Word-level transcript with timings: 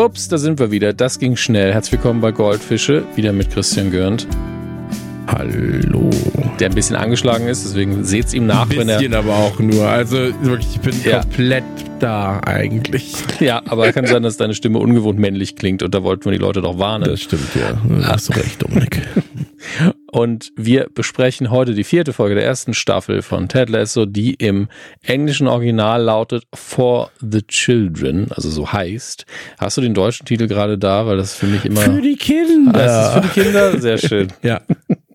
Ups, 0.00 0.28
da 0.28 0.38
sind 0.38 0.58
wir 0.58 0.70
wieder. 0.70 0.94
Das 0.94 1.18
ging 1.18 1.36
schnell. 1.36 1.74
Herzlich 1.74 1.92
willkommen 1.92 2.22
bei 2.22 2.32
Goldfische, 2.32 3.04
wieder 3.16 3.34
mit 3.34 3.50
Christian 3.50 3.90
Görnd. 3.90 4.26
Hallo. 5.40 6.10
Der 6.58 6.68
ein 6.68 6.74
bisschen 6.74 6.96
angeschlagen 6.96 7.46
ist, 7.48 7.64
deswegen 7.64 8.04
seht's 8.04 8.34
ihm 8.34 8.44
nach, 8.44 8.68
ein 8.68 8.76
wenn 8.76 8.90
er. 8.90 8.98
bisschen 8.98 9.14
aber 9.14 9.36
auch 9.36 9.58
nur. 9.58 9.88
Also 9.88 10.18
wirklich, 10.42 10.68
ich 10.74 10.80
bin 10.80 10.94
ja. 11.02 11.22
komplett 11.22 11.64
da 11.98 12.40
eigentlich. 12.44 13.14
Ja, 13.40 13.62
aber 13.66 13.90
kann 13.94 14.04
sein, 14.04 14.22
dass 14.22 14.36
deine 14.36 14.52
Stimme 14.52 14.78
ungewohnt 14.80 15.18
männlich 15.18 15.56
klingt 15.56 15.82
und 15.82 15.94
da 15.94 16.02
wollten 16.02 16.26
wir 16.26 16.32
die 16.32 16.38
Leute 16.38 16.60
doch 16.60 16.78
warnen. 16.78 17.04
Das 17.04 17.22
stimmt, 17.22 17.54
ja. 17.54 17.80
Da 18.02 18.08
hast 18.08 18.28
du 18.28 18.34
recht, 18.34 18.62
Dominik. 18.62 19.00
Und 20.12 20.50
wir 20.56 20.88
besprechen 20.92 21.50
heute 21.50 21.74
die 21.74 21.84
vierte 21.84 22.12
Folge 22.12 22.34
der 22.34 22.44
ersten 22.44 22.74
Staffel 22.74 23.22
von 23.22 23.48
Ted 23.48 23.68
Lasso, 23.68 24.06
die 24.06 24.34
im 24.34 24.68
englischen 25.02 25.46
Original 25.46 26.02
lautet 26.02 26.44
For 26.52 27.10
the 27.20 27.42
Children, 27.42 28.26
also 28.32 28.50
so 28.50 28.72
heißt. 28.72 29.24
Hast 29.58 29.76
du 29.76 29.82
den 29.82 29.94
deutschen 29.94 30.26
Titel 30.26 30.48
gerade 30.48 30.78
da? 30.78 31.06
Weil 31.06 31.18
das 31.18 31.34
für 31.34 31.46
mich 31.46 31.64
immer. 31.64 31.82
Für 31.82 32.00
die 32.00 32.16
Kinder. 32.16 32.72
Ah, 32.74 32.78
das 32.78 33.06
ist 33.06 33.12
für 33.12 33.20
die 33.20 33.44
Kinder? 33.44 33.80
Sehr 33.80 33.98
schön. 33.98 34.28
ja. 34.42 34.60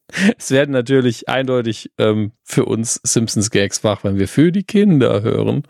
Es 0.38 0.52
werden 0.52 0.72
natürlich 0.72 1.30
eindeutig 1.30 1.92
ähm, 1.98 2.32
für 2.44 2.66
uns 2.66 3.00
Simpsons 3.04 3.52
Gags 3.52 3.84
wach, 3.84 4.04
wenn 4.04 4.18
wir 4.18 4.28
für 4.28 4.52
die 4.52 4.64
Kinder 4.64 5.22
hören. 5.22 5.64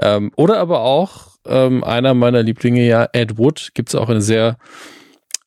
Ähm, 0.00 0.32
oder 0.36 0.58
aber 0.58 0.80
auch 0.80 1.28
ähm, 1.46 1.84
einer 1.84 2.14
meiner 2.14 2.42
Lieblinge, 2.42 2.86
ja, 2.86 3.08
Ed 3.12 3.38
Wood, 3.38 3.70
gibt 3.74 3.90
es 3.90 3.94
auch 3.94 4.08
eine 4.08 4.22
sehr 4.22 4.58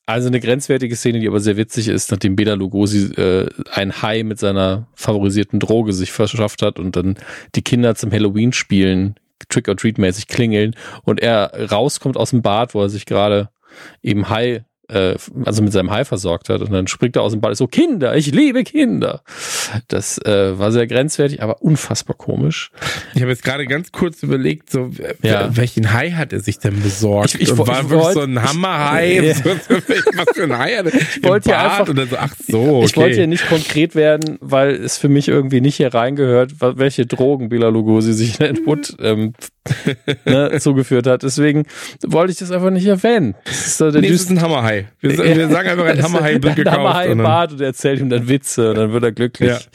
also 0.04 0.26
eine 0.26 0.40
grenzwertige 0.40 0.96
Szene, 0.96 1.20
die 1.20 1.28
aber 1.28 1.38
sehr 1.38 1.56
witzig 1.56 1.86
ist, 1.86 2.10
nachdem 2.10 2.34
Bela 2.34 2.54
Lugosi 2.54 3.12
äh, 3.14 3.48
ein 3.70 4.02
Hai 4.02 4.24
mit 4.24 4.38
seiner 4.38 4.88
favorisierten 4.94 5.60
Droge 5.60 5.92
sich 5.92 6.10
verschafft 6.10 6.60
hat 6.60 6.80
und 6.80 6.96
dann 6.96 7.16
die 7.54 7.62
Kinder 7.62 7.94
zum 7.94 8.10
Halloween 8.10 8.52
spielen, 8.52 9.14
Trick-or-Treat-mäßig 9.48 10.26
klingeln 10.26 10.74
und 11.04 11.20
er 11.20 11.70
rauskommt 11.70 12.16
aus 12.16 12.30
dem 12.30 12.42
Bad, 12.42 12.74
wo 12.74 12.82
er 12.82 12.88
sich 12.88 13.06
gerade 13.06 13.50
eben 14.02 14.28
Hai 14.28 14.64
äh, 14.92 15.16
also 15.44 15.62
mit 15.62 15.72
seinem 15.72 15.90
Hai 15.90 16.04
versorgt 16.04 16.48
hat. 16.48 16.60
Und 16.60 16.72
dann 16.72 16.86
springt 16.86 17.16
er 17.16 17.22
aus 17.22 17.32
dem 17.32 17.40
Ball 17.40 17.54
so, 17.54 17.66
Kinder, 17.66 18.16
ich 18.16 18.32
liebe 18.32 18.64
Kinder. 18.64 19.22
Das 19.88 20.18
äh, 20.18 20.58
war 20.58 20.72
sehr 20.72 20.86
grenzwertig, 20.86 21.42
aber 21.42 21.62
unfassbar 21.62 22.16
komisch. 22.16 22.70
Ich 23.14 23.22
habe 23.22 23.30
jetzt 23.30 23.44
gerade 23.44 23.66
ganz 23.66 23.92
kurz 23.92 24.22
überlegt, 24.22 24.70
so 24.70 24.90
ja. 25.22 25.54
welchen 25.56 25.92
Hai 25.92 26.10
hat 26.10 26.32
er 26.32 26.40
sich 26.40 26.58
denn 26.58 26.80
besorgt? 26.82 27.34
Ich, 27.34 27.42
ich, 27.42 27.52
und 27.52 27.66
war 27.66 27.82
ich 27.82 27.90
wirklich 27.90 28.12
so 28.12 28.20
ein 28.20 28.42
Hammerhai? 28.42 29.12
Ja. 29.22 29.34
Was 30.14 30.34
für 30.34 30.44
ein 30.44 30.58
Hai 30.58 30.76
hat 30.76 30.86
er? 30.86 30.94
Ich 30.94 31.22
wollte 31.22 31.50
ja 31.50 31.62
einfach, 31.62 31.88
oder 31.88 32.06
so, 32.06 32.16
ach 32.18 32.34
so, 32.46 32.76
okay. 32.76 32.84
Ich 32.86 32.96
wollte 32.96 33.20
ja 33.20 33.26
nicht 33.26 33.46
konkret 33.48 33.94
werden, 33.94 34.38
weil 34.40 34.74
es 34.74 34.98
für 34.98 35.08
mich 35.08 35.28
irgendwie 35.28 35.60
nicht 35.60 35.76
hier 35.76 35.92
reingehört, 35.92 36.54
welche 36.60 37.06
Drogen 37.06 37.48
Bela 37.48 37.68
Lugosi 37.68 38.12
sich 38.12 38.40
in 38.40 38.66
Wood 38.66 38.96
ähm, 39.00 39.34
ne, 40.24 40.58
zugeführt 40.58 41.06
hat. 41.06 41.22
Deswegen 41.22 41.64
wollte 42.06 42.32
ich 42.32 42.38
das 42.38 42.50
einfach 42.50 42.70
nicht 42.70 42.86
erwähnen. 42.86 43.34
Das 43.44 43.66
ist, 43.66 43.78
so 43.78 43.90
der 43.90 44.00
nee, 44.00 44.10
das 44.10 44.22
ist 44.22 44.30
ein 44.30 44.40
Hammerhai. 44.40 44.88
Wir, 45.00 45.18
wir 45.18 45.48
sagen 45.48 45.68
einfach 45.68 45.84
ein 45.86 46.02
Hammerhai 46.02 46.34
gekauft. 46.38 46.58
Ein 46.58 46.72
Hammerhai 46.72 47.06
im 47.08 47.18
Bad 47.18 47.52
und 47.52 47.60
erzählt 47.60 48.00
ihm 48.00 48.10
dann 48.10 48.28
Witze 48.28 48.70
und 48.70 48.76
dann 48.76 48.92
wird 48.92 49.04
er 49.04 49.12
glücklich. 49.12 49.68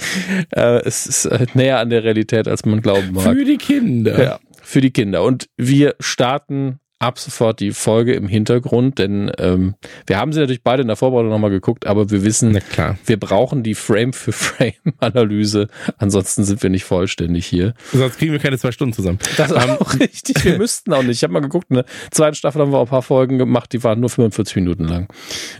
Ja. 0.55 0.75
Äh, 0.77 0.81
es 0.85 1.05
ist 1.05 1.25
äh, 1.25 1.45
näher 1.53 1.79
an 1.79 1.89
der 1.89 2.03
Realität, 2.03 2.47
als 2.47 2.65
man 2.65 2.81
glauben 2.81 3.13
mag. 3.13 3.23
Für 3.23 3.45
die 3.45 3.57
Kinder. 3.57 4.21
Ja, 4.21 4.39
für 4.61 4.81
die 4.81 4.91
Kinder. 4.91 5.23
Und 5.23 5.47
wir 5.57 5.95
starten 5.99 6.79
ab 6.99 7.19
sofort 7.19 7.59
die 7.59 7.71
Folge 7.71 8.13
im 8.13 8.27
Hintergrund, 8.27 8.97
denn 8.97 9.31
ähm, 9.37 9.75
wir 10.07 10.17
haben 10.17 10.33
sie 10.33 10.39
natürlich 10.39 10.63
beide 10.63 10.81
in 10.81 10.87
der 10.87 10.97
Vorbereitung 10.97 11.29
nochmal 11.29 11.51
geguckt, 11.51 11.85
aber 11.85 12.09
wir 12.09 12.23
wissen, 12.23 12.59
wir 13.05 13.19
brauchen 13.19 13.61
die 13.61 13.75
Frame 13.75 14.13
für 14.13 14.31
Frame 14.47 14.73
Analyse, 14.99 15.67
ansonsten 15.97 16.43
sind 16.43 16.63
wir 16.63 16.69
nicht 16.71 16.85
vollständig 16.85 17.45
hier. 17.45 17.75
Sonst 17.93 18.17
kriegen 18.17 18.31
wir 18.31 18.39
keine 18.39 18.57
zwei 18.57 18.71
Stunden 18.71 18.93
zusammen. 18.93 19.19
Das 19.37 19.51
ist 19.51 19.57
auch 19.57 19.93
richtig, 19.99 20.43
wir 20.43 20.57
müssten 20.57 20.91
auch 20.93 21.03
nicht. 21.03 21.17
Ich 21.17 21.23
habe 21.23 21.33
mal 21.33 21.41
geguckt, 21.41 21.67
eine 21.69 21.85
zweite 22.09 22.35
Staffel 22.35 22.61
haben 22.61 22.71
wir 22.71 22.79
auch 22.79 22.87
ein 22.87 22.89
paar 22.89 23.03
Folgen 23.03 23.37
gemacht, 23.37 23.73
die 23.73 23.83
waren 23.83 23.99
nur 23.99 24.09
45 24.09 24.55
Minuten 24.55 24.85
lang. 24.85 25.07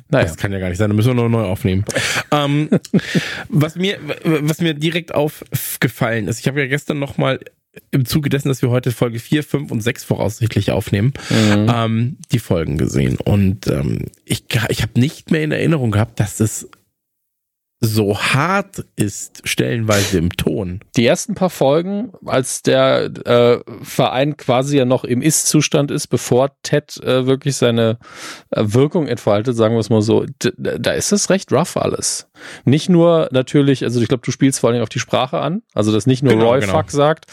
Naja. 0.09 0.25
Das 0.25 0.37
kann 0.37 0.51
ja 0.51 0.59
gar 0.59 0.69
nicht 0.69 0.79
sein, 0.79 0.89
da 0.89 0.95
müssen 0.95 1.15
wir 1.15 1.21
noch 1.21 1.29
neu 1.29 1.43
aufnehmen. 1.43 1.85
ähm, 2.31 2.69
was 3.49 3.75
mir 3.75 3.99
was 4.23 4.59
mir 4.59 4.73
direkt 4.73 5.13
aufgefallen 5.13 6.27
ist, 6.27 6.39
ich 6.39 6.47
habe 6.47 6.59
ja 6.59 6.67
gestern 6.67 6.97
nochmal 6.97 7.39
im 7.91 8.05
Zuge 8.05 8.29
dessen, 8.29 8.47
dass 8.47 8.61
wir 8.61 8.69
heute 8.69 8.91
Folge 8.91 9.19
4, 9.19 9.43
5 9.43 9.71
und 9.71 9.81
6 9.81 10.03
voraussichtlich 10.03 10.71
aufnehmen, 10.71 11.13
mhm. 11.29 11.71
ähm, 11.73 12.17
die 12.31 12.39
Folgen 12.39 12.77
gesehen. 12.77 13.17
Und 13.17 13.67
ähm, 13.67 14.05
ich, 14.25 14.45
ich 14.69 14.81
habe 14.81 14.99
nicht 14.99 15.31
mehr 15.31 15.43
in 15.43 15.51
Erinnerung 15.51 15.91
gehabt, 15.91 16.19
dass 16.19 16.39
es 16.39 16.69
so 17.79 18.17
hart 18.17 18.85
ist, 18.95 19.41
stellenweise 19.43 20.17
im 20.17 20.31
Ton. 20.31 20.79
Die 20.95 21.05
ersten 21.05 21.35
paar 21.35 21.51
Folgen, 21.51 22.11
als 22.25 22.63
der 22.63 23.11
äh, 23.25 23.59
Verein 23.83 24.35
quasi 24.35 24.77
ja 24.77 24.85
noch 24.85 25.03
im 25.03 25.21
Ist-Zustand 25.21 25.91
ist, 25.91 26.07
bevor 26.07 26.51
Ted 26.63 26.97
äh, 27.03 27.27
wirklich 27.27 27.55
seine 27.55 27.99
äh, 28.49 28.63
Wirkung 28.65 29.07
entfaltet, 29.07 29.55
sagen 29.55 29.75
wir 29.75 29.79
es 29.79 29.91
mal 29.91 30.01
so, 30.01 30.25
da 30.39 30.91
ist 30.93 31.11
es 31.11 31.29
recht 31.29 31.51
rough 31.51 31.77
alles. 31.77 32.27
Nicht 32.65 32.89
nur 32.89 33.29
natürlich, 33.31 33.83
also 33.83 34.01
ich 34.01 34.07
glaube, 34.07 34.23
du 34.25 34.31
spielst 34.31 34.59
vor 34.59 34.71
allem 34.71 34.81
auf 34.81 34.89
die 34.89 34.99
Sprache 34.99 35.39
an, 35.39 35.61
also 35.75 35.91
dass 35.91 36.07
nicht 36.07 36.23
nur 36.23 36.33
genau, 36.33 36.49
Roy 36.49 36.61
genau. 36.61 36.73
Fuck 36.73 36.89
sagt, 36.89 37.25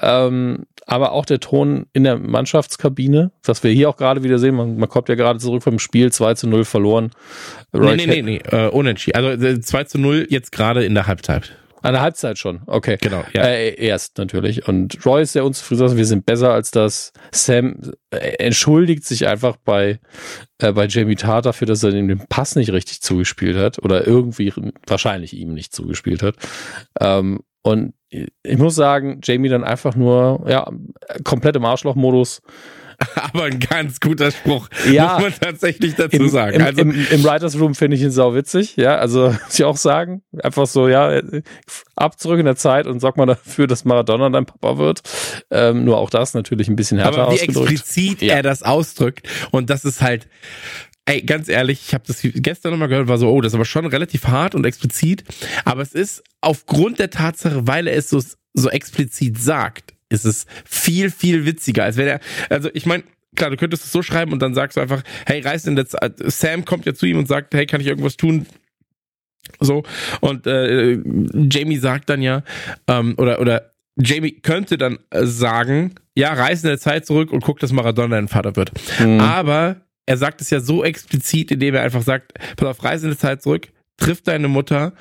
ähm, 0.00 0.66
aber 0.88 1.12
auch 1.12 1.26
der 1.26 1.38
Ton 1.38 1.86
in 1.92 2.04
der 2.04 2.16
Mannschaftskabine, 2.16 3.30
was 3.44 3.62
wir 3.62 3.70
hier 3.70 3.90
auch 3.90 3.96
gerade 3.98 4.22
wieder 4.22 4.38
sehen, 4.38 4.54
man, 4.54 4.78
man 4.78 4.88
kommt 4.88 5.10
ja 5.10 5.16
gerade 5.16 5.38
zurück 5.38 5.62
vom 5.62 5.78
Spiel, 5.78 6.10
2 6.10 6.34
zu 6.34 6.48
0 6.48 6.64
verloren. 6.64 7.10
Roy 7.74 7.94
nee, 7.94 8.06
nee, 8.06 8.22
nee, 8.22 8.40
nee, 8.42 8.56
äh, 8.56 8.68
unentschieden. 8.68 9.22
Also 9.22 9.58
2 9.60 9.80
äh, 9.80 9.86
zu 9.86 9.98
0 9.98 10.26
jetzt 10.30 10.50
gerade 10.50 10.86
in 10.86 10.94
der 10.94 11.06
Halbzeit. 11.06 11.52
An 11.82 11.92
der 11.92 12.00
Halbzeit 12.00 12.38
schon, 12.38 12.62
okay. 12.66 12.96
Genau, 13.00 13.22
ja. 13.34 13.42
Äh, 13.42 13.74
erst 13.74 14.16
natürlich. 14.16 14.66
Und 14.66 15.04
Roy 15.04 15.22
ist 15.22 15.34
sehr 15.34 15.44
unzufrieden, 15.44 15.96
wir 15.98 16.06
sind 16.06 16.24
besser 16.24 16.52
als 16.52 16.70
das. 16.70 17.12
Sam 17.32 17.92
äh, 18.10 18.16
entschuldigt 18.38 19.04
sich 19.04 19.28
einfach 19.28 19.56
bei, 19.56 20.00
äh, 20.58 20.72
bei 20.72 20.86
Jamie 20.86 21.16
Tart 21.16 21.44
dafür, 21.44 21.66
dass 21.66 21.82
er 21.82 21.92
ihm 21.92 22.08
den 22.08 22.26
Pass 22.28 22.56
nicht 22.56 22.72
richtig 22.72 23.02
zugespielt 23.02 23.58
hat 23.58 23.78
oder 23.78 24.06
irgendwie 24.06 24.52
wahrscheinlich 24.86 25.34
ihm 25.34 25.52
nicht 25.52 25.74
zugespielt 25.74 26.22
hat. 26.22 26.36
Ähm, 26.98 27.40
und 27.68 27.92
ich 28.10 28.58
muss 28.58 28.74
sagen, 28.74 29.20
Jamie 29.22 29.48
dann 29.48 29.64
einfach 29.64 29.94
nur, 29.94 30.44
ja, 30.48 30.70
komplett 31.24 31.56
im 31.56 31.64
Arschloch-Modus 31.64 32.42
aber 33.14 33.44
ein 33.44 33.60
ganz 33.60 34.00
guter 34.00 34.32
Spruch, 34.32 34.68
ja, 34.90 35.14
muss 35.14 35.22
man 35.22 35.32
tatsächlich 35.40 35.94
dazu 35.94 36.16
im, 36.16 36.28
sagen. 36.28 36.56
Im, 36.56 36.62
also, 36.62 36.80
im, 36.80 36.90
im 36.90 37.24
Writers 37.24 37.58
Room 37.58 37.76
finde 37.76 37.96
ich 37.96 38.02
ihn 38.02 38.10
sau 38.10 38.34
witzig, 38.34 38.76
ja, 38.76 38.96
also 38.96 39.28
muss 39.44 39.54
ich 39.54 39.64
auch 39.64 39.76
sagen, 39.76 40.22
einfach 40.42 40.66
so, 40.66 40.88
ja, 40.88 41.20
ab 41.94 42.18
zurück 42.18 42.40
in 42.40 42.44
der 42.44 42.56
Zeit 42.56 42.88
und 42.88 42.98
sag 42.98 43.16
mal 43.16 43.26
dafür, 43.26 43.68
dass 43.68 43.84
Maradona 43.84 44.30
dein 44.30 44.46
Papa 44.46 44.78
wird. 44.78 45.02
Ähm, 45.50 45.84
nur 45.84 45.98
auch 45.98 46.10
das 46.10 46.34
natürlich 46.34 46.68
ein 46.68 46.76
bisschen 46.76 46.98
härter 46.98 47.22
aber 47.22 47.32
wie 47.32 47.36
ausgedrückt. 47.36 47.70
explizit 47.70 48.22
ja. 48.22 48.34
er 48.34 48.42
das 48.42 48.62
ausdrückt 48.64 49.28
und 49.52 49.70
das 49.70 49.84
ist 49.84 50.02
halt 50.02 50.28
Ey, 51.08 51.22
ganz 51.22 51.48
ehrlich, 51.48 51.80
ich 51.86 51.94
habe 51.94 52.04
das 52.06 52.20
gestern 52.22 52.72
nochmal 52.72 52.88
gehört, 52.88 53.08
war 53.08 53.16
so, 53.16 53.30
oh, 53.30 53.40
das 53.40 53.52
ist 53.52 53.54
aber 53.54 53.64
schon 53.64 53.86
relativ 53.86 54.26
hart 54.26 54.54
und 54.54 54.66
explizit. 54.66 55.24
Aber 55.64 55.80
es 55.80 55.94
ist 55.94 56.22
aufgrund 56.42 56.98
der 56.98 57.08
Tatsache, 57.08 57.66
weil 57.66 57.86
er 57.86 57.96
es 57.96 58.10
so, 58.10 58.22
so 58.52 58.68
explizit 58.68 59.38
sagt, 59.38 59.94
ist 60.10 60.26
es 60.26 60.44
viel, 60.66 61.10
viel 61.10 61.46
witziger, 61.46 61.84
als 61.84 61.96
wenn 61.96 62.08
er, 62.08 62.20
also 62.50 62.68
ich 62.74 62.84
meine, 62.84 63.04
klar, 63.34 63.48
du 63.48 63.56
könntest 63.56 63.86
es 63.86 63.92
so 63.92 64.02
schreiben 64.02 64.34
und 64.34 64.42
dann 64.42 64.52
sagst 64.52 64.76
du 64.76 64.82
einfach, 64.82 65.02
hey, 65.24 65.40
reiß 65.40 65.66
in 65.66 65.76
der 65.76 65.86
Zeit, 65.86 66.16
Sam 66.18 66.66
kommt 66.66 66.84
ja 66.84 66.92
zu 66.92 67.06
ihm 67.06 67.16
und 67.16 67.26
sagt, 67.26 67.54
hey, 67.54 67.64
kann 67.64 67.80
ich 67.80 67.86
irgendwas 67.86 68.18
tun? 68.18 68.44
So, 69.60 69.84
und 70.20 70.46
äh, 70.46 70.98
Jamie 71.50 71.78
sagt 71.78 72.10
dann 72.10 72.20
ja, 72.20 72.42
ähm, 72.86 73.14
oder, 73.16 73.40
oder 73.40 73.72
Jamie 73.96 74.32
könnte 74.32 74.76
dann 74.76 74.98
äh, 75.08 75.24
sagen, 75.24 75.94
ja, 76.14 76.34
reiß 76.34 76.64
in 76.64 76.68
der 76.68 76.78
Zeit 76.78 77.06
zurück 77.06 77.32
und 77.32 77.42
guck, 77.42 77.60
dass 77.60 77.72
Maradona 77.72 78.16
dein 78.16 78.28
Vater 78.28 78.56
wird. 78.56 78.72
Mhm. 79.00 79.20
Aber 79.20 79.87
er 80.08 80.16
sagt 80.16 80.40
es 80.40 80.48
ja 80.48 80.60
so 80.60 80.82
explizit, 80.82 81.50
indem 81.50 81.74
er 81.74 81.82
einfach 81.82 82.02
sagt, 82.02 82.32
pass 82.56 82.68
auf, 82.68 82.82
reiß 82.82 83.02
in 83.02 83.10
der 83.10 83.18
Zeit 83.18 83.42
zurück, 83.42 83.68
triff 83.98 84.22
deine 84.22 84.48
Mutter 84.48 84.94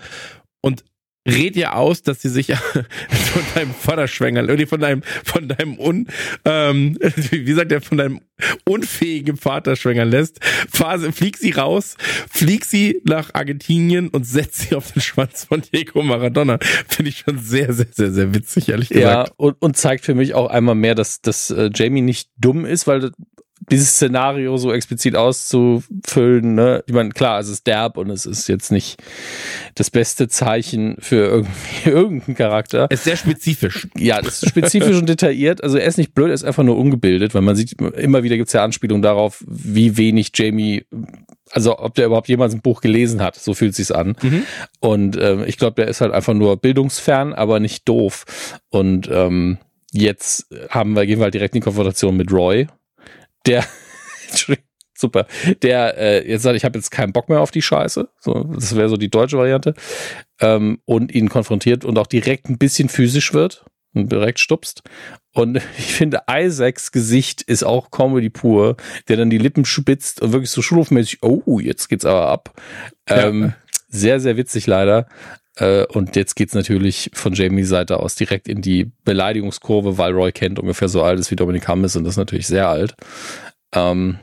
und 0.60 0.84
red 1.26 1.56
ihr 1.56 1.76
aus, 1.76 2.04
dass 2.04 2.22
sie 2.22 2.28
sich 2.30 2.48
von 2.56 3.42
deinem 3.56 3.74
Vater 3.74 4.10
schwängern, 4.10 4.48
irgendwie 4.48 4.66
von 4.66 4.82
deinem, 4.82 5.04
von 5.24 5.48
deinem 5.48 5.80
un, 5.80 6.08
ähm, 6.44 6.98
wie 7.32 7.54
sagt 7.54 7.72
er, 7.72 7.80
von 7.80 7.98
deinem 7.98 8.20
unfähigen 8.66 9.38
Vater 9.38 9.78
schwängern 9.78 10.10
lässt. 10.10 10.44
Fahr, 10.44 11.00
flieg 11.00 11.38
sie 11.38 11.52
raus, 11.52 11.96
flieg 12.30 12.66
sie 12.66 13.02
nach 13.06 13.34
Argentinien 13.34 14.10
und 14.10 14.26
setz 14.26 14.68
sie 14.68 14.76
auf 14.76 14.92
den 14.92 15.02
Schwanz 15.02 15.46
von 15.46 15.62
Diego 15.62 16.04
Maradona. 16.04 16.60
Finde 16.90 17.10
ich 17.10 17.20
schon 17.20 17.40
sehr, 17.40 17.72
sehr, 17.72 17.88
sehr, 17.92 18.12
sehr 18.12 18.36
witzig, 18.36 18.68
ehrlich 18.68 18.90
gesagt. 18.90 19.30
Ja, 19.30 19.34
und, 19.38 19.56
und 19.62 19.78
zeigt 19.78 20.04
für 20.04 20.16
mich 20.16 20.34
auch 20.34 20.50
einmal 20.50 20.76
mehr, 20.76 20.96
dass, 20.96 21.22
dass 21.22 21.50
äh, 21.50 21.70
Jamie 21.74 22.02
nicht 22.02 22.30
dumm 22.38 22.66
ist, 22.66 22.88
weil 22.88 23.12
dieses 23.70 23.90
Szenario 23.90 24.58
so 24.58 24.72
explizit 24.72 25.16
auszufüllen, 25.16 26.56
ne? 26.56 26.84
Ich 26.88 26.94
meine, 26.94 27.10
klar, 27.10 27.40
es 27.40 27.50
ist 27.50 27.68
derb 27.68 27.98
und 27.98 28.10
es 28.10 28.26
ist 28.26 28.48
jetzt 28.48 28.72
nicht 28.72 29.02
das 29.76 29.90
beste 29.90 30.28
Zeichen 30.28 30.96
für 31.00 31.28
irgendwie 31.28 31.86
irgendeinen 31.90 32.36
Charakter. 32.36 32.88
Es 32.90 33.00
ist 33.00 33.06
sehr 33.06 33.18
spezifisch. 33.18 33.88
Ja, 33.98 34.22
das 34.22 34.42
ist 34.42 34.50
spezifisch 34.50 34.98
und 34.98 35.10
detailliert. 35.10 35.64
Also 35.64 35.78
er 35.78 35.88
ist 35.88 35.98
nicht 35.98 36.14
blöd, 36.14 36.30
er 36.30 36.34
ist 36.34 36.46
einfach 36.46 36.64
nur 36.64 36.78
ungebildet, 36.78 37.34
weil 37.34 37.42
man 37.42 37.56
sieht, 37.56 37.74
immer 37.82 38.24
wieder 38.24 38.38
gibt 38.38 38.48
es 38.48 38.54
ja 38.54 38.64
Anspielungen 38.64 39.02
darauf, 39.02 39.44
wie 39.48 39.98
wenig 39.98 40.32
Jamie 40.34 40.86
also 41.52 41.80
ob 41.80 41.96
der 41.96 42.08
überhaupt 42.08 42.28
jemals 42.28 42.54
ein 42.54 42.62
Buch 42.62 42.82
gelesen 42.82 43.22
hat, 43.22 43.36
so 43.36 43.54
fühlt 43.54 43.76
sich's 43.76 43.92
an. 43.92 44.16
Mhm. 44.22 44.44
Und 44.80 45.18
ähm, 45.18 45.44
ich 45.48 45.58
glaube, 45.58 45.76
der 45.76 45.88
ist 45.88 46.02
halt 46.02 46.12
einfach 46.12 46.34
nur 46.34 46.58
bildungsfern, 46.58 47.34
aber 47.34 47.60
nicht 47.60 47.88
doof. 47.88 48.26
Und 48.70 49.10
ähm, 49.12 49.58
jetzt 49.92 50.48
haben 50.70 50.94
wir, 50.96 51.06
gehen 51.06 51.20
wir 51.20 51.26
halt 51.26 51.34
direkt 51.34 51.56
in 51.56 51.62
die 51.62 51.64
Konfrontation 51.64 52.18
mit 52.18 52.32
Roy, 52.32 52.68
der 53.48 53.66
super. 54.98 55.28
Der 55.62 55.98
äh, 55.98 56.30
jetzt 56.30 56.44
sagt, 56.44 56.56
ich 56.56 56.66
habe 56.66 56.78
jetzt 56.78 56.92
keinen 56.92 57.14
Bock 57.14 57.30
mehr 57.30 57.40
auf 57.40 57.52
die 57.52 57.62
Scheiße. 57.62 58.10
So, 58.20 58.44
das 58.54 58.76
wäre 58.76 58.90
so 58.90 58.98
die 58.98 59.10
deutsche 59.10 59.38
Variante. 59.38 59.74
Ähm, 60.40 60.80
und 60.86 61.14
ihn 61.14 61.30
konfrontiert 61.30 61.86
und 61.86 61.98
auch 61.98 62.08
direkt 62.08 62.50
ein 62.50 62.58
bisschen 62.58 62.90
physisch 62.90 63.34
wird 63.34 63.66
und 63.94 64.12
direkt 64.12 64.40
stupst. 64.40 64.84
Und 65.34 65.58
ich 65.78 65.94
finde, 65.94 66.22
Isaacs 66.30 66.92
Gesicht 66.92 67.42
ist 67.44 67.64
auch 67.64 67.92
Comedy 67.92 68.30
pur, 68.30 68.78
der 69.08 69.18
dann 69.18 69.30
die 69.30 69.38
Lippen 69.38 69.66
spitzt 69.66 70.22
und 70.22 70.34
wirklich 70.34 70.52
so 70.52 70.62
schulhofmäßig, 70.62 71.24
oh, 71.24 71.60
jetzt 71.60 71.88
geht's 71.88 72.06
aber 72.06 72.28
ab. 72.28 72.54
Ja. 73.10 73.28
Ähm, 73.28 73.54
sehr, 73.90 74.20
sehr 74.20 74.36
witzig 74.36 74.68
leider. 74.68 75.08
Äh, 75.58 75.86
und 75.86 76.16
jetzt 76.16 76.36
geht's 76.36 76.54
natürlich 76.54 77.10
von 77.14 77.34
Jamies 77.34 77.70
Seite 77.70 78.00
aus 78.00 78.16
direkt 78.16 78.48
in 78.48 78.62
die 78.62 78.92
Beleidigungskurve, 79.04 79.98
weil 79.98 80.14
Roy 80.14 80.32
Kent 80.32 80.60
ungefähr 80.60 80.88
so 80.88 81.04
alt 81.04 81.20
ist 81.20 81.32
wie 81.32 81.36
Dominik 81.36 81.68
Hamm 81.68 81.84
ist 81.84 81.96
und 81.96 82.04
das 82.04 82.14
ist 82.14 82.18
natürlich 82.18 82.48
sehr 82.48 82.68
alt. 82.70 82.96
Ähm, 83.74 84.20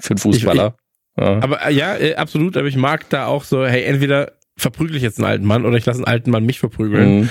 für 0.00 0.10
einen 0.10 0.18
Fußballer. 0.18 0.74
Ich, 1.16 1.22
ich, 1.22 1.28
ja. 1.28 1.42
Aber 1.42 1.66
äh, 1.66 1.72
ja, 1.72 1.96
äh, 1.96 2.14
absolut, 2.16 2.56
aber 2.56 2.66
ich 2.66 2.76
mag 2.76 3.08
da 3.08 3.26
auch 3.26 3.44
so, 3.44 3.64
hey, 3.64 3.84
entweder 3.84 4.32
verprügel 4.56 4.96
ich 4.96 5.02
jetzt 5.02 5.18
einen 5.18 5.26
alten 5.26 5.46
Mann 5.46 5.64
oder 5.64 5.76
ich 5.76 5.86
lasse 5.86 5.98
einen 5.98 6.06
alten 6.06 6.30
Mann 6.30 6.44
mich 6.44 6.60
verprügeln. 6.60 7.20
Mhm. 7.20 7.28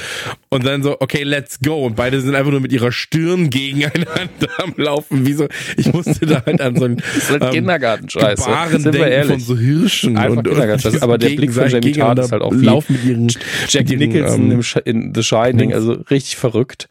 Und 0.50 0.66
dann 0.66 0.84
so, 0.84 1.00
okay, 1.00 1.24
let's 1.24 1.60
go. 1.60 1.86
Und 1.86 1.96
beide 1.96 2.20
sind 2.20 2.36
einfach 2.36 2.52
nur 2.52 2.60
mit 2.60 2.72
ihrer 2.72 2.92
Stirn 2.92 3.50
gegeneinander 3.50 4.50
am 4.58 4.74
Laufen. 4.78 5.26
Wie 5.26 5.34
so, 5.34 5.48
ich 5.78 5.94
musste 5.94 6.26
da 6.26 6.44
halt 6.46 6.62
an 6.62 6.76
so 6.76 6.86
einen 6.86 7.02
halt 7.30 7.44
ähm, 7.44 7.52
Kindergarten-Scheiße. 7.52 8.44
Gebaren 8.44 8.84
denken 8.84 9.02
ehrlich. 9.02 9.32
von 9.32 9.40
so 9.40 9.58
Hirschen. 9.58 10.18
Einfach 10.18 10.38
und, 10.38 10.48
und 10.48 11.04
Aber 11.04 11.18
der 11.18 11.30
Blick 11.36 11.54
von 11.54 11.70
Jamie 11.70 11.92
Tart 11.92 12.20
ist 12.20 12.32
halt 12.32 12.42
auch 12.42 12.54
wie 12.54 12.66
Laufen 12.66 12.94
mit 12.94 13.06
ihren, 13.06 13.28
Jack 13.68 13.90
ihren, 13.90 14.00
Nicholson 14.00 14.52
ähm, 14.52 14.64
in 14.86 15.14
The 15.16 15.24
Shining. 15.24 15.74
Also 15.74 15.94
richtig 16.10 16.38
verrückt. 16.38 16.90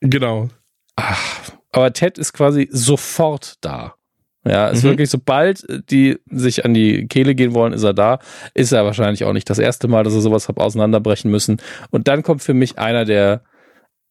Genau. 0.00 0.50
Ach, 0.96 1.40
aber 1.72 1.92
Ted 1.92 2.18
ist 2.18 2.32
quasi 2.32 2.68
sofort 2.70 3.54
da. 3.60 3.94
Ja, 4.46 4.68
ist 4.68 4.82
mhm. 4.82 4.88
wirklich, 4.88 5.10
sobald 5.10 5.64
die 5.90 6.18
sich 6.30 6.64
an 6.64 6.74
die 6.74 7.06
Kehle 7.06 7.34
gehen 7.34 7.54
wollen, 7.54 7.72
ist 7.72 7.82
er 7.82 7.94
da. 7.94 8.18
Ist 8.52 8.72
er 8.72 8.84
wahrscheinlich 8.84 9.24
auch 9.24 9.32
nicht 9.32 9.48
das 9.48 9.58
erste 9.58 9.88
Mal, 9.88 10.04
dass 10.04 10.14
er 10.14 10.20
sowas 10.20 10.48
hat 10.48 10.58
auseinanderbrechen 10.58 11.30
müssen. 11.30 11.60
Und 11.90 12.08
dann 12.08 12.22
kommt 12.22 12.42
für 12.42 12.54
mich 12.54 12.78
einer 12.78 13.04
der, 13.04 13.42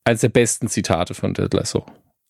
eines 0.05 0.21
der 0.21 0.29
besten 0.29 0.67
Zitate 0.67 1.13
von 1.13 1.33
Ted 1.33 1.53
Lasso. 1.53 1.85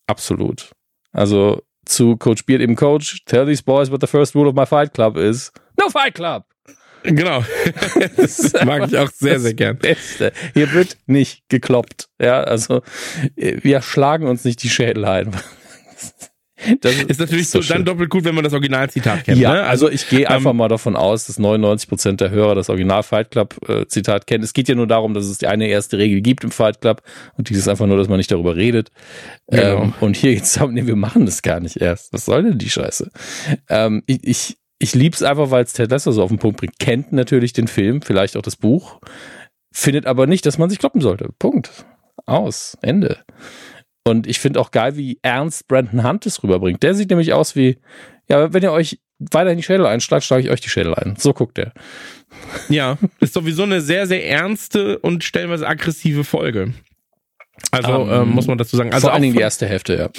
Absolut. 0.06 0.72
Also 1.12 1.62
zu 1.86 2.16
Coach 2.16 2.44
Beard 2.44 2.60
eben 2.60 2.76
Coach, 2.76 3.24
tell 3.24 3.46
these 3.46 3.62
boys 3.62 3.90
what 3.90 4.00
the 4.00 4.06
first 4.06 4.34
rule 4.34 4.48
of 4.48 4.54
my 4.54 4.66
fight 4.66 4.92
club 4.92 5.16
is. 5.16 5.52
No 5.78 5.88
fight 5.88 6.14
club! 6.14 6.44
Genau. 7.04 7.44
das 8.16 8.52
mag 8.64 8.88
ich 8.88 8.96
auch 8.96 9.10
sehr, 9.10 9.38
sehr 9.38 9.52
gern. 9.52 9.76
Beste. 9.76 10.32
Hier 10.54 10.72
wird 10.72 10.96
nicht 11.06 11.42
gekloppt. 11.48 12.08
Ja, 12.18 12.42
also 12.42 12.82
wir 13.36 13.82
schlagen 13.82 14.26
uns 14.26 14.44
nicht 14.44 14.62
die 14.62 14.70
Schädel 14.70 15.04
ein. 15.04 15.36
Das 16.80 16.94
ist 17.02 17.20
natürlich 17.20 17.48
so, 17.48 17.60
dann 17.60 17.84
doppelt 17.84 18.10
gut, 18.10 18.24
wenn 18.24 18.34
man 18.34 18.44
das 18.44 18.52
Originalzitat 18.52 19.24
kennt. 19.24 19.38
Ja, 19.38 19.52
ne? 19.52 19.62
also, 19.64 19.86
also 19.86 19.90
ich 19.90 20.08
gehe 20.08 20.28
einfach 20.28 20.50
ähm, 20.50 20.56
mal 20.56 20.68
davon 20.68 20.96
aus, 20.96 21.26
dass 21.26 21.38
99 21.38 21.88
Prozent 21.88 22.20
der 22.20 22.30
Hörer 22.30 22.54
das 22.54 22.70
Original 22.70 23.02
Fight 23.02 23.30
Club 23.30 23.56
äh, 23.68 23.86
Zitat 23.86 24.26
kennen. 24.26 24.44
Es 24.44 24.52
geht 24.52 24.68
ja 24.68 24.74
nur 24.74 24.86
darum, 24.86 25.14
dass 25.14 25.26
es 25.26 25.38
die 25.38 25.46
eine 25.46 25.68
erste 25.68 25.98
Regel 25.98 26.20
gibt 26.20 26.44
im 26.44 26.50
Fight 26.50 26.80
Club 26.80 27.02
und 27.36 27.50
die 27.50 27.54
ist 27.54 27.68
einfach 27.68 27.86
nur, 27.86 27.96
dass 27.96 28.08
man 28.08 28.18
nicht 28.18 28.30
darüber 28.30 28.56
redet. 28.56 28.90
Genau. 29.48 29.82
Ähm, 29.82 29.94
und 30.00 30.16
hier 30.16 30.34
geht's 30.34 30.54
darum, 30.54 30.74
nee, 30.74 30.86
wir 30.86 30.96
machen 30.96 31.26
das 31.26 31.42
gar 31.42 31.60
nicht 31.60 31.76
erst. 31.76 32.12
Was 32.12 32.24
soll 32.24 32.44
denn 32.44 32.58
die 32.58 32.70
Scheiße? 32.70 33.10
Ähm, 33.68 34.02
ich 34.06 34.24
ich, 34.24 34.56
ich 34.78 34.94
lieb's 34.94 35.22
einfach, 35.22 35.50
weil 35.50 35.64
es 35.64 35.72
Ted 35.72 35.90
Lasso 35.90 36.12
so 36.12 36.22
auf 36.22 36.30
den 36.30 36.38
Punkt 36.38 36.58
bringt. 36.58 36.78
Kennt 36.78 37.12
natürlich 37.12 37.52
den 37.52 37.68
Film, 37.68 38.02
vielleicht 38.02 38.36
auch 38.36 38.42
das 38.42 38.56
Buch, 38.56 39.00
findet 39.72 40.06
aber 40.06 40.26
nicht, 40.26 40.46
dass 40.46 40.58
man 40.58 40.70
sich 40.70 40.78
kloppen 40.78 41.00
sollte. 41.00 41.28
Punkt. 41.38 41.84
Aus. 42.26 42.78
Ende. 42.80 43.18
Und 44.04 44.26
ich 44.26 44.38
finde 44.38 44.60
auch 44.60 44.70
geil, 44.70 44.96
wie 44.96 45.18
ernst 45.22 45.66
Brandon 45.66 46.04
Hunt 46.04 46.26
es 46.26 46.42
rüberbringt. 46.42 46.82
Der 46.82 46.94
sieht 46.94 47.10
nämlich 47.10 47.32
aus 47.32 47.56
wie, 47.56 47.78
ja, 48.28 48.52
wenn 48.52 48.62
ihr 48.62 48.72
euch 48.72 48.98
weiter 49.18 49.50
in 49.50 49.56
die 49.56 49.62
Schädel 49.62 49.86
einschlagt, 49.86 50.24
schlage 50.24 50.42
ich 50.42 50.50
euch 50.50 50.60
die 50.60 50.68
Schädel 50.68 50.94
ein. 50.94 51.16
So 51.16 51.32
guckt 51.32 51.58
er. 51.58 51.72
Ja, 52.68 52.98
ist 53.20 53.34
sowieso 53.34 53.62
eine 53.62 53.80
sehr, 53.80 54.06
sehr 54.06 54.28
ernste 54.28 54.98
und 54.98 55.24
stellenweise 55.24 55.66
aggressive 55.66 56.24
Folge. 56.24 56.74
Also 57.70 58.02
um, 58.02 58.10
ähm, 58.10 58.22
ähm, 58.22 58.28
muss 58.30 58.46
man 58.46 58.58
dazu 58.58 58.76
sagen. 58.76 58.92
Also 58.92 59.06
vor 59.06 59.14
allen 59.14 59.22
Dingen 59.22 59.34
die 59.34 59.40
erste 59.40 59.66
Hälfte, 59.66 59.96
ja. 59.96 60.10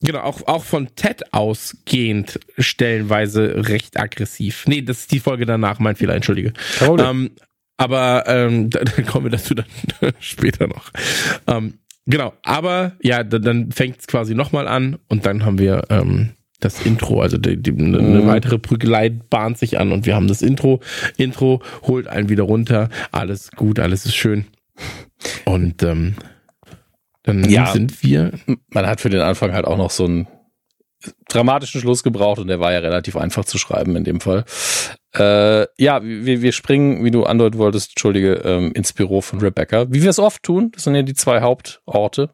Genau, 0.00 0.20
auch, 0.20 0.46
auch 0.46 0.64
von 0.64 0.94
Ted 0.96 1.32
ausgehend 1.32 2.38
stellenweise 2.58 3.68
recht 3.68 3.98
aggressiv. 3.98 4.64
Nee, 4.66 4.82
das 4.82 5.00
ist 5.00 5.12
die 5.12 5.20
Folge 5.20 5.46
danach, 5.46 5.78
mein 5.78 5.96
Fehler, 5.96 6.14
entschuldige. 6.14 6.52
Ähm, 6.80 7.30
aber 7.78 8.24
ähm, 8.26 8.68
da, 8.70 8.80
da 8.80 9.02
kommen 9.02 9.26
wir 9.26 9.30
dazu 9.30 9.54
dann 9.54 9.66
später 10.20 10.66
noch. 10.66 10.90
Ähm, 11.46 11.78
Genau, 12.06 12.34
aber 12.42 12.92
ja, 13.02 13.24
dann 13.24 13.72
fängt 13.72 14.00
es 14.00 14.06
quasi 14.06 14.34
nochmal 14.34 14.68
an 14.68 14.98
und 15.08 15.24
dann 15.24 15.44
haben 15.44 15.58
wir 15.58 15.84
ähm, 15.88 16.30
das 16.60 16.84
Intro, 16.84 17.20
also 17.20 17.38
die, 17.38 17.56
die, 17.56 17.70
eine 17.70 17.98
mhm. 17.98 18.26
weitere 18.26 18.58
Prügelei 18.58 19.08
bahnt 19.08 19.58
sich 19.58 19.78
an 19.78 19.92
und 19.92 20.06
wir 20.06 20.14
haben 20.14 20.28
das 20.28 20.42
Intro. 20.42 20.80
Intro 21.16 21.62
holt 21.82 22.06
einen 22.06 22.28
wieder 22.28 22.44
runter, 22.44 22.88
alles 23.10 23.50
gut, 23.52 23.78
alles 23.78 24.04
ist 24.06 24.16
schön. 24.16 24.46
Und 25.44 25.82
ähm, 25.82 26.14
dann 27.22 27.48
ja, 27.48 27.66
sind 27.72 28.02
wir. 28.02 28.32
Man 28.68 28.86
hat 28.86 29.00
für 29.00 29.10
den 29.10 29.20
Anfang 29.20 29.52
halt 29.52 29.64
auch 29.64 29.78
noch 29.78 29.90
so 29.90 30.04
einen 30.04 30.26
dramatischen 31.28 31.80
Schluss 31.80 32.02
gebraucht 32.02 32.38
und 32.38 32.48
der 32.48 32.60
war 32.60 32.72
ja 32.72 32.80
relativ 32.80 33.16
einfach 33.16 33.44
zu 33.44 33.58
schreiben 33.58 33.96
in 33.96 34.04
dem 34.04 34.20
Fall. 34.20 34.44
Äh, 35.16 35.66
ja, 35.78 36.02
wir, 36.02 36.42
wir 36.42 36.52
springen, 36.52 37.04
wie 37.04 37.10
du 37.10 37.24
andeuten 37.24 37.58
wolltest, 37.58 37.90
entschuldige, 37.90 38.34
ähm, 38.44 38.72
ins 38.74 38.92
Büro 38.92 39.20
von 39.20 39.40
Rebecca. 39.40 39.86
Wie 39.90 40.02
wir 40.02 40.10
es 40.10 40.18
oft 40.18 40.42
tun, 40.42 40.72
das 40.72 40.84
sind 40.84 40.94
ja 40.94 41.02
die 41.02 41.14
zwei 41.14 41.40
Hauptorte. 41.40 42.30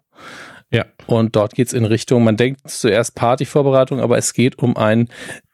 Ja. 0.73 0.87
Und 1.07 1.35
dort 1.37 1.55
geht's 1.55 1.73
in 1.73 1.85
Richtung, 1.85 2.23
man 2.25 2.37
denkt 2.37 2.69
zuerst 2.71 3.17
Partyvorbereitung, 3.17 4.01
aber 4.01 4.19
es 4.19 4.33
geht 4.33 4.59
um 4.59 4.77
ein 4.77 5.09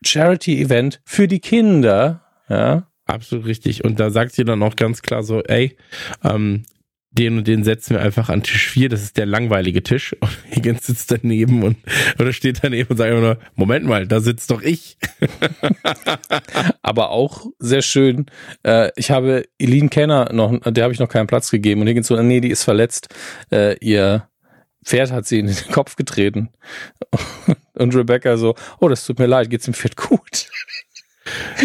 Charity-Event 0.04 1.00
für 1.04 1.26
die 1.26 1.40
Kinder. 1.40 2.22
Ja. 2.48 2.86
Absolut 3.06 3.46
richtig. 3.46 3.84
Und 3.84 3.98
da 4.00 4.10
sagt 4.10 4.32
sie 4.32 4.44
dann 4.44 4.62
auch 4.62 4.76
ganz 4.76 5.00
klar 5.00 5.22
so, 5.22 5.42
ey, 5.42 5.76
ähm, 6.24 6.64
den 7.18 7.38
und 7.38 7.46
den 7.46 7.64
setzen 7.64 7.94
wir 7.94 8.02
einfach 8.02 8.28
an 8.28 8.42
Tisch 8.42 8.68
4, 8.68 8.88
das 8.88 9.02
ist 9.02 9.16
der 9.16 9.26
langweilige 9.26 9.82
Tisch. 9.82 10.14
Und 10.20 10.30
Higgins 10.50 10.86
sitzt 10.86 11.10
daneben 11.10 11.62
und 11.62 11.76
oder 12.18 12.32
steht 12.32 12.60
daneben 12.62 12.90
und 12.90 12.96
sagt 12.96 13.10
immer 13.10 13.20
nur, 13.20 13.38
Moment 13.54 13.86
mal, 13.86 14.06
da 14.06 14.20
sitzt 14.20 14.50
doch 14.50 14.62
ich. 14.62 14.98
Aber 16.82 17.10
auch 17.10 17.46
sehr 17.58 17.82
schön. 17.82 18.26
Äh, 18.62 18.90
ich 18.96 19.10
habe 19.10 19.44
Eileen 19.60 19.90
Kenner 19.90 20.32
noch, 20.32 20.58
der 20.64 20.84
habe 20.84 20.94
ich 20.94 21.00
noch 21.00 21.08
keinen 21.08 21.26
Platz 21.26 21.50
gegeben 21.50 21.80
und 21.80 21.88
Higgins 21.88 22.06
so, 22.06 22.20
nee, 22.22 22.40
die 22.40 22.50
ist 22.50 22.64
verletzt. 22.64 23.08
Äh, 23.50 23.76
ihr 23.78 24.28
Pferd 24.86 25.10
hat 25.10 25.26
sie 25.26 25.40
in 25.40 25.48
den 25.48 25.56
Kopf 25.72 25.96
getreten. 25.96 26.50
Und 27.74 27.94
Rebecca 27.94 28.36
so, 28.36 28.54
oh, 28.78 28.88
das 28.88 29.04
tut 29.04 29.18
mir 29.18 29.26
leid, 29.26 29.50
geht's 29.50 29.64
dem 29.64 29.74
Pferd 29.74 29.96
gut? 29.96 30.48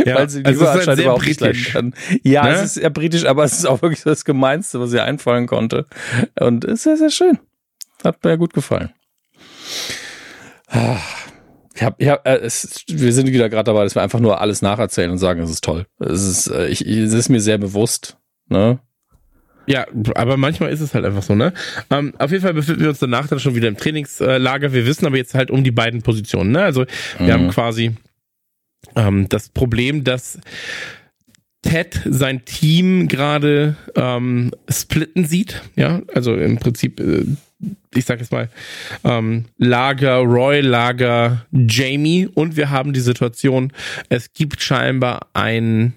Ja, 0.06 0.16
weil 0.16 0.30
sie 0.30 0.44
die 0.44 0.48
also 0.48 0.68
halt 0.68 0.98
sehr 0.98 1.14
britisch. 1.16 1.74
kann. 1.74 1.94
Ja, 2.24 2.44
ne? 2.44 2.52
es 2.52 2.64
ist 2.64 2.78
eher 2.78 2.90
britisch, 2.90 3.26
aber 3.26 3.44
es 3.44 3.54
ist 3.54 3.66
auch 3.66 3.82
wirklich 3.82 4.04
das 4.04 4.26
Gemeinste, 4.26 4.80
was 4.80 4.94
ihr 4.94 5.04
einfallen 5.04 5.48
konnte. 5.48 5.86
Und 6.40 6.66
ist 6.66 6.84
sehr, 6.84 6.98
sehr 6.98 7.10
schön. 7.10 7.40
Hat 8.04 8.24
mir 8.24 8.38
gut 8.38 8.54
gefallen. 8.54 8.92
Ich 11.74 11.84
hab, 11.84 12.02
ich 12.02 12.08
hab, 12.08 12.28
äh, 12.28 12.38
es, 12.38 12.84
wir 12.88 13.14
sind 13.14 13.28
wieder 13.28 13.50
gerade 13.50 13.66
dabei, 13.66 13.84
dass 13.84 13.96
wir 13.96 14.02
einfach 14.02 14.20
nur 14.20 14.42
alles 14.42 14.62
nacherzählen 14.62 15.12
und 15.12 15.18
sagen, 15.18 15.42
es 15.42 15.50
ist 15.50 15.64
toll. 15.64 15.86
Es 16.00 16.24
ist, 16.24 16.48
äh, 16.48 16.68
ich, 16.68 16.86
es 16.86 17.14
ist 17.14 17.30
mir 17.30 17.42
sehr 17.42 17.58
bewusst. 17.58 18.18
Ne? 18.48 18.80
Ja, 19.68 19.86
aber 20.16 20.38
manchmal 20.38 20.72
ist 20.72 20.82
es 20.82 20.94
halt 20.94 21.06
einfach 21.06 21.24
so, 21.24 21.36
ne? 21.36 21.54
Ähm, 21.90 22.14
auf 22.18 22.32
jeden 22.32 22.44
Fall 22.44 22.54
befinden 22.54 22.82
wir 22.82 22.90
uns 22.90 23.00
danach 23.00 23.28
dann 23.28 23.40
schon 23.40 23.56
wieder 23.56 23.68
im 23.68 23.78
Trainingslager. 23.78 24.74
Wir 24.74 24.86
wissen 24.86 25.06
aber 25.06 25.18
jetzt 25.18 25.34
halt 25.34 25.52
um 25.52 25.64
die 25.64 25.72
beiden 25.72 26.02
Positionen, 26.02 26.52
ne? 26.52 26.64
Also 26.64 26.86
wir 27.18 27.28
mhm. 27.28 27.32
haben 27.32 27.50
quasi 27.50 27.96
ähm, 28.96 29.30
das 29.30 29.50
Problem, 29.50 30.04
dass 30.04 30.40
Ted 31.62 32.02
sein 32.06 32.44
Team 32.46 33.08
gerade 33.08 33.76
ähm, 33.96 34.52
splitten 34.70 35.26
sieht, 35.26 35.62
ja, 35.76 36.02
also 36.14 36.36
im 36.36 36.58
Prinzip, 36.58 37.00
äh, 37.00 37.26
ich 37.94 38.06
sag 38.06 38.20
jetzt 38.20 38.32
mal, 38.32 38.50
ähm, 39.04 39.46
Lager 39.58 40.18
Roy, 40.18 40.62
Lager 40.62 41.46
Jamie. 41.52 42.28
Und 42.34 42.56
wir 42.56 42.72
haben 42.72 42.94
die 42.94 43.00
Situation, 43.00 43.72
es 44.10 44.34
gibt 44.34 44.62
scheinbar 44.62 45.28
ein 45.34 45.94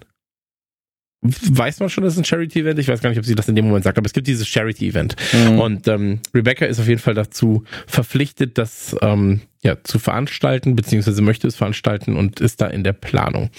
weiß 1.24 1.80
man 1.80 1.88
schon, 1.88 2.04
dass 2.04 2.12
es 2.12 2.18
ein 2.18 2.24
Charity-Event 2.24 2.78
Ich 2.78 2.88
weiß 2.88 3.00
gar 3.00 3.08
nicht, 3.08 3.18
ob 3.18 3.24
sie 3.24 3.34
das 3.34 3.48
in 3.48 3.56
dem 3.56 3.66
Moment 3.66 3.84
sagt, 3.84 3.96
aber 3.96 4.06
es 4.06 4.12
gibt 4.12 4.26
dieses 4.26 4.46
Charity-Event. 4.46 5.16
Mhm. 5.32 5.58
Und 5.58 5.88
ähm, 5.88 6.20
Rebecca 6.34 6.66
ist 6.66 6.78
auf 6.78 6.86
jeden 6.86 7.00
Fall 7.00 7.14
dazu 7.14 7.64
verpflichtet, 7.86 8.58
das 8.58 8.94
ähm, 9.00 9.40
ja, 9.62 9.82
zu 9.82 9.98
veranstalten, 9.98 10.76
beziehungsweise 10.76 11.22
möchte 11.22 11.48
es 11.48 11.56
veranstalten 11.56 12.16
und 12.16 12.40
ist 12.40 12.60
da 12.60 12.66
in 12.66 12.84
der 12.84 12.92
Planung. 12.92 13.50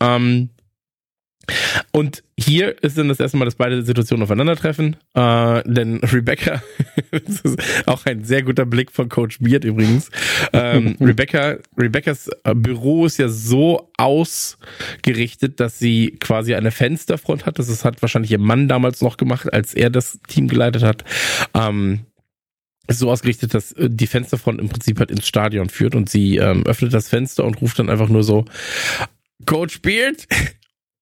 Ähm, 0.00 0.50
und 1.92 2.22
hier 2.38 2.82
ist 2.82 2.98
dann 2.98 3.08
das 3.08 3.20
erste 3.20 3.36
Mal, 3.36 3.44
dass 3.44 3.54
beide 3.54 3.82
Situationen 3.82 4.24
aufeinandertreffen. 4.24 4.96
Äh, 5.14 5.62
denn 5.64 5.98
Rebecca, 5.98 6.62
das 7.10 7.40
ist 7.40 7.58
auch 7.86 8.06
ein 8.06 8.24
sehr 8.24 8.42
guter 8.42 8.66
Blick 8.66 8.90
von 8.90 9.08
Coach 9.08 9.38
Beard 9.40 9.64
übrigens. 9.64 10.10
Ähm, 10.52 10.96
Rebecca, 11.00 11.58
Rebeccas 11.76 12.28
äh, 12.44 12.54
Büro 12.54 13.06
ist 13.06 13.18
ja 13.18 13.28
so 13.28 13.90
ausgerichtet, 13.96 15.60
dass 15.60 15.78
sie 15.78 16.16
quasi 16.20 16.54
eine 16.54 16.70
Fensterfront 16.70 17.46
hat. 17.46 17.58
Das 17.58 17.84
hat 17.84 18.02
wahrscheinlich 18.02 18.32
ihr 18.32 18.38
Mann 18.38 18.68
damals 18.68 19.00
noch 19.00 19.16
gemacht, 19.16 19.52
als 19.52 19.74
er 19.74 19.90
das 19.90 20.18
Team 20.26 20.48
geleitet 20.48 20.82
hat. 20.82 21.04
Ähm, 21.54 22.00
so 22.88 23.10
ausgerichtet, 23.10 23.54
dass 23.54 23.72
äh, 23.72 23.88
die 23.90 24.06
Fensterfront 24.06 24.60
im 24.60 24.68
Prinzip 24.68 24.98
halt 24.98 25.10
ins 25.10 25.26
Stadion 25.26 25.68
führt 25.68 25.94
und 25.94 26.10
sie 26.10 26.36
ähm, 26.36 26.66
öffnet 26.66 26.92
das 26.92 27.08
Fenster 27.08 27.44
und 27.44 27.60
ruft 27.60 27.78
dann 27.78 27.88
einfach 27.88 28.08
nur 28.08 28.22
so, 28.22 28.44
Coach 29.46 29.82
Beard, 29.82 30.26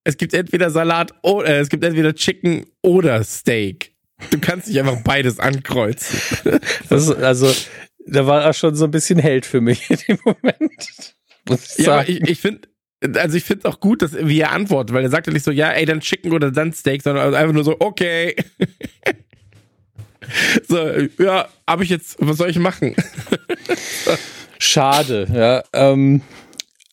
es 0.05 0.17
gibt 0.17 0.35
entweder 0.35 0.71
Salat 0.71 1.13
oder 1.23 1.49
äh, 1.49 1.61
es 1.61 1.69
gibt 1.69 1.85
entweder 1.85 2.15
Chicken 2.15 2.67
oder 2.83 3.23
Steak. 3.25 3.93
Du 4.31 4.39
kannst 4.39 4.69
nicht 4.69 4.79
einfach 4.79 5.03
beides 5.03 5.39
ankreuzen. 5.39 6.21
Das 6.89 7.09
ist, 7.09 7.17
also, 7.17 7.53
da 8.07 8.27
war 8.27 8.43
er 8.43 8.53
schon 8.53 8.75
so 8.75 8.85
ein 8.85 8.91
bisschen 8.91 9.19
Held 9.19 9.47
für 9.47 9.61
mich 9.61 9.91
in 9.91 9.99
dem 10.09 10.19
Moment. 10.25 11.15
Ja, 11.79 12.03
ich, 12.03 12.21
ich 12.23 12.41
finde, 12.41 12.69
also 13.17 13.37
ich 13.37 13.45
finde 13.45 13.69
es 13.69 13.75
auch 13.75 13.81
gut, 13.81 14.03
dass 14.03 14.15
wie 14.15 14.41
er 14.41 14.53
antwortet, 14.53 14.95
weil 14.95 15.03
er 15.03 15.11
sagt 15.11 15.27
ja 15.27 15.33
nicht 15.33 15.45
so, 15.45 15.51
ja, 15.51 15.71
ey, 15.71 15.87
dann 15.87 16.01
Chicken 16.01 16.33
oder 16.33 16.51
dann 16.51 16.73
Steak, 16.73 17.03
sondern 17.03 17.35
einfach 17.35 17.55
nur 17.55 17.65
so, 17.65 17.77
okay. 17.81 18.37
so, 20.69 20.89
ja, 21.19 21.49
habe 21.69 21.85
ich 21.85 21.91
jetzt, 21.91 22.17
was 22.19 22.37
soll 22.37 22.51
ich 22.51 22.59
machen? 22.59 22.95
Schade, 24.59 25.27
ja. 25.33 25.63
Ähm, 25.73 26.23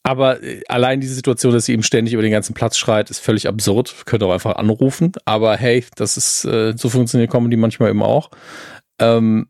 aber 0.04 0.42
äh, 0.44 0.62
allein 0.68 1.02
diese 1.02 1.14
Situation, 1.14 1.54
dass 1.54 1.66
sie 1.66 1.74
ihm 1.74 1.84
ständig 1.84 2.14
über 2.14 2.24
den 2.24 2.32
ganzen 2.32 2.54
Platz 2.54 2.78
schreit, 2.78 3.10
ist 3.10 3.20
völlig 3.20 3.48
absurd. 3.48 3.94
Könnte 4.06 4.26
auch 4.26 4.34
einfach 4.34 4.56
anrufen. 4.56 5.12
Aber 5.26 5.56
hey, 5.58 5.86
das 5.96 6.18
ist, 6.18 6.46
äh, 6.46 6.74
so 6.76 6.90
funktioniert 6.90 7.32
Comedy 7.32 7.58
manchmal 7.58 7.90
eben 7.90 8.04
auch. 8.04 8.30
Ähm, 9.00 9.48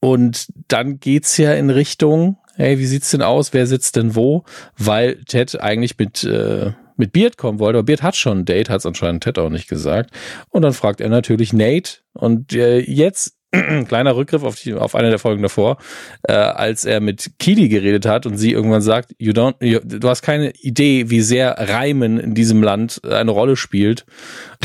und 0.00 0.48
dann 0.68 0.98
geht's 0.98 1.36
ja 1.36 1.54
in 1.54 1.70
Richtung, 1.70 2.38
hey, 2.56 2.78
wie 2.78 2.86
sieht's 2.86 3.10
denn 3.12 3.22
aus? 3.22 3.52
Wer 3.52 3.66
sitzt 3.66 3.96
denn 3.96 4.16
wo? 4.16 4.44
Weil 4.76 5.22
Ted 5.24 5.60
eigentlich 5.60 5.96
mit, 5.96 6.24
äh, 6.24 6.72
mit 6.96 7.12
Beard 7.12 7.36
kommen 7.36 7.60
wollte, 7.60 7.78
aber 7.78 7.86
Beard 7.86 8.02
hat 8.02 8.16
schon 8.16 8.40
ein 8.40 8.44
Date, 8.44 8.68
hat 8.68 8.80
es 8.80 8.86
anscheinend 8.86 9.22
Ted 9.22 9.38
auch 9.38 9.48
nicht 9.48 9.68
gesagt. 9.68 10.10
Und 10.50 10.62
dann 10.62 10.72
fragt 10.72 11.00
er 11.00 11.08
natürlich 11.08 11.52
Nate. 11.52 12.00
Und 12.14 12.52
äh, 12.52 12.80
jetzt 12.80 13.36
kleiner 13.86 14.16
Rückgriff 14.16 14.42
auf, 14.42 14.56
die, 14.56 14.74
auf 14.74 14.94
eine 14.94 15.10
der 15.10 15.18
Folgen 15.18 15.42
davor, 15.42 15.78
äh, 16.22 16.32
als 16.32 16.84
er 16.84 17.00
mit 17.00 17.32
Kili 17.38 17.68
geredet 17.68 18.06
hat 18.06 18.24
und 18.26 18.38
sie 18.38 18.52
irgendwann 18.52 18.80
sagt, 18.80 19.14
you 19.18 19.32
don't, 19.32 19.54
you, 19.60 19.78
du 19.82 20.08
hast 20.08 20.22
keine 20.22 20.52
Idee, 20.60 21.10
wie 21.10 21.20
sehr 21.20 21.56
Reimen 21.58 22.18
in 22.18 22.34
diesem 22.34 22.62
Land 22.62 23.02
eine 23.04 23.30
Rolle 23.30 23.56
spielt. 23.56 24.06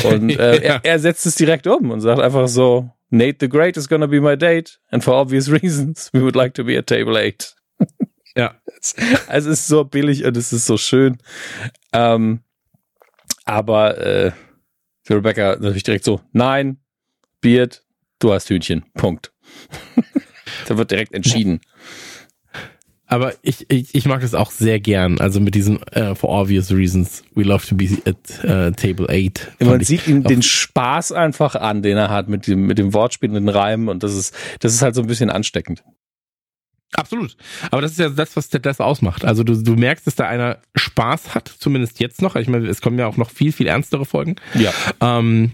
Und 0.04 0.30
äh, 0.40 0.56
ja. 0.56 0.76
er, 0.76 0.86
er 0.86 1.00
setzt 1.00 1.26
es 1.26 1.36
direkt 1.36 1.68
um 1.68 1.92
und 1.92 2.00
sagt 2.02 2.22
einfach 2.22 2.48
so, 2.48 2.90
Nate 3.10 3.38
the 3.42 3.50
Great 3.50 3.78
is 3.78 3.88
gonna 3.88 4.08
be 4.08 4.22
my 4.22 4.38
date 4.38 4.80
and 4.90 5.04
for 5.04 5.14
obvious 5.14 5.50
reasons 5.64 6.10
we 6.14 6.22
would 6.22 6.36
like 6.36 6.54
to 6.54 6.64
be 6.64 6.78
at 6.78 6.88
table 6.88 7.18
8. 7.18 7.56
ja. 8.36 8.56
Also 9.28 9.50
es 9.50 9.62
ist 9.62 9.68
so 9.68 9.84
billig 9.84 10.24
und 10.24 10.38
es 10.38 10.54
ist 10.54 10.66
so 10.66 10.78
schön. 10.78 11.18
Ähm, 11.92 12.42
aber 13.44 13.98
äh, 13.98 14.32
für 15.04 15.16
Rebecca 15.16 15.58
natürlich 15.60 15.84
direkt 15.84 16.06
so, 16.06 16.22
nein, 16.32 16.78
Beard, 17.42 17.84
du 18.20 18.34
hast 18.34 18.50
Hühnchen. 18.50 18.86
Punkt. 18.94 19.32
da 20.68 20.78
wird 20.78 20.92
direkt 20.92 21.14
entschieden. 21.14 21.62
Aber 23.10 23.34
ich, 23.42 23.66
ich, 23.70 23.96
ich 23.96 24.06
mag 24.06 24.20
das 24.20 24.36
auch 24.36 24.52
sehr 24.52 24.82
gern. 24.82 25.20
Also 25.20 25.40
mit 25.40 25.56
diesem 25.56 25.80
uh, 25.96 26.14
for 26.14 26.30
obvious 26.30 26.72
reasons, 26.72 27.24
we 27.36 27.44
love 27.44 27.66
to 27.66 27.74
be 27.74 27.88
at 28.06 28.18
uh, 28.44 28.72
table 28.72 29.08
8. 29.10 29.64
Man 29.64 29.82
sieht 29.82 30.08
ihm 30.08 30.24
den 30.24 30.42
Spaß 30.42 31.14
einfach 31.14 31.56
an, 31.56 31.82
den 31.82 31.96
er 31.96 32.10
hat 32.10 32.28
mit 32.28 32.48
dem, 32.48 32.68
mit 32.68 32.78
dem 32.78 32.94
Wortspiel 32.94 33.30
und 33.30 33.36
den 33.36 33.50
Reimen 33.50 33.88
und 33.88 34.04
das 34.04 34.14
ist, 34.14 34.36
das 34.60 34.74
ist 34.74 34.82
halt 34.82 34.94
so 34.94 35.02
ein 35.02 35.08
bisschen 35.08 35.30
ansteckend. 35.30 35.84
Absolut. 36.94 37.36
Aber 37.72 37.82
das 37.82 37.92
ist 37.92 38.00
ja 38.00 38.10
das, 38.10 38.36
was 38.36 38.50
das 38.50 38.80
ausmacht. 38.80 39.26
Also 39.26 39.44
du, 39.44 39.62
du 39.62 39.76
merkst, 39.76 40.08
dass 40.08 40.16
da 40.16 40.28
einer 40.28 40.60
Spaß 40.76 41.36
hat, 41.36 41.48
zumindest 41.48 42.00
jetzt 42.00 42.22
noch. 42.22 42.36
Ich 42.36 42.48
meine, 42.48 42.68
es 42.68 42.82
kommen 42.82 42.98
ja 42.98 43.08
auch 43.08 43.18
noch 43.18 43.30
viel, 43.30 43.52
viel 43.52 43.68
ernstere 43.68 44.06
Folgen. 44.06 44.36
Ja. 44.54 44.72
Ähm, 45.02 45.52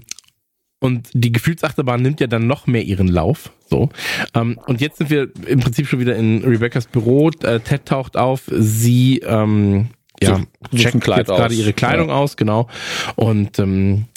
und 0.84 1.10
die 1.14 1.32
Gefühlsachterbahn 1.32 2.02
nimmt 2.02 2.20
ja 2.20 2.28
dann 2.28 2.46
noch 2.46 2.68
mehr 2.68 2.84
ihren 2.84 3.08
Lauf. 3.08 3.54
So. 3.70 3.88
Ähm, 4.34 4.60
und 4.66 4.82
jetzt 4.82 4.98
sind 4.98 5.10
wir 5.10 5.30
im 5.48 5.62
Prinzip 5.62 5.88
schon 5.88 6.02
wieder 6.02 6.18
in 6.18 6.44
Rebecca's 6.44 6.88
Büro. 6.88 7.30
Äh, 7.42 7.62
Ted 7.62 7.86
taucht 7.86 8.18
auf. 8.18 8.52
Sie 8.52 9.20
ähm, 9.20 9.92
ja, 10.22 10.42
so, 10.72 10.78
checken 10.78 11.00
gerade 11.00 11.54
ihre 11.54 11.72
Kleidung 11.72 12.10
ja. 12.10 12.16
aus, 12.16 12.36
genau. 12.36 12.68
Und 13.16 13.60
ähm, 13.60 14.08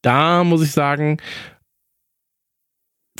da 0.00 0.44
muss 0.44 0.62
ich 0.62 0.72
sagen, 0.72 1.18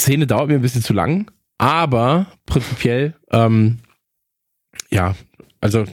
Szene 0.01 0.27
dauert 0.27 0.49
mir 0.49 0.55
ein 0.55 0.63
bisschen 0.63 0.83
zu 0.83 0.95
lang, 0.95 1.31
aber 1.59 2.29
prinzipiell, 2.47 3.17
ähm, 3.31 3.81
ja, 4.89 5.15
also 5.61 5.85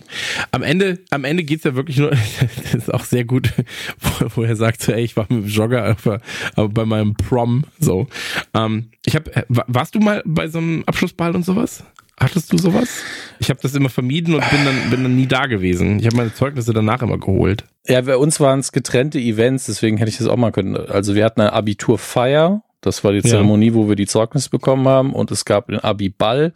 am 0.52 0.62
Ende, 0.62 1.00
am 1.10 1.24
Ende 1.24 1.44
geht's 1.44 1.64
ja 1.64 1.76
wirklich 1.76 1.98
nur, 1.98 2.12
das 2.64 2.74
ist 2.74 2.94
auch 2.94 3.04
sehr 3.04 3.26
gut, 3.26 3.52
wo, 4.00 4.28
wo 4.36 4.44
er 4.44 4.56
sagt, 4.56 4.82
so, 4.82 4.92
ey, 4.92 5.04
ich 5.04 5.18
war 5.18 5.26
mit 5.30 5.44
dem 5.44 5.48
Jogger 5.48 5.84
aber, 5.84 6.22
aber 6.56 6.70
bei 6.70 6.86
meinem 6.86 7.16
Prom. 7.16 7.64
So. 7.80 8.08
Ähm, 8.54 8.90
ich 9.06 9.16
hab, 9.16 9.30
warst 9.48 9.96
du 9.96 10.00
mal 10.00 10.22
bei 10.26 10.48
so 10.48 10.60
einem 10.60 10.84
Abschlussball 10.86 11.36
und 11.36 11.44
sowas? 11.44 11.84
Hattest 12.18 12.54
du 12.54 12.58
sowas? 12.58 13.02
Ich 13.40 13.50
habe 13.50 13.60
das 13.62 13.76
immer 13.76 13.90
vermieden 13.90 14.36
und 14.36 14.50
bin 14.50 14.64
dann, 14.64 14.90
bin 14.90 15.04
dann 15.04 15.16
nie 15.16 15.28
da 15.28 15.48
gewesen. 15.48 16.00
Ich 16.00 16.06
habe 16.06 16.16
meine 16.16 16.34
Zeugnisse 16.34 16.72
danach 16.72 17.02
immer 17.02 17.18
geholt. 17.18 17.66
Ja, 17.88 18.00
bei 18.02 18.16
uns 18.16 18.40
waren 18.40 18.60
es 18.60 18.72
getrennte 18.72 19.20
Events, 19.20 19.66
deswegen 19.66 19.98
hätte 19.98 20.10
ich 20.10 20.18
das 20.18 20.28
auch 20.28 20.38
mal 20.38 20.52
können. 20.52 20.78
Also 20.78 21.14
wir 21.14 21.26
hatten 21.26 21.42
eine 21.42 21.52
Abiturfeier, 21.52 22.64
das 22.80 23.04
war 23.04 23.12
die 23.12 23.22
Zeremonie, 23.22 23.68
ja. 23.70 23.74
wo 23.74 23.90
wir 23.90 23.96
die 23.96 24.08
Zeugnisse 24.08 24.50
bekommen 24.50 24.88
haben 24.88 25.14
und 25.14 25.30
es 25.32 25.44
gab 25.44 25.68
den 25.68 25.80
Abi-Ball, 25.80 26.54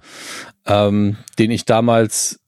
ähm, 0.66 1.18
den 1.38 1.52
ich 1.52 1.66
damals 1.66 2.39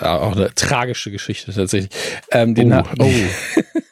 auch 0.00 0.36
eine 0.36 0.54
tragische 0.54 1.10
Geschichte 1.10 1.52
tatsächlich. 1.52 1.90
Ähm, 2.30 2.54
den 2.54 2.72
oh, 2.72 2.82
oh. 2.98 3.04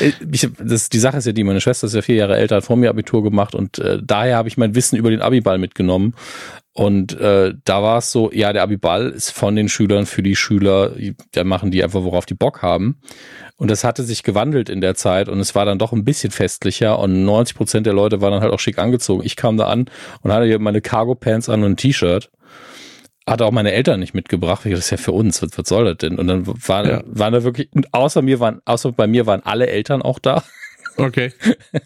ich, 0.00 0.48
das, 0.58 0.88
die 0.88 0.98
Sache 0.98 1.18
ist 1.18 1.26
ja 1.26 1.32
die, 1.32 1.44
meine 1.44 1.60
Schwester 1.60 1.86
ist 1.86 1.94
ja 1.94 2.02
vier 2.02 2.16
Jahre 2.16 2.36
älter, 2.36 2.56
hat 2.56 2.64
vor 2.64 2.76
mir 2.76 2.90
Abitur 2.90 3.22
gemacht 3.22 3.54
und 3.54 3.78
äh, 3.78 3.98
daher 4.02 4.36
habe 4.36 4.48
ich 4.48 4.56
mein 4.56 4.74
Wissen 4.74 4.96
über 4.96 5.10
den 5.10 5.20
Abiball 5.20 5.58
mitgenommen. 5.58 6.14
Und 6.72 7.18
äh, 7.18 7.54
da 7.64 7.82
war 7.82 7.98
es 7.98 8.12
so, 8.12 8.30
ja, 8.32 8.52
der 8.52 8.62
Abiball 8.62 9.08
ist 9.08 9.30
von 9.30 9.56
den 9.56 9.70
Schülern 9.70 10.04
für 10.04 10.22
die 10.22 10.36
Schüler, 10.36 10.92
da 11.32 11.42
machen 11.42 11.70
die 11.70 11.82
einfach, 11.82 12.04
worauf 12.04 12.26
die 12.26 12.34
Bock 12.34 12.60
haben. 12.60 13.00
Und 13.56 13.70
das 13.70 13.82
hatte 13.82 14.02
sich 14.02 14.22
gewandelt 14.22 14.68
in 14.68 14.82
der 14.82 14.94
Zeit 14.94 15.30
und 15.30 15.40
es 15.40 15.54
war 15.54 15.64
dann 15.64 15.78
doch 15.78 15.94
ein 15.94 16.04
bisschen 16.04 16.30
festlicher 16.30 16.98
und 16.98 17.24
90 17.24 17.56
Prozent 17.56 17.86
der 17.86 17.94
Leute 17.94 18.20
waren 18.20 18.32
dann 18.32 18.42
halt 18.42 18.52
auch 18.52 18.60
schick 18.60 18.76
angezogen. 18.76 19.24
Ich 19.24 19.36
kam 19.36 19.56
da 19.56 19.68
an 19.68 19.86
und 20.20 20.32
hatte 20.32 20.44
hier 20.44 20.58
meine 20.58 20.82
Cargo 20.82 21.14
Pants 21.14 21.48
an 21.48 21.62
und 21.64 21.72
ein 21.72 21.76
T-Shirt 21.78 22.30
hatte 23.26 23.44
auch 23.44 23.50
meine 23.50 23.72
Eltern 23.72 24.00
nicht 24.00 24.14
mitgebracht. 24.14 24.64
Das 24.64 24.78
ist 24.78 24.90
ja 24.90 24.96
für 24.96 25.12
uns. 25.12 25.42
Was, 25.42 25.50
was 25.56 25.68
soll 25.68 25.84
das 25.84 25.98
denn? 25.98 26.18
Und 26.18 26.28
dann 26.28 26.46
war, 26.46 26.86
ja. 26.86 27.02
waren 27.06 27.32
da 27.32 27.42
wirklich, 27.42 27.68
außer 27.92 28.22
mir 28.22 28.40
waren, 28.40 28.60
außer 28.64 28.92
bei 28.92 29.06
mir 29.06 29.26
waren 29.26 29.42
alle 29.44 29.66
Eltern 29.66 30.02
auch 30.02 30.18
da. 30.18 30.42
Okay. 30.96 31.32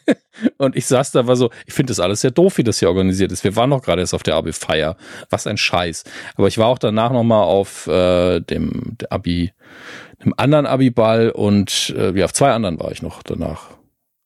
und 0.59 0.77
ich 0.77 0.87
saß 0.87 1.13
da, 1.13 1.27
war 1.27 1.37
so, 1.37 1.51
ich 1.67 1.75
finde 1.75 1.91
das 1.91 2.01
alles 2.01 2.21
sehr 2.21 2.31
doof, 2.31 2.59
wie 2.59 2.65
das 2.65 2.79
hier 2.79 2.89
organisiert 2.89 3.33
ist. 3.33 3.43
Wir 3.43 3.57
waren 3.57 3.71
noch 3.71 3.83
gerade 3.83 4.01
erst 4.01 4.15
auf 4.15 4.23
der 4.23 4.37
Abi-Feier. 4.37 4.97
Was 5.31 5.47
ein 5.47 5.57
Scheiß. 5.57 6.05
Aber 6.37 6.49
ich 6.49 6.59
war 6.59 6.67
auch 6.67 6.79
danach 6.79 7.11
nochmal 7.11 7.43
auf 7.43 7.87
äh, 7.87 8.41
dem 8.41 8.97
Abi, 9.09 9.53
einem 10.21 10.35
anderen 10.37 10.67
Abi-Ball 10.67 11.31
und 11.31 11.95
äh, 11.97 12.17
ja, 12.17 12.27
auf 12.27 12.33
zwei 12.33 12.53
anderen 12.53 12.79
war 12.79 12.93
ich 12.93 13.03
noch 13.03 13.23
danach. 13.23 13.71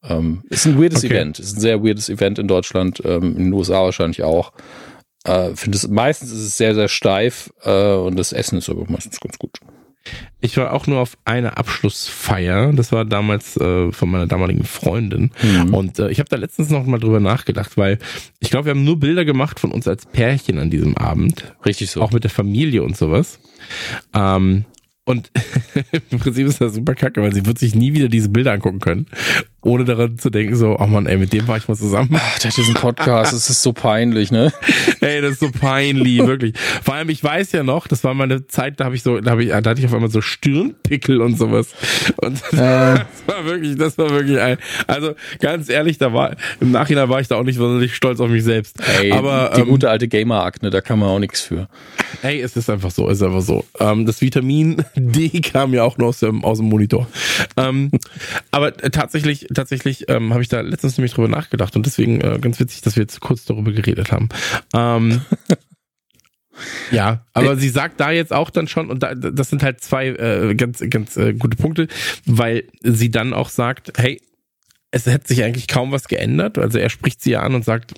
Ähm, 0.03 0.43
ist 0.51 0.67
ein 0.67 0.81
weirdes 0.81 1.05
okay. 1.05 1.15
Event. 1.15 1.39
Ist 1.39 1.57
ein 1.57 1.61
sehr 1.61 1.83
weirdes 1.83 2.09
Event 2.09 2.39
in 2.39 2.49
Deutschland, 2.49 3.01
ähm, 3.05 3.37
in 3.37 3.45
den 3.45 3.53
USA 3.53 3.83
wahrscheinlich 3.83 4.23
auch. 4.23 4.53
Äh, 5.25 5.57
finde 5.57 5.77
es 5.77 5.89
meistens 5.89 6.31
ist 6.31 6.41
es 6.41 6.57
sehr, 6.57 6.75
sehr 6.75 6.89
steif 6.89 7.53
äh, 7.63 7.95
und 7.95 8.17
das 8.17 8.33
Essen 8.33 8.59
ist 8.59 8.69
aber 8.69 8.85
meistens 8.89 9.21
ganz 9.21 9.39
gut. 9.39 9.59
Ich 10.41 10.59
war 10.59 10.75
auch 10.75 10.87
nur 10.87 11.01
auf 11.01 11.17
einer 11.25 11.57
Abschlussfeier. 11.57 12.75
Das 12.75 12.93
war 12.93 13.07
damals 13.07 13.57
äh, 13.57 13.91
von 13.91 14.11
meiner 14.11 14.27
damaligen 14.27 14.65
Freundin. 14.65 15.31
Mhm. 15.43 15.73
Und 15.73 15.99
äh, 15.99 16.11
ich 16.11 16.19
habe 16.19 16.29
da 16.29 16.37
letztens 16.37 16.69
noch 16.69 16.85
mal 16.85 17.01
drüber 17.01 17.21
nachgedacht, 17.21 17.79
weil 17.79 17.99
ich 18.41 18.51
glaube, 18.51 18.67
wir 18.67 18.71
haben 18.73 18.85
nur 18.85 19.01
Bilder 19.01 19.25
gemacht 19.25 19.59
von 19.59 19.73
uns 19.73 19.89
als 19.89 20.05
Pärchen 20.05 20.59
an 20.59 20.69
diesem 20.69 20.99
Abend. 20.99 21.55
Richtig 21.65 21.91
so. 21.91 22.03
Auch 22.03 22.11
mit 22.11 22.25
der 22.25 22.31
Familie 22.31 22.83
und 22.83 22.95
sowas. 22.95 23.39
Ähm, 24.13 24.67
und 25.07 25.31
im 26.11 26.19
Prinzip 26.19 26.47
ist 26.47 26.61
das 26.61 26.75
super 26.75 26.95
kacke, 26.95 27.23
weil 27.23 27.33
sie 27.33 27.47
wird 27.47 27.59
sich 27.59 27.75
nie 27.75 27.95
wieder 27.95 28.09
diese 28.09 28.29
Bilder 28.29 28.53
angucken 28.53 28.81
können 28.81 29.07
ohne 29.65 29.85
daran 29.85 30.19
zu 30.19 30.31
denken, 30.31 30.57
so, 30.57 30.77
oh 30.79 30.87
man, 30.87 31.07
ey, 31.07 31.17
mit 31.17 31.33
dem 31.33 31.49
war 31.49 31.57
ich 31.57 31.69
mal 31.69 31.77
zusammen. 31.77 32.11
Ach, 32.15 32.39
der 32.39 32.51
hat 32.51 32.57
diesen 32.57 32.75
Podcast, 32.75 33.33
das 33.35 33.51
ist 33.51 33.63
so 33.63 33.73
peinlich, 33.73 34.31
ne? 34.31 34.53
ey, 35.01 35.21
das 35.21 35.33
ist 35.33 35.41
so 35.41 35.51
peinlich, 35.51 36.19
wirklich. 36.27 36.55
Vor 36.83 36.95
allem, 36.95 37.09
ich 37.09 37.23
weiß 37.23 37.53
ja 37.53 37.63
noch, 37.63 37.87
das 37.87 38.05
war 38.05 38.15
meine 38.15 38.47
Zeit, 38.47 38.81
da 38.81 38.85
habe 38.85 38.95
ich 38.95 39.03
so, 39.03 39.21
da, 39.21 39.33
hab 39.33 39.41
ich, 39.41 39.49
da 39.49 39.57
hatte 39.57 39.81
ich 39.81 39.87
auf 39.87 39.95
einmal 39.95 40.11
so 40.11 40.21
Stirnpickel 40.21 41.21
und 41.21 41.39
sowas. 41.39 41.75
Und 42.17 42.41
das, 42.51 42.53
äh. 42.53 42.57
das 42.57 43.07
war 43.27 43.45
wirklich, 43.45 43.77
das 43.77 43.99
war 43.99 44.11
wirklich 44.11 44.39
ein, 44.39 44.59
also 44.87 45.15
ganz 45.41 45.69
ehrlich, 45.69 45.99
da 45.99 46.13
war, 46.13 46.37
im 46.61 46.71
Nachhinein 46.71 47.09
war 47.09 47.21
ich 47.21 47.29
da 47.29 47.37
auch 47.37 47.45
nicht 47.45 47.57
sonderlich 47.57 47.95
stolz 47.95 48.21
auf 48.21 48.29
mich 48.29 48.45
selbst. 48.45 48.77
Ey, 49.01 49.13
Aber, 49.13 49.53
die 49.57 49.63
ähm, 49.63 49.69
gute 49.69 49.91
alte 49.91 50.09
Gamer-Akne, 50.09 50.71
da 50.71 50.81
kann 50.81 50.99
man 50.99 51.09
auch 51.09 51.19
nichts 51.19 51.41
für. 51.41 51.69
Ey, 52.23 52.41
es 52.41 52.57
ist 52.57 52.71
einfach 52.71 52.91
so, 52.91 53.09
es 53.09 53.19
ist 53.19 53.23
einfach 53.23 53.41
so. 53.41 53.65
Ähm, 53.81 54.07
das 54.07 54.21
Vitamin 54.21 54.85
D 54.97 55.29
kam 55.41 55.75
ja 55.75 55.85
auch 55.85 55.99
noch 55.99 56.09
aus 56.09 56.21
dem, 56.21 56.45
aus 56.45 56.59
dem 56.59 56.69
Monitor. 56.69 57.07
Ähm, 57.57 57.91
aber 58.51 58.77
tatsächlich, 58.77 59.47
tatsächlich 59.55 60.09
ähm, 60.09 60.33
habe 60.33 60.43
ich 60.43 60.49
da 60.49 60.61
letztens 60.61 60.99
nämlich 60.99 61.15
drüber 61.15 61.29
nachgedacht 61.29 61.77
und 61.77 61.87
deswegen 61.87 62.21
äh, 62.21 62.39
ganz 62.41 62.61
witzig, 62.61 62.83
dass 62.83 62.97
wir 62.97 63.03
jetzt 63.03 63.21
kurz 63.21 63.45
darüber 63.45 63.73
geredet 63.73 64.13
haben. 64.13 64.29
Ähm, 64.75 65.23
ja, 66.91 67.25
aber 67.33 67.57
sie 67.57 67.69
sagt 67.69 68.01
da 68.01 68.11
jetzt 68.11 68.33
auch 68.33 68.51
dann 68.51 68.69
schon, 68.69 68.91
und 68.91 69.03
da, 69.03 69.15
das 69.15 69.51
sind 69.51 69.63
halt 69.63 69.81
zwei 69.81 70.09
äh, 70.09 70.55
ganz, 70.55 70.83
ganz 70.91 71.17
äh, 71.17 71.33
gute 71.33 71.57
Punkte, 71.57 71.89
weil 72.27 72.65
sie 72.83 73.11
dann 73.11 73.33
auch 73.33 73.49
sagt, 73.49 73.93
hey, 73.97 74.21
es 74.91 75.07
hätte 75.07 75.27
sich 75.27 75.43
eigentlich 75.43 75.67
kaum 75.67 75.91
was 75.91 76.07
geändert. 76.07 76.57
Also 76.57 76.79
er 76.79 76.89
spricht 76.89 77.21
sie 77.21 77.33
ja 77.33 77.43
an 77.43 77.57
und 77.57 77.65
sagt, 77.65 77.95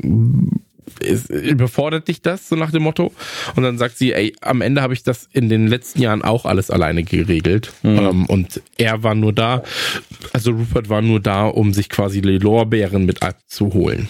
ist, 1.01 1.31
überfordert 1.31 2.09
dich 2.09 2.23
das, 2.23 2.49
so 2.49 2.57
nach 2.57 2.71
dem 2.71 2.83
Motto. 2.83 3.13
Und 3.55 3.63
dann 3.63 3.79
sagt 3.79 3.99
sie, 3.99 4.13
ey, 4.13 4.35
am 4.41 4.61
Ende 4.61 4.83
habe 4.83 4.95
ich 4.95 5.03
das 5.03 5.29
in 5.33 5.49
den 5.49 5.67
letzten 5.67 6.01
Jahren 6.01 6.23
auch 6.23 6.45
alles 6.45 6.71
alleine 6.71 7.03
geregelt. 7.03 7.73
Mhm. 7.83 7.99
Ähm, 7.99 8.27
und 8.27 8.63
er 8.79 9.03
war 9.03 9.15
nur 9.15 9.33
da, 9.33 9.63
also 10.33 10.53
Rupert 10.53 10.89
war 10.89 11.03
nur 11.03 11.21
da, 11.21 11.47
um 11.47 11.73
sich 11.73 11.89
quasi 11.89 12.21
die 12.21 12.39
Lorbeeren 12.39 13.05
mit 13.05 13.23
abzuholen. 13.23 14.09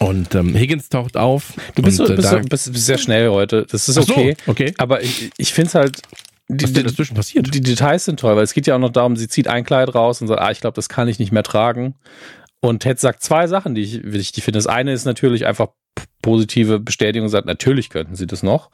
Und 0.00 0.34
ähm, 0.34 0.54
Higgins 0.54 0.88
taucht 0.88 1.16
auf. 1.18 1.52
Du 1.74 1.82
bist, 1.82 2.00
und, 2.00 2.06
so, 2.06 2.16
bist, 2.16 2.48
bist, 2.48 2.72
bist 2.72 2.86
sehr 2.86 2.96
schnell 2.96 3.28
heute. 3.28 3.66
Das 3.70 3.86
ist 3.86 3.98
okay. 3.98 4.34
So, 4.46 4.52
okay. 4.52 4.72
Aber 4.78 5.02
ich, 5.02 5.30
ich 5.36 5.52
finde 5.52 5.68
es 5.68 5.74
halt. 5.74 6.02
Die, 6.48 6.64
Was 6.64 6.70
ist 6.70 6.76
denn 6.78 6.84
dazwischen 6.84 7.14
passiert? 7.14 7.54
Die 7.54 7.60
Details 7.60 8.06
sind 8.06 8.18
toll, 8.18 8.34
weil 8.34 8.42
es 8.42 8.54
geht 8.54 8.66
ja 8.66 8.74
auch 8.74 8.80
noch 8.80 8.90
darum, 8.90 9.14
sie 9.14 9.28
zieht 9.28 9.46
ein 9.46 9.62
Kleid 9.62 9.94
raus 9.94 10.20
und 10.20 10.26
sagt, 10.26 10.40
ah, 10.40 10.50
ich 10.50 10.60
glaube, 10.60 10.74
das 10.74 10.88
kann 10.88 11.06
ich 11.06 11.20
nicht 11.20 11.30
mehr 11.30 11.44
tragen. 11.44 11.94
Und 12.60 12.80
Ted 12.80 13.00
sagt 13.00 13.22
zwei 13.22 13.46
Sachen, 13.46 13.74
die 13.74 13.82
ich 13.82 14.02
wichtig 14.04 14.44
finde. 14.44 14.58
Das 14.58 14.66
eine 14.66 14.92
ist 14.92 15.04
natürlich 15.04 15.46
einfach 15.46 15.68
positive 16.22 16.78
Bestätigung, 16.78 17.28
sagt, 17.28 17.46
natürlich 17.46 17.88
könnten 17.88 18.14
sie 18.14 18.26
das 18.26 18.42
noch. 18.42 18.70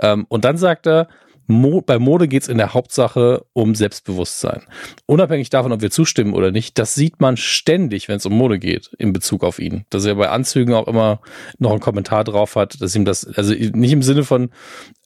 Ähm, 0.00 0.26
und 0.28 0.44
dann 0.44 0.58
sagt 0.58 0.86
er, 0.86 1.08
Mo 1.50 1.80
bei 1.80 1.98
Mode 1.98 2.28
geht 2.28 2.42
es 2.42 2.48
in 2.48 2.58
der 2.58 2.74
Hauptsache 2.74 3.44
um 3.52 3.74
Selbstbewusstsein. 3.74 4.62
Unabhängig 5.06 5.50
davon, 5.50 5.72
ob 5.72 5.80
wir 5.80 5.90
zustimmen 5.90 6.32
oder 6.32 6.52
nicht, 6.52 6.78
das 6.78 6.94
sieht 6.94 7.20
man 7.20 7.36
ständig, 7.36 8.06
wenn 8.06 8.18
es 8.18 8.26
um 8.26 8.34
Mode 8.34 8.60
geht, 8.60 8.90
in 8.98 9.12
Bezug 9.12 9.42
auf 9.42 9.58
ihn. 9.58 9.84
Dass 9.90 10.04
er 10.04 10.14
bei 10.14 10.28
Anzügen 10.28 10.74
auch 10.74 10.86
immer 10.86 11.20
noch 11.58 11.72
einen 11.72 11.80
Kommentar 11.80 12.22
drauf 12.22 12.54
hat, 12.54 12.80
dass 12.80 12.94
ihm 12.94 13.04
das, 13.04 13.26
also 13.26 13.52
nicht 13.52 13.92
im 13.92 14.02
Sinne 14.02 14.22
von, 14.22 14.50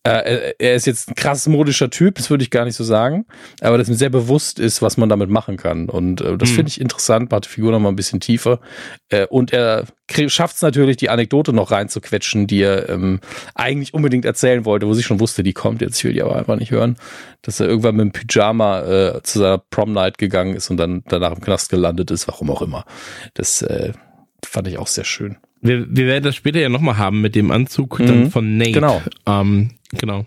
äh, 0.05 0.53
er 0.59 0.75
ist 0.75 0.87
jetzt 0.87 1.09
ein 1.09 1.15
krass 1.15 1.47
modischer 1.47 1.89
Typ, 1.89 2.17
das 2.17 2.29
würde 2.29 2.45
ich 2.45 2.51
gar 2.51 2.67
nicht 2.67 2.77
so 2.77 2.85
sagen, 2.85 3.25
aber 3.63 3.79
dass 3.79 3.89
ihm 3.89 3.95
sehr 3.95 4.11
bewusst 4.11 4.59
ist, 4.59 4.83
was 4.83 4.99
man 4.99 5.09
damit 5.09 5.31
machen 5.31 5.57
kann. 5.57 5.89
Und 5.89 6.21
äh, 6.21 6.37
das 6.37 6.51
hm. 6.51 6.57
finde 6.57 6.69
ich 6.69 6.81
interessant, 6.81 7.31
macht 7.31 7.47
die 7.47 7.49
Figur 7.49 7.73
noch 7.73 7.81
mal 7.81 7.89
ein 7.89 7.97
bisschen 7.97 8.21
tiefer. 8.21 8.61
Äh, 9.09 9.27
und 9.27 9.53
er 9.55 9.85
schafft 10.27 10.57
es 10.57 10.63
natürlich, 10.63 10.99
die 10.99 11.09
Anekdote 11.09 11.55
noch 11.55 11.71
reinzuquetschen, 11.71 12.47
die 12.47 12.61
er 12.61 12.91
ähm, 12.91 13.21
eigentlich 13.55 13.95
unbedingt 13.95 14.27
erzählen 14.27 14.67
wollte, 14.67 14.87
wo 14.87 14.93
sie 14.93 15.03
schon 15.03 15.21
wusste, 15.21 15.43
die 15.43 15.55
kommt 15.55 15.81
jetzt, 15.81 15.99
ich 15.99 16.05
will 16.05 16.13
die 16.13 16.23
aber 16.23 16.37
einfach 16.37 16.57
nicht 16.57 16.71
hören, 16.71 16.97
dass 17.41 17.61
er 17.61 17.67
irgendwann 17.67 17.97
mit 17.97 18.05
dem 18.05 18.13
Pyjama 18.13 18.83
äh, 18.83 19.23
zu 19.23 19.39
seiner 19.39 19.59
Prom 19.59 19.93
Night 19.93 20.19
gegangen 20.19 20.55
ist 20.55 20.71
und 20.71 20.77
dann 20.77 21.03
danach 21.09 21.33
im 21.33 21.41
Knast 21.41 21.71
gelandet 21.71 22.11
ist, 22.11 22.29
warum 22.29 22.51
auch 22.51 22.61
immer. 22.61 22.85
Das 23.33 23.63
äh, 23.63 23.93
fand 24.45 24.69
ich 24.69 24.77
auch 24.77 24.87
sehr 24.87 25.05
schön. 25.05 25.39
Wir, 25.65 25.87
wir 25.89 26.07
werden 26.07 26.25
das 26.25 26.37
später 26.37 26.61
ja 26.61 26.69
nochmal 26.69 26.99
haben 26.99 27.21
mit 27.21 27.35
dem 27.35 27.51
Anzug 27.51 27.99
mhm. 27.99 28.07
dann 28.07 28.31
von 28.31 28.57
Nate. 28.57 28.73
Genau. 28.73 29.03
Ähm, 29.27 29.71
genau. 29.93 30.27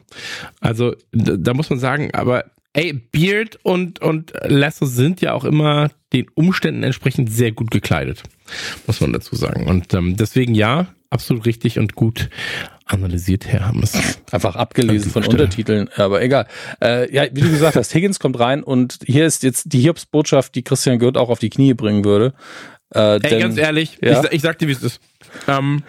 Also 0.59 0.95
da, 1.11 1.37
da 1.37 1.53
muss 1.53 1.69
man 1.69 1.79
sagen, 1.79 2.09
aber 2.13 2.45
ey, 2.73 2.93
Beard 2.93 3.59
und, 3.63 4.01
und 4.01 4.33
Lasso 4.43 4.85
sind 4.85 5.21
ja 5.21 5.33
auch 5.33 5.45
immer 5.45 5.91
den 6.11 6.27
Umständen 6.33 6.83
entsprechend 6.83 7.31
sehr 7.31 7.51
gut 7.51 7.71
gekleidet. 7.71 8.23
Muss 8.87 8.99
man 8.99 9.13
dazu 9.13 9.35
sagen. 9.35 9.67
Und 9.67 9.93
ähm, 9.93 10.17
deswegen 10.17 10.55
ja, 10.55 10.87
absolut 11.09 11.45
richtig 11.45 11.79
und 11.79 11.95
gut 11.95 12.29
analysiert, 12.85 13.45
Herr 13.45 13.67
Hammes. 13.67 13.97
Einfach 14.31 14.55
abgelesen 14.55 15.11
von 15.11 15.25
Untertiteln, 15.25 15.89
aber 15.95 16.21
egal. 16.21 16.47
Äh, 16.81 17.13
ja, 17.13 17.25
wie 17.31 17.41
du 17.41 17.49
gesagt 17.49 17.75
hast, 17.75 17.93
Higgins 17.93 18.19
kommt 18.19 18.39
rein 18.39 18.63
und 18.63 18.99
hier 19.05 19.25
ist 19.25 19.43
jetzt 19.43 19.73
die 19.73 19.81
Hiobsbotschaft, 19.81 20.55
die 20.55 20.63
Christian 20.63 20.97
Gürnt 20.99 21.17
auch 21.17 21.29
auf 21.29 21.39
die 21.39 21.49
Knie 21.49 21.73
bringen 21.73 22.05
würde. 22.05 22.33
Äh, 22.93 23.15
Ey, 23.15 23.19
denn, 23.19 23.39
ganz 23.39 23.57
ehrlich, 23.57 23.97
ja? 24.01 24.23
ich, 24.23 24.31
ich 24.31 24.41
sag 24.41 24.59
dir, 24.59 24.67
wie 24.67 24.73
es 24.73 24.83
ist. 24.83 25.01
Ähm, 25.47 25.83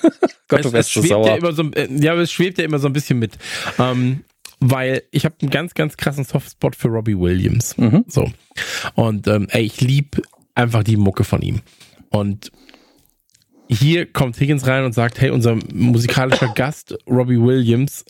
Gott, 0.48 0.64
es, 0.64 0.72
es 0.72 0.90
schwebt 0.90 1.08
sauer. 1.08 1.26
ja 1.26 1.36
immer 1.36 1.52
so, 1.52 1.62
äh, 1.72 1.88
ja, 1.90 2.14
es 2.14 2.30
schwebt 2.30 2.58
ja 2.58 2.64
immer 2.64 2.78
so 2.78 2.86
ein 2.86 2.92
bisschen 2.92 3.18
mit. 3.18 3.32
Ähm, 3.78 4.24
weil 4.60 5.02
ich 5.10 5.24
habe 5.24 5.34
einen 5.42 5.50
ganz, 5.50 5.74
ganz 5.74 5.96
krassen 5.96 6.24
Softspot 6.24 6.76
für 6.76 6.88
Robbie 6.88 7.18
Williams. 7.18 7.76
Mhm. 7.78 8.04
So. 8.06 8.30
Und 8.94 9.26
ähm, 9.26 9.48
ey, 9.50 9.62
ich 9.62 9.80
lieb 9.80 10.22
einfach 10.54 10.84
die 10.84 10.96
Mucke 10.96 11.24
von 11.24 11.42
ihm. 11.42 11.62
Und 12.10 12.52
hier 13.68 14.06
kommt 14.06 14.38
Higgins 14.38 14.66
rein 14.66 14.84
und 14.84 14.92
sagt, 14.92 15.20
hey, 15.20 15.30
unser 15.30 15.56
musikalischer 15.72 16.52
Gast 16.54 16.96
Robbie 17.08 17.40
Williams 17.40 18.04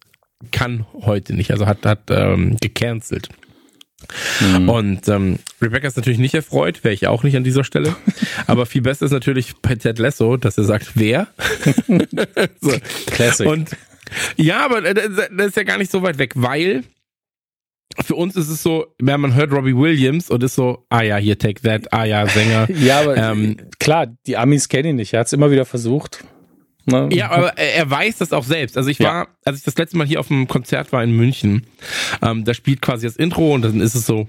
kann 0.51 0.87
heute 0.93 1.35
nicht, 1.35 1.53
also 1.53 1.67
hat, 1.67 1.87
hat 1.87 2.11
ähm, 2.11 2.57
gecancelt. 2.61 3.29
Mhm. 4.41 4.69
Und 4.69 5.09
ähm, 5.09 5.39
Rebecca 5.61 5.87
ist 5.87 5.97
natürlich 5.97 6.19
nicht 6.19 6.35
erfreut, 6.35 6.85
wäre 6.85 6.95
ich 6.95 7.07
auch 7.07 7.23
nicht 7.23 7.37
an 7.37 7.45
dieser 7.45 7.65
Stelle. 7.65 7.95
Aber 8.47 8.67
viel 8.67 8.83
besser 8.83 9.07
ist 9.07 9.13
natürlich 9.13 9.55
bei 9.63 9.75
Ted 9.75 9.99
Lasso, 9.99 10.37
dass 10.37 10.59
er 10.59 10.65
sagt, 10.65 10.93
wer? 10.95 11.29
so. 12.61 12.73
Classic. 13.07 13.47
Und 13.47 13.71
ja, 14.37 14.67
aber 14.67 14.83
das 14.83 15.49
ist 15.49 15.57
ja 15.57 15.63
gar 15.63 15.79
nicht 15.79 15.91
so 15.91 16.03
weit 16.03 16.19
weg, 16.19 16.33
weil 16.35 16.85
für 18.05 18.15
uns 18.15 18.37
ist 18.37 18.49
es 18.49 18.63
so, 18.63 18.87
wenn 18.99 19.21
man 19.21 19.35
hört 19.35 19.53
Robbie 19.53 19.77
Williams 19.77 20.31
und 20.31 20.43
ist 20.43 20.55
so, 20.55 20.85
ah 20.89 21.03
ja, 21.03 21.17
hier 21.17 21.39
Take 21.39 21.63
That, 21.63 21.93
ah 21.93 22.05
ja, 22.05 22.27
Sänger. 22.27 22.69
ja, 22.71 23.01
aber 23.01 23.17
ähm, 23.17 23.57
klar, 23.79 24.07
die 24.27 24.37
Amis 24.37 24.69
kennen 24.69 24.91
ihn 24.91 24.97
nicht. 24.97 25.13
Er 25.13 25.21
hat 25.21 25.27
es 25.27 25.33
immer 25.33 25.51
wieder 25.51 25.65
versucht. 25.65 26.25
Ne? 26.85 27.09
Ja, 27.13 27.31
aber 27.31 27.57
er 27.59 27.89
weiß 27.89 28.19
das 28.19 28.33
auch 28.33 28.45
selbst. 28.45 28.77
Also 28.77 28.91
ich 28.91 29.01
war, 29.01 29.25
ja. 29.25 29.29
als 29.45 29.59
ich 29.59 29.65
das 29.65 29.77
letzte 29.77 29.97
Mal 29.97 30.07
hier 30.07 30.21
auf 30.21 30.29
dem 30.29 30.49
Konzert 30.49 30.93
war 30.93 31.03
in 31.03 31.17
München, 31.17 31.67
ähm, 32.23 32.45
da 32.45 32.55
spielt 32.55 32.83
quasi 32.83 33.07
das 33.07 33.17
Intro 33.17 33.55
und 33.55 33.63
dann 33.63 33.81
ist 33.81 33.95
es 33.95 34.07
so, 34.07 34.29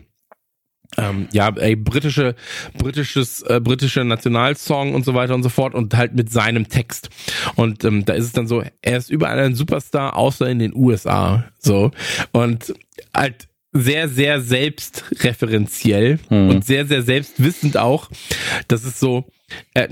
ähm, 0.97 1.27
ja, 1.31 1.49
ey, 1.49 1.75
britische, 1.75 2.35
britisches, 2.77 3.41
äh, 3.43 3.59
britische 3.59 4.03
Nationalsong 4.03 4.93
und 4.93 5.05
so 5.05 5.13
weiter 5.13 5.33
und 5.35 5.43
so 5.43 5.49
fort 5.49 5.73
und 5.73 5.95
halt 5.95 6.13
mit 6.13 6.31
seinem 6.31 6.69
Text. 6.69 7.09
Und 7.55 7.83
ähm, 7.83 8.05
da 8.05 8.13
ist 8.13 8.25
es 8.25 8.31
dann 8.33 8.47
so, 8.47 8.63
er 8.81 8.97
ist 8.97 9.09
überall 9.09 9.39
ein 9.39 9.55
Superstar, 9.55 10.15
außer 10.15 10.47
in 10.47 10.59
den 10.59 10.75
USA. 10.75 11.45
So. 11.59 11.91
Und 12.31 12.73
halt 13.15 13.47
sehr, 13.73 14.07
sehr 14.07 14.41
selbstreferenziell 14.41 16.19
hm. 16.29 16.49
und 16.49 16.65
sehr, 16.65 16.85
sehr 16.85 17.01
selbstwissend 17.01 17.77
auch. 17.77 18.09
Das 18.67 18.85
ist 18.85 18.99
so, 18.99 19.25
äh, 19.73 19.87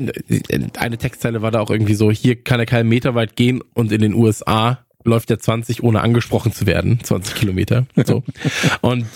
eine 0.77 0.97
Textzeile 0.97 1.41
war 1.41 1.51
da 1.51 1.59
auch 1.59 1.71
irgendwie 1.71 1.95
so, 1.95 2.11
hier 2.11 2.41
kann 2.41 2.59
er 2.59 2.65
keinen 2.65 2.89
Meter 2.89 3.15
weit 3.15 3.35
gehen 3.35 3.61
und 3.73 3.91
in 3.91 4.01
den 4.01 4.13
USA 4.13 4.85
läuft 5.03 5.31
er 5.31 5.39
20, 5.39 5.83
ohne 5.83 6.01
angesprochen 6.01 6.51
zu 6.51 6.67
werden. 6.67 6.99
20 7.03 7.35
Kilometer. 7.35 7.87
So. 8.05 8.23
und 8.81 9.07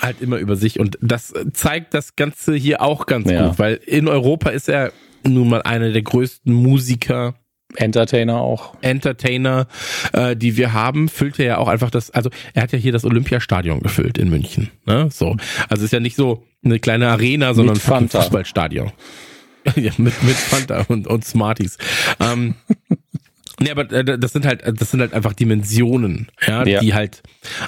halt 0.00 0.20
immer 0.20 0.38
über 0.38 0.56
sich. 0.56 0.80
Und 0.80 0.98
das 1.02 1.34
zeigt 1.52 1.94
das 1.94 2.16
Ganze 2.16 2.54
hier 2.54 2.80
auch 2.80 3.06
ganz 3.06 3.30
ja. 3.30 3.48
gut, 3.48 3.58
weil 3.58 3.74
in 3.74 4.08
Europa 4.08 4.50
ist 4.50 4.68
er 4.68 4.92
nun 5.22 5.48
mal 5.48 5.62
einer 5.62 5.90
der 5.90 6.02
größten 6.02 6.52
Musiker 6.52 7.34
Entertainer 7.76 8.40
auch. 8.40 8.74
Entertainer, 8.80 9.66
äh, 10.12 10.36
die 10.36 10.56
wir 10.56 10.72
haben, 10.72 11.08
füllt 11.08 11.38
er 11.38 11.46
ja 11.46 11.58
auch 11.58 11.68
einfach 11.68 11.90
das, 11.90 12.10
also 12.10 12.30
er 12.54 12.62
hat 12.62 12.72
ja 12.72 12.78
hier 12.78 12.92
das 12.92 13.04
Olympiastadion 13.04 13.80
gefüllt 13.80 14.18
in 14.18 14.30
München. 14.30 14.70
Ne? 14.86 15.08
So. 15.12 15.36
Also 15.68 15.84
ist 15.84 15.92
ja 15.92 16.00
nicht 16.00 16.16
so 16.16 16.44
eine 16.64 16.78
kleine 16.78 17.08
Arena, 17.08 17.54
sondern 17.54 17.76
ein 17.76 18.08
Fußballstadion. 18.08 18.92
ja, 19.76 19.92
mit, 19.98 20.22
mit 20.22 20.36
Fanta 20.36 20.86
und, 20.88 21.06
und 21.06 21.24
Smarties. 21.24 21.78
Ähm, 22.18 22.54
Nee, 23.62 23.70
aber 23.70 23.92
äh, 23.92 24.18
das 24.18 24.32
sind 24.32 24.46
halt, 24.46 24.62
das 24.80 24.90
sind 24.90 25.00
halt 25.00 25.12
einfach 25.12 25.34
Dimensionen, 25.34 26.28
ja, 26.46 26.64
ja. 26.64 26.80
die 26.80 26.94
halt 26.94 27.22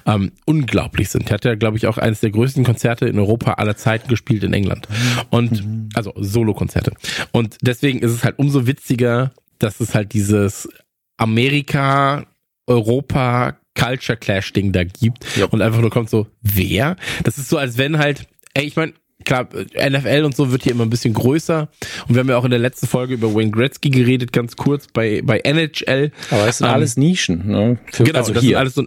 ähm, 0.06 0.32
unglaublich 0.46 1.10
sind. 1.10 1.30
Er 1.30 1.34
hat 1.34 1.44
ja, 1.44 1.54
glaube 1.54 1.76
ich, 1.76 1.86
auch 1.86 1.98
eines 1.98 2.20
der 2.20 2.30
größten 2.30 2.64
Konzerte 2.64 3.06
in 3.06 3.18
Europa 3.18 3.54
aller 3.54 3.76
Zeiten 3.76 4.08
gespielt 4.08 4.42
in 4.42 4.54
England. 4.54 4.88
Und 5.28 5.64
mhm. 5.64 5.90
also 5.94 6.14
Solo-Konzerte. 6.16 6.92
Und 7.30 7.58
deswegen 7.60 7.98
ist 7.98 8.10
es 8.10 8.24
halt 8.24 8.38
umso 8.38 8.66
witziger, 8.66 9.32
dass 9.62 9.81
es 9.81 9.94
halt 9.94 10.12
dieses 10.12 10.68
Amerika, 11.16 12.27
Europa, 12.66 13.57
Culture 13.79 14.18
Clash 14.18 14.53
Ding 14.53 14.72
da 14.72 14.85
gibt 14.85 15.25
ja. 15.37 15.46
und 15.46 15.62
einfach 15.62 15.81
nur 15.81 15.90
kommt 15.90 16.11
so, 16.11 16.27
wer? 16.42 16.96
Das 17.25 17.38
ist 17.38 17.48
so, 17.48 17.57
als 17.57 17.79
wenn 17.79 17.98
halt, 17.98 18.27
ey, 18.55 18.64
ich 18.64 18.77
meine, 18.77 18.92
klar, 19.25 19.48
NFL 19.53 20.25
und 20.25 20.37
so 20.37 20.51
wird 20.51 20.64
hier 20.64 20.72
immer 20.72 20.85
ein 20.85 20.90
bisschen 20.90 21.14
größer. 21.14 21.68
Und 22.09 22.14
wir 22.14 22.20
haben 22.20 22.29
ja 22.29 22.37
auch 22.37 22.44
in 22.44 22.51
der 22.51 22.59
letzten 22.59 22.87
Folge 22.87 23.14
über 23.14 23.35
Wayne 23.35 23.51
Gretzky 23.51 23.90
geredet, 23.90 24.33
ganz 24.33 24.57
kurz 24.57 24.88
bei, 24.92 25.22
bei 25.22 25.38
NHL. 25.40 26.11
Aber 26.31 26.48
es 26.48 26.59
sind 26.59 26.66
ähm, 26.66 26.75
alles 26.75 26.96
Nischen, 26.96 27.46
ne? 27.46 27.79
Für, 27.90 28.05
genau, 28.05 28.18
also 28.18 28.33
das 28.33 28.42
hier. 28.42 28.51
sind 28.51 28.59
alles 28.59 28.75
so, 28.75 28.87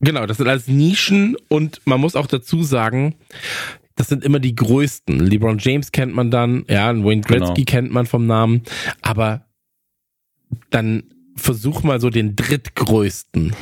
genau, 0.00 0.26
das 0.26 0.36
sind 0.36 0.48
alles 0.48 0.68
Nischen 0.68 1.36
und 1.48 1.80
man 1.84 2.00
muss 2.00 2.16
auch 2.16 2.26
dazu 2.26 2.62
sagen, 2.62 3.16
das 3.96 4.08
sind 4.08 4.24
immer 4.24 4.38
die 4.38 4.54
größten. 4.54 5.18
LeBron 5.18 5.58
James 5.58 5.92
kennt 5.92 6.14
man 6.14 6.30
dann, 6.30 6.64
ja, 6.68 6.88
Wayne 6.88 7.22
Gretzky 7.22 7.64
genau. 7.64 7.70
kennt 7.70 7.92
man 7.92 8.06
vom 8.06 8.26
Namen, 8.26 8.62
aber 9.02 9.46
dann 10.70 11.04
versuch 11.36 11.82
mal 11.82 12.00
so 12.00 12.10
den 12.10 12.36
drittgrößten. 12.36 13.54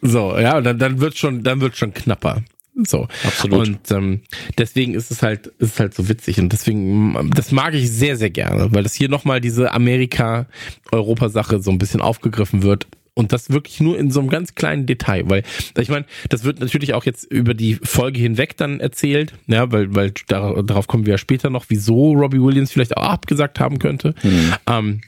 So, 0.00 0.38
ja, 0.38 0.60
dann, 0.60 0.78
dann 0.78 1.00
wird 1.00 1.18
schon, 1.18 1.42
dann 1.42 1.60
wird 1.60 1.76
schon 1.76 1.92
knapper. 1.92 2.42
So. 2.84 3.08
Absolut. 3.24 3.68
Und 3.68 3.90
ähm, 3.90 4.20
deswegen 4.56 4.94
ist 4.94 5.10
es 5.10 5.22
halt, 5.22 5.48
ist 5.58 5.74
es 5.74 5.80
halt 5.80 5.94
so 5.94 6.08
witzig. 6.08 6.38
Und 6.38 6.52
deswegen, 6.52 7.30
das 7.34 7.50
mag 7.50 7.74
ich 7.74 7.90
sehr, 7.90 8.16
sehr 8.16 8.30
gerne, 8.30 8.72
weil 8.72 8.82
das 8.82 8.94
hier 8.94 9.08
nochmal 9.08 9.40
diese 9.40 9.72
Amerika-Europa-Sache 9.72 11.60
so 11.60 11.70
ein 11.70 11.78
bisschen 11.78 12.00
aufgegriffen 12.00 12.62
wird. 12.62 12.86
Und 13.14 13.32
das 13.32 13.50
wirklich 13.50 13.80
nur 13.80 13.98
in 13.98 14.12
so 14.12 14.20
einem 14.20 14.28
ganz 14.28 14.54
kleinen 14.54 14.86
Detail, 14.86 15.28
weil 15.28 15.42
ich 15.76 15.88
meine, 15.88 16.06
das 16.28 16.44
wird 16.44 16.60
natürlich 16.60 16.94
auch 16.94 17.04
jetzt 17.04 17.24
über 17.24 17.52
die 17.52 17.74
Folge 17.74 18.20
hinweg 18.20 18.56
dann 18.56 18.78
erzählt, 18.78 19.34
ja, 19.48 19.72
weil, 19.72 19.92
weil 19.92 20.12
darauf 20.28 20.86
kommen 20.86 21.04
wir 21.04 21.14
ja 21.14 21.18
später 21.18 21.50
noch, 21.50 21.64
wieso 21.66 22.12
Robbie 22.12 22.40
Williams 22.40 22.70
vielleicht 22.70 22.96
auch 22.96 23.02
abgesagt 23.02 23.58
haben 23.58 23.80
könnte. 23.80 24.14
Mhm. 24.22 24.54
Ähm, 24.68 25.00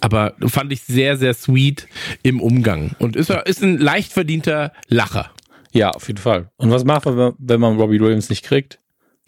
aber 0.00 0.34
fand 0.46 0.72
ich 0.72 0.82
sehr, 0.82 1.16
sehr 1.16 1.34
sweet 1.34 1.88
im 2.22 2.40
Umgang. 2.40 2.92
Und 2.98 3.16
ist, 3.16 3.30
ist 3.30 3.62
ein 3.62 3.78
leicht 3.78 4.12
verdienter 4.12 4.72
Lacher. 4.88 5.30
Ja, 5.72 5.90
auf 5.90 6.08
jeden 6.08 6.20
Fall. 6.20 6.50
Und 6.56 6.70
was 6.70 6.84
machen 6.84 7.16
wir, 7.16 7.34
wenn 7.38 7.60
man 7.60 7.76
Robbie 7.76 8.00
Williams 8.00 8.30
nicht 8.30 8.44
kriegt? 8.44 8.78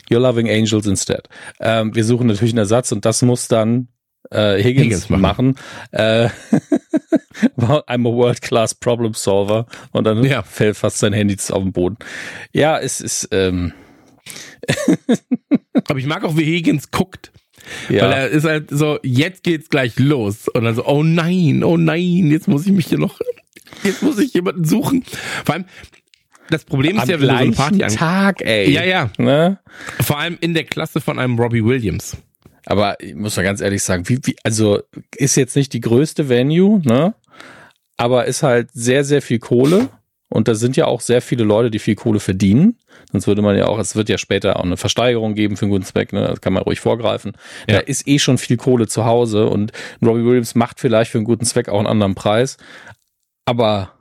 You're 0.08 0.20
Loving 0.20 0.48
Angels 0.48 0.86
instead. 0.86 1.28
Ähm, 1.60 1.94
wir 1.94 2.04
suchen 2.04 2.26
natürlich 2.26 2.52
einen 2.52 2.58
Ersatz 2.58 2.92
und 2.92 3.04
das 3.04 3.20
muss 3.22 3.48
dann 3.48 3.88
äh, 4.30 4.62
Higgins, 4.62 4.84
Higgins 4.84 5.10
machen. 5.10 5.20
machen. 5.20 5.54
Äh, 5.92 6.28
I'm 7.58 8.08
a 8.08 8.12
world-class 8.12 8.74
problem 8.74 9.14
solver. 9.14 9.66
Und 9.92 10.04
dann 10.04 10.24
ja. 10.24 10.42
fällt 10.42 10.76
fast 10.76 10.98
sein 10.98 11.12
Handy 11.12 11.36
auf 11.50 11.62
den 11.62 11.72
Boden. 11.72 11.96
Ja, 12.52 12.78
es 12.78 13.00
ist. 13.00 13.28
Ähm 13.32 13.72
Aber 15.88 15.98
ich 15.98 16.06
mag 16.06 16.24
auch, 16.24 16.36
wie 16.36 16.44
Higgins 16.44 16.90
guckt. 16.90 17.32
Ja. 17.88 18.04
Weil 18.04 18.12
er 18.12 18.28
ist 18.28 18.44
halt 18.44 18.70
so, 18.70 18.98
jetzt 19.02 19.42
geht's 19.42 19.68
gleich 19.68 19.98
los. 19.98 20.48
Und 20.48 20.64
dann 20.64 20.74
so, 20.74 20.86
oh 20.86 21.02
nein, 21.02 21.62
oh 21.64 21.76
nein, 21.76 22.30
jetzt 22.30 22.48
muss 22.48 22.66
ich 22.66 22.72
mich 22.72 22.86
hier 22.86 22.98
noch, 22.98 23.20
jetzt 23.84 24.02
muss 24.02 24.18
ich 24.18 24.34
jemanden 24.34 24.64
suchen. 24.64 25.04
Vor 25.44 25.54
allem, 25.54 25.64
das 26.50 26.64
Problem 26.64 26.96
ist 26.96 27.02
Am 27.02 27.10
ja, 27.10 27.20
wenn 27.20 27.28
du 27.28 27.34
so 27.34 27.34
eine 27.34 27.52
Party 27.52 27.84
an 27.84 27.94
Tag, 27.94 28.40
ey. 28.42 28.70
Ja, 28.70 28.84
ja. 28.84 29.10
Ne? 29.18 29.58
Vor 30.00 30.18
allem 30.18 30.38
in 30.40 30.54
der 30.54 30.64
Klasse 30.64 31.00
von 31.00 31.18
einem 31.18 31.38
Robbie 31.38 31.64
Williams. 31.64 32.16
Aber 32.64 33.00
ich 33.02 33.14
muss 33.14 33.36
mal 33.36 33.42
ganz 33.42 33.60
ehrlich 33.60 33.82
sagen, 33.82 34.08
wie, 34.08 34.18
wie, 34.24 34.36
also 34.42 34.82
ist 35.16 35.36
jetzt 35.36 35.56
nicht 35.56 35.72
die 35.72 35.80
größte 35.80 36.28
Venue, 36.28 36.80
ne? 36.84 37.14
Aber 37.96 38.26
ist 38.26 38.42
halt 38.42 38.68
sehr, 38.72 39.04
sehr 39.04 39.22
viel 39.22 39.38
Kohle. 39.38 39.88
Und 40.30 40.46
da 40.46 40.54
sind 40.54 40.76
ja 40.76 40.86
auch 40.86 41.00
sehr 41.00 41.22
viele 41.22 41.44
Leute, 41.44 41.70
die 41.70 41.78
viel 41.78 41.94
Kohle 41.94 42.20
verdienen. 42.20 42.78
Sonst 43.10 43.26
würde 43.26 43.40
man 43.40 43.56
ja 43.56 43.66
auch, 43.66 43.78
es 43.78 43.96
wird 43.96 44.08
ja 44.08 44.18
später 44.18 44.58
auch 44.58 44.64
eine 44.64 44.76
Versteigerung 44.76 45.34
geben 45.34 45.56
für 45.56 45.62
einen 45.62 45.70
guten 45.70 45.84
Zweck, 45.84 46.12
ne? 46.12 46.26
Das 46.28 46.40
kann 46.40 46.52
man 46.52 46.62
ruhig 46.62 46.80
vorgreifen. 46.80 47.32
Ja. 47.68 47.76
Da 47.76 47.78
ist 47.80 48.06
eh 48.06 48.18
schon 48.18 48.36
viel 48.36 48.58
Kohle 48.58 48.86
zu 48.86 49.06
Hause 49.06 49.46
und 49.46 49.72
Robbie 50.04 50.24
Williams 50.24 50.54
macht 50.54 50.80
vielleicht 50.80 51.10
für 51.10 51.18
einen 51.18 51.24
guten 51.24 51.46
Zweck 51.46 51.68
auch 51.68 51.78
einen 51.78 51.86
anderen 51.86 52.14
Preis. 52.14 52.58
Aber 53.46 53.94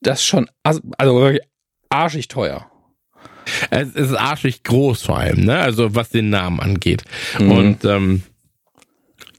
das 0.00 0.20
ist 0.20 0.26
schon, 0.26 0.50
also, 0.62 0.80
also 0.98 1.18
wirklich 1.20 1.42
arschig 1.88 2.28
teuer. 2.28 2.70
Es 3.70 3.94
ist 3.94 4.14
arschig 4.14 4.62
groß 4.62 5.02
vor 5.02 5.18
allem, 5.18 5.44
ne? 5.44 5.58
Also 5.58 5.94
was 5.94 6.10
den 6.10 6.28
Namen 6.28 6.60
angeht. 6.60 7.04
Mhm. 7.38 7.50
Und 7.50 7.84
ähm, 7.86 8.22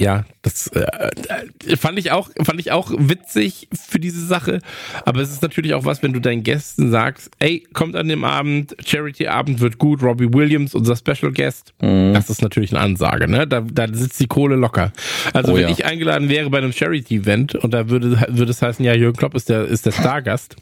ja, 0.01 0.23
das 0.41 0.67
äh, 0.67 1.75
fand 1.75 1.99
ich 1.99 2.12
auch 2.12 2.29
fand 2.41 2.59
ich 2.59 2.71
auch 2.71 2.91
witzig 2.97 3.67
für 3.73 3.99
diese 3.99 4.25
Sache, 4.25 4.59
aber 5.05 5.19
es 5.19 5.29
ist 5.29 5.41
natürlich 5.41 5.73
auch 5.73 5.83
was, 5.83 6.01
wenn 6.01 6.13
du 6.13 6.21
deinen 6.21 6.43
Gästen 6.43 6.89
sagst, 6.89 7.29
ey, 7.39 7.67
kommt 7.73 7.97
an 7.97 8.07
dem 8.07 8.23
Abend, 8.23 8.77
Charity 8.85 9.27
Abend 9.27 9.59
wird 9.59 9.77
gut, 9.77 10.01
Robbie 10.01 10.33
Williams 10.33 10.73
unser 10.73 10.95
Special 10.95 11.33
Guest. 11.33 11.73
Mhm. 11.81 12.13
Das 12.13 12.29
ist 12.29 12.41
natürlich 12.41 12.71
eine 12.71 12.81
Ansage, 12.81 13.27
ne? 13.27 13.45
Da, 13.45 13.59
da 13.59 13.88
sitzt 13.91 14.19
die 14.21 14.27
Kohle 14.27 14.55
locker. 14.55 14.93
Also 15.33 15.51
oh, 15.51 15.55
wenn 15.55 15.63
ja. 15.63 15.69
ich 15.69 15.85
eingeladen 15.85 16.29
wäre 16.29 16.49
bei 16.49 16.59
einem 16.59 16.71
Charity 16.71 17.17
Event 17.17 17.55
und 17.55 17.73
da 17.73 17.89
würde 17.89 18.25
würde 18.29 18.51
es 18.51 18.62
heißen, 18.62 18.85
ja, 18.85 18.93
Jürgen 18.93 19.17
Klopp 19.17 19.35
ist 19.35 19.49
der 19.49 19.65
ist 19.65 19.85
der 19.85 19.91
Stargast. 19.91 20.55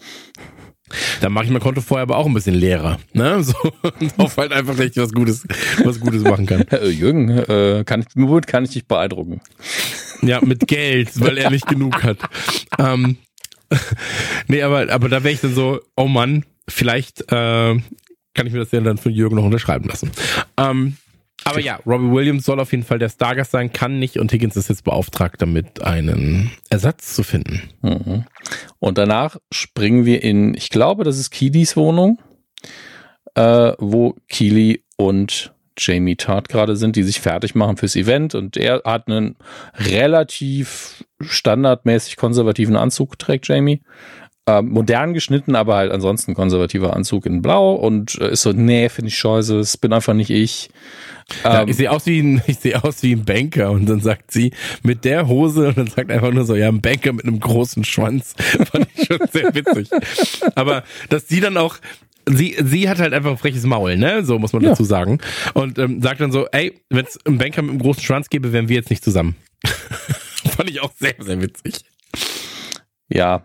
Dann 1.21 1.33
mache 1.33 1.45
ich 1.45 1.51
mein 1.51 1.61
Konto 1.61 1.81
vorher 1.81 2.03
aber 2.03 2.17
auch 2.17 2.25
ein 2.25 2.33
bisschen 2.33 2.55
leerer. 2.55 2.97
Ne? 3.13 3.43
So, 3.47 3.53
auf 4.17 4.37
halt 4.37 4.51
einfach 4.51 4.77
richtig 4.77 5.01
was 5.01 5.13
Gutes, 5.13 5.45
was 5.83 5.99
Gutes 5.99 6.23
machen 6.23 6.45
kann. 6.45 6.65
Jürgen, 6.89 7.29
äh, 7.29 7.83
kann, 7.85 8.05
womit 8.15 8.47
kann 8.47 8.63
ich 8.65 8.71
dich 8.71 8.87
beeindrucken? 8.87 9.41
Ja, 10.21 10.41
mit 10.41 10.67
Geld, 10.67 11.19
weil 11.19 11.37
er 11.37 11.49
nicht 11.49 11.67
genug 11.67 12.03
hat. 12.03 12.17
Ähm, 12.79 13.17
nee, 14.47 14.61
aber, 14.61 14.91
aber 14.91 15.09
da 15.09 15.23
wäre 15.23 15.33
ich 15.33 15.41
dann 15.41 15.53
so, 15.53 15.79
oh 15.95 16.07
Mann, 16.07 16.45
vielleicht 16.67 17.21
äh, 17.31 17.75
kann 18.33 18.45
ich 18.45 18.53
mir 18.53 18.59
das 18.59 18.71
ja 18.71 18.81
dann 18.81 18.97
von 18.97 19.11
Jürgen 19.11 19.35
noch 19.35 19.45
unterschreiben 19.45 19.87
lassen. 19.87 20.11
Ähm, 20.57 20.97
aber 21.49 21.59
ja, 21.59 21.79
Robbie 21.85 22.11
Williams 22.11 22.45
soll 22.45 22.59
auf 22.59 22.71
jeden 22.71 22.83
Fall 22.83 22.99
der 22.99 23.09
Stargast 23.09 23.51
sein, 23.51 23.71
kann 23.71 23.99
nicht 23.99 24.17
und 24.17 24.31
Higgins 24.31 24.55
ist 24.55 24.69
jetzt 24.69 24.83
beauftragt, 24.83 25.41
damit 25.41 25.81
einen 25.81 26.51
Ersatz 26.69 27.13
zu 27.13 27.23
finden. 27.23 27.69
Mhm. 27.81 28.25
Und 28.79 28.97
danach 28.97 29.37
springen 29.51 30.05
wir 30.05 30.23
in, 30.23 30.53
ich 30.53 30.69
glaube, 30.69 31.03
das 31.03 31.17
ist 31.17 31.31
Keelys 31.31 31.75
Wohnung, 31.75 32.21
äh, 33.35 33.73
wo 33.79 34.15
Keely 34.29 34.83
und 34.97 35.53
Jamie 35.77 36.15
Tart 36.15 36.49
gerade 36.49 36.75
sind, 36.75 36.95
die 36.95 37.03
sich 37.03 37.19
fertig 37.19 37.55
machen 37.55 37.77
fürs 37.77 37.95
Event 37.95 38.35
und 38.35 38.57
er 38.57 38.81
hat 38.83 39.07
einen 39.07 39.35
relativ 39.75 41.05
standardmäßig 41.19 42.17
konservativen 42.17 42.75
Anzug, 42.75 43.19
trägt 43.19 43.47
Jamie. 43.47 43.81
Äh, 44.47 44.61
modern 44.61 45.13
geschnitten, 45.13 45.55
aber 45.55 45.75
halt 45.75 45.91
ansonsten 45.91 46.33
konservativer 46.33 46.95
Anzug 46.95 47.25
in 47.25 47.41
Blau 47.41 47.73
und 47.73 48.17
äh, 48.21 48.31
ist 48.31 48.43
so, 48.43 48.53
nee, 48.53 48.87
finde 48.87 49.09
ich 49.09 49.17
scheiße, 49.17 49.59
es 49.59 49.75
bin 49.75 49.91
einfach 49.91 50.13
nicht 50.13 50.29
ich. 50.29 50.69
Ja, 51.43 51.63
ähm, 51.63 51.67
ich 51.67 51.75
sehe 51.75 51.91
aus 51.91 52.05
wie 52.05 52.21
ein, 52.21 52.41
ich 52.47 52.59
sehe 52.59 52.81
aus 52.81 53.03
wie 53.03 53.11
ein 53.11 53.25
Banker 53.25 53.71
und 53.71 53.87
dann 53.87 53.99
sagt 53.99 54.31
sie 54.31 54.53
mit 54.83 55.03
der 55.03 55.27
Hose 55.27 55.67
und 55.67 55.77
dann 55.77 55.87
sagt 55.87 56.09
einfach 56.09 56.31
nur 56.31 56.45
so, 56.45 56.55
ja, 56.55 56.69
ein 56.69 56.79
Banker 56.79 57.11
mit 57.11 57.25
einem 57.25 57.41
großen 57.41 57.83
Schwanz. 57.83 58.35
Fand 58.71 58.87
ich 58.95 59.07
schon 59.07 59.19
sehr 59.29 59.53
witzig. 59.53 59.89
Aber 60.55 60.85
dass 61.09 61.27
sie 61.27 61.41
dann 61.41 61.57
auch, 61.57 61.75
sie, 62.25 62.55
sie 62.63 62.87
hat 62.87 62.99
halt 62.99 63.13
einfach 63.13 63.31
ein 63.31 63.37
freches 63.37 63.65
Maul, 63.65 63.97
ne? 63.97 64.23
So 64.23 64.39
muss 64.39 64.53
man 64.53 64.63
ja. 64.63 64.69
dazu 64.69 64.85
sagen. 64.85 65.19
Und 65.55 65.77
ähm, 65.77 66.01
sagt 66.01 66.21
dann 66.21 66.31
so, 66.31 66.47
ey, 66.53 66.79
wenn 66.89 67.05
es 67.05 67.19
einen 67.25 67.37
Banker 67.37 67.63
mit 67.63 67.71
einem 67.71 67.81
großen 67.81 68.01
Schwanz 68.01 68.29
gäbe, 68.29 68.53
wären 68.53 68.69
wir 68.69 68.77
jetzt 68.77 68.91
nicht 68.91 69.03
zusammen. 69.03 69.35
Fand 70.55 70.69
ich 70.69 70.79
auch 70.79 70.93
sehr, 70.97 71.15
sehr 71.19 71.41
witzig. 71.41 71.81
Ja, 73.09 73.43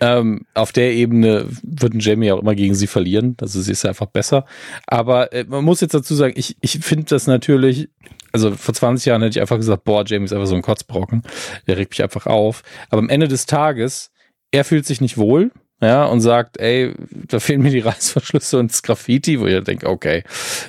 ähm, 0.00 0.46
auf 0.54 0.72
der 0.72 0.92
Ebene 0.92 1.46
würden 1.62 2.00
Jamie 2.00 2.32
auch 2.32 2.40
immer 2.40 2.54
gegen 2.54 2.74
sie 2.74 2.86
verlieren. 2.86 3.36
Also 3.40 3.60
sie 3.60 3.72
ist 3.72 3.84
einfach 3.84 4.06
besser. 4.06 4.44
Aber 4.86 5.32
äh, 5.32 5.44
man 5.46 5.64
muss 5.64 5.80
jetzt 5.80 5.94
dazu 5.94 6.14
sagen, 6.14 6.34
ich, 6.36 6.56
ich 6.60 6.78
finde 6.80 7.04
das 7.04 7.26
natürlich, 7.26 7.88
also 8.32 8.52
vor 8.52 8.74
20 8.74 9.06
Jahren 9.06 9.22
hätte 9.22 9.38
ich 9.38 9.40
einfach 9.40 9.56
gesagt, 9.56 9.84
boah, 9.84 10.04
Jamie 10.06 10.24
ist 10.24 10.32
einfach 10.32 10.46
so 10.46 10.56
ein 10.56 10.62
Kotzbrocken. 10.62 11.22
Der 11.66 11.76
regt 11.76 11.92
mich 11.92 12.02
einfach 12.02 12.26
auf. 12.26 12.62
Aber 12.90 13.00
am 13.00 13.08
Ende 13.08 13.28
des 13.28 13.46
Tages, 13.46 14.10
er 14.50 14.64
fühlt 14.64 14.86
sich 14.86 15.00
nicht 15.00 15.18
wohl. 15.18 15.50
Ja, 15.82 16.06
und 16.06 16.22
sagt, 16.22 16.58
ey, 16.60 16.94
da 17.10 17.40
fehlen 17.40 17.60
mir 17.60 17.70
die 17.70 17.80
Reißverschlüsse 17.80 18.58
und 18.58 18.70
das 18.70 18.82
Graffiti, 18.82 19.38
wo 19.38 19.46
ich 19.46 19.62
denke, 19.64 19.86
okay, 19.86 20.22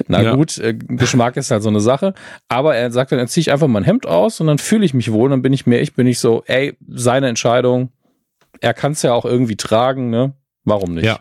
na 0.07 0.21
ja. 0.21 0.35
gut, 0.35 0.57
äh, 0.57 0.73
Geschmack 0.73 1.37
ist 1.37 1.51
halt 1.51 1.63
so 1.63 1.69
eine 1.69 1.79
Sache. 1.79 2.15
Aber 2.49 2.75
er 2.75 2.91
sagt 2.91 3.11
dann, 3.11 3.19
dann 3.19 3.27
ziehe 3.27 3.43
ich 3.43 3.51
einfach 3.51 3.67
mein 3.67 3.83
Hemd 3.85 4.07
aus 4.07 4.41
und 4.41 4.47
dann 4.47 4.57
fühle 4.57 4.83
ich 4.83 4.93
mich 4.93 5.11
wohl, 5.11 5.29
dann 5.29 5.41
bin 5.41 5.53
ich 5.53 5.67
mehr, 5.67 5.81
ich 5.81 5.93
bin 5.93 6.05
nicht 6.05 6.19
so, 6.19 6.43
ey, 6.47 6.75
seine 6.89 7.29
Entscheidung, 7.29 7.91
er 8.65 8.73
kann 8.73 8.93
es 8.93 9.03
ja 9.03 9.13
auch 9.13 9.25
irgendwie 9.25 9.55
tragen, 9.55 10.09
ne? 10.09 10.33
Warum 10.63 10.95
nicht? 10.95 11.05
Ja. 11.05 11.19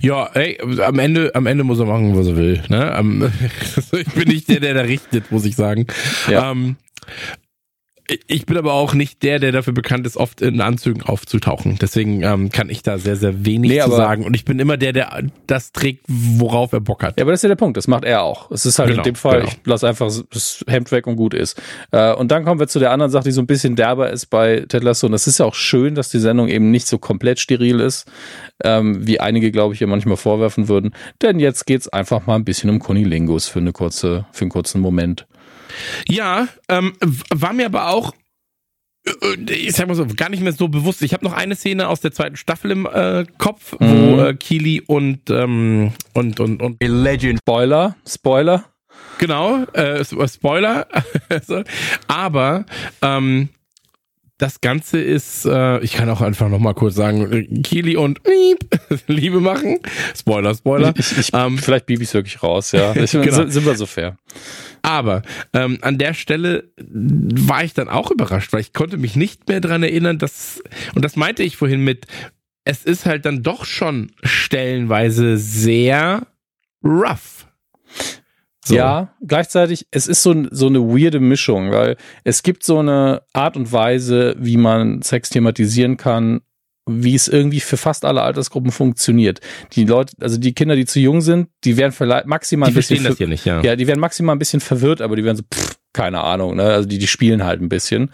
Ja, 0.00 0.26
ey, 0.34 0.58
am 0.82 0.98
Ende, 0.98 1.34
am 1.34 1.46
Ende 1.46 1.64
muss 1.64 1.78
er 1.78 1.86
machen, 1.86 2.16
was 2.16 2.26
er 2.26 2.36
will. 2.36 2.62
Ne? 2.68 3.30
ich 3.92 4.14
bin 4.14 4.28
nicht 4.28 4.48
der, 4.48 4.60
der 4.60 4.74
da 4.74 4.80
richtet, 4.82 5.30
muss 5.30 5.44
ich 5.44 5.56
sagen. 5.56 5.86
Ja. 6.28 6.50
Ähm, 6.50 6.76
ich 8.26 8.46
bin 8.46 8.56
aber 8.56 8.72
auch 8.72 8.94
nicht 8.94 9.22
der, 9.22 9.38
der 9.38 9.52
dafür 9.52 9.74
bekannt 9.74 10.06
ist, 10.06 10.16
oft 10.16 10.40
in 10.40 10.60
Anzügen 10.60 11.02
aufzutauchen. 11.02 11.78
Deswegen 11.80 12.22
ähm, 12.22 12.50
kann 12.50 12.70
ich 12.70 12.82
da 12.82 12.98
sehr, 12.98 13.16
sehr 13.16 13.44
wenig 13.44 13.70
nee, 13.70 13.80
zu 13.80 13.90
sagen. 13.90 14.24
Und 14.24 14.34
ich 14.34 14.44
bin 14.44 14.58
immer 14.58 14.76
der, 14.78 14.92
der 14.92 15.22
das 15.46 15.72
trägt, 15.72 16.04
worauf 16.08 16.72
er 16.72 16.80
Bock 16.80 17.02
hat. 17.02 17.18
Ja, 17.18 17.24
aber 17.24 17.32
das 17.32 17.40
ist 17.40 17.42
ja 17.42 17.48
der 17.48 17.56
Punkt. 17.56 17.76
Das 17.76 17.86
macht 17.86 18.04
er 18.04 18.22
auch. 18.22 18.50
Es 18.50 18.64
ist 18.64 18.78
halt 18.78 18.90
genau, 18.90 19.02
in 19.02 19.04
dem 19.04 19.14
Fall, 19.14 19.40
genau. 19.40 19.52
ich 19.52 19.66
lasse 19.66 19.88
einfach 19.88 20.10
das 20.30 20.64
Hemd 20.66 20.90
weg 20.90 21.06
und 21.06 21.16
gut 21.16 21.34
ist. 21.34 21.60
Äh, 21.90 22.14
und 22.14 22.30
dann 22.30 22.44
kommen 22.44 22.58
wir 22.58 22.68
zu 22.68 22.78
der 22.78 22.92
anderen 22.92 23.12
Sache, 23.12 23.24
die 23.24 23.32
so 23.32 23.42
ein 23.42 23.46
bisschen 23.46 23.76
derber 23.76 24.10
ist 24.10 24.26
bei 24.26 24.64
Ted 24.68 24.82
Lasso. 24.82 25.06
Und 25.06 25.12
das 25.12 25.26
ist 25.26 25.38
ja 25.38 25.44
auch 25.44 25.54
schön, 25.54 25.94
dass 25.94 26.08
die 26.08 26.18
Sendung 26.18 26.48
eben 26.48 26.70
nicht 26.70 26.86
so 26.86 26.98
komplett 26.98 27.40
steril 27.40 27.80
ist, 27.80 28.10
ähm, 28.64 29.06
wie 29.06 29.20
einige, 29.20 29.52
glaube 29.52 29.74
ich, 29.74 29.78
hier 29.78 29.86
manchmal 29.86 30.16
vorwerfen 30.16 30.68
würden. 30.68 30.92
Denn 31.20 31.40
jetzt 31.40 31.66
geht's 31.66 31.88
einfach 31.88 32.26
mal 32.26 32.36
ein 32.36 32.44
bisschen 32.44 32.70
um 32.70 32.78
Kunilingus 32.78 33.48
für 33.48 33.58
eine 33.58 33.72
kurze, 33.72 34.24
für 34.32 34.42
einen 34.42 34.50
kurzen 34.50 34.80
Moment. 34.80 35.26
Ja, 36.08 36.48
ähm, 36.68 36.94
war 37.30 37.52
mir 37.52 37.66
aber 37.66 37.88
auch 37.88 38.12
äh, 39.22 39.52
ich 39.52 39.74
sag 39.74 39.88
mal 39.88 39.94
so, 39.94 40.06
gar 40.06 40.28
nicht 40.28 40.42
mehr 40.42 40.52
so 40.52 40.68
bewusst. 40.68 41.02
Ich 41.02 41.12
habe 41.12 41.24
noch 41.24 41.32
eine 41.32 41.56
Szene 41.56 41.88
aus 41.88 42.00
der 42.00 42.12
zweiten 42.12 42.36
Staffel 42.36 42.70
im 42.70 42.86
äh, 42.86 43.24
Kopf, 43.38 43.78
mhm. 43.78 43.86
wo 43.88 44.20
äh, 44.20 44.34
Keely 44.34 44.82
und, 44.86 45.30
ähm, 45.30 45.92
und, 46.14 46.40
und, 46.40 46.62
und 46.62 46.76
Legend. 46.82 47.40
Spoiler, 47.40 47.96
Spoiler. 48.06 48.64
Genau, 49.18 49.64
äh, 49.72 50.04
Spoiler. 50.04 50.86
Also, 51.28 51.62
aber 52.06 52.64
ähm, 53.02 53.50
das 54.38 54.60
Ganze 54.60 55.00
ist, 55.00 55.44
äh, 55.44 55.80
ich 55.80 55.92
kann 55.92 56.08
auch 56.08 56.20
einfach 56.20 56.48
noch 56.48 56.60
mal 56.60 56.72
kurz 56.72 56.94
sagen, 56.94 57.62
Kili 57.64 57.96
und 57.96 58.20
Liebe 59.08 59.40
machen. 59.40 59.80
Spoiler, 60.16 60.54
Spoiler. 60.54 60.94
Ich, 60.96 61.18
ich, 61.18 61.30
ähm, 61.34 61.58
vielleicht 61.58 61.86
bieb 61.86 62.00
ich 62.00 62.14
wirklich 62.14 62.40
raus, 62.42 62.72
ja. 62.72 62.94
Ich, 62.96 63.12
genau. 63.12 63.48
Sind 63.48 63.66
wir 63.66 63.74
so 63.74 63.86
fair. 63.86 64.16
Aber 64.82 65.22
ähm, 65.52 65.78
an 65.82 65.98
der 65.98 66.14
Stelle 66.14 66.70
war 66.78 67.64
ich 67.64 67.74
dann 67.74 67.88
auch 67.88 68.12
überrascht, 68.12 68.52
weil 68.52 68.60
ich 68.60 68.72
konnte 68.72 68.96
mich 68.96 69.16
nicht 69.16 69.48
mehr 69.48 69.60
dran 69.60 69.82
erinnern, 69.82 70.18
dass, 70.18 70.62
und 70.94 71.04
das 71.04 71.16
meinte 71.16 71.42
ich 71.42 71.56
vorhin 71.56 71.82
mit, 71.82 72.06
es 72.64 72.84
ist 72.84 73.06
halt 73.06 73.24
dann 73.26 73.42
doch 73.42 73.64
schon 73.64 74.12
stellenweise 74.22 75.36
sehr 75.36 76.26
rough. 76.84 77.46
So. 78.68 78.74
Ja, 78.76 79.14
gleichzeitig, 79.26 79.86
es 79.90 80.06
ist 80.06 80.22
so, 80.22 80.34
so 80.50 80.66
eine 80.66 80.80
weirde 80.80 81.20
Mischung, 81.20 81.70
weil 81.70 81.96
es 82.24 82.42
gibt 82.42 82.64
so 82.64 82.80
eine 82.80 83.22
Art 83.32 83.56
und 83.56 83.72
Weise, 83.72 84.36
wie 84.38 84.58
man 84.58 85.00
Sex 85.00 85.30
thematisieren 85.30 85.96
kann, 85.96 86.42
wie 86.86 87.14
es 87.14 87.28
irgendwie 87.28 87.60
für 87.60 87.78
fast 87.78 88.04
alle 88.04 88.20
Altersgruppen 88.20 88.70
funktioniert. 88.70 89.40
Die 89.72 89.84
Leute, 89.84 90.14
also 90.20 90.38
die 90.38 90.52
Kinder, 90.52 90.76
die 90.76 90.84
zu 90.84 91.00
jung 91.00 91.22
sind, 91.22 91.48
die 91.64 91.78
werden 91.78 91.92
vielleicht 91.92 92.26
maximal 92.26 92.68
die 92.68 92.72
ein 92.72 92.76
bisschen. 92.76 93.04
das 93.04 93.16
hier 93.16 93.26
nicht, 93.26 93.46
ja. 93.46 93.62
Ja, 93.62 93.74
die 93.74 93.86
werden 93.86 94.00
maximal 94.00 94.36
ein 94.36 94.38
bisschen 94.38 94.60
verwirrt, 94.60 95.00
aber 95.00 95.16
die 95.16 95.24
werden 95.24 95.38
so, 95.38 95.42
pff, 95.42 95.76
keine 95.94 96.22
Ahnung, 96.22 96.56
ne? 96.56 96.64
Also 96.64 96.86
die, 96.86 96.98
die 96.98 97.06
spielen 97.06 97.44
halt 97.44 97.62
ein 97.62 97.70
bisschen. 97.70 98.10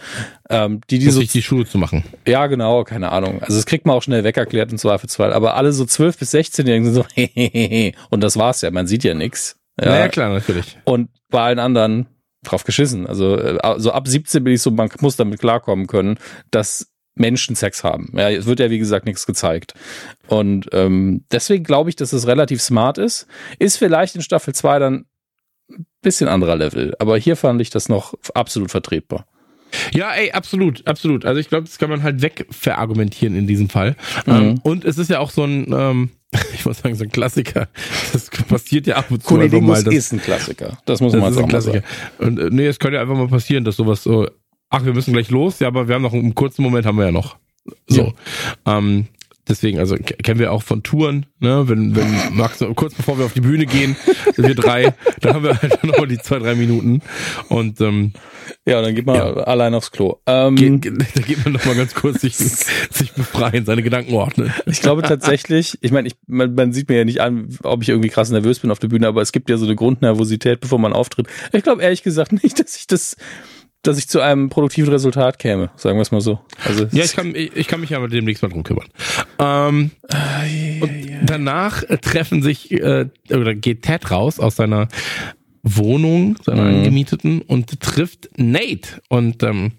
Ähm, 0.51 0.83
die, 0.89 1.01
die 1.01 1.11
so, 1.11 1.21
die 1.21 1.43
Schule 1.43 1.67
zu 1.67 1.79
machen. 1.79 2.05
Ja, 2.27 2.47
genau, 2.47 2.85
keine 2.85 3.11
Ahnung. 3.11 3.43
Also 3.43 3.57
das 3.57 3.67
kriegt 3.67 3.87
man 3.87 3.97
auch 3.97 4.03
schnell 4.03 4.23
wegerklärt 4.23 4.71
im 4.71 4.79
Zweifelsfall. 4.79 5.33
Aber 5.33 5.57
alle 5.57 5.73
so 5.73 5.85
12 5.85 6.17
bis 6.17 6.33
16-Jährigen 6.33 6.85
sind 6.85 6.95
so, 6.95 7.05
hehehe. 7.15 7.93
und 8.11 8.23
das 8.23 8.37
war's 8.37 8.61
ja, 8.63 8.71
man 8.71 8.87
sieht 8.87 9.03
ja 9.03 9.15
nix. 9.15 9.57
Ja, 9.81 9.91
naja, 9.91 10.09
klar, 10.09 10.31
natürlich. 10.31 10.79
Und 10.85 11.11
bei 11.31 11.43
allen 11.43 11.59
anderen, 11.59 12.07
drauf 12.45 12.65
geschissen. 12.65 13.07
Also 13.07 13.37
äh, 13.37 13.59
so 13.79 13.93
ab 13.93 14.07
17 14.07 14.45
bin 14.45 14.55
ich 14.55 14.63
so, 14.63 14.71
man 14.71 14.91
muss 15.01 15.17
damit 15.17 15.41
klarkommen 15.41 15.87
können, 15.87 16.19
dass 16.51 16.93
Menschen 17.17 17.57
Sex 17.57 17.85
haben. 17.85 18.13
Ja, 18.15 18.31
es 18.31 18.47
wird 18.47 18.61
ja 18.61 18.71
wie 18.71 18.79
gesagt 18.79 19.07
nichts 19.07 19.27
gezeigt. 19.27 19.75
Und 20.27 20.69
ähm, 20.73 21.25
deswegen 21.31 21.65
glaube 21.65 21.91
ich, 21.91 21.97
dass 21.97 22.13
es 22.13 22.27
relativ 22.27 22.61
smart 22.61 22.99
ist. 22.99 23.27
Ist 23.59 23.77
vielleicht 23.77 24.17
in 24.17 24.23
Staffel 24.23 24.55
2 24.55 24.79
dann 24.79 25.07
ein 25.71 25.87
bisschen 26.03 26.29
anderer 26.29 26.57
Level. 26.57 26.95
Aber 26.99 27.17
hier 27.17 27.37
fand 27.37 27.61
ich 27.61 27.71
das 27.71 27.89
noch 27.89 28.15
absolut 28.35 28.71
vertretbar. 28.71 29.27
Ja, 29.93 30.13
ey, 30.13 30.31
absolut, 30.33 30.87
absolut. 30.87 31.25
Also 31.25 31.41
ich 31.41 31.49
glaube, 31.49 31.67
das 31.67 31.79
kann 31.79 31.91
man 31.91 32.03
halt 32.03 32.23
wegverargumentieren 32.23 33.37
in 33.37 33.47
diesem 33.47 33.69
Fall. 33.69 33.97
Mhm. 34.27 34.33
Ähm, 34.33 34.61
und 34.63 34.85
es 34.85 34.99
ist 34.99 35.11
ja 35.11 35.19
auch 35.19 35.31
so 35.31 35.45
ein, 35.45 35.73
ähm, 35.73 36.11
ich 36.55 36.65
muss 36.65 36.79
sagen, 36.79 36.95
so 36.95 37.05
ein 37.05 37.11
Klassiker. 37.11 37.69
Das 38.13 38.31
passiert 38.31 38.87
ja 38.87 38.97
ab 38.97 39.11
und 39.11 39.23
zu 39.23 39.39
einfach 39.39 39.61
mal. 39.61 39.83
Das 39.83 39.95
ist 39.95 40.13
ein 40.13 40.21
Klassiker. 40.21 40.79
Das 40.85 41.01
muss 41.01 41.13
man 41.13 41.23
das 41.23 41.37
auch 41.37 41.49
mal 41.49 41.61
sagen. 41.61 41.83
Und 42.19 42.39
äh, 42.39 42.51
nee, 42.51 42.67
es 42.67 42.79
könnte 42.79 42.97
ja 42.97 43.03
einfach 43.03 43.17
mal 43.17 43.29
passieren, 43.29 43.65
dass 43.65 43.77
sowas 43.77 44.03
so, 44.03 44.29
ach, 44.71 44.85
wir 44.85 44.95
müssen 44.95 45.13
gleich 45.13 45.31
los, 45.31 45.61
ja, 45.61 45.69
aber 45.69 45.89
wir 45.89 45.95
haben 45.95 46.03
noch 46.03 46.13
einen 46.13 46.35
kurzen 46.35 46.63
Moment 46.63 46.87
haben 46.87 46.99
wir 46.99 47.07
ja 47.07 47.13
noch. 47.13 47.37
So. 47.87 48.15
Ja. 48.67 48.79
Ähm, 48.79 49.07
Deswegen, 49.47 49.79
also 49.79 49.97
kennen 49.97 50.39
wir 50.39 50.53
auch 50.53 50.63
von 50.63 50.83
Touren, 50.83 51.27
ne? 51.39 51.69
Wenn, 51.69 51.95
wenn 51.95 52.35
Max, 52.35 52.65
kurz 52.75 52.95
bevor 52.95 53.19
wir 53.19 53.27
auf 53.27 53.35
die 53.35 53.43
Bühne 53.43 53.67
gehen, 53.67 53.95
wir 54.37 54.55
drei, 54.55 54.95
dann 55.21 55.35
haben 55.35 55.45
wir 55.45 55.61
halt 55.61 55.85
noch 55.85 56.07
die 56.07 56.19
zwei, 56.19 56.39
drei 56.39 56.55
Minuten. 56.55 57.03
Und 57.51 57.79
ähm, 57.83 58.13
ja, 58.67 58.81
dann 58.81 58.95
geht 58.95 59.05
man 59.05 59.17
ja. 59.17 59.35
allein 59.35 59.75
aufs 59.75 59.91
Klo. 59.91 60.17
Ähm, 60.27 60.57
Ge 60.57 60.93
da 61.15 61.21
geht 61.21 61.45
man 61.45 61.53
noch 61.53 61.65
mal 61.67 61.75
ganz 61.75 61.95
kurz 61.95 62.23
sich, 62.23 62.37
sich 62.37 63.13
befreien, 63.13 63.67
seine 63.67 63.83
Gedanken 63.83 64.15
ordnen. 64.15 64.53
Ich 64.65 64.81
glaube 64.81 65.03
tatsächlich, 65.03 65.79
ich 65.83 65.93
meine, 65.93 66.09
ich, 66.09 66.15
man, 66.27 66.55
man 66.55 66.73
sieht 66.73 66.89
mir 66.89 66.99
ja 66.99 67.05
nicht 67.05 67.21
an, 67.21 67.49
ob 67.63 67.83
ich 67.83 67.91
irgendwie 67.91 68.09
krass 68.09 68.31
nervös 68.31 68.61
bin 68.61 68.71
auf 68.71 68.79
der 68.79 68.89
Bühne, 68.89 69.09
aber 69.09 69.21
es 69.21 69.33
gibt 69.33 69.51
ja 69.51 69.59
so 69.59 69.67
eine 69.67 69.77
Grundnervosität, 69.77 70.61
bevor 70.61 70.79
man 70.79 70.95
auftritt. 70.95 71.27
Ich 71.53 71.63
glaube 71.63 71.83
ehrlich 71.83 72.03
gesagt 72.03 72.33
nicht, 72.43 72.59
dass 72.59 72.77
ich 72.77 72.87
das 72.87 73.17
dass 73.85 73.99
ich 73.99 74.09
zu 74.09 74.21
einem 74.21 74.49
produktiven 74.49 74.91
Resultat 74.91 75.39
käme, 75.39 75.71
sagen 75.77 75.97
wir 75.97 76.03
es 76.03 76.11
mal 76.11 76.21
so. 76.21 76.41
Also 76.65 76.87
ja, 76.91 77.05
ich 77.05 77.15
kann, 77.15 77.35
ich, 77.35 77.55
ich 77.55 77.69
kann 77.69 77.81
mich 77.81 77.95
aber 77.95 78.09
demnächst 78.09 78.43
mal 78.43 78.49
drum 78.49 78.65
kümmern. 78.65 78.89
Ähm, 79.39 79.91
ah, 80.09 80.45
yeah, 80.45 80.85
yeah. 80.85 81.21
danach 81.23 81.85
treffen 82.01 82.43
sich 82.43 82.73
äh, 82.73 83.07
oder 83.31 83.55
geht 83.55 83.83
Ted 83.83 84.11
raus 84.11 84.41
aus 84.41 84.57
seiner 84.57 84.89
Wohnung, 85.63 86.37
seiner 86.43 86.63
mhm. 86.63 86.77
angemieteten 86.77 87.43
und 87.43 87.81
trifft 87.81 88.31
Nate 88.37 89.03
und 89.09 89.43
ähm, 89.43 89.73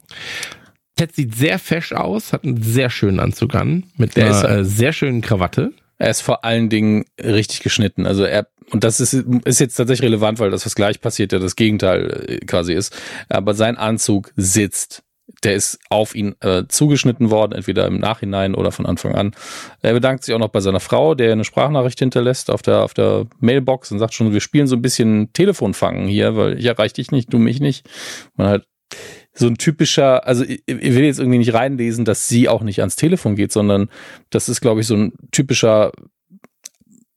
Ted 0.95 1.13
sieht 1.13 1.35
sehr 1.35 1.59
fesch 1.59 1.91
aus, 1.91 2.31
hat 2.31 2.45
einen 2.45 2.61
sehr 2.61 2.89
schönen 2.89 3.19
Anzug 3.19 3.55
an 3.55 3.83
mit 3.97 4.15
Der 4.15 4.27
einer 4.27 4.37
ist, 4.37 4.43
äh, 4.43 4.65
sehr 4.65 4.93
schönen 4.93 5.21
Krawatte. 5.21 5.73
Er 5.97 6.09
ist 6.09 6.21
vor 6.21 6.43
allen 6.43 6.69
Dingen 6.69 7.05
richtig 7.21 7.61
geschnitten. 7.61 8.05
Also 8.05 8.23
er 8.23 8.47
und 8.71 8.83
das 8.83 8.99
ist, 8.99 9.13
ist 9.13 9.59
jetzt 9.59 9.75
tatsächlich 9.75 10.07
relevant, 10.07 10.39
weil 10.39 10.51
das, 10.51 10.65
was 10.65 10.75
gleich 10.75 10.99
passiert, 11.01 11.31
ja 11.31 11.39
das 11.39 11.55
Gegenteil 11.55 12.25
äh, 12.27 12.37
quasi 12.45 12.73
ist. 12.73 12.95
Aber 13.29 13.53
sein 13.53 13.77
Anzug 13.77 14.31
sitzt. 14.35 15.03
Der 15.43 15.55
ist 15.55 15.79
auf 15.89 16.15
ihn 16.15 16.35
äh, 16.41 16.63
zugeschnitten 16.67 17.31
worden, 17.31 17.53
entweder 17.53 17.87
im 17.87 17.99
Nachhinein 17.99 18.53
oder 18.53 18.71
von 18.71 18.85
Anfang 18.85 19.15
an. 19.15 19.35
Er 19.81 19.93
bedankt 19.93 20.23
sich 20.23 20.33
auch 20.35 20.39
noch 20.39 20.49
bei 20.49 20.59
seiner 20.59 20.79
Frau, 20.79 21.15
der 21.15 21.31
eine 21.31 21.43
Sprachnachricht 21.43 21.97
hinterlässt 21.97 22.51
auf 22.51 22.61
der, 22.61 22.83
auf 22.83 22.93
der 22.93 23.25
Mailbox 23.39 23.91
und 23.91 23.99
sagt 23.99 24.13
schon, 24.13 24.33
wir 24.33 24.39
spielen 24.39 24.67
so 24.67 24.75
ein 24.75 24.83
bisschen 24.83 25.33
Telefonfangen 25.33 26.07
hier, 26.07 26.35
weil 26.35 26.59
ich 26.59 26.65
erreiche 26.65 26.95
dich 26.95 27.11
nicht, 27.11 27.33
du 27.33 27.39
mich 27.39 27.59
nicht. 27.59 27.87
Man 28.35 28.47
halt 28.47 28.65
so 29.33 29.47
ein 29.47 29.57
typischer, 29.57 30.25
also 30.27 30.45
ich 30.45 30.63
will 30.67 31.03
jetzt 31.03 31.19
irgendwie 31.19 31.39
nicht 31.39 31.53
reinlesen, 31.53 32.05
dass 32.05 32.27
sie 32.27 32.47
auch 32.47 32.61
nicht 32.61 32.79
ans 32.79 32.95
Telefon 32.95 33.35
geht, 33.35 33.51
sondern 33.51 33.89
das 34.29 34.47
ist, 34.47 34.61
glaube 34.61 34.81
ich, 34.81 34.87
so 34.87 34.95
ein 34.95 35.13
typischer 35.31 35.91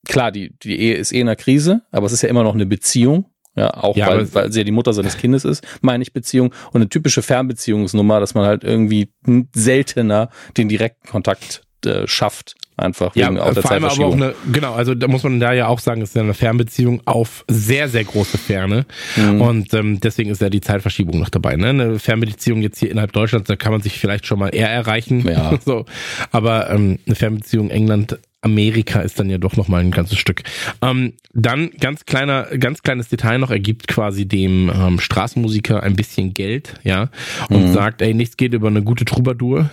klar, 0.08 0.32
die, 0.32 0.52
die 0.62 0.80
Ehe 0.80 0.94
ist 0.94 1.12
eh 1.12 1.20
in 1.20 1.28
einer 1.28 1.36
Krise, 1.36 1.82
aber 1.92 2.06
es 2.06 2.12
ist 2.12 2.22
ja 2.22 2.28
immer 2.28 2.42
noch 2.42 2.54
eine 2.54 2.66
Beziehung. 2.66 3.26
Ja, 3.54 3.74
auch 3.74 3.96
ja, 3.96 4.08
weil, 4.08 4.32
weil 4.34 4.52
sie 4.52 4.60
ja 4.60 4.64
die 4.64 4.72
Mutter 4.72 4.92
seines 4.92 5.16
Kindes 5.16 5.44
ist, 5.44 5.66
meine 5.80 6.02
ich 6.02 6.12
Beziehung. 6.12 6.52
Und 6.72 6.76
eine 6.80 6.88
typische 6.88 7.22
Fernbeziehungsnummer, 7.22 8.20
dass 8.20 8.34
man 8.34 8.46
halt 8.46 8.62
irgendwie 8.62 9.10
seltener 9.52 10.30
den 10.56 10.68
direkten 10.68 11.08
Kontakt 11.08 11.62
äh, 11.84 12.06
schafft. 12.06 12.54
Einfach 12.76 13.16
ja, 13.16 13.26
wegen 13.26 13.40
auch 13.40 13.52
der 13.52 13.62
vor 13.62 13.72
allem 13.72 13.84
aber 13.84 14.06
auch 14.06 14.12
eine, 14.12 14.34
genau, 14.52 14.74
also 14.74 14.94
da 14.94 15.08
muss 15.08 15.24
man 15.24 15.40
da 15.40 15.52
ja 15.52 15.66
auch 15.66 15.80
sagen, 15.80 16.00
es 16.00 16.10
ist 16.10 16.14
ja 16.14 16.22
eine 16.22 16.34
Fernbeziehung 16.34 17.02
auf 17.06 17.44
sehr, 17.48 17.88
sehr 17.88 18.04
große 18.04 18.38
Ferne. 18.38 18.86
Mhm. 19.16 19.40
Und 19.40 19.74
ähm, 19.74 19.98
deswegen 19.98 20.30
ist 20.30 20.40
ja 20.40 20.48
die 20.48 20.60
Zeitverschiebung 20.60 21.18
noch 21.18 21.28
dabei. 21.28 21.56
Ne? 21.56 21.70
Eine 21.70 21.98
Fernbeziehung 21.98 22.62
jetzt 22.62 22.78
hier 22.78 22.92
innerhalb 22.92 23.12
Deutschlands, 23.12 23.48
da 23.48 23.56
kann 23.56 23.72
man 23.72 23.80
sich 23.80 23.98
vielleicht 23.98 24.26
schon 24.26 24.38
mal 24.38 24.50
eher 24.50 24.70
erreichen. 24.70 25.26
Ja. 25.26 25.58
so. 25.64 25.86
Aber 26.30 26.70
ähm, 26.70 27.00
eine 27.04 27.16
Fernbeziehung 27.16 27.70
England 27.70 28.20
Amerika 28.40 29.00
ist 29.00 29.18
dann 29.18 29.30
ja 29.30 29.38
doch 29.38 29.56
noch 29.56 29.68
mal 29.68 29.80
ein 29.80 29.90
ganzes 29.90 30.18
Stück. 30.18 30.42
Ähm, 30.80 31.14
dann 31.32 31.70
ganz 31.80 32.04
kleiner, 32.04 32.44
ganz 32.58 32.82
kleines 32.82 33.08
Detail 33.08 33.38
noch, 33.38 33.50
er 33.50 33.58
gibt 33.58 33.88
quasi 33.88 34.26
dem 34.26 34.70
ähm, 34.72 35.00
Straßenmusiker 35.00 35.82
ein 35.82 35.96
bisschen 35.96 36.34
Geld, 36.34 36.74
ja, 36.84 37.10
und 37.48 37.68
mhm. 37.68 37.72
sagt, 37.72 38.00
ey, 38.02 38.14
nichts 38.14 38.36
geht 38.36 38.54
über 38.54 38.68
eine 38.68 38.82
gute 38.82 39.04
Troubadour. 39.04 39.70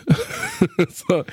so. 0.89 1.23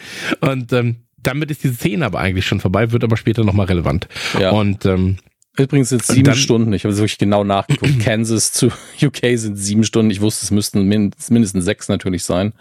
Und 0.41 0.73
ähm, 0.73 0.97
damit 1.23 1.51
ist 1.51 1.65
diese 1.65 1.75
Szene 1.75 2.05
aber 2.05 2.19
eigentlich 2.19 2.47
schon 2.47 2.61
vorbei, 2.61 2.93
wird 2.93 3.05
aber 3.05 3.17
später 3.17 3.45
noch 3.45 3.55
mal 3.55 3.67
relevant. 3.67 4.09
Ja. 4.39 4.51
Und 4.51 4.85
ähm, 4.85 5.17
Übrigens 5.59 5.91
jetzt 5.91 6.07
sieben 6.07 6.25
dann, 6.25 6.35
Stunden. 6.35 6.73
Ich 6.73 6.85
habe 6.85 6.95
es 6.95 6.99
wirklich 6.99 7.19
genau 7.19 7.45
nachgeguckt. 7.45 8.01
Kansas 8.05 8.53
zu 8.53 8.69
UK 9.03 9.19
sind 9.35 9.57
sieben 9.57 9.85
Stunden. 9.85 10.11
Ich 10.11 10.23
wusste, 10.23 10.45
es 10.45 10.51
müssten 10.51 10.87
mindestens 10.87 11.65
sechs 11.65 11.89
natürlich 11.89 12.25
sein. 12.25 12.55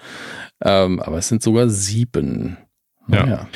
Ähm, 0.61 0.99
aber 0.99 1.17
es 1.17 1.29
sind 1.29 1.41
sogar 1.41 1.69
sieben. 1.69 2.57
Naja. 3.07 3.25
Ja. 3.25 3.47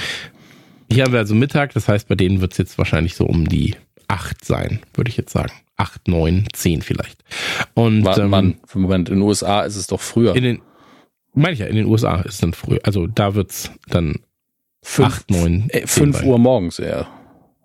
Hier 0.91 1.03
haben 1.03 1.13
wir 1.13 1.19
also 1.19 1.35
Mittag, 1.35 1.73
das 1.73 1.87
heißt, 1.87 2.07
bei 2.07 2.15
denen 2.15 2.41
wird 2.41 2.51
es 2.53 2.57
jetzt 2.57 2.77
wahrscheinlich 2.77 3.15
so 3.15 3.25
um 3.25 3.47
die 3.47 3.75
acht 4.07 4.45
sein, 4.45 4.81
würde 4.93 5.09
ich 5.09 5.17
jetzt 5.17 5.31
sagen. 5.31 5.51
Acht, 5.77 6.07
neun, 6.07 6.47
zehn 6.53 6.81
vielleicht. 6.81 7.23
Und 7.73 8.05
Warte, 8.05 8.23
ähm, 8.23 8.29
Mann, 8.29 8.55
Moment, 8.73 9.09
in 9.09 9.15
den 9.15 9.21
USA 9.23 9.61
ist 9.61 9.75
es 9.75 9.87
doch 9.87 9.99
früher. 9.99 10.35
In 10.35 10.43
den, 10.43 10.61
meine 11.33 11.53
ich 11.53 11.59
ja, 11.59 11.65
in 11.65 11.75
den 11.75 11.85
USA 11.85 12.21
ist 12.21 12.35
es 12.35 12.37
dann 12.39 12.53
früh. 12.53 12.77
Also 12.83 13.07
da 13.07 13.35
wird's 13.35 13.71
dann 13.87 14.19
fünf, 14.81 15.07
acht, 15.07 15.31
neun, 15.31 15.69
äh, 15.69 15.85
fünf 15.85 16.23
Uhr 16.23 16.37
morgens 16.37 16.79
eher. 16.79 17.07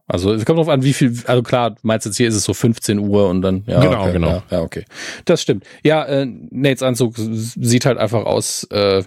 Also 0.09 0.33
es 0.33 0.45
kommt 0.45 0.59
drauf 0.59 0.69
an, 0.69 0.83
wie 0.83 0.93
viel, 0.93 1.15
also 1.27 1.43
klar, 1.45 1.77
meinst 1.83 2.05
jetzt 2.05 2.17
hier 2.17 2.27
ist 2.27 2.35
es 2.35 2.43
so 2.43 2.53
15 2.53 2.99
Uhr 2.99 3.29
und 3.29 3.43
dann, 3.43 3.63
ja. 3.67 3.81
Genau, 3.81 4.03
okay, 4.03 4.13
genau. 4.13 4.29
Ja, 4.29 4.43
ja, 4.51 4.61
okay. 4.63 4.85
Das 5.25 5.41
stimmt. 5.41 5.65
Ja, 5.85 6.05
äh, 6.05 6.27
Nates 6.27 6.83
Anzug 6.83 7.15
sieht 7.17 7.87
halt 7.87 7.97
einfach 7.97 8.25
aus, 8.25 8.65
äh, 8.73 9.05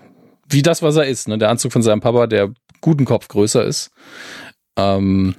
wie 0.48 0.62
das, 0.62 0.82
was 0.82 0.96
er 0.96 1.06
ist. 1.06 1.28
Ne? 1.28 1.38
Der 1.38 1.50
Anzug 1.50 1.74
von 1.74 1.82
seinem 1.82 2.00
Papa, 2.00 2.28
der 2.28 2.54
guten 2.84 3.06
Kopf 3.06 3.28
größer 3.28 3.64
ist. 3.66 3.90
Ähm, 4.78 5.36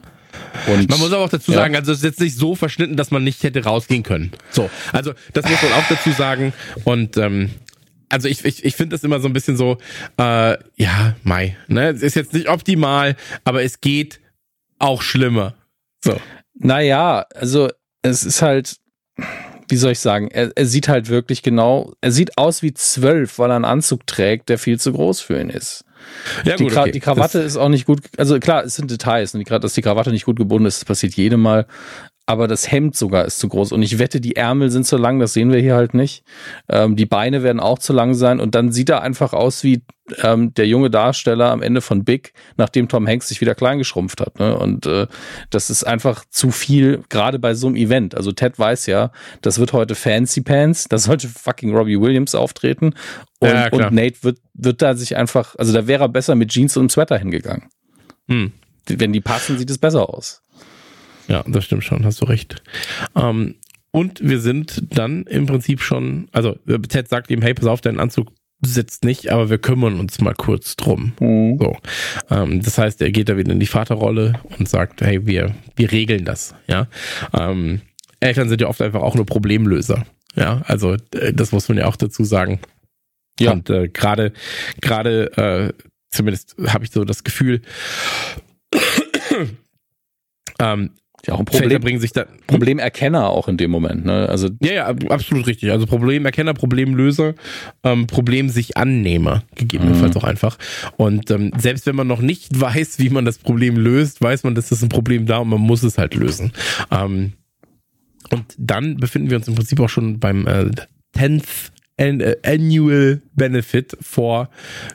und 0.67 0.91
man 0.91 0.99
muss 0.99 1.13
aber 1.13 1.25
auch 1.25 1.31
dazu 1.31 1.53
ja. 1.53 1.59
sagen, 1.59 1.77
also 1.77 1.93
es 1.93 1.99
ist 1.99 2.05
jetzt 2.05 2.21
nicht 2.21 2.37
so 2.37 2.57
verschnitten, 2.57 2.97
dass 2.97 3.13
man 3.13 3.23
nicht 3.23 3.43
hätte 3.45 3.63
rausgehen 3.63 4.03
können. 4.03 4.33
So, 4.51 4.69
also 4.93 5.13
das 5.33 5.49
muss 5.49 5.63
man 5.63 5.73
auch 5.75 5.89
dazu 5.89 6.11
sagen. 6.11 6.53
Und 6.85 7.17
ähm, 7.17 7.51
also 8.09 8.29
ich, 8.29 8.45
ich, 8.45 8.65
ich 8.65 8.75
finde 8.75 8.95
das 8.95 9.05
immer 9.05 9.21
so 9.21 9.29
ein 9.29 9.33
bisschen 9.33 9.57
so, 9.57 9.79
äh, 10.19 10.57
ja, 10.77 11.17
Mai, 11.23 11.57
ne? 11.69 11.91
Es 11.91 12.03
ist 12.03 12.17
jetzt 12.17 12.33
nicht 12.33 12.49
optimal, 12.49 13.17
aber 13.45 13.63
es 13.63 13.81
geht 13.81 14.21
auch 14.79 15.03
schlimmer. 15.03 15.55
So. 16.03 16.21
Naja, 16.55 17.27
also 17.35 17.71
es 18.03 18.25
ist 18.25 18.43
halt, 18.43 18.77
wie 19.69 19.77
soll 19.77 19.93
ich 19.93 20.01
sagen, 20.01 20.29
er, 20.31 20.53
er 20.55 20.67
sieht 20.67 20.89
halt 20.89 21.09
wirklich 21.09 21.43
genau, 21.43 21.93
er 22.01 22.13
sieht 22.13 22.39
aus 22.39 22.63
wie 22.63 22.75
zwölf, 22.75 23.39
weil 23.39 23.51
er 23.51 23.57
einen 23.57 23.65
Anzug 23.65 24.07
trägt, 24.07 24.49
der 24.49 24.59
viel 24.59 24.79
zu 24.79 24.93
groß 24.93 25.21
für 25.21 25.41
ihn 25.41 25.51
ist. 25.51 25.85
Ja, 26.45 26.57
die, 26.57 26.65
gut, 26.65 26.77
okay. 26.77 26.91
die 26.91 27.01
Krawatte 27.01 27.39
das 27.39 27.53
ist 27.53 27.57
auch 27.57 27.69
nicht 27.69 27.87
gut, 27.87 28.01
also 28.17 28.39
klar, 28.41 28.65
es 28.65 28.77
sind 28.77 28.91
Details, 28.91 29.35
und 29.35 29.49
dass 29.51 29.75
die 29.75 29.83
Krawatte 29.83 30.11
nicht 30.11 30.25
gut 30.25 30.37
gebunden 30.37 30.67
ist, 30.67 30.79
das 30.79 30.85
passiert 30.85 31.15
jedem 31.15 31.43
Mal, 31.43 31.67
aber 32.27 32.49
das 32.49 32.71
Hemd 32.71 32.97
sogar 32.97 33.27
ist 33.27 33.39
zu 33.39 33.49
groß. 33.49 33.73
Und 33.73 33.83
ich 33.83 33.99
wette, 33.99 34.21
die 34.21 34.37
Ärmel 34.37 34.71
sind 34.71 34.87
zu 34.87 34.97
lang, 34.97 35.19
das 35.19 35.35
sehen 35.35 35.53
wir 35.53 35.61
hier 35.61 35.75
halt 35.75 35.93
nicht. 35.93 36.25
Ähm, 36.71 36.97
die 36.97 37.05
Beine 37.07 37.43
werden 37.43 37.61
auch 37.61 37.79
zu 37.79 37.93
lang 37.93 38.15
sein. 38.15 38.41
Und 38.41 38.55
dann 38.55 38.73
sieht 38.73 38.89
er 38.89 39.03
einfach 39.03 39.35
aus 39.35 39.63
wie 39.63 39.83
ähm, 40.23 40.55
der 40.55 40.67
junge 40.67 40.89
Darsteller 40.91 41.51
am 41.51 41.61
Ende 41.61 41.83
von 41.83 42.05
Big, 42.05 42.33
nachdem 42.57 42.89
Tom 42.89 43.07
Hanks 43.07 43.29
sich 43.29 43.43
wieder 43.43 43.55
klein 43.55 43.77
geschrumpft 43.77 44.23
hat. 44.23 44.39
Ne? 44.39 44.57
Und 44.57 44.87
äh, 44.87 45.07
das 45.51 45.69
ist 45.69 45.85
einfach 45.85 46.25
zu 46.31 46.51
viel, 46.51 47.03
gerade 47.11 47.39
bei 47.39 47.55
so 47.55 47.67
einem 47.67 47.77
Event. 47.77 48.15
Also 48.15 48.33
Ted 48.33 48.59
weiß 48.59 48.87
ja, 48.87 49.11
das 49.43 49.59
wird 49.59 49.75
heute 49.75 49.95
Fancy 49.95 50.41
Pants, 50.41 50.89
da 50.89 50.97
sollte 50.97 51.29
fucking 51.29 51.75
Robbie 51.75 52.01
Williams 52.01 52.35
auftreten. 52.35 52.95
Und, 53.39 53.49
ja, 53.51 53.69
und 53.71 53.93
Nate 53.93 54.23
wird, 54.23 54.39
wird 54.55 54.81
da 54.81 54.95
sich 54.95 55.17
einfach, 55.17 55.57
also 55.57 55.75
da 55.75 55.87
wäre 55.87 56.05
er 56.05 56.09
besser 56.09 56.35
mit 56.35 56.51
Jeans 56.51 56.77
und 56.77 56.83
einem 56.83 56.91
Sweater 56.91 57.19
hingegangen. 57.19 57.69
Hm. 58.29 58.53
Wenn 58.87 59.13
die 59.13 59.21
passen, 59.21 59.59
sieht 59.59 59.71
es 59.71 59.79
besser 59.79 60.09
aus. 60.09 60.43
Ja, 61.29 61.45
das 61.47 61.65
stimmt 61.65 61.85
schon, 61.85 62.05
hast 62.05 62.21
du 62.21 62.27
recht. 62.27 62.63
Ähm, 63.17 63.55
und 63.91 64.21
wir 64.23 64.41
sind 64.41 64.83
dann 64.97 65.23
im 65.25 65.47
Prinzip 65.47 65.81
schon, 65.81 66.29
also 66.33 66.57
Ted 66.89 67.09
sagt 67.09 67.31
ihm, 67.31 67.43
hey, 67.43 67.55
pass 67.55 67.67
auf, 67.67 67.81
dein 67.81 68.01
Anzug 68.01 68.33
sitzt 68.61 69.05
nicht, 69.05 69.31
aber 69.31 69.51
wir 69.51 69.59
kümmern 69.59 70.01
uns 70.01 70.21
mal 70.21 70.35
kurz 70.35 70.77
drum. 70.77 71.13
Mhm. 71.21 71.59
So. 71.59 71.77
Ähm, 72.31 72.63
das 72.63 72.79
heißt, 72.79 73.01
er 73.03 73.13
geht 73.13 73.29
da 73.29 73.37
wieder 73.37 73.53
in 73.53 73.61
die 73.61 73.67
Vaterrolle 73.67 74.41
und 74.59 74.69
sagt, 74.69 75.01
hey, 75.03 75.27
wir, 75.27 75.55
wir 75.77 75.93
regeln 75.93 76.25
das. 76.25 76.55
Ja. 76.67 76.89
Ähm, 77.39 77.83
Eltern 78.21 78.49
sind 78.49 78.61
ja 78.61 78.69
oft 78.69 78.81
einfach 78.81 79.03
auch 79.03 79.15
nur 79.15 79.27
Problemlöser. 79.27 80.05
Ja, 80.35 80.63
also 80.67 80.95
äh, 81.15 81.33
das 81.33 81.53
muss 81.53 81.69
man 81.69 81.79
ja 81.79 81.87
auch 81.87 81.97
dazu 81.97 82.25
sagen. 82.25 82.61
Ja. 83.39 83.53
Und 83.53 83.71
äh, 83.71 83.89
gerade, 83.89 84.33
gerade, 84.81 85.37
äh, 85.37 85.85
zumindest 86.11 86.57
habe 86.67 86.85
ich 86.85 86.91
so 86.91 87.05
das 87.05 87.25
Gefühl, 87.25 87.63
ähm, 90.59 90.91
Ja, 91.27 91.35
auch 91.35 91.39
ein 91.39 91.45
Problem, 91.45 91.81
bringen 91.81 92.01
sich 92.01 92.13
da. 92.13 92.27
Problemerkenner 92.47 93.31
auch 93.31 93.49
in 93.49 93.57
dem 93.57 93.71
Moment. 93.71 94.05
Ne? 94.05 94.29
Also 94.29 94.51
Ja, 94.63 94.73
ja, 94.73 94.87
absolut 95.09 95.47
richtig. 95.47 95.71
Also 95.71 95.87
Problemerkenner, 95.87 96.55
Problemlöser, 96.55 97.35
ähm, 97.83 98.07
Problem 98.07 98.49
sich 98.49 98.77
Annehmer, 98.77 99.43
gegebenenfalls 99.55 100.17
auch 100.17 100.25
einfach. 100.25 100.59
Und 100.97 101.31
ähm, 101.31 101.53
selbst 101.57 101.87
wenn 101.87 101.97
man 101.97 102.07
noch 102.07 102.21
nicht 102.21 102.61
weiß, 102.61 102.99
wie 102.99 103.11
man 103.11 103.25
das 103.25 103.39
Problem 103.39 103.77
löst, 103.77 104.21
weiß 104.21 104.45
man, 104.45 104.55
dass 104.55 104.69
das 104.69 104.83
ein 104.83 104.89
Problem 104.89 105.27
da 105.27 105.39
und 105.39 105.49
man 105.49 105.61
muss 105.61 105.83
es 105.83 105.99
halt 105.99 106.15
lösen. 106.15 106.53
Ähm, 106.91 107.33
und 108.31 108.45
dann 108.59 108.97
befinden 108.97 109.31
wir 109.31 109.37
uns 109.37 109.49
im 109.49 109.55
Prinzip 109.55 109.81
auch 109.81 109.89
schon 109.89 110.19
beim 110.19 110.47
äh, 110.47 110.71
10th 111.17 111.71
An 111.99 112.21
äh, 112.21 112.37
Annual 112.45 113.23
Benefit 113.35 113.97
for 114.01 114.49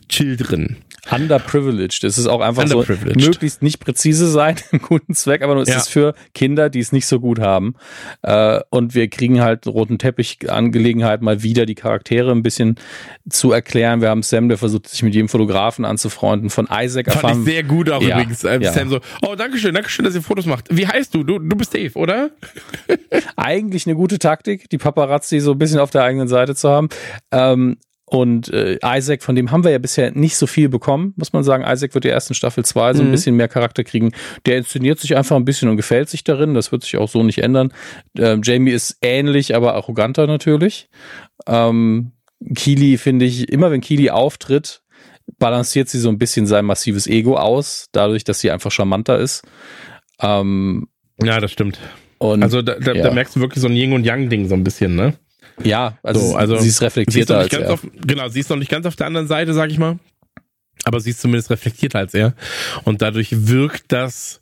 Children. 0.10 0.78
Underprivileged. 1.12 2.04
Es 2.04 2.18
ist 2.18 2.28
auch 2.28 2.42
einfach 2.42 2.68
so, 2.68 2.84
möglichst 3.16 3.62
nicht 3.62 3.80
präzise 3.80 4.30
sein 4.30 4.56
im 4.72 4.82
guten 4.82 5.14
Zweck, 5.14 5.42
aber 5.42 5.54
nur 5.56 5.64
es 5.64 5.70
Ja. 5.70 5.78
ist 5.78 5.90
für 5.90 6.14
Kinder, 6.34 6.70
die 6.70 6.80
es 6.80 6.92
nicht 6.92 7.06
so 7.08 7.20
gut 7.20 7.40
haben. 7.40 7.76
Äh, 8.22 8.60
und 8.70 8.96
wir 8.96 9.08
kriegen 9.10 9.42
halt 9.42 9.68
roten 9.68 9.98
Teppich 9.98 10.50
Angelegenheit, 10.50 11.22
mal 11.22 11.44
wieder 11.44 11.66
die 11.66 11.76
Charaktere 11.76 12.32
ein 12.32 12.44
bisschen 12.44 12.76
zu 13.30 13.52
erklären. 13.52 14.02
Wir 14.02 14.10
haben 14.10 14.24
Sam, 14.24 14.50
der 14.50 14.58
versucht, 14.58 14.88
sich 14.88 15.04
mit 15.04 15.14
jedem 15.16 15.30
Fotografen 15.30 15.86
anzufreunden. 15.86 16.50
Von 16.50 16.68
Isaac 16.72 17.06
Fand 17.12 17.16
erfahren. 17.24 17.40
ich 17.40 17.46
sehr 17.54 17.64
gut 17.64 17.90
auch 17.90 18.02
Ja, 18.02 18.16
übrigens. 18.18 18.44
Ähm, 18.44 18.62
ja. 18.62 18.72
Sam 18.74 18.90
so, 18.90 19.00
oh, 19.22 19.36
dankeschön, 19.36 19.74
dankeschön, 19.74 20.06
dass 20.06 20.16
ihr 20.16 20.22
Fotos 20.22 20.46
macht. 20.46 20.66
Wie 20.70 20.88
heißt 20.88 21.14
du? 21.14 21.24
Du, 21.24 21.40
du 21.40 21.56
bist 21.56 21.74
Dave, 21.74 21.94
oder? 21.98 22.32
eigentlich 23.36 23.86
eine 23.88 23.96
gute 23.96 24.20
Taktik, 24.20 24.70
die 24.70 24.78
Paparazzi 24.78 25.40
so 25.40 25.52
ein 25.54 25.58
bisschen 25.58 25.80
auf 25.80 25.90
der 25.92 26.04
eigenen 26.04 26.28
Seite 26.28 26.56
zu 26.56 26.70
haben. 26.70 26.90
Ähm, 27.32 27.78
und 28.12 28.52
äh, 28.54 28.78
Isaac, 28.84 29.24
von 29.24 29.36
dem 29.36 29.52
haben 29.52 29.64
wir 29.64 29.72
ja 29.72 29.78
bisher 29.78 30.12
nicht 30.12 30.36
so 30.36 30.48
viel 30.48 30.70
bekommen, 30.70 31.14
muss 31.16 31.32
man 31.34 31.44
sagen. 31.44 31.64
Isaac 31.66 31.94
wird 31.94 32.06
ja 32.06 32.12
erst 32.12 32.30
in 32.30 32.36
Staffel 32.36 32.66
2 32.66 32.94
so 32.96 33.02
ein 33.02 33.08
Mhm. 33.08 33.12
bisschen 33.12 33.36
mehr 33.36 33.48
Charakter 33.48 33.84
kriegen. 33.84 34.12
Der 34.46 34.58
inszeniert 34.58 35.00
sich 35.00 35.16
einfach 35.16 35.36
ein 35.36 35.46
bisschen 35.46 35.70
und 35.70 35.78
gefällt 35.78 36.10
sich 36.10 36.24
darin. 36.24 36.54
Das 36.54 36.72
wird 36.72 36.84
sich 36.84 36.98
auch 36.98 37.08
so 37.10 37.24
nicht 37.24 37.40
ändern. 37.40 37.72
Ähm, 38.18 38.42
Jamie 38.44 38.72
ist 38.72 38.98
ähnlich, 39.02 39.56
aber 39.56 39.76
arroganter 39.76 40.28
natürlich. 40.28 40.90
Ähm, 41.48 42.12
Keely 42.56 42.98
finde 42.98 43.26
ich, 43.26 43.50
immer 43.50 43.70
wenn 43.72 43.82
Keely 43.82 44.10
auftritt, 44.10 44.82
balanciert 45.38 45.90
sie 45.90 46.00
so 46.00 46.10
ein 46.10 46.18
bisschen 46.18 46.48
sein 46.48 46.66
massives 46.66 47.06
Ego 47.06 47.38
aus, 47.38 47.88
dadurch, 47.92 48.24
dass 48.24 48.40
sie 48.40 48.50
einfach 48.52 48.72
charmanter 48.72 49.20
ist. 49.20 49.44
Ähm, 50.22 50.88
Ja, 51.22 51.40
das 51.40 51.52
stimmt. 51.52 51.80
und 52.18 52.42
Also 52.44 52.62
da, 52.62 52.76
da, 52.76 52.94
ja. 52.94 53.04
da 53.04 53.14
merkst 53.14 53.36
du 53.36 53.40
wirklich 53.42 53.62
so 53.62 53.68
ein 53.68 53.76
Yin 53.76 53.94
und 53.94 54.06
Yang 54.06 54.30
Ding 54.30 54.48
so 54.48 54.56
ein 54.56 54.64
bisschen, 54.64 54.96
ne? 54.96 55.14
Ja, 55.64 55.98
also, 56.04 56.20
So, 56.32 56.36
also 56.36 56.54
sie 56.58 56.60
ist 56.60 56.64
Sie 56.64 56.70
ist 56.70 56.82
reflektierter 56.82 57.38
als 57.40 57.54
er. 57.54 57.74
auf, 57.74 57.86
genau, 58.06 58.28
sie 58.30 58.40
ist 58.40 58.50
noch 58.50 58.58
nicht 58.58 58.72
ganz 58.72 58.86
auf 58.86 58.96
der 58.96 59.08
anderen 59.08 59.28
Seite, 59.28 59.54
sag 59.54 59.70
ich 59.72 59.78
mal. 59.78 60.00
Aber 60.86 61.00
sie 61.00 61.10
ist 61.10 61.20
zumindest 61.22 61.50
reflektierter 61.50 62.00
als 62.00 62.14
er. 62.14 62.34
Und 62.86 63.02
dadurch 63.02 63.28
wirkt 63.48 63.92
das, 63.92 64.42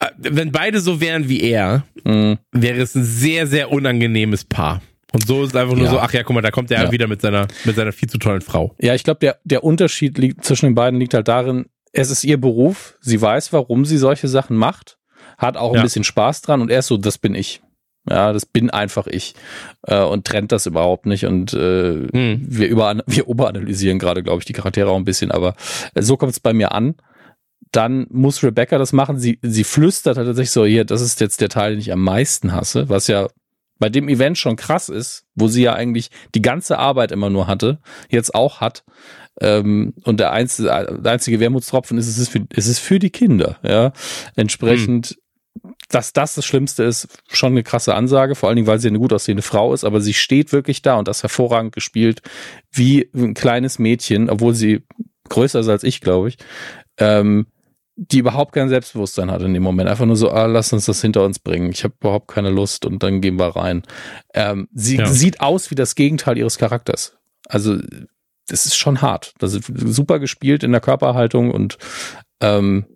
äh, 0.00 0.06
wenn 0.18 0.50
beide 0.50 0.80
so 0.80 1.00
wären 1.00 1.28
wie 1.28 1.40
er, 1.42 1.84
Mhm. 2.04 2.38
wäre 2.50 2.80
es 2.80 2.94
ein 2.96 3.04
sehr, 3.04 3.46
sehr 3.46 3.70
unangenehmes 3.70 4.44
Paar. 4.44 4.82
Und 5.12 5.26
so 5.26 5.42
ist 5.44 5.50
es 5.50 5.56
einfach 5.56 5.76
nur 5.76 5.84
Ja. 5.84 5.90
so, 5.90 6.00
ach 6.00 6.12
ja, 6.12 6.22
guck 6.22 6.34
mal, 6.34 6.40
da 6.40 6.50
kommt 6.50 6.70
er 6.70 6.84
Ja. 6.84 6.90
wieder 6.92 7.06
mit 7.06 7.20
seiner, 7.20 7.46
mit 7.64 7.76
seiner 7.76 7.92
viel 7.92 8.08
zu 8.08 8.18
tollen 8.18 8.40
Frau. 8.40 8.74
Ja, 8.80 8.94
ich 8.94 9.04
glaube, 9.04 9.20
der, 9.20 9.38
der 9.44 9.62
Unterschied 9.62 10.18
liegt 10.18 10.44
zwischen 10.44 10.66
den 10.66 10.74
beiden 10.74 10.98
liegt 10.98 11.14
halt 11.14 11.28
darin, 11.28 11.66
es 11.92 12.10
ist 12.10 12.24
ihr 12.24 12.40
Beruf, 12.40 12.96
sie 13.00 13.20
weiß, 13.20 13.52
warum 13.52 13.84
sie 13.84 13.98
solche 13.98 14.26
Sachen 14.26 14.56
macht, 14.56 14.96
hat 15.38 15.56
auch 15.58 15.70
ein 15.72 15.76
Ja. 15.76 15.82
bisschen 15.82 16.04
Spaß 16.04 16.40
dran 16.40 16.62
und 16.62 16.70
er 16.70 16.78
ist 16.80 16.86
so, 16.86 16.96
das 16.96 17.18
bin 17.18 17.34
ich. 17.34 17.60
Ja, 18.08 18.32
das 18.32 18.46
bin 18.46 18.70
einfach 18.70 19.06
ich. 19.06 19.34
Äh, 19.82 20.02
und 20.02 20.24
trennt 20.26 20.52
das 20.52 20.66
überhaupt 20.66 21.06
nicht. 21.06 21.24
Und 21.26 21.52
äh, 21.54 22.08
Hm. 22.12 22.42
wir, 22.44 22.68
über, 22.68 23.02
wir 23.06 23.28
oberanalysieren 23.28 23.98
gerade, 23.98 24.22
glaube 24.22 24.40
ich, 24.40 24.44
die 24.44 24.52
Charaktere 24.52 24.90
auch 24.90 24.96
ein 24.96 25.04
bisschen, 25.04 25.30
aber 25.30 25.54
äh, 25.94 26.02
so 26.02 26.16
kommt 26.16 26.32
es 26.32 26.40
bei 26.40 26.52
mir 26.52 26.72
an. 26.72 26.94
Dann 27.70 28.06
muss 28.10 28.42
Rebecca 28.42 28.76
das 28.76 28.92
machen. 28.92 29.18
Sie, 29.18 29.38
sie 29.40 29.64
flüstert 29.64 30.18
halt 30.18 30.26
tatsächlich 30.26 30.50
so, 30.50 30.66
hier, 30.66 30.84
das 30.84 31.00
ist 31.00 31.20
jetzt 31.20 31.40
der 31.40 31.48
Teil, 31.48 31.72
den 31.72 31.80
ich 31.80 31.92
am 31.92 32.02
meisten 32.02 32.52
hasse, 32.52 32.88
was 32.88 33.06
ja 33.06 33.28
bei 33.78 33.88
dem 33.88 34.08
Event 34.08 34.38
schon 34.38 34.56
krass 34.56 34.88
ist, 34.88 35.24
wo 35.34 35.48
sie 35.48 35.62
ja 35.62 35.72
eigentlich 35.74 36.10
die 36.34 36.42
ganze 36.42 36.78
Arbeit 36.78 37.10
immer 37.12 37.30
nur 37.30 37.46
hatte, 37.46 37.80
jetzt 38.10 38.34
auch 38.34 38.60
hat. 38.60 38.84
Ähm, 39.40 39.94
und 40.04 40.20
der 40.20 40.32
einzige, 40.32 40.68
der 40.68 41.12
einzige 41.12 41.40
Wermutstropfen 41.40 41.98
ist, 41.98 42.06
es 42.06 42.18
ist 42.18 42.28
für, 42.28 42.46
es 42.50 42.66
ist 42.66 42.78
für 42.78 42.98
die 42.98 43.10
Kinder, 43.10 43.56
ja. 43.62 43.92
Entsprechend, 44.36 45.18
dass 45.88 46.12
das 46.12 46.34
das 46.34 46.44
Schlimmste 46.44 46.82
ist, 46.84 47.08
schon 47.28 47.52
eine 47.52 47.62
krasse 47.62 47.94
Ansage, 47.94 48.34
vor 48.34 48.48
allen 48.48 48.56
Dingen, 48.56 48.66
weil 48.66 48.78
sie 48.78 48.88
eine 48.88 48.98
gut 48.98 49.12
aussehende 49.12 49.42
Frau 49.42 49.74
ist, 49.74 49.84
aber 49.84 50.00
sie 50.00 50.14
steht 50.14 50.52
wirklich 50.52 50.82
da 50.82 50.96
und 50.96 51.08
das 51.08 51.22
hervorragend 51.22 51.74
gespielt, 51.74 52.22
wie 52.70 53.08
ein 53.14 53.34
kleines 53.34 53.78
Mädchen, 53.78 54.30
obwohl 54.30 54.54
sie 54.54 54.82
größer 55.28 55.60
ist 55.60 55.68
als 55.68 55.84
ich, 55.84 56.00
glaube 56.00 56.28
ich, 56.28 56.38
ähm, 56.98 57.46
die 57.96 58.18
überhaupt 58.18 58.54
kein 58.54 58.70
Selbstbewusstsein 58.70 59.30
hat 59.30 59.42
in 59.42 59.52
dem 59.52 59.62
Moment. 59.62 59.88
Einfach 59.88 60.06
nur 60.06 60.16
so, 60.16 60.30
ah, 60.30 60.46
lass 60.46 60.72
uns 60.72 60.86
das 60.86 61.02
hinter 61.02 61.24
uns 61.24 61.38
bringen. 61.38 61.70
Ich 61.72 61.84
habe 61.84 61.94
überhaupt 62.00 62.28
keine 62.28 62.50
Lust 62.50 62.86
und 62.86 63.02
dann 63.02 63.20
gehen 63.20 63.38
wir 63.38 63.54
rein. 63.54 63.82
Ähm, 64.34 64.68
sie 64.72 64.96
Ja. 64.96 65.06
sieht 65.06 65.40
aus 65.40 65.70
wie 65.70 65.74
das 65.74 65.94
Gegenteil 65.94 66.38
ihres 66.38 66.56
Charakters. 66.58 67.16
Also 67.48 67.76
das 68.48 68.66
ist 68.66 68.76
schon 68.76 69.02
hart. 69.02 69.34
Das 69.38 69.54
ist 69.54 69.70
super 69.76 70.18
gespielt 70.18 70.64
in 70.64 70.72
der 70.72 70.80
Körperhaltung 70.80 71.50
und 71.50 71.76
ähm, 72.40 72.86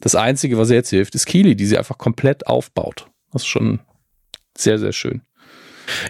das 0.00 0.14
Einzige, 0.14 0.58
was 0.58 0.70
ihr 0.70 0.76
jetzt 0.76 0.90
hilft, 0.90 1.14
ist 1.14 1.26
Keely, 1.26 1.56
die 1.56 1.66
sie 1.66 1.78
einfach 1.78 1.98
komplett 1.98 2.46
aufbaut. 2.46 3.06
Das 3.32 3.42
ist 3.42 3.48
schon 3.48 3.80
sehr, 4.56 4.78
sehr 4.78 4.92
schön. 4.92 5.22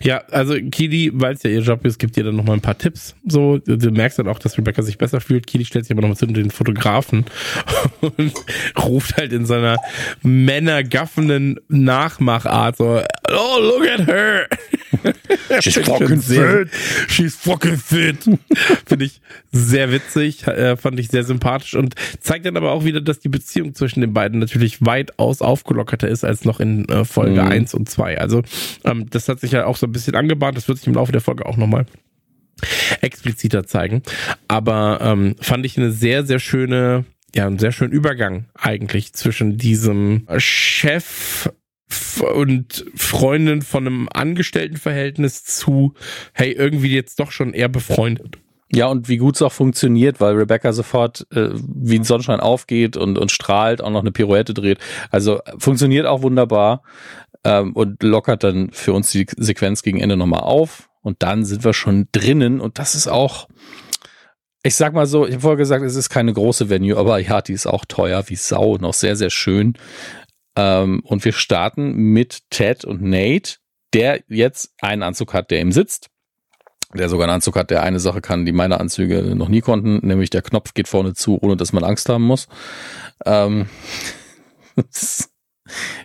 Ja, 0.03 0.18
also 0.31 0.55
Kili, 0.70 1.11
weil 1.14 1.35
es 1.35 1.42
ja 1.42 1.50
ihr 1.50 1.61
Job 1.61 1.85
ist, 1.85 1.98
gibt 1.98 2.16
ihr 2.16 2.24
dann 2.24 2.37
nochmal 2.37 2.57
ein 2.57 2.61
paar 2.61 2.79
Tipps. 2.79 3.14
So, 3.26 3.59
du 3.59 3.90
merkst 3.90 4.18
dann 4.18 4.29
auch, 4.29 4.38
dass 4.38 4.59
Rebecca 4.59 4.83
sich 4.83 4.98
besser 4.98 5.20
fühlt. 5.20 5.46
Kili 5.46 5.64
stellt 5.64 5.85
sich 5.85 5.92
aber 5.92 6.03
nochmal 6.03 6.16
zu 6.16 6.26
den 6.26 6.50
Fotografen 6.50 7.24
und 8.00 8.33
ruft 8.83 9.16
halt 9.16 9.33
in 9.33 9.46
seiner 9.46 9.76
männergaffenden 10.22 11.61
Nachmachart 11.68 12.76
so, 12.76 13.03
oh, 13.30 13.58
look 13.60 13.88
at 13.88 14.06
her. 14.06 14.48
She's 15.60 15.78
fucking 15.78 16.20
fit. 16.20 16.68
She's 17.08 17.36
fucking 17.36 17.76
fit. 17.76 18.24
Finde 18.86 19.04
ich 19.04 19.20
sehr 19.52 19.92
witzig, 19.92 20.46
äh, 20.46 20.76
fand 20.76 20.98
ich 21.00 21.08
sehr 21.08 21.24
sympathisch 21.24 21.74
und 21.74 21.94
zeigt 22.20 22.44
dann 22.46 22.56
aber 22.56 22.72
auch 22.72 22.84
wieder, 22.84 23.00
dass 23.00 23.20
die 23.20 23.28
Beziehung 23.28 23.74
zwischen 23.74 24.00
den 24.00 24.12
beiden 24.12 24.40
natürlich 24.40 24.84
weitaus 24.84 25.42
aufgelockerter 25.42 26.08
ist 26.08 26.24
als 26.24 26.44
noch 26.44 26.60
in 26.60 26.88
äh, 26.88 27.04
Folge 27.04 27.42
Mhm. 27.42 27.48
1 27.48 27.74
und 27.74 27.88
2. 27.88 28.18
Also 28.18 28.42
ähm, 28.84 29.08
das 29.10 29.28
hat 29.28 29.40
sich 29.40 29.52
ja 29.52 29.64
auch 29.66 29.76
so 29.76 29.86
ein 29.86 29.92
bisschen 29.92 30.14
angebahnt, 30.16 30.56
das 30.56 30.68
wird 30.68 30.78
sich 30.78 30.86
im 30.86 30.94
Laufe 30.94 31.12
der 31.12 31.20
Folge 31.20 31.46
auch 31.46 31.56
nochmal 31.56 31.86
expliziter 33.00 33.64
zeigen. 33.64 34.02
Aber 34.48 34.98
ähm, 35.02 35.36
fand 35.40 35.64
ich 35.64 35.76
eine 35.78 35.92
sehr, 35.92 36.24
sehr 36.26 36.38
schöne, 36.38 37.04
ja, 37.34 37.46
einen 37.46 37.58
sehr 37.58 37.72
schönen 37.72 37.92
Übergang 37.92 38.46
eigentlich 38.54 39.12
zwischen 39.14 39.56
diesem 39.56 40.26
Chef 40.36 41.48
und 42.35 42.85
Freundin 42.94 43.62
von 43.62 43.87
einem 43.87 44.09
Angestelltenverhältnis 44.12 45.44
zu, 45.44 45.94
hey, 46.33 46.53
irgendwie 46.53 46.94
jetzt 46.94 47.20
doch 47.20 47.31
schon 47.31 47.53
eher 47.53 47.68
befreundet. 47.68 48.38
Ja, 48.72 48.87
und 48.87 49.09
wie 49.09 49.16
gut 49.16 49.35
es 49.35 49.42
auch 49.42 49.53
funktioniert, 49.53 50.20
weil 50.20 50.37
Rebecca 50.37 50.72
sofort 50.72 51.26
äh, 51.33 51.50
wie 51.53 51.98
ein 51.98 52.05
Sonnenschein 52.05 52.38
aufgeht 52.38 52.96
und, 52.96 53.18
und 53.18 53.33
strahlt, 53.33 53.83
auch 53.83 53.90
noch 53.90 54.00
eine 54.00 54.12
Pirouette 54.12 54.55
dreht. 54.55 54.79
Also 55.11 55.40
funktioniert 55.59 56.07
auch 56.07 56.22
wunderbar 56.22 56.83
ähm, 57.42 57.72
und 57.72 58.03
lockert 58.03 58.44
dann 58.44 58.70
für 58.70 58.92
uns 58.92 59.11
die 59.11 59.26
Sequenz 59.37 59.83
gegen 59.83 59.98
Ende 59.98 60.16
nochmal 60.16 60.40
auf. 60.40 60.88
Und 61.03 61.22
dann 61.22 61.44
sind 61.44 61.64
wir 61.64 61.72
schon 61.72 62.09
drinnen 62.12 62.61
und 62.61 62.79
das 62.79 62.94
ist 62.94 63.09
auch, 63.09 63.48
ich 64.62 64.76
sag 64.76 64.92
mal 64.92 65.07
so, 65.07 65.26
ich 65.26 65.33
habe 65.33 65.40
vorher 65.40 65.57
gesagt, 65.57 65.83
es 65.85 65.96
ist 65.96 66.11
keine 66.11 66.33
große 66.33 66.68
Venue, 66.68 66.96
aber 66.96 67.18
ja, 67.18 67.40
die 67.40 67.55
ist 67.55 67.66
auch 67.66 67.85
teuer 67.87 68.22
wie 68.29 68.37
Sau 68.37 68.72
und 68.72 68.85
auch 68.85 68.94
sehr, 68.94 69.16
sehr 69.16 69.31
schön. 69.31 69.74
Ähm, 70.56 71.00
und 71.04 71.24
wir 71.24 71.32
starten 71.32 71.92
mit 71.94 72.42
Ted 72.50 72.84
und 72.84 73.02
Nate, 73.02 73.56
der 73.94 74.22
jetzt 74.28 74.72
einen 74.80 75.02
Anzug 75.02 75.34
hat, 75.34 75.50
der 75.50 75.60
ihm 75.60 75.72
sitzt 75.72 76.10
der 76.94 77.08
sogar 77.08 77.26
einen 77.28 77.34
Anzug 77.34 77.56
hat, 77.56 77.70
der 77.70 77.82
eine 77.82 78.00
Sache 78.00 78.20
kann, 78.20 78.44
die 78.44 78.52
meine 78.52 78.80
Anzüge 78.80 79.34
noch 79.36 79.48
nie 79.48 79.60
konnten, 79.60 80.04
nämlich 80.06 80.30
der 80.30 80.42
Knopf 80.42 80.74
geht 80.74 80.88
vorne 80.88 81.14
zu, 81.14 81.38
ohne 81.40 81.56
dass 81.56 81.72
man 81.72 81.84
Angst 81.84 82.08
haben 82.08 82.24
muss. 82.24 82.48
Ähm, 83.24 83.66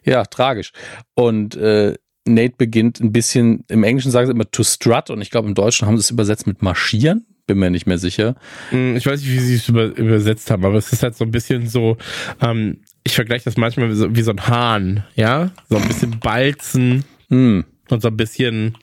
ja, 0.04 0.26
tragisch. 0.26 0.72
Und 1.16 1.56
äh, 1.56 1.96
Nate 2.28 2.56
beginnt 2.58 3.00
ein 3.00 3.12
bisschen, 3.12 3.64
im 3.68 3.84
Englischen 3.84 4.12
sagen 4.12 4.28
sie 4.28 4.34
immer 4.34 4.50
to 4.50 4.64
strut 4.64 5.10
und 5.10 5.22
ich 5.22 5.32
glaube 5.32 5.48
im 5.48 5.56
Deutschen 5.56 5.88
haben 5.88 5.98
sie 5.98 6.02
es 6.02 6.12
übersetzt 6.12 6.48
mit 6.48 6.62
marschieren, 6.62 7.26
bin 7.48 7.60
mir 7.60 7.70
nicht 7.70 7.86
mehr 7.86 8.00
sicher. 8.00 8.36
Hm, 8.70 8.96
Ich 8.96 9.06
weiß 9.06 9.22
nicht, 9.22 9.32
wie 9.32 9.40
sie 9.40 9.56
es 9.56 9.70
über, 9.70 9.86
übersetzt 9.86 10.50
haben, 10.52 10.66
aber 10.66 10.76
es 10.76 10.92
ist 10.92 11.04
halt 11.04 11.16
so 11.16 11.24
ein 11.24 11.32
bisschen 11.32 11.68
so, 11.68 11.98
ähm, 12.42 12.82
ich 13.06 13.16
vergleiche 13.16 13.46
das 13.46 13.56
manchmal 13.56 13.90
wie 13.90 13.96
so, 13.96 14.16
wie 14.16 14.22
so 14.24 14.32
ein 14.32 14.48
Hahn, 14.48 15.06
ja? 15.16 15.52
So 15.70 15.78
ein 15.78 15.88
bisschen 15.88 16.20
balzen 16.20 17.06
Hm. 17.30 17.64
und 17.90 18.02
so 18.02 18.10
ein 18.10 18.18
bisschen, 18.18 18.78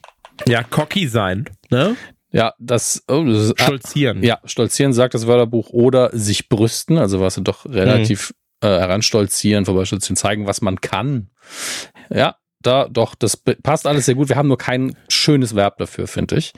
ja, 0.47 0.63
cocky 0.63 1.09
sein, 1.09 1.45
ne? 1.71 1.97
Ja, 2.31 2.55
das, 2.59 3.05
oh, 3.09 3.25
das 3.25 3.49
ist, 3.49 3.61
Stolzieren. 3.61 4.23
Ja, 4.23 4.39
stolzieren 4.45 4.95
sagt 4.95 5.13
das 5.15 5.27
Wörterbuch 5.27 5.69
oder 5.71 6.11
sich 6.17 6.49
brüsten, 6.49 6.97
also 6.97 7.21
was 7.21 7.35
sie 7.35 7.43
doch 7.43 7.67
relativ 7.67 8.33
äh, 8.63 8.69
heranstolzieren, 8.69 9.67
vorbeistolzieren, 9.67 10.17
zeigen, 10.17 10.47
was 10.47 10.63
man 10.63 10.81
kann. 10.81 11.29
Ja, 12.09 12.37
da 12.63 12.89
doch, 12.89 13.15
das 13.15 13.37
passt 13.37 13.87
alles 13.87 14.07
sehr 14.07 14.15
gut. 14.15 14.29
Wir 14.29 14.37
haben 14.37 14.49
nur 14.49 14.57
kein 14.57 14.97
schönes 15.09 15.55
Verb 15.55 15.77
dafür, 15.79 16.07
finde 16.07 16.37
ich. 16.37 16.53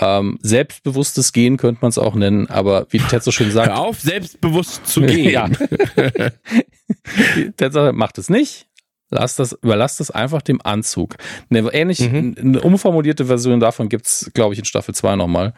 Ähm, 0.00 0.38
selbstbewusstes 0.42 1.32
Gehen 1.32 1.56
könnte 1.56 1.80
man 1.82 1.90
es 1.90 1.98
auch 1.98 2.14
nennen, 2.14 2.48
aber 2.48 2.86
wie 2.90 2.98
Ted 2.98 3.22
so 3.22 3.30
schön 3.30 3.50
sagt, 3.50 3.68
Hör 3.68 3.80
auf, 3.80 4.00
selbstbewusst 4.00 4.86
zu 4.86 5.00
gehen. 5.02 5.30
ja. 5.30 5.48
Ted 7.56 7.72
sagt, 7.72 7.96
macht 7.96 8.18
es 8.18 8.30
nicht. 8.30 8.66
Lass 9.10 9.36
das, 9.36 9.54
überlass 9.62 9.96
das 9.96 10.10
einfach 10.10 10.42
dem 10.42 10.60
Anzug. 10.62 11.16
Eine 11.48 11.60
ähnlich, 11.72 12.00
mhm. 12.00 12.36
eine 12.38 12.60
umformulierte 12.60 13.24
Version 13.24 13.58
davon 13.58 13.88
gibt's, 13.88 14.30
glaube 14.34 14.52
ich, 14.52 14.58
in 14.58 14.66
Staffel 14.66 14.94
2 14.94 15.16
nochmal. 15.16 15.54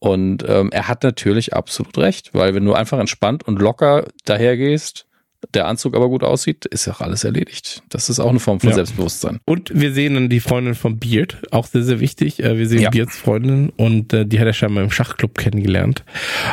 Und 0.00 0.44
ähm, 0.48 0.70
er 0.72 0.88
hat 0.88 1.04
natürlich 1.04 1.54
absolut 1.54 1.96
recht, 1.96 2.34
weil 2.34 2.54
wenn 2.54 2.64
du 2.64 2.74
einfach 2.74 2.98
entspannt 2.98 3.46
und 3.46 3.60
locker 3.60 4.08
dahergehst, 4.24 5.06
der 5.54 5.66
Anzug 5.66 5.94
aber 5.94 6.08
gut 6.08 6.24
aussieht, 6.24 6.64
ist 6.66 6.86
ja 6.86 6.92
auch 6.94 7.00
alles 7.00 7.24
erledigt. 7.24 7.82
Das 7.88 8.10
ist 8.10 8.18
auch 8.18 8.30
eine 8.30 8.40
Form 8.40 8.60
von 8.60 8.70
ja. 8.70 8.74
Selbstbewusstsein. 8.74 9.38
Und 9.44 9.70
wir 9.72 9.92
sehen 9.92 10.14
dann 10.14 10.28
die 10.28 10.40
Freundin 10.40 10.74
von 10.74 10.98
Beard, 10.98 11.38
auch 11.52 11.66
sehr, 11.66 11.84
sehr 11.84 12.00
wichtig. 12.00 12.42
Äh, 12.42 12.58
wir 12.58 12.68
sehen 12.68 12.80
ja. 12.80 12.90
Beards 12.90 13.16
Freundin 13.16 13.70
und 13.70 14.12
äh, 14.12 14.26
die 14.26 14.40
hat 14.40 14.46
er 14.46 14.52
scheinmal 14.52 14.84
im 14.84 14.90
Schachclub 14.90 15.38
kennengelernt. 15.38 16.04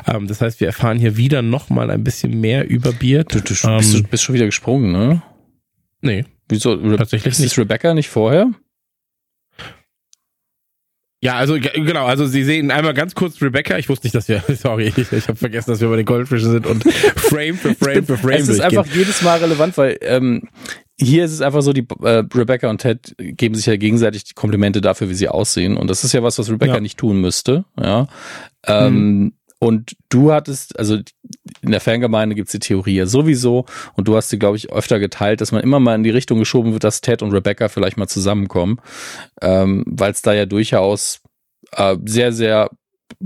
Ähm, 0.07 0.27
das 0.27 0.41
heißt, 0.41 0.59
wir 0.59 0.67
erfahren 0.67 0.99
hier 0.99 1.17
wieder 1.17 1.41
nochmal 1.41 1.89
ein 1.89 2.03
bisschen 2.03 2.39
mehr 2.39 2.69
über 2.69 2.91
Beard. 2.91 3.33
Du, 3.33 3.41
du, 3.41 3.53
ähm, 3.67 3.77
bist, 3.77 3.93
du 3.93 4.03
bist 4.03 4.23
schon 4.23 4.35
wieder 4.35 4.45
gesprungen, 4.45 4.91
ne? 4.91 5.21
Nee. 6.01 6.25
Wieso? 6.47 6.75
Tatsächlich 6.95 7.33
ist 7.33 7.39
nicht. 7.39 7.57
Rebecca 7.57 7.93
nicht 7.95 8.09
vorher? 8.09 8.51
Ja, 11.25 11.37
also 11.37 11.55
genau, 11.55 12.05
also 12.05 12.27
Sie 12.27 12.43
sehen 12.43 12.69
einmal 12.69 12.93
ganz 12.93 13.15
kurz 13.15 13.41
Rebecca. 13.41 13.79
Ich 13.79 13.89
wusste 13.89 14.05
nicht, 14.05 14.13
dass 14.13 14.27
wir, 14.27 14.43
sorry, 14.55 14.93
ich, 14.95 15.11
ich 15.11 15.27
habe 15.27 15.35
vergessen, 15.35 15.71
dass 15.71 15.81
wir 15.81 15.89
bei 15.89 15.95
den 15.95 16.05
Goldfischen 16.05 16.51
sind 16.51 16.67
und 16.67 16.83
Frame 16.83 17.55
für 17.55 17.73
Frame 17.73 18.05
für 18.05 18.15
Frame. 18.15 18.41
Es 18.41 18.47
ist 18.47 18.61
einfach 18.61 18.85
jedes 18.85 19.23
Mal 19.23 19.39
relevant, 19.39 19.75
weil 19.75 19.97
ähm, 20.01 20.43
hier 20.99 21.25
ist 21.25 21.31
es 21.31 21.41
einfach 21.41 21.63
so, 21.63 21.73
die 21.73 21.87
äh, 22.03 22.23
Rebecca 22.33 22.69
und 22.69 22.79
Ted 22.79 23.15
geben 23.17 23.55
sich 23.55 23.65
ja 23.65 23.75
gegenseitig 23.75 24.23
die 24.25 24.33
Komplimente 24.35 24.81
dafür, 24.81 25.09
wie 25.09 25.15
sie 25.15 25.27
aussehen. 25.27 25.77
Und 25.77 25.89
das 25.89 26.03
ist 26.03 26.13
ja 26.13 26.21
was, 26.21 26.37
was 26.37 26.49
Rebecca 26.49 26.75
ja. 26.75 26.79
nicht 26.79 26.99
tun 26.99 27.19
müsste. 27.19 27.65
Ja. 27.81 28.07
Ähm, 28.67 28.93
mhm. 28.93 29.33
Und 29.57 29.95
du 30.09 30.31
hattest, 30.31 30.77
also 30.77 30.99
in 31.65 31.71
der 31.71 31.81
Fangemeinde 31.81 32.35
gibt's 32.35 32.51
die 32.51 32.59
Theorie 32.59 32.95
ja 32.95 33.05
sowieso, 33.05 33.65
und 33.95 34.07
du 34.07 34.15
hast 34.15 34.29
sie, 34.29 34.39
glaube 34.39 34.57
ich, 34.57 34.71
öfter 34.71 34.99
geteilt, 34.99 35.41
dass 35.41 35.51
man 35.51 35.61
immer 35.61 35.79
mal 35.79 35.95
in 35.95 36.03
die 36.03 36.09
Richtung 36.09 36.39
geschoben 36.39 36.73
wird, 36.73 36.83
dass 36.83 37.01
Ted 37.01 37.21
und 37.21 37.31
Rebecca 37.31 37.67
vielleicht 37.67 37.97
mal 37.97 38.07
zusammenkommen, 38.07 38.79
ähm, 39.41 39.83
weil 39.87 40.11
es 40.11 40.21
da 40.21 40.33
ja 40.33 40.45
durchaus 40.45 41.21
äh, 41.71 41.97
sehr, 42.05 42.31
sehr 42.31 42.69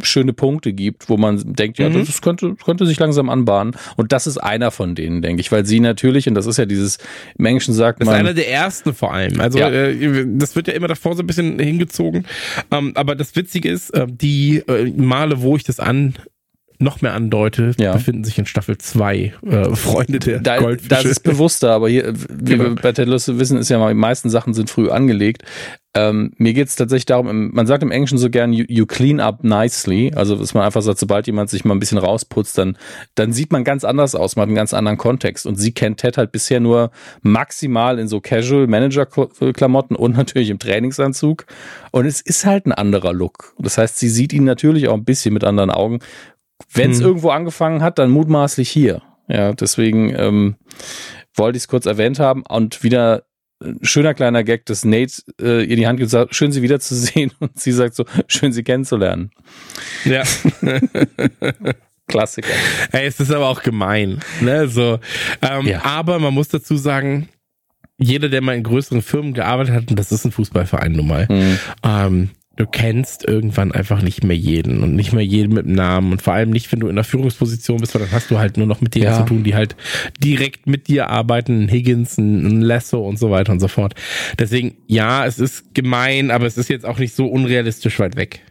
schöne 0.04 0.34
Punkte 0.34 0.74
gibt, 0.74 1.10
wo 1.10 1.18
man 1.18 1.42
denkt, 1.54 1.80
ja, 1.80 1.90
mhm. 1.90 2.06
das 2.06 2.22
könnte, 2.22 2.56
könnte 2.64 2.86
sich 2.86 3.00
langsam 3.00 3.30
anbahnen. 3.30 3.76
Und 3.96 4.12
das 4.12 4.28
ist 4.28 4.38
einer 4.38 4.72
von 4.72 4.96
denen, 4.96 5.22
denke 5.22 5.42
ich, 5.42 5.52
weil 5.52 5.66
sie 5.66 5.80
natürlich, 5.80 6.28
und 6.28 6.36
das 6.36 6.46
ist 6.46 6.58
ja 6.58 6.66
dieses 6.66 6.98
im 7.38 7.46
Englischen 7.46 7.74
sagt 7.74 8.02
das 8.02 8.06
man. 8.06 8.14
Das 8.14 8.22
ist 8.22 8.28
einer 8.28 8.34
der 8.36 8.52
ersten 8.52 8.94
vor 8.94 9.14
allem. 9.14 9.40
Also 9.40 9.60
ja. 9.60 9.70
äh, 9.70 10.26
das 10.28 10.56
wird 10.56 10.68
ja 10.68 10.74
immer 10.74 10.88
davor 10.88 11.16
so 11.16 11.24
ein 11.24 11.28
bisschen 11.28 11.60
hingezogen. 11.60 12.26
Ähm, 12.72 12.92
aber 12.96 13.16
das 13.16 13.36
Witzige 13.36 13.70
ist, 13.70 13.92
äh, 13.92 14.06
die 14.10 14.58
äh, 14.68 14.92
Male, 14.96 15.42
wo 15.42 15.56
ich 15.56 15.64
das 15.64 15.80
an 15.80 16.16
noch 16.80 17.02
mehr 17.02 17.14
andeute, 17.14 17.74
ja. 17.78 17.94
befinden 17.94 18.24
sich 18.24 18.40
in 18.40 18.46
Staffel 18.46 18.78
2 18.78 19.34
äh, 19.46 19.76
Freunde 19.76 20.20
der 20.20 20.40
da, 20.40 20.58
Goldfische. 20.58 20.90
Das 20.90 21.06
ist 21.06 21.22
bewusster, 21.22 21.72
aber 21.72 21.90
hier, 21.90 22.14
wie 22.16 22.52
genau. 22.52 22.64
wir 22.64 22.76
bei 22.76 22.94
Ted 22.94 23.08
Lasso 23.08 23.38
wissen, 23.38 23.58
ist 23.58 23.70
ja 23.70 23.78
mal, 23.78 23.90
die 23.90 24.00
meisten 24.00 24.30
Sachen 24.30 24.54
sind 24.54 24.70
früh 24.70 24.90
angelegt. 24.90 25.44
Ähm, 25.96 26.32
mir 26.38 26.54
geht 26.54 26.68
es 26.68 26.76
tatsächlich 26.76 27.08
darum, 27.08 27.52
man 27.52 27.66
sagt 27.66 27.82
im 27.82 27.92
Englischen 27.92 28.20
so 28.20 28.30
gern, 28.30 28.54
you, 28.54 28.64
you, 28.70 28.86
clean 28.86 29.20
up 29.20 29.44
nicely, 29.44 30.12
also 30.16 30.36
dass 30.36 30.54
man 30.54 30.64
einfach 30.64 30.84
sagt, 30.84 31.00
sobald 31.00 31.26
jemand 31.26 31.50
sich 31.50 31.66
mal 31.66 31.74
ein 31.74 31.80
bisschen 31.80 31.98
rausputzt, 31.98 32.58
dann, 32.60 32.78
dann 33.16 33.34
sieht 33.34 33.52
man 33.52 33.64
ganz 33.64 33.84
anders 33.84 34.14
aus, 34.14 34.36
man 34.36 34.44
hat 34.44 34.50
einen 34.50 34.56
ganz 34.56 34.74
anderen 34.74 35.00
Kontext. 35.00 35.48
Und 35.48 35.56
sie 35.56 35.72
kennt 35.74 36.00
Ted 36.00 36.18
halt 36.18 36.32
bisher 36.32 36.60
nur 36.60 36.92
maximal 37.24 37.98
in 37.98 38.08
so 38.08 38.22
Casual 38.22 38.68
Manager-Klamotten 38.68 39.96
und 39.96 40.16
natürlich 40.16 40.52
im 40.52 40.60
Trainingsanzug. 40.60 41.46
Und 41.92 42.06
es 42.06 42.22
ist 42.22 42.46
halt 42.46 42.68
ein 42.68 42.72
anderer 42.72 43.12
Look. 43.12 43.56
Das 43.58 43.78
heißt, 43.78 43.98
sie 43.98 44.10
sieht 44.10 44.32
ihn 44.32 44.44
natürlich 44.44 44.88
auch 44.88 44.96
ein 44.96 45.06
bisschen 45.06 45.34
mit 45.34 45.44
anderen 45.44 45.72
Augen. 45.72 46.00
Wenn 46.74 46.92
es 46.92 47.00
hm. 47.00 47.06
irgendwo 47.06 47.30
angefangen 47.30 47.82
hat, 47.82 48.00
dann 48.00 48.12
mutmaßlich 48.12 48.70
hier. 48.70 49.02
Ja, 49.28 49.54
deswegen 49.54 50.14
ähm, 50.16 50.56
wollte 51.36 51.58
ich 51.58 51.64
es 51.64 51.68
kurz 51.68 51.86
erwähnt 51.86 52.20
haben 52.20 52.44
und 52.48 52.84
wieder 52.84 53.24
ein 53.62 53.80
schöner 53.82 54.14
kleiner 54.14 54.44
Gag, 54.44 54.66
dass 54.66 54.86
Nate 54.86 55.22
äh, 55.42 55.64
ihr 55.64 55.76
die 55.76 55.88
Hand 55.88 56.00
gesagt, 56.00 56.34
schön 56.34 56.52
sie 56.52 56.62
wiederzusehen 56.62 57.32
und 57.40 57.60
sie 57.60 57.72
sagt 57.72 57.96
so, 57.96 58.06
schön 58.28 58.54
sie 58.54 58.64
kennenzulernen. 58.64 59.32
Ja. 60.06 60.24
Klassiker. 62.08 62.54
Ey, 62.92 63.06
es 63.06 63.20
ist 63.20 63.32
aber 63.32 63.48
auch 63.48 63.62
gemein. 63.62 64.20
Ne? 64.42 64.68
So, 64.68 65.00
ähm, 65.42 65.68
ja. 65.68 65.86
Aber 65.86 66.18
man 66.20 66.34
muss 66.34 66.48
dazu 66.48 66.76
sagen, 66.76 67.30
jeder, 67.98 68.30
der 68.30 68.42
mal 68.42 68.56
in 68.56 68.64
größeren 68.64 69.02
Firmen 69.02 69.34
gearbeitet 69.34 69.76
hat, 69.76 69.90
und 69.90 70.00
das 70.00 70.12
ist 70.12 70.26
ein 70.26 70.32
Fußballverein 70.32 70.94
nun 70.94 71.08
mal, 71.08 71.28
mhm. 71.30 71.60
ähm, 71.84 72.30
du 72.60 72.68
kennst 72.68 73.26
irgendwann 73.26 73.72
einfach 73.72 74.02
nicht 74.02 74.26
mehr 74.26 74.36
jeden 74.36 74.84
und 74.84 74.94
nicht 74.94 75.14
mehr 75.14 75.24
jeden 75.24 75.54
mit 75.54 75.66
Namen 75.66 76.12
und 76.12 76.22
vor 76.22 76.34
allem 76.34 76.50
nicht, 76.50 76.70
wenn 76.74 76.82
du 76.82 76.90
in 76.90 76.96
der 76.96 77.06
Führungsposition 77.06 77.80
bist, 77.80 77.96
weil 77.96 78.02
dann 78.02 78.12
hast 78.12 78.30
du 78.30 78.38
halt 78.38 78.58
nur 78.58 78.68
noch 78.68 78.82
mit 78.82 78.96
denen 78.96 79.06
ja. 79.06 79.18
zu 79.18 79.24
tun, 79.24 79.46
die 79.46 79.56
halt 79.56 79.78
direkt 80.22 80.68
mit 80.68 80.90
dir 80.90 81.10
arbeiten, 81.10 81.64
ein 81.64 81.70
Higgins, 81.70 82.18
ein 82.18 82.60
Lasso 82.60 83.00
und 83.00 83.18
so 83.18 83.32
weiter 83.32 83.54
und 83.54 83.62
so 83.62 83.70
fort. 83.70 83.96
Deswegen, 84.38 84.76
ja, 84.88 85.26
es 85.26 85.40
ist 85.40 85.74
gemein, 85.74 86.32
aber 86.32 86.48
es 86.48 86.58
ist 86.58 86.70
jetzt 86.70 86.86
auch 86.86 87.00
nicht 87.00 87.16
so 87.16 87.28
unrealistisch 87.28 87.98
weit 87.98 88.18
weg. 88.18 88.42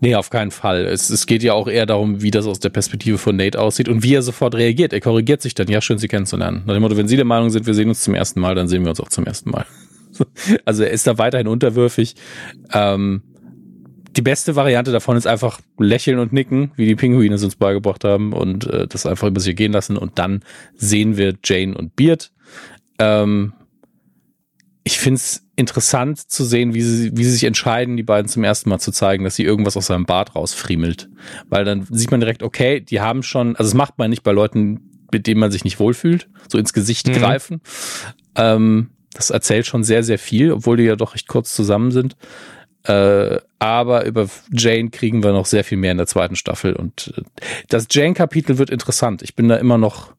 Nee, 0.00 0.14
auf 0.14 0.30
keinen 0.30 0.50
Fall. 0.50 0.86
Es, 0.86 1.10
es 1.10 1.26
geht 1.26 1.42
ja 1.42 1.52
auch 1.52 1.68
eher 1.68 1.84
darum, 1.84 2.22
wie 2.22 2.30
das 2.30 2.46
aus 2.46 2.60
der 2.60 2.70
Perspektive 2.70 3.18
von 3.18 3.36
Nate 3.36 3.60
aussieht 3.60 3.90
und 3.90 4.02
wie 4.02 4.14
er 4.14 4.22
sofort 4.22 4.54
reagiert. 4.54 4.94
Er 4.94 5.02
korrigiert 5.02 5.42
sich 5.42 5.54
dann, 5.54 5.68
ja, 5.68 5.82
schön, 5.82 5.98
Sie 5.98 6.08
kennenzulernen. 6.08 6.62
Nach 6.64 6.72
dem 6.72 6.80
Motto, 6.80 6.96
wenn 6.96 7.06
Sie 7.06 7.16
der 7.16 7.26
Meinung 7.26 7.50
sind, 7.50 7.66
wir 7.66 7.74
sehen 7.74 7.90
uns 7.90 8.00
zum 8.00 8.14
ersten 8.14 8.40
Mal, 8.40 8.54
dann 8.54 8.66
sehen 8.66 8.84
wir 8.84 8.88
uns 8.88 9.00
auch 9.00 9.10
zum 9.10 9.26
ersten 9.26 9.50
Mal. 9.50 9.66
Also 10.64 10.82
er 10.82 10.90
ist 10.90 11.06
da 11.06 11.16
weiterhin 11.18 11.46
unterwürfig. 11.46 12.16
Ähm, 12.72 13.22
die 14.18 14.22
beste 14.22 14.56
Variante 14.56 14.90
davon 14.90 15.16
ist 15.16 15.28
einfach 15.28 15.60
lächeln 15.78 16.18
und 16.18 16.32
nicken, 16.32 16.72
wie 16.74 16.86
die 16.86 16.96
Pinguine 16.96 17.36
es 17.36 17.44
uns 17.44 17.54
beigebracht 17.54 18.02
haben 18.02 18.32
und 18.32 18.66
äh, 18.66 18.88
das 18.88 19.06
einfach 19.06 19.28
über 19.28 19.40
sich 19.40 19.54
gehen 19.54 19.70
lassen 19.70 19.96
und 19.96 20.18
dann 20.18 20.42
sehen 20.74 21.16
wir 21.16 21.34
Jane 21.44 21.78
und 21.78 21.94
Beard. 21.94 22.32
Ähm, 22.98 23.52
ich 24.82 24.98
finde 24.98 25.18
es 25.18 25.46
interessant 25.54 26.18
zu 26.18 26.44
sehen, 26.44 26.74
wie 26.74 26.82
sie, 26.82 27.16
wie 27.16 27.22
sie 27.22 27.30
sich 27.30 27.44
entscheiden, 27.44 27.96
die 27.96 28.02
beiden 28.02 28.28
zum 28.28 28.42
ersten 28.42 28.70
Mal 28.70 28.80
zu 28.80 28.90
zeigen, 28.90 29.22
dass 29.22 29.36
sie 29.36 29.44
irgendwas 29.44 29.76
aus 29.76 29.86
seinem 29.86 30.04
Bart 30.04 30.34
rausfriemelt. 30.34 31.08
Weil 31.48 31.64
dann 31.64 31.86
sieht 31.88 32.10
man 32.10 32.18
direkt, 32.18 32.42
okay, 32.42 32.80
die 32.80 33.00
haben 33.00 33.22
schon, 33.22 33.54
also 33.54 33.70
das 33.70 33.74
macht 33.74 33.98
man 33.98 34.10
nicht 34.10 34.24
bei 34.24 34.32
Leuten, 34.32 34.80
mit 35.12 35.28
denen 35.28 35.38
man 35.38 35.52
sich 35.52 35.62
nicht 35.62 35.78
wohlfühlt, 35.78 36.28
so 36.48 36.58
ins 36.58 36.72
Gesicht 36.72 37.06
mhm. 37.06 37.12
greifen. 37.12 37.60
Ähm, 38.34 38.90
das 39.12 39.30
erzählt 39.30 39.66
schon 39.66 39.84
sehr, 39.84 40.02
sehr 40.02 40.18
viel, 40.18 40.50
obwohl 40.50 40.76
die 40.76 40.82
ja 40.82 40.96
doch 40.96 41.14
recht 41.14 41.28
kurz 41.28 41.54
zusammen 41.54 41.92
sind. 41.92 42.16
Äh, 42.84 43.38
aber 43.58 44.06
über 44.06 44.28
Jane 44.52 44.90
kriegen 44.90 45.22
wir 45.22 45.32
noch 45.32 45.46
sehr 45.46 45.64
viel 45.64 45.78
mehr 45.78 45.92
in 45.92 45.98
der 45.98 46.06
zweiten 46.06 46.36
Staffel. 46.36 46.74
Und 46.74 47.12
äh, 47.16 47.22
das 47.68 47.86
Jane-Kapitel 47.90 48.58
wird 48.58 48.70
interessant. 48.70 49.22
Ich 49.22 49.34
bin 49.34 49.48
da 49.48 49.56
immer 49.56 49.78
noch 49.78 50.14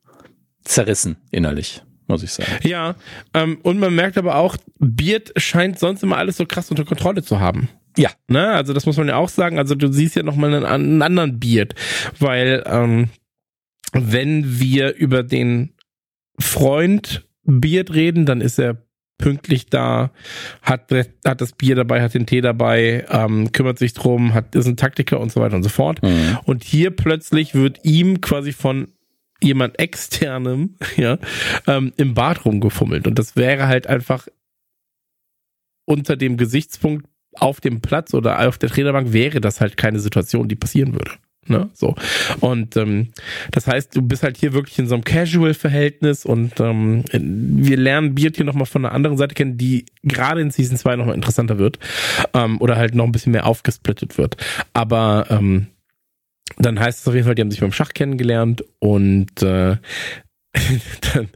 zerrissen 0.64 1.18
innerlich, 1.32 1.84
muss 2.08 2.24
ich 2.24 2.32
sagen. 2.32 2.52
Ja, 2.64 2.96
ähm, 3.34 3.60
und 3.64 3.80
man 3.80 3.96
merkt 3.96 4.18
aber 4.18 4.36
auch, 4.36 4.58
Beard 4.78 5.32
scheint 5.38 5.80
sonst 5.80 6.04
immer 6.04 6.18
alles 6.18 6.38
so 6.38 6.46
krass 6.46 6.70
unter 6.70 6.86
Kontrolle 6.86 7.24
zu 7.24 7.40
haben. 7.40 7.70
Ja. 7.98 8.12
Ne? 8.28 8.50
Also 8.50 8.74
das 8.74 8.86
muss 8.86 8.98
man 8.98 9.08
ja 9.08 9.16
auch 9.16 9.30
sagen. 9.30 9.58
Also 9.58 9.76
du 9.76 9.92
siehst 9.92 10.16
ja 10.16 10.24
nochmal 10.24 10.54
einen, 10.54 10.66
einen 10.66 11.02
anderen 11.02 11.40
Beard, 11.40 11.76
weil 12.20 12.64
ähm, 12.66 13.10
wenn 13.94 14.60
wir 14.60 14.96
über 14.96 15.24
den 15.24 15.74
Freund 16.40 17.28
Beard 17.44 17.94
reden, 17.94 18.26
dann 18.26 18.42
ist 18.42 18.60
er 18.60 18.78
pünktlich 19.20 19.68
da, 19.68 20.10
hat, 20.64 20.92
hat 20.92 21.42
das 21.42 21.52
Bier 21.52 21.76
dabei, 21.76 22.02
hat 22.02 22.16
den 22.16 22.26
Tee 22.26 22.42
dabei, 22.42 23.06
ähm, 23.12 23.52
kümmert 23.52 23.78
sich 23.78 23.94
drum, 23.94 24.34
hat, 24.34 24.56
ist 24.56 24.66
ein 24.66 24.78
Taktiker 24.78 25.20
und 25.20 25.32
so 25.32 25.40
weiter 25.42 25.56
und 25.56 25.64
so 25.64 25.70
fort. 25.70 26.02
Mhm. 26.02 26.40
Und 26.46 26.64
hier 26.64 26.90
plötzlich 26.90 27.54
wird 27.54 27.82
ihm 27.84 28.22
quasi 28.22 28.52
von 28.52 28.88
jemand 29.42 29.78
externem, 29.78 30.76
ja, 30.98 31.20
ähm, 31.68 31.94
im 31.98 32.16
Bad 32.16 32.46
rumgefummelt. 32.46 33.06
Und 33.06 33.20
das 33.20 33.36
wäre 33.36 33.68
halt 33.68 33.86
einfach 33.86 34.28
unter 35.86 36.16
dem 36.16 36.38
Gesichtspunkt 36.38 37.06
auf 37.34 37.62
dem 37.62 37.82
Platz 37.82 38.14
oder 38.14 38.48
auf 38.48 38.58
der 38.58 38.70
Trainerbank 38.70 39.14
wäre 39.14 39.42
das 39.42 39.62
halt 39.62 39.78
keine 39.78 40.00
Situation, 40.00 40.48
die 40.48 40.56
passieren 40.56 40.94
würde. 40.94 41.12
Ne? 41.48 41.70
So. 41.74 41.96
Und 42.42 42.78
ähm, 42.78 43.10
das 43.52 43.66
heißt, 43.66 43.96
du 43.96 44.02
bist 44.02 44.24
halt 44.24 44.38
hier 44.38 44.54
wirklich 44.54 44.78
in 44.78 44.88
so 44.88 44.96
einem 44.96 45.04
Casual-Verhältnis 45.04 46.26
und 46.26 46.60
ähm, 46.60 47.04
wir 47.12 47.78
lernen 47.78 48.16
Beard 48.16 48.36
hier 48.36 48.46
nochmal 48.46 48.66
von 48.66 48.86
einer 48.86 48.94
anderen 48.94 49.18
Seite 49.18 49.36
kennen, 49.36 49.58
die 49.58 49.86
gerade 50.04 50.42
in 50.42 50.52
Season 50.52 50.78
2 50.78 50.98
nochmal 50.98 51.16
interessanter 51.16 51.58
wird. 51.58 51.80
Ähm, 52.34 52.60
oder 52.62 52.76
halt 52.76 52.94
noch 52.94 53.06
ein 53.06 53.12
bisschen 53.12 53.32
mehr 53.32 53.48
aufgesplittet 53.48 54.18
wird. 54.18 54.38
Aber 54.74 55.26
ähm, 55.30 55.68
dann 56.58 56.80
heißt 56.80 57.00
es 57.00 57.08
auf 57.08 57.14
jeden 57.14 57.26
Fall, 57.26 57.36
die 57.36 57.42
haben 57.42 57.52
sich 57.52 57.62
beim 57.62 57.72
Schach 57.72 57.94
kennengelernt 57.94 58.64
und 58.80 59.42
äh, 59.42 59.78
dann 61.14 61.30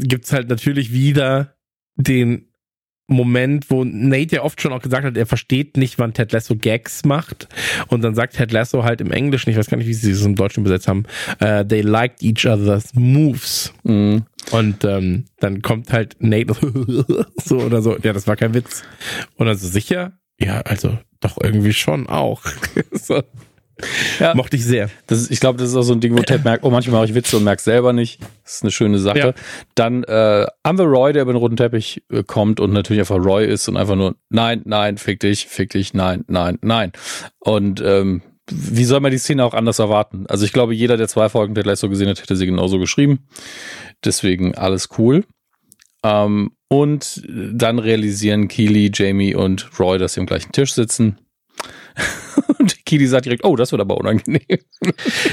gibt's 0.00 0.32
halt 0.32 0.48
natürlich 0.48 0.92
wieder 0.92 1.56
den 1.96 2.48
Moment, 3.08 3.70
wo 3.70 3.84
Nate 3.84 4.36
ja 4.36 4.42
oft 4.42 4.60
schon 4.60 4.72
auch 4.72 4.82
gesagt 4.82 5.04
hat, 5.04 5.16
er 5.16 5.26
versteht 5.26 5.76
nicht, 5.76 5.98
wann 5.98 6.12
Ted 6.12 6.32
Lasso 6.32 6.56
Gags 6.56 7.04
macht. 7.04 7.48
Und 7.88 8.02
dann 8.02 8.14
sagt 8.14 8.34
Ted 8.34 8.50
Lasso 8.50 8.82
halt 8.82 9.00
im 9.00 9.12
Englischen, 9.12 9.50
ich 9.50 9.56
weiß 9.56 9.68
gar 9.68 9.76
nicht, 9.76 9.86
wie 9.86 9.94
sie 9.94 10.10
es 10.10 10.24
im 10.24 10.34
Deutschen 10.34 10.60
übersetzt 10.64 10.88
haben, 10.88 11.04
uh, 11.40 11.62
they 11.62 11.82
liked 11.82 12.22
each 12.22 12.46
other's 12.46 12.94
moves. 12.94 13.72
Mhm. 13.84 14.24
Und 14.50 14.84
ähm, 14.84 15.24
dann 15.38 15.62
kommt 15.62 15.92
halt 15.92 16.16
Nate 16.18 16.54
so 17.36 17.58
oder 17.58 17.82
so, 17.82 17.96
ja, 17.98 18.12
das 18.12 18.26
war 18.26 18.36
kein 18.36 18.54
Witz. 18.54 18.82
Und 19.36 19.46
dann 19.46 19.56
so 19.56 19.68
sicher? 19.68 20.18
Ja, 20.40 20.60
also 20.62 20.98
doch 21.20 21.38
irgendwie 21.42 21.72
schon 21.72 22.08
auch. 22.08 22.42
so. 22.92 23.22
Ja. 24.20 24.34
Mochte 24.34 24.56
ich 24.56 24.64
sehr. 24.64 24.88
Ist, 25.10 25.30
ich 25.30 25.40
glaube, 25.40 25.58
das 25.58 25.68
ist 25.68 25.76
auch 25.76 25.82
so 25.82 25.92
ein 25.92 26.00
Ding, 26.00 26.16
wo 26.16 26.22
Ted 26.22 26.44
merkt, 26.44 26.64
oh, 26.64 26.70
manchmal 26.70 27.00
mache 27.00 27.10
ich 27.10 27.14
Witze 27.14 27.36
und 27.36 27.44
merke 27.44 27.62
selber 27.62 27.92
nicht. 27.92 28.20
Das 28.42 28.54
ist 28.54 28.62
eine 28.62 28.70
schöne 28.70 28.98
Sache. 28.98 29.18
Ja. 29.18 29.34
Dann 29.74 30.04
äh, 30.04 30.46
haben 30.64 30.78
wir 30.78 30.86
Roy, 30.86 31.12
der 31.12 31.22
über 31.22 31.32
den 31.32 31.38
roten 31.38 31.56
Teppich 31.56 32.02
äh, 32.10 32.22
kommt 32.22 32.58
und 32.60 32.72
natürlich 32.72 33.00
einfach 33.00 33.22
Roy 33.22 33.46
ist 33.46 33.68
und 33.68 33.76
einfach 33.76 33.96
nur, 33.96 34.16
nein, 34.30 34.62
nein, 34.64 34.96
fick 34.96 35.20
dich, 35.20 35.46
fick 35.46 35.70
dich, 35.70 35.92
nein, 35.92 36.24
nein, 36.26 36.58
nein. 36.62 36.92
Und 37.38 37.82
ähm, 37.84 38.22
wie 38.50 38.84
soll 38.84 39.00
man 39.00 39.10
die 39.10 39.18
Szene 39.18 39.44
auch 39.44 39.54
anders 39.54 39.78
erwarten? 39.78 40.26
Also 40.28 40.44
ich 40.44 40.52
glaube, 40.52 40.74
jeder, 40.74 40.96
der 40.96 41.08
zwei 41.08 41.28
Folgen 41.28 41.54
Ted 41.54 41.66
Lasso 41.66 41.88
gesehen 41.88 42.08
hat, 42.08 42.22
hätte 42.22 42.36
sie 42.36 42.46
genauso 42.46 42.78
geschrieben. 42.78 43.26
Deswegen 44.04 44.54
alles 44.54 44.88
cool. 44.98 45.24
Ähm, 46.02 46.52
und 46.68 47.22
dann 47.28 47.78
realisieren 47.78 48.48
Keely, 48.48 48.90
Jamie 48.92 49.34
und 49.34 49.68
Roy, 49.78 49.98
dass 49.98 50.14
sie 50.14 50.20
am 50.20 50.26
gleichen 50.26 50.52
Tisch 50.52 50.74
sitzen. 50.74 51.18
Kili 52.86 53.06
sagt 53.06 53.26
direkt, 53.26 53.44
oh, 53.44 53.56
das 53.56 53.72
wird 53.72 53.80
aber 53.80 53.98
unangenehm. 53.98 54.40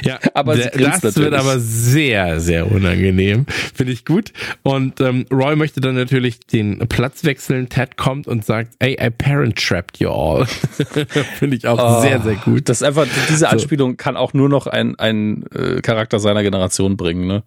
Ja, 0.03 0.19
aber 0.33 0.57
das 0.57 0.75
natürlich. 0.75 1.15
wird 1.15 1.33
aber 1.33 1.59
sehr, 1.59 2.39
sehr 2.39 2.69
unangenehm. 2.69 3.45
Finde 3.73 3.93
ich 3.93 4.03
gut. 4.05 4.33
Und 4.63 4.99
ähm, 4.99 5.25
Roy 5.31 5.55
möchte 5.55 5.79
dann 5.79 5.95
natürlich 5.95 6.41
den 6.41 6.79
Platz 6.89 7.23
wechseln. 7.23 7.69
Ted 7.69 7.95
kommt 7.95 8.27
und 8.27 8.43
sagt, 8.43 8.73
hey, 8.79 8.97
I 8.99 9.09
parent 9.09 9.55
trapped 9.55 9.99
you 9.99 10.09
all. 10.09 10.45
Finde 11.37 11.55
ich 11.55 11.67
auch 11.67 11.79
oh, 11.79 12.01
sehr, 12.01 12.21
sehr 12.21 12.35
gut. 12.35 12.67
Das 12.67 12.81
ist 12.81 12.87
einfach, 12.87 13.07
diese 13.29 13.47
Anspielung 13.49 13.91
so. 13.91 13.97
kann 13.97 14.17
auch 14.17 14.33
nur 14.33 14.49
noch 14.49 14.67
ein, 14.67 14.97
ein 14.97 15.45
äh, 15.51 15.81
Charakter 15.81 16.19
seiner 16.19 16.43
Generation 16.43 16.97
bringen, 16.97 17.27
ne? 17.27 17.43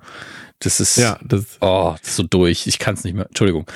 Das 0.60 0.80
ist, 0.80 0.96
ja, 0.96 1.18
das, 1.22 1.58
oh, 1.60 1.94
das 2.00 2.10
ist 2.10 2.16
so 2.16 2.22
durch. 2.22 2.66
Ich 2.66 2.78
kann 2.78 2.94
es 2.94 3.04
nicht 3.04 3.14
mehr. 3.14 3.26
Entschuldigung. 3.26 3.66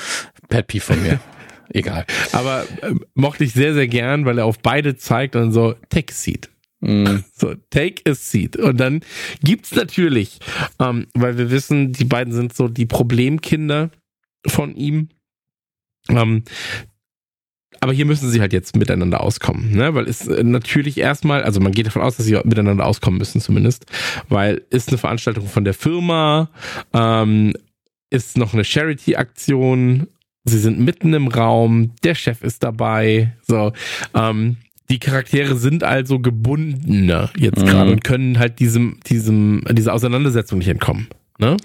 Pet 0.48 0.66
Peeve 0.66 0.84
von 0.84 1.02
mir. 1.02 1.20
Egal. 1.72 2.04
Aber 2.32 2.66
äh, 2.82 2.94
mochte 3.14 3.44
ich 3.44 3.52
sehr, 3.52 3.74
sehr 3.74 3.88
gern, 3.88 4.24
weil 4.24 4.38
er 4.38 4.46
auf 4.46 4.58
beide 4.58 4.96
zeigt 4.96 5.36
und 5.36 5.52
so, 5.52 5.74
take 5.88 6.12
a 6.12 6.14
seat. 6.14 6.50
Mm. 6.80 7.18
So, 7.34 7.54
take 7.70 8.02
a 8.10 8.14
seat. 8.14 8.56
Und 8.56 8.78
dann 8.78 9.00
gibt's 9.42 9.74
natürlich, 9.74 10.40
ähm, 10.78 11.06
weil 11.14 11.38
wir 11.38 11.50
wissen, 11.50 11.92
die 11.92 12.04
beiden 12.04 12.32
sind 12.32 12.54
so 12.54 12.68
die 12.68 12.86
Problemkinder 12.86 13.90
von 14.46 14.74
ihm. 14.74 15.08
Ähm, 16.08 16.44
aber 17.80 17.92
hier 17.94 18.04
müssen 18.04 18.28
sie 18.28 18.40
halt 18.40 18.52
jetzt 18.52 18.76
miteinander 18.76 19.22
auskommen, 19.22 19.72
ne? 19.72 19.94
Weil 19.94 20.06
es 20.06 20.26
äh, 20.26 20.44
natürlich 20.44 20.98
erstmal, 20.98 21.42
also 21.42 21.60
man 21.60 21.72
geht 21.72 21.86
davon 21.86 22.02
aus, 22.02 22.16
dass 22.16 22.26
sie 22.26 22.38
miteinander 22.44 22.84
auskommen 22.84 23.18
müssen 23.18 23.40
zumindest, 23.40 23.86
weil 24.28 24.62
ist 24.70 24.88
eine 24.88 24.98
Veranstaltung 24.98 25.46
von 25.46 25.64
der 25.64 25.72
Firma, 25.74 26.50
ähm, 26.92 27.54
ist 28.10 28.36
noch 28.36 28.52
eine 28.52 28.64
Charity-Aktion 28.64 30.08
Sie 30.44 30.58
sind 30.58 30.80
mitten 30.80 31.12
im 31.12 31.28
Raum, 31.28 31.92
der 32.02 32.14
Chef 32.14 32.42
ist 32.42 32.62
dabei. 32.62 33.36
So, 33.46 33.72
ähm, 34.14 34.56
die 34.88 34.98
Charaktere 34.98 35.56
sind 35.56 35.84
also 35.84 36.18
gebundener 36.18 37.30
jetzt 37.36 37.60
mhm. 37.60 37.66
gerade 37.66 37.92
und 37.92 38.04
können 38.04 38.38
halt 38.38 38.58
diesem, 38.58 38.98
diesem, 39.06 39.62
dieser 39.70 39.94
Auseinandersetzung 39.94 40.58
nicht 40.58 40.68
entkommen. 40.68 41.08
Ne? 41.38 41.56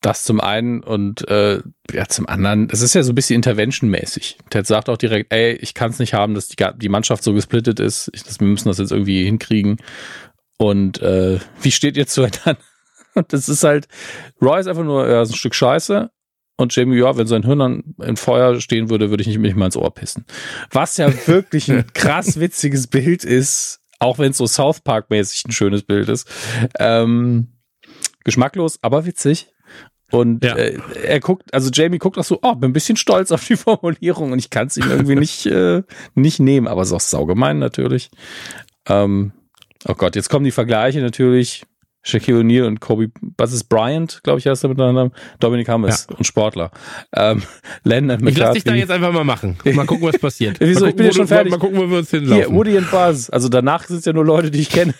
Das 0.00 0.22
zum 0.22 0.40
einen 0.40 0.82
und 0.82 1.26
äh, 1.28 1.60
ja, 1.92 2.06
zum 2.06 2.28
anderen, 2.28 2.68
es 2.70 2.82
ist 2.82 2.94
ja 2.94 3.02
so 3.02 3.12
ein 3.12 3.14
bisschen 3.14 3.36
interventionmäßig. 3.36 4.38
Ted 4.50 4.66
sagt 4.66 4.88
auch 4.90 4.98
direkt, 4.98 5.32
ey, 5.32 5.54
ich 5.54 5.72
kann 5.72 5.90
es 5.90 5.98
nicht 5.98 6.12
haben, 6.12 6.34
dass 6.34 6.46
die, 6.46 6.62
die 6.76 6.90
Mannschaft 6.90 7.24
so 7.24 7.32
gesplittet 7.32 7.80
ist. 7.80 8.10
Ich, 8.12 8.22
das, 8.22 8.38
wir 8.38 8.46
müssen 8.46 8.68
das 8.68 8.78
jetzt 8.78 8.92
irgendwie 8.92 9.24
hinkriegen. 9.24 9.78
Und 10.58 11.00
äh, 11.00 11.38
wie 11.62 11.70
steht 11.70 11.96
ihr 11.96 12.06
zueinander? 12.06 12.58
Und 13.14 13.26
das 13.32 13.48
ist 13.48 13.64
halt, 13.64 13.88
Roy 14.42 14.60
ist 14.60 14.66
einfach 14.66 14.84
nur 14.84 15.08
ja, 15.08 15.22
ist 15.22 15.30
ein 15.30 15.36
Stück 15.36 15.54
Scheiße, 15.54 16.10
und 16.56 16.74
Jamie, 16.74 16.98
ja, 16.98 17.16
wenn 17.16 17.26
sein 17.26 17.42
Hirn 17.42 17.58
dann 17.58 17.94
in 18.02 18.16
Feuer 18.16 18.60
stehen 18.60 18.88
würde, 18.88 19.10
würde 19.10 19.22
ich 19.22 19.26
nicht, 19.26 19.38
nicht 19.38 19.56
mal 19.56 19.66
ins 19.66 19.76
Ohr 19.76 19.92
pissen. 19.92 20.24
Was 20.70 20.96
ja 20.96 21.12
wirklich 21.26 21.70
ein 21.70 21.92
krass 21.92 22.38
witziges 22.38 22.86
Bild 22.86 23.24
ist, 23.24 23.80
auch 23.98 24.18
wenn 24.18 24.30
es 24.30 24.38
so 24.38 24.46
South 24.46 24.80
Park-mäßig 24.80 25.44
ein 25.46 25.52
schönes 25.52 25.82
Bild 25.82 26.08
ist. 26.08 26.28
Ähm, 26.78 27.48
geschmacklos, 28.24 28.78
aber 28.82 29.06
witzig. 29.06 29.48
Und 30.10 30.44
ja. 30.44 30.54
äh, 30.54 30.78
er 31.02 31.18
guckt, 31.18 31.52
also 31.52 31.70
Jamie 31.72 31.98
guckt 31.98 32.18
auch 32.18 32.24
so, 32.24 32.38
oh, 32.42 32.54
bin 32.54 32.70
ein 32.70 32.74
bisschen 32.74 32.96
stolz 32.96 33.32
auf 33.32 33.44
die 33.44 33.56
Formulierung 33.56 34.32
und 34.32 34.38
ich 34.38 34.50
kann 34.50 34.68
es 34.68 34.76
ihm 34.76 34.88
irgendwie 34.88 35.16
nicht, 35.16 35.46
äh, 35.46 35.82
nicht 36.14 36.38
nehmen, 36.38 36.68
aber 36.68 36.82
es 36.82 36.88
ist 36.88 36.94
auch 36.94 37.00
saugemein 37.00 37.58
natürlich. 37.58 38.10
Ähm, 38.86 39.32
oh 39.88 39.94
Gott, 39.94 40.14
jetzt 40.14 40.28
kommen 40.28 40.44
die 40.44 40.52
Vergleiche 40.52 41.00
natürlich. 41.00 41.64
Shaquille 42.04 42.40
O'Neal 42.40 42.66
und 42.66 42.80
Kobe, 42.80 43.10
was 43.38 43.52
ist 43.52 43.64
Bryant, 43.64 44.20
glaube 44.22 44.38
ich, 44.38 44.46
heißt 44.46 44.62
er 44.62 44.68
miteinander, 44.68 45.10
Dominic 45.40 45.68
Hammes 45.68 46.06
ja. 46.08 46.16
und 46.16 46.24
Sportler. 46.24 46.70
Ähm, 47.16 47.42
Landon 47.82 48.20
McCarthy. 48.20 48.30
Ich 48.30 48.38
lass 48.38 48.54
dich 48.54 48.64
da 48.64 48.74
jetzt 48.74 48.90
einfach 48.90 49.12
mal 49.12 49.24
machen. 49.24 49.56
Mal 49.64 49.86
gucken, 49.86 50.06
was 50.06 50.18
passiert. 50.18 50.56
Wieso? 50.60 50.80
Gucken, 50.80 50.90
ich 50.90 50.96
bin 50.96 51.06
ja 51.06 51.12
schon 51.14 51.26
fertig. 51.26 51.50
Mal 51.50 51.58
gucken, 51.58 51.78
wo 51.78 51.90
wir 51.90 51.98
uns 51.98 52.10
hinlaufen. 52.10 52.44
Hier, 52.44 52.54
Woody 52.54 52.76
und 52.76 52.90
Buzz. 52.90 53.30
Also 53.30 53.48
danach 53.48 53.84
sind 53.84 53.98
es 53.98 54.04
ja 54.04 54.12
nur 54.12 54.24
Leute, 54.24 54.50
die 54.50 54.60
ich 54.60 54.68
kenne. 54.68 54.94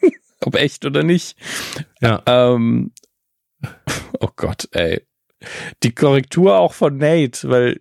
Ob 0.40 0.54
echt 0.54 0.86
oder 0.86 1.02
nicht. 1.02 1.36
Ja. 2.00 2.22
Ähm, 2.26 2.92
oh 4.20 4.28
Gott, 4.36 4.68
ey. 4.70 5.02
Die 5.82 5.94
Korrektur 5.94 6.58
auch 6.58 6.74
von 6.74 6.96
Nate, 6.96 7.48
weil 7.48 7.80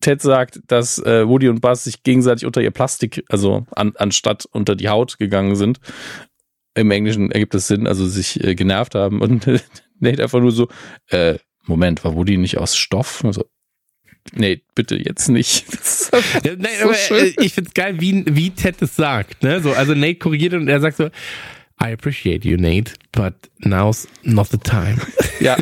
Ted 0.00 0.20
sagt, 0.20 0.60
dass 0.66 0.98
äh, 0.98 1.26
Woody 1.26 1.48
und 1.48 1.62
Buzz 1.62 1.84
sich 1.84 2.02
gegenseitig 2.02 2.44
unter 2.44 2.60
ihr 2.60 2.72
Plastik, 2.72 3.24
also 3.30 3.66
an, 3.70 3.92
anstatt 3.96 4.46
unter 4.52 4.76
die 4.76 4.90
Haut 4.90 5.18
gegangen 5.18 5.56
sind 5.56 5.80
im 6.74 6.90
Englischen 6.90 7.30
ergibt 7.30 7.54
das 7.54 7.68
Sinn, 7.68 7.86
also 7.86 8.06
sich 8.06 8.42
äh, 8.42 8.54
genervt 8.54 8.94
haben 8.94 9.20
und 9.20 9.46
Nate 10.00 10.22
einfach 10.22 10.40
nur 10.40 10.52
so, 10.52 10.68
äh, 11.08 11.38
Moment, 11.66 12.04
war 12.04 12.14
Woody 12.14 12.36
nicht 12.38 12.58
aus 12.58 12.76
Stoff? 12.76 13.24
Also, 13.24 13.44
nee, 14.34 14.62
bitte 14.74 14.96
jetzt 14.96 15.28
nicht. 15.28 15.66
ja, 16.44 16.56
nein, 16.56 16.72
so 16.80 16.84
aber 16.84 17.22
äh, 17.22 17.34
ich 17.38 17.54
find's 17.54 17.74
geil, 17.74 18.00
wie, 18.00 18.24
wie 18.28 18.50
Ted 18.50 18.80
es 18.82 18.96
sagt, 18.96 19.42
ne? 19.42 19.60
So, 19.60 19.72
also 19.72 19.94
Nate 19.94 20.16
korrigiert 20.16 20.54
und 20.54 20.68
er 20.68 20.80
sagt 20.80 20.96
so, 20.96 21.10
I 21.82 21.92
appreciate 21.92 22.46
you, 22.48 22.56
Nate, 22.56 22.92
but 23.12 23.34
now's 23.58 24.06
not 24.22 24.48
the 24.48 24.58
time. 24.58 24.98
Ja, 25.40 25.56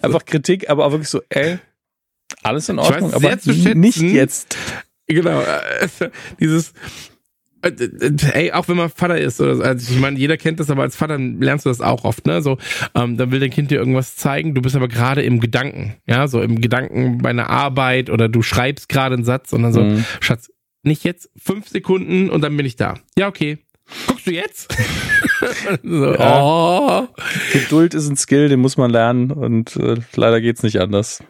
einfach 0.00 0.24
Kritik, 0.24 0.70
aber 0.70 0.86
auch 0.86 0.92
wirklich 0.92 1.08
so, 1.08 1.22
ey, 1.28 1.58
alles 2.44 2.68
in 2.68 2.78
Ordnung, 2.78 3.12
aber 3.12 3.36
nicht 3.74 3.96
jetzt. 3.96 4.56
Genau, 5.08 5.40
äh, 5.42 5.88
dieses, 6.38 6.68
äh, 6.68 6.72
äh, 6.72 7.11
ey, 7.62 8.52
auch 8.52 8.68
wenn 8.68 8.76
man 8.76 8.90
Vater 8.90 9.18
ist, 9.18 9.40
oder, 9.40 9.64
also 9.64 9.92
ich 9.92 10.00
meine, 10.00 10.18
jeder 10.18 10.36
kennt 10.36 10.60
das, 10.60 10.70
aber 10.70 10.82
als 10.82 10.96
Vater 10.96 11.18
lernst 11.18 11.64
du 11.64 11.70
das 11.70 11.80
auch 11.80 12.04
oft, 12.04 12.26
ne? 12.26 12.42
So, 12.42 12.58
ähm, 12.94 13.16
dann 13.16 13.30
will 13.30 13.40
dein 13.40 13.50
Kind 13.50 13.70
dir 13.70 13.78
irgendwas 13.78 14.16
zeigen, 14.16 14.54
du 14.54 14.62
bist 14.62 14.76
aber 14.76 14.88
gerade 14.88 15.22
im 15.22 15.40
Gedanken, 15.40 15.94
ja, 16.06 16.26
so 16.28 16.42
im 16.42 16.60
Gedanken 16.60 17.18
bei 17.18 17.30
einer 17.30 17.50
Arbeit 17.50 18.10
oder 18.10 18.28
du 18.28 18.42
schreibst 18.42 18.88
gerade 18.88 19.14
einen 19.14 19.24
Satz 19.24 19.52
und 19.52 19.62
dann 19.62 19.72
so, 19.72 19.82
mhm. 19.82 20.04
Schatz, 20.20 20.50
nicht 20.82 21.04
jetzt, 21.04 21.30
fünf 21.36 21.68
Sekunden 21.68 22.30
und 22.30 22.40
dann 22.42 22.56
bin 22.56 22.66
ich 22.66 22.76
da. 22.76 22.98
Ja, 23.16 23.28
okay. 23.28 23.58
Guckst 24.06 24.26
du 24.26 24.32
jetzt? 24.32 24.74
so, 25.82 26.14
ja. 26.14 26.42
oh. 26.42 27.08
Geduld 27.52 27.94
ist 27.94 28.08
ein 28.08 28.16
Skill, 28.16 28.48
den 28.48 28.60
muss 28.60 28.76
man 28.76 28.90
lernen 28.90 29.30
und 29.30 29.76
äh, 29.76 29.96
leider 30.16 30.40
geht's 30.40 30.62
nicht 30.62 30.80
anders. 30.80 31.22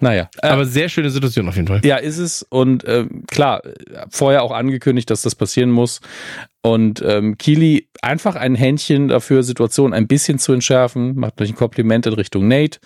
Naja. 0.00 0.28
Äh, 0.42 0.48
Aber 0.48 0.64
sehr 0.64 0.88
schöne 0.88 1.10
Situation 1.10 1.48
auf 1.48 1.56
jeden 1.56 1.68
Fall. 1.68 1.80
Ja, 1.84 1.96
ist 1.96 2.18
es. 2.18 2.42
Und 2.42 2.84
äh, 2.84 3.06
klar, 3.28 3.62
vorher 4.10 4.42
auch 4.42 4.52
angekündigt, 4.52 5.10
dass 5.10 5.22
das 5.22 5.34
passieren 5.34 5.70
muss. 5.70 6.00
Und 6.62 7.02
ähm, 7.06 7.38
Kili 7.38 7.88
einfach 8.02 8.34
ein 8.36 8.54
Händchen 8.54 9.08
dafür, 9.08 9.42
Situationen 9.42 9.94
ein 9.94 10.06
bisschen 10.06 10.38
zu 10.38 10.52
entschärfen, 10.52 11.16
macht 11.16 11.38
durch 11.40 11.50
ein 11.50 11.56
Kompliment 11.56 12.06
in 12.06 12.12
Richtung 12.12 12.48
Nate, 12.48 12.80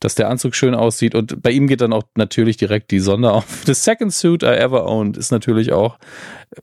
dass 0.00 0.16
der 0.16 0.28
Anzug 0.28 0.56
schön 0.56 0.74
aussieht. 0.74 1.14
Und 1.14 1.40
bei 1.42 1.50
ihm 1.50 1.68
geht 1.68 1.80
dann 1.80 1.92
auch 1.92 2.04
natürlich 2.16 2.56
direkt 2.56 2.90
die 2.90 3.00
Sonne 3.00 3.32
auf. 3.32 3.62
The 3.66 3.74
second 3.74 4.12
suit 4.12 4.42
I 4.42 4.46
ever 4.46 4.86
owned 4.86 5.16
ist 5.16 5.30
natürlich 5.30 5.72
auch, 5.72 5.98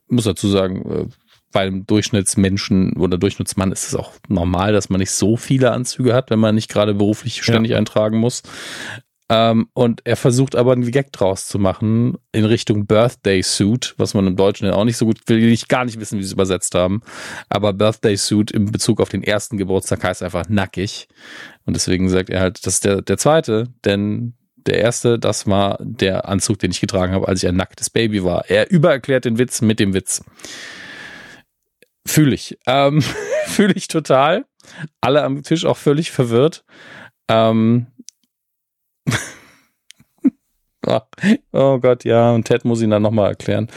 muss 0.08 0.24
dazu 0.24 0.48
sagen, 0.48 0.90
äh, 0.90 1.06
bei 1.52 1.62
einem 1.62 1.86
Durchschnittsmenschen 1.86 2.96
oder 2.96 3.18
Durchschnittsmann 3.18 3.72
ist 3.72 3.88
es 3.88 3.94
auch 3.94 4.12
normal, 4.28 4.72
dass 4.72 4.88
man 4.88 5.00
nicht 5.00 5.10
so 5.10 5.36
viele 5.36 5.72
Anzüge 5.72 6.14
hat, 6.14 6.30
wenn 6.30 6.38
man 6.38 6.54
nicht 6.54 6.70
gerade 6.70 6.94
beruflich 6.94 7.42
ständig 7.42 7.72
ja. 7.72 7.78
eintragen 7.78 8.18
muss. 8.18 8.42
Ähm, 9.30 9.68
und 9.74 10.00
er 10.04 10.16
versucht 10.16 10.56
aber 10.56 10.72
einen 10.72 10.90
Gag 10.90 11.12
draus 11.12 11.46
zu 11.46 11.60
machen 11.60 12.18
in 12.32 12.44
Richtung 12.44 12.86
Birthday 12.86 13.42
Suit, 13.42 13.94
was 13.96 14.12
man 14.12 14.26
im 14.26 14.34
Deutschen 14.34 14.66
ja 14.66 14.72
auch 14.72 14.84
nicht 14.84 14.96
so 14.96 15.06
gut 15.06 15.20
will, 15.26 15.38
ich 15.44 15.68
gar 15.68 15.84
nicht 15.84 16.00
wissen, 16.00 16.18
wie 16.18 16.22
sie 16.22 16.30
es 16.30 16.32
übersetzt 16.32 16.74
haben. 16.74 17.00
Aber 17.48 17.72
Birthday 17.72 18.16
Suit 18.16 18.50
in 18.50 18.72
Bezug 18.72 19.00
auf 19.00 19.08
den 19.08 19.22
ersten 19.22 19.56
Geburtstag 19.56 20.02
heißt 20.02 20.24
einfach 20.24 20.48
nackig. 20.48 21.06
Und 21.64 21.74
deswegen 21.74 22.08
sagt 22.08 22.28
er 22.28 22.40
halt, 22.40 22.66
das 22.66 22.74
ist 22.74 22.84
der, 22.84 23.02
der 23.02 23.18
zweite, 23.18 23.68
denn 23.84 24.34
der 24.56 24.78
erste, 24.78 25.16
das 25.16 25.46
war 25.46 25.78
der 25.80 26.28
Anzug, 26.28 26.58
den 26.58 26.72
ich 26.72 26.80
getragen 26.80 27.12
habe, 27.12 27.28
als 27.28 27.42
ich 27.42 27.48
ein 27.48 27.56
nacktes 27.56 27.88
Baby 27.88 28.24
war. 28.24 28.50
Er 28.50 28.68
übererklärt 28.68 29.24
den 29.24 29.38
Witz 29.38 29.62
mit 29.62 29.78
dem 29.78 29.94
Witz. 29.94 30.24
Fühle 32.04 32.34
ich. 32.34 32.58
Ähm, 32.66 33.00
Fühle 33.46 33.74
ich 33.74 33.86
total. 33.86 34.44
Alle 35.00 35.22
am 35.22 35.44
Tisch 35.44 35.64
auch 35.64 35.76
völlig 35.76 36.10
verwirrt. 36.10 36.64
Ähm, 37.28 37.86
oh 41.52 41.78
Gott, 41.78 42.04
ja, 42.04 42.32
und 42.32 42.44
Ted 42.44 42.64
muss 42.64 42.82
ihn 42.82 42.90
dann 42.90 43.02
nochmal 43.02 43.30
erklären. 43.30 43.68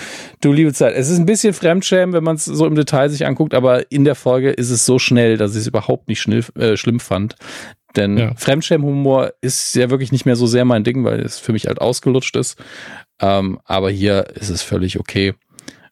Du 0.42 0.52
liebe 0.52 0.74
Zeit, 0.74 0.96
es 0.96 1.10
ist 1.10 1.20
ein 1.20 1.26
bisschen 1.26 1.54
Fremdschämen, 1.54 2.14
wenn 2.14 2.24
man 2.24 2.38
es 2.38 2.46
so 2.46 2.66
im 2.66 2.76
Detail 2.76 3.10
sich 3.10 3.26
anguckt, 3.26 3.54
aber 3.54 3.92
in 3.92 4.06
der 4.06 4.16
Folge 4.16 4.52
ist 4.52 4.70
es 4.70 4.86
so 4.86 5.00
schnell, 5.00 5.38
dass 5.38 5.52
ich 5.52 5.62
es 5.62 5.68
überhaupt 5.68 6.08
nicht 6.08 6.22
schnell, 6.22 6.44
äh, 6.56 6.78
schlimm 6.78 7.00
fand. 7.00 7.36
Denn 7.96 8.18
ja. 8.18 8.34
Fremdschämhumor 8.36 9.34
ist 9.42 9.76
ja 9.76 9.90
wirklich 9.90 10.12
nicht 10.12 10.26
mehr 10.26 10.36
so 10.36 10.48
sehr 10.48 10.66
mein 10.66 10.84
Ding, 10.84 11.04
weil 11.04 11.20
es 11.20 11.38
für 11.38 11.54
mich 11.54 11.68
halt 11.68 11.80
ausgelutscht 11.80 12.36
ist. 12.36 12.58
Ähm, 13.20 13.60
aber 13.66 13.92
hier 13.92 14.28
ist 14.36 14.50
es 14.50 14.64
völlig 14.64 15.00
okay. 15.00 15.36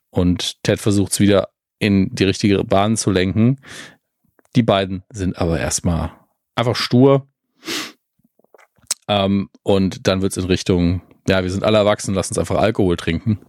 und 0.10 0.64
Ted 0.64 0.80
versucht 0.80 1.14
es 1.14 1.20
wieder 1.20 1.50
in 1.80 2.14
die 2.14 2.24
richtige 2.24 2.64
Bahn 2.64 2.98
zu 2.98 3.12
lenken. 3.12 3.60
Die 4.56 4.64
beiden 4.64 5.04
sind 5.12 5.38
aber 5.38 5.60
erstmal 5.60 6.12
einfach 6.56 6.76
stur. 6.76 7.28
Ähm, 9.12 9.50
und 9.64 10.08
dann 10.08 10.22
wird 10.22 10.32
es 10.32 10.38
in 10.38 10.46
Richtung, 10.46 11.02
ja, 11.28 11.44
wir 11.44 11.52
sind 11.52 11.64
alle 11.64 11.78
erwachsen, 11.78 12.14
lass 12.14 12.30
uns 12.30 12.38
einfach 12.38 12.58
Alkohol 12.58 12.96
trinken. 12.96 13.40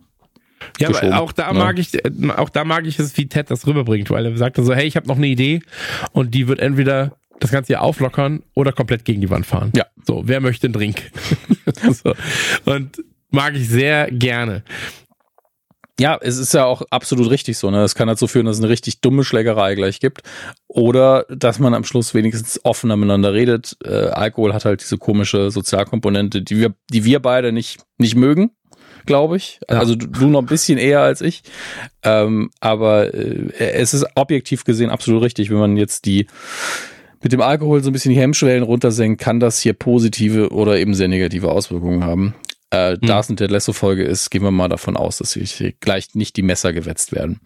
Ja, 0.78 0.88
aber 0.88 1.20
auch 1.20 1.32
da 1.32 1.48
ja. 1.48 1.52
mag 1.52 1.78
ich, 1.78 1.92
auch 2.36 2.48
da 2.48 2.64
mag 2.64 2.86
ich 2.86 2.98
es, 2.98 3.16
wie 3.16 3.26
Ted 3.26 3.50
das 3.50 3.66
rüberbringt, 3.66 4.10
weil 4.10 4.26
er 4.26 4.36
sagt 4.36 4.56
so, 4.56 4.74
hey, 4.74 4.86
ich 4.86 4.96
habe 4.96 5.06
noch 5.08 5.16
eine 5.16 5.26
Idee 5.26 5.60
und 6.12 6.34
die 6.34 6.48
wird 6.48 6.60
entweder 6.60 7.16
das 7.40 7.50
Ganze 7.50 7.68
hier 7.68 7.82
auflockern 7.82 8.42
oder 8.54 8.72
komplett 8.72 9.04
gegen 9.04 9.20
die 9.20 9.30
Wand 9.30 9.46
fahren. 9.46 9.72
Ja. 9.74 9.86
So, 10.04 10.22
wer 10.26 10.40
möchte 10.40 10.66
einen 10.66 10.74
Drink? 10.74 11.10
so. 11.90 12.14
Und 12.64 13.02
mag 13.30 13.54
ich 13.54 13.68
sehr 13.68 14.10
gerne. 14.10 14.62
Ja, 16.02 16.18
es 16.20 16.36
ist 16.36 16.52
ja 16.52 16.64
auch 16.64 16.82
absolut 16.90 17.30
richtig 17.30 17.58
so. 17.58 17.70
Ne? 17.70 17.76
Das 17.76 17.94
kann 17.94 18.08
dazu 18.08 18.26
führen, 18.26 18.44
dass 18.44 18.56
es 18.56 18.62
eine 18.62 18.72
richtig 18.72 19.02
dumme 19.02 19.22
Schlägerei 19.22 19.76
gleich 19.76 20.00
gibt. 20.00 20.22
Oder 20.66 21.26
dass 21.28 21.60
man 21.60 21.74
am 21.74 21.84
Schluss 21.84 22.12
wenigstens 22.12 22.58
offener 22.64 22.96
miteinander 22.96 23.32
redet. 23.32 23.76
Äh, 23.84 24.08
Alkohol 24.08 24.52
hat 24.52 24.64
halt 24.64 24.80
diese 24.80 24.98
komische 24.98 25.52
Sozialkomponente, 25.52 26.42
die 26.42 26.58
wir, 26.58 26.74
die 26.92 27.04
wir 27.04 27.20
beide 27.20 27.52
nicht, 27.52 27.82
nicht 27.98 28.16
mögen, 28.16 28.50
glaube 29.06 29.36
ich. 29.36 29.60
Ja. 29.70 29.78
Also 29.78 29.94
du, 29.94 30.08
du, 30.08 30.26
noch 30.26 30.40
ein 30.40 30.46
bisschen 30.46 30.76
eher 30.76 31.02
als 31.02 31.20
ich. 31.20 31.44
Ähm, 32.02 32.50
aber 32.58 33.14
äh, 33.14 33.52
es 33.54 33.94
ist 33.94 34.04
objektiv 34.16 34.64
gesehen 34.64 34.90
absolut 34.90 35.22
richtig, 35.22 35.50
wenn 35.50 35.58
man 35.58 35.76
jetzt 35.76 36.04
die 36.06 36.26
mit 37.22 37.30
dem 37.30 37.42
Alkohol 37.42 37.80
so 37.80 37.90
ein 37.90 37.92
bisschen 37.92 38.12
die 38.12 38.20
Hemmschwellen 38.20 38.64
runtersenkt, 38.64 39.20
kann 39.20 39.38
das 39.38 39.60
hier 39.60 39.74
positive 39.74 40.50
oder 40.50 40.78
eben 40.78 40.94
sehr 40.94 41.06
negative 41.06 41.52
Auswirkungen 41.52 42.02
haben 42.02 42.34
äh, 42.72 42.92
hm. 42.92 43.00
da 43.02 43.20
es 43.20 43.28
eine 43.28 43.36
Dead 43.36 43.50
Lasso-Folge 43.50 44.02
ist, 44.02 44.30
gehen 44.30 44.42
wir 44.42 44.50
mal 44.50 44.68
davon 44.68 44.96
aus, 44.96 45.18
dass 45.18 45.34
hier 45.34 45.72
gleich 45.80 46.14
nicht 46.14 46.36
die 46.36 46.42
Messer 46.42 46.72
gewetzt 46.72 47.12
werden. 47.12 47.40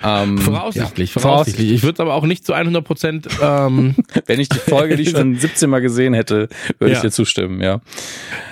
Ähm, 0.00 0.38
voraussichtlich, 0.38 1.14
ja. 1.14 1.20
voraussichtlich. 1.20 1.72
Ich 1.72 1.82
würde 1.82 2.02
aber 2.02 2.14
auch 2.14 2.24
nicht 2.24 2.46
zu 2.46 2.52
100 2.52 2.84
Prozent. 2.84 3.28
Ähm 3.42 3.96
Wenn 4.26 4.38
ich 4.38 4.48
die 4.48 4.58
Folge 4.58 4.96
nicht 4.96 5.10
schon 5.10 5.34
17 5.38 5.68
Mal 5.68 5.80
gesehen 5.80 6.14
hätte, 6.14 6.48
würde 6.78 6.92
ja. 6.92 6.98
ich 6.98 7.02
dir 7.02 7.10
zustimmen, 7.10 7.60
ja. 7.60 7.80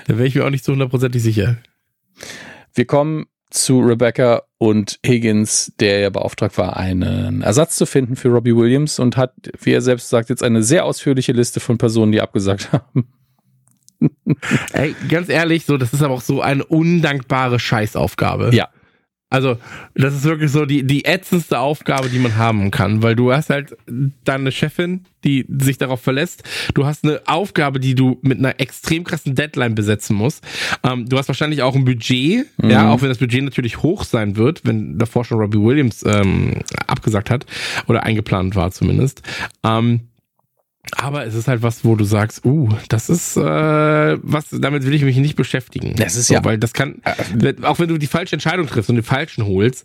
Da 0.08 0.18
wäre 0.18 0.26
ich 0.26 0.34
mir 0.34 0.44
auch 0.44 0.50
nicht 0.50 0.64
zu 0.64 0.72
hundertprozentig 0.72 1.22
sicher. 1.22 1.56
Wir 2.74 2.84
kommen 2.84 3.26
zu 3.50 3.78
Rebecca 3.78 4.42
und 4.58 4.98
Higgins, 5.06 5.72
der 5.78 6.00
ja 6.00 6.10
beauftragt 6.10 6.58
war, 6.58 6.76
einen 6.76 7.42
Ersatz 7.42 7.76
zu 7.76 7.86
finden 7.86 8.16
für 8.16 8.28
Robbie 8.28 8.56
Williams 8.56 8.98
und 8.98 9.16
hat, 9.16 9.34
wie 9.60 9.72
er 9.72 9.82
selbst 9.82 10.08
sagt, 10.08 10.30
jetzt 10.30 10.42
eine 10.42 10.64
sehr 10.64 10.84
ausführliche 10.84 11.32
Liste 11.32 11.60
von 11.60 11.78
Personen, 11.78 12.10
die 12.10 12.20
abgesagt 12.20 12.72
haben. 12.72 13.12
Ey, 14.72 14.94
ganz 15.08 15.28
ehrlich, 15.28 15.64
so, 15.64 15.76
das 15.76 15.92
ist 15.92 16.02
aber 16.02 16.14
auch 16.14 16.20
so 16.20 16.42
eine 16.42 16.64
undankbare 16.64 17.58
Scheißaufgabe. 17.58 18.54
Ja. 18.54 18.68
Also, 19.28 19.58
das 19.94 20.14
ist 20.14 20.22
wirklich 20.22 20.52
so 20.52 20.66
die, 20.66 20.84
die 20.86 21.04
ätzendste 21.04 21.58
Aufgabe, 21.58 22.08
die 22.08 22.20
man 22.20 22.36
haben 22.36 22.70
kann, 22.70 23.02
weil 23.02 23.16
du 23.16 23.32
hast 23.32 23.50
halt 23.50 23.76
dann 24.24 24.42
eine 24.42 24.52
Chefin, 24.52 25.04
die 25.24 25.44
sich 25.48 25.78
darauf 25.78 26.00
verlässt. 26.00 26.44
Du 26.74 26.86
hast 26.86 27.02
eine 27.02 27.20
Aufgabe, 27.26 27.80
die 27.80 27.96
du 27.96 28.18
mit 28.22 28.38
einer 28.38 28.60
extrem 28.60 29.02
krassen 29.02 29.34
Deadline 29.34 29.74
besetzen 29.74 30.14
musst. 30.14 30.44
Ähm, 30.84 31.08
du 31.08 31.18
hast 31.18 31.26
wahrscheinlich 31.26 31.62
auch 31.62 31.74
ein 31.74 31.84
Budget, 31.84 32.46
mhm. 32.58 32.70
ja, 32.70 32.88
auch 32.88 33.02
wenn 33.02 33.08
das 33.08 33.18
Budget 33.18 33.42
natürlich 33.42 33.82
hoch 33.82 34.04
sein 34.04 34.36
wird, 34.36 34.60
wenn 34.64 34.96
davor 34.96 35.24
schon 35.24 35.40
Robbie 35.40 35.60
Williams 35.60 36.04
ähm, 36.06 36.60
abgesagt 36.86 37.28
hat 37.28 37.46
oder 37.88 38.04
eingeplant 38.04 38.54
war 38.54 38.70
zumindest. 38.70 39.22
Ähm, 39.64 40.02
aber 40.94 41.26
es 41.26 41.34
ist 41.34 41.48
halt 41.48 41.62
was, 41.62 41.84
wo 41.84 41.96
du 41.96 42.04
sagst, 42.04 42.44
uh, 42.44 42.68
das 42.88 43.08
ist 43.08 43.36
äh, 43.36 43.42
was, 43.42 44.46
damit 44.50 44.84
will 44.84 44.94
ich 44.94 45.02
mich 45.02 45.16
nicht 45.16 45.36
beschäftigen. 45.36 45.94
Das 45.96 46.16
ist 46.16 46.28
so, 46.28 46.34
ja, 46.34 46.44
weil 46.44 46.58
das 46.58 46.72
kann, 46.72 47.02
äh, 47.04 47.54
auch 47.62 47.78
wenn 47.78 47.88
du 47.88 47.98
die 47.98 48.06
falsche 48.06 48.34
Entscheidung 48.34 48.66
triffst 48.66 48.88
und 48.88 48.96
den 48.96 49.04
falschen 49.04 49.46
holst, 49.46 49.84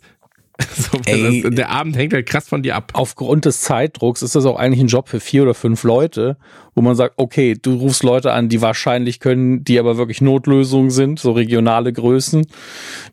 so, 0.76 0.98
Ey, 1.06 1.42
das, 1.42 1.54
der 1.54 1.70
Abend 1.70 1.96
hängt 1.96 2.12
halt 2.12 2.26
krass 2.26 2.48
von 2.48 2.62
dir 2.62 2.76
ab. 2.76 2.92
Aufgrund 2.94 3.46
des 3.46 3.62
Zeitdrucks 3.62 4.22
ist 4.22 4.34
das 4.34 4.44
auch 4.44 4.56
eigentlich 4.56 4.80
ein 4.80 4.88
Job 4.88 5.08
für 5.08 5.18
vier 5.18 5.42
oder 5.42 5.54
fünf 5.54 5.82
Leute, 5.82 6.36
wo 6.74 6.82
man 6.82 6.94
sagt, 6.94 7.14
okay, 7.16 7.56
du 7.60 7.76
rufst 7.76 8.02
Leute 8.02 8.32
an, 8.32 8.48
die 8.48 8.60
wahrscheinlich 8.60 9.18
können, 9.18 9.64
die 9.64 9.78
aber 9.78 9.96
wirklich 9.96 10.20
Notlösungen 10.20 10.90
sind, 10.90 11.18
so 11.18 11.32
regionale 11.32 11.92
Größen, 11.92 12.46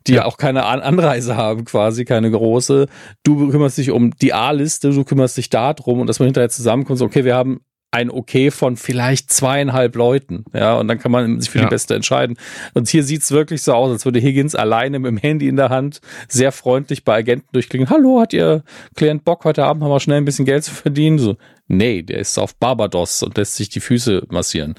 die 0.06 0.14
ja 0.14 0.26
auch 0.26 0.36
keine 0.36 0.64
Anreise 0.64 1.36
haben, 1.36 1.64
quasi 1.64 2.04
keine 2.04 2.30
große. 2.30 2.88
Du 3.22 3.50
kümmerst 3.50 3.78
dich 3.78 3.90
um 3.90 4.14
die 4.16 4.32
A-Liste, 4.32 4.90
du 4.90 5.04
kümmerst 5.04 5.36
dich 5.36 5.48
darum 5.50 6.00
und 6.00 6.06
dass 6.06 6.18
man 6.18 6.26
hinterher 6.26 6.50
zusammenkommt, 6.50 7.00
okay, 7.00 7.24
wir 7.24 7.34
haben 7.34 7.60
ein 7.92 8.10
Okay 8.10 8.50
von 8.50 8.76
vielleicht 8.76 9.32
zweieinhalb 9.32 9.96
Leuten. 9.96 10.44
Ja, 10.54 10.78
und 10.78 10.88
dann 10.88 10.98
kann 10.98 11.10
man 11.10 11.40
sich 11.40 11.50
für 11.50 11.58
ja. 11.58 11.64
die 11.64 11.70
Beste 11.70 11.94
entscheiden. 11.94 12.36
Und 12.74 12.88
hier 12.88 13.02
sieht's 13.02 13.32
wirklich 13.32 13.62
so 13.62 13.74
aus, 13.74 13.90
als 13.90 14.04
würde 14.04 14.20
Higgins 14.20 14.54
alleine 14.54 14.98
mit 14.98 15.08
dem 15.08 15.16
Handy 15.16 15.48
in 15.48 15.56
der 15.56 15.70
Hand 15.70 16.00
sehr 16.28 16.52
freundlich 16.52 17.04
bei 17.04 17.16
Agenten 17.16 17.48
durchklingen. 17.52 17.90
Hallo, 17.90 18.20
hat 18.20 18.32
Ihr 18.32 18.62
Klient 18.94 19.24
Bock, 19.24 19.44
heute 19.44 19.64
Abend 19.64 19.82
haben 19.82 19.90
wir 19.90 20.00
schnell 20.00 20.18
ein 20.18 20.24
bisschen 20.24 20.44
Geld 20.44 20.62
zu 20.62 20.72
verdienen? 20.72 21.18
So, 21.18 21.36
nee, 21.66 22.02
der 22.02 22.18
ist 22.18 22.38
auf 22.38 22.54
Barbados 22.56 23.22
und 23.22 23.36
lässt 23.36 23.56
sich 23.56 23.68
die 23.68 23.80
Füße 23.80 24.22
massieren. 24.30 24.74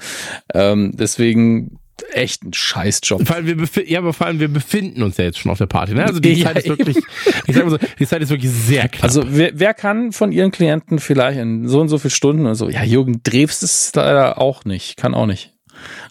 Ähm, 0.54 0.92
deswegen 0.94 1.78
echt 2.12 2.44
ein 2.44 2.52
Scheißjob. 2.52 3.26
Vor 3.26 3.36
allem 3.36 3.46
wir 3.46 3.88
ja, 3.88 3.98
aber 3.98 4.12
vor 4.12 4.26
allem 4.26 4.40
wir 4.40 4.48
befinden 4.48 5.02
uns 5.02 5.16
ja 5.16 5.24
jetzt 5.24 5.38
schon 5.38 5.50
auf 5.50 5.58
der 5.58 5.66
Party. 5.66 5.94
Ne? 5.94 6.04
Also 6.04 6.20
die 6.20 6.32
ja, 6.34 6.46
Zeit 6.46 6.58
ist 6.58 6.68
wirklich, 6.68 6.98
ich 7.46 7.54
sag 7.54 7.64
mal 7.64 7.70
so, 7.70 7.78
die 7.98 8.06
Zeit 8.06 8.22
ist 8.22 8.30
wirklich 8.30 8.50
sehr 8.50 8.88
knapp. 8.88 9.04
Also 9.04 9.24
wer, 9.26 9.50
wer 9.54 9.74
kann 9.74 10.12
von 10.12 10.32
ihren 10.32 10.50
Klienten 10.50 10.98
vielleicht 10.98 11.38
in 11.38 11.68
so 11.68 11.80
und 11.80 11.88
so 11.88 11.98
viel 11.98 12.10
Stunden 12.10 12.46
und 12.46 12.54
so, 12.54 12.68
ja, 12.68 12.82
Jürgen 12.82 13.22
Drews 13.22 13.62
ist 13.62 13.96
leider 13.96 14.38
auch 14.38 14.64
nicht, 14.64 14.96
kann 14.96 15.14
auch 15.14 15.26
nicht. 15.26 15.52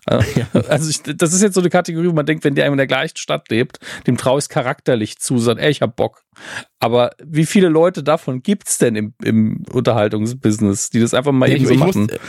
Also, 0.06 0.26
also 0.70 0.90
ich, 0.90 1.02
das 1.18 1.34
ist 1.34 1.42
jetzt 1.42 1.54
so 1.54 1.62
eine 1.62 1.70
Kategorie, 1.70 2.08
wo 2.08 2.14
man 2.14 2.26
denkt, 2.26 2.44
wenn 2.44 2.56
der 2.56 2.66
in 2.68 2.78
der 2.78 2.88
gleichen 2.88 3.18
Stadt 3.18 3.50
lebt, 3.50 3.80
dem 4.08 4.18
traue 4.18 4.40
ich 4.40 4.50
charakterlich 4.50 5.20
zu, 5.20 5.38
sagt, 5.38 5.60
ey, 5.60 5.70
ich 5.70 5.82
hab 5.82 5.96
Bock. 5.96 6.24
Aber 6.80 7.12
wie 7.24 7.46
viele 7.46 7.70
Leute 7.70 8.04
davon 8.04 8.42
gibt's 8.42 8.78
denn 8.78 8.96
im, 8.96 9.14
im 9.24 9.64
Unterhaltungsbusiness, 9.72 10.90
die 10.90 11.00
das 11.00 11.14
einfach 11.14 11.32
mal 11.32 11.50
ja, 11.50 11.56
eben 11.56 11.66
so 11.66 11.74
ich 11.74 11.80
machen? 11.80 12.02
Muss, 12.04 12.20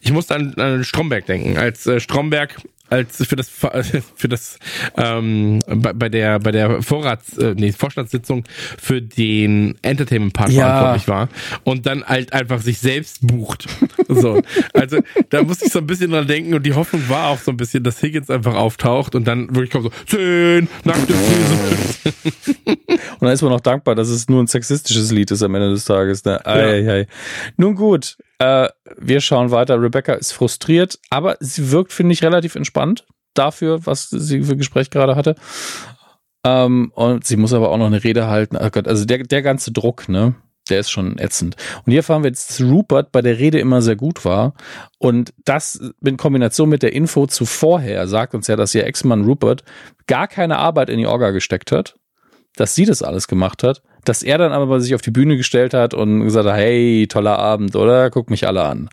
ich 0.00 0.12
muss 0.12 0.30
an, 0.30 0.54
an 0.54 0.84
Stromberg 0.84 1.26
denken. 1.26 1.56
Als 1.58 1.86
äh, 1.86 2.00
Stromberg 2.00 2.56
als 2.90 3.24
für 3.26 3.36
das 3.36 3.48
für 4.16 4.28
das 4.28 4.58
ähm, 4.96 5.60
bei, 5.66 5.92
bei 5.92 6.08
der 6.08 6.38
bei 6.38 6.52
der 6.52 6.82
Vorrats 6.82 7.36
äh, 7.38 7.54
nee, 7.56 7.72
Vorstandssitzung 7.72 8.44
für 8.78 9.02
den 9.02 9.76
Entertainment 9.82 10.32
Part 10.32 10.50
ja. 10.50 10.66
verantwortlich 10.66 11.08
war 11.08 11.28
und 11.64 11.86
dann 11.86 12.04
halt 12.04 12.32
einfach 12.32 12.60
sich 12.60 12.78
selbst 12.78 13.26
bucht. 13.26 13.66
so, 14.08 14.42
also 14.72 14.98
da 15.30 15.42
musste 15.42 15.66
ich 15.66 15.72
so 15.72 15.80
ein 15.80 15.86
bisschen 15.86 16.10
dran 16.10 16.26
denken 16.26 16.54
und 16.54 16.64
die 16.64 16.74
Hoffnung 16.74 17.08
war 17.08 17.28
auch 17.28 17.38
so 17.38 17.50
ein 17.50 17.56
bisschen, 17.56 17.82
dass 17.82 18.02
Higgins 18.02 18.30
einfach 18.30 18.54
auftaucht 18.54 19.14
und 19.14 19.26
dann 19.26 19.54
wirklich 19.54 19.70
kommt 19.70 19.84
so 19.84 19.90
zehn 20.06 20.68
nackte 20.84 21.14
Füße. 21.14 22.16
und 22.66 23.22
dann 23.22 23.32
ist 23.32 23.42
man 23.42 23.50
noch 23.50 23.60
dankbar, 23.60 23.94
dass 23.94 24.08
es 24.08 24.28
nur 24.28 24.42
ein 24.42 24.46
sexistisches 24.46 25.10
Lied 25.10 25.30
ist 25.30 25.42
am 25.42 25.54
Ende 25.54 25.70
des 25.70 25.84
Tages. 25.84 26.24
Ne? 26.24 26.44
Ei, 26.46 26.80
ja. 26.80 26.92
ei, 26.92 27.00
ei. 27.00 27.06
Nun 27.56 27.74
gut, 27.74 28.16
äh, 28.38 28.68
wir 28.98 29.20
schauen 29.20 29.50
weiter. 29.50 29.80
Rebecca 29.80 30.14
ist 30.14 30.32
frustriert, 30.32 30.98
aber 31.10 31.36
sie 31.40 31.70
wirkt, 31.70 31.92
finde 31.92 32.12
ich, 32.12 32.22
relativ 32.22 32.54
entspannt 32.54 33.06
dafür, 33.34 33.86
was 33.86 34.08
sie 34.10 34.42
für 34.42 34.56
Gespräch 34.56 34.90
gerade 34.90 35.16
hatte. 35.16 35.36
Ähm, 36.44 36.92
und 36.94 37.24
sie 37.24 37.36
muss 37.36 37.52
aber 37.52 37.70
auch 37.70 37.78
noch 37.78 37.86
eine 37.86 38.04
Rede 38.04 38.26
halten. 38.28 38.56
Oh 38.56 38.70
Gott, 38.70 38.88
also 38.88 39.04
der, 39.04 39.18
der 39.18 39.42
ganze 39.42 39.72
Druck, 39.72 40.08
ne? 40.08 40.34
Der 40.68 40.80
ist 40.80 40.90
schon 40.90 41.16
ätzend. 41.18 41.54
Und 41.84 41.92
hier 41.92 42.02
fahren 42.02 42.24
wir 42.24 42.30
jetzt, 42.30 42.50
dass 42.50 42.60
Rupert 42.60 43.12
bei 43.12 43.22
der 43.22 43.38
Rede 43.38 43.60
immer 43.60 43.82
sehr 43.82 43.94
gut 43.94 44.24
war. 44.24 44.54
Und 44.98 45.32
das 45.44 45.80
in 46.04 46.16
Kombination 46.16 46.68
mit 46.68 46.82
der 46.82 46.92
Info 46.92 47.26
zuvorher 47.26 48.08
sagt 48.08 48.34
uns 48.34 48.48
ja, 48.48 48.56
dass 48.56 48.74
ihr 48.74 48.84
Ex-Mann 48.84 49.24
Rupert 49.24 49.62
gar 50.08 50.26
keine 50.26 50.58
Arbeit 50.58 50.90
in 50.90 50.98
die 50.98 51.06
Orga 51.06 51.30
gesteckt 51.30 51.70
hat, 51.70 51.96
dass 52.56 52.74
sie 52.74 52.84
das 52.84 53.02
alles 53.02 53.28
gemacht 53.28 53.62
hat 53.62 53.82
dass 54.06 54.22
er 54.22 54.38
dann 54.38 54.52
aber 54.52 54.80
sich 54.80 54.94
auf 54.94 55.02
die 55.02 55.10
Bühne 55.10 55.36
gestellt 55.36 55.74
hat 55.74 55.92
und 55.92 56.22
gesagt 56.22 56.46
hat, 56.46 56.54
hey, 56.54 57.06
toller 57.08 57.38
Abend, 57.38 57.74
oder? 57.74 58.08
Guck 58.10 58.30
mich 58.30 58.46
alle 58.46 58.62
an. 58.62 58.88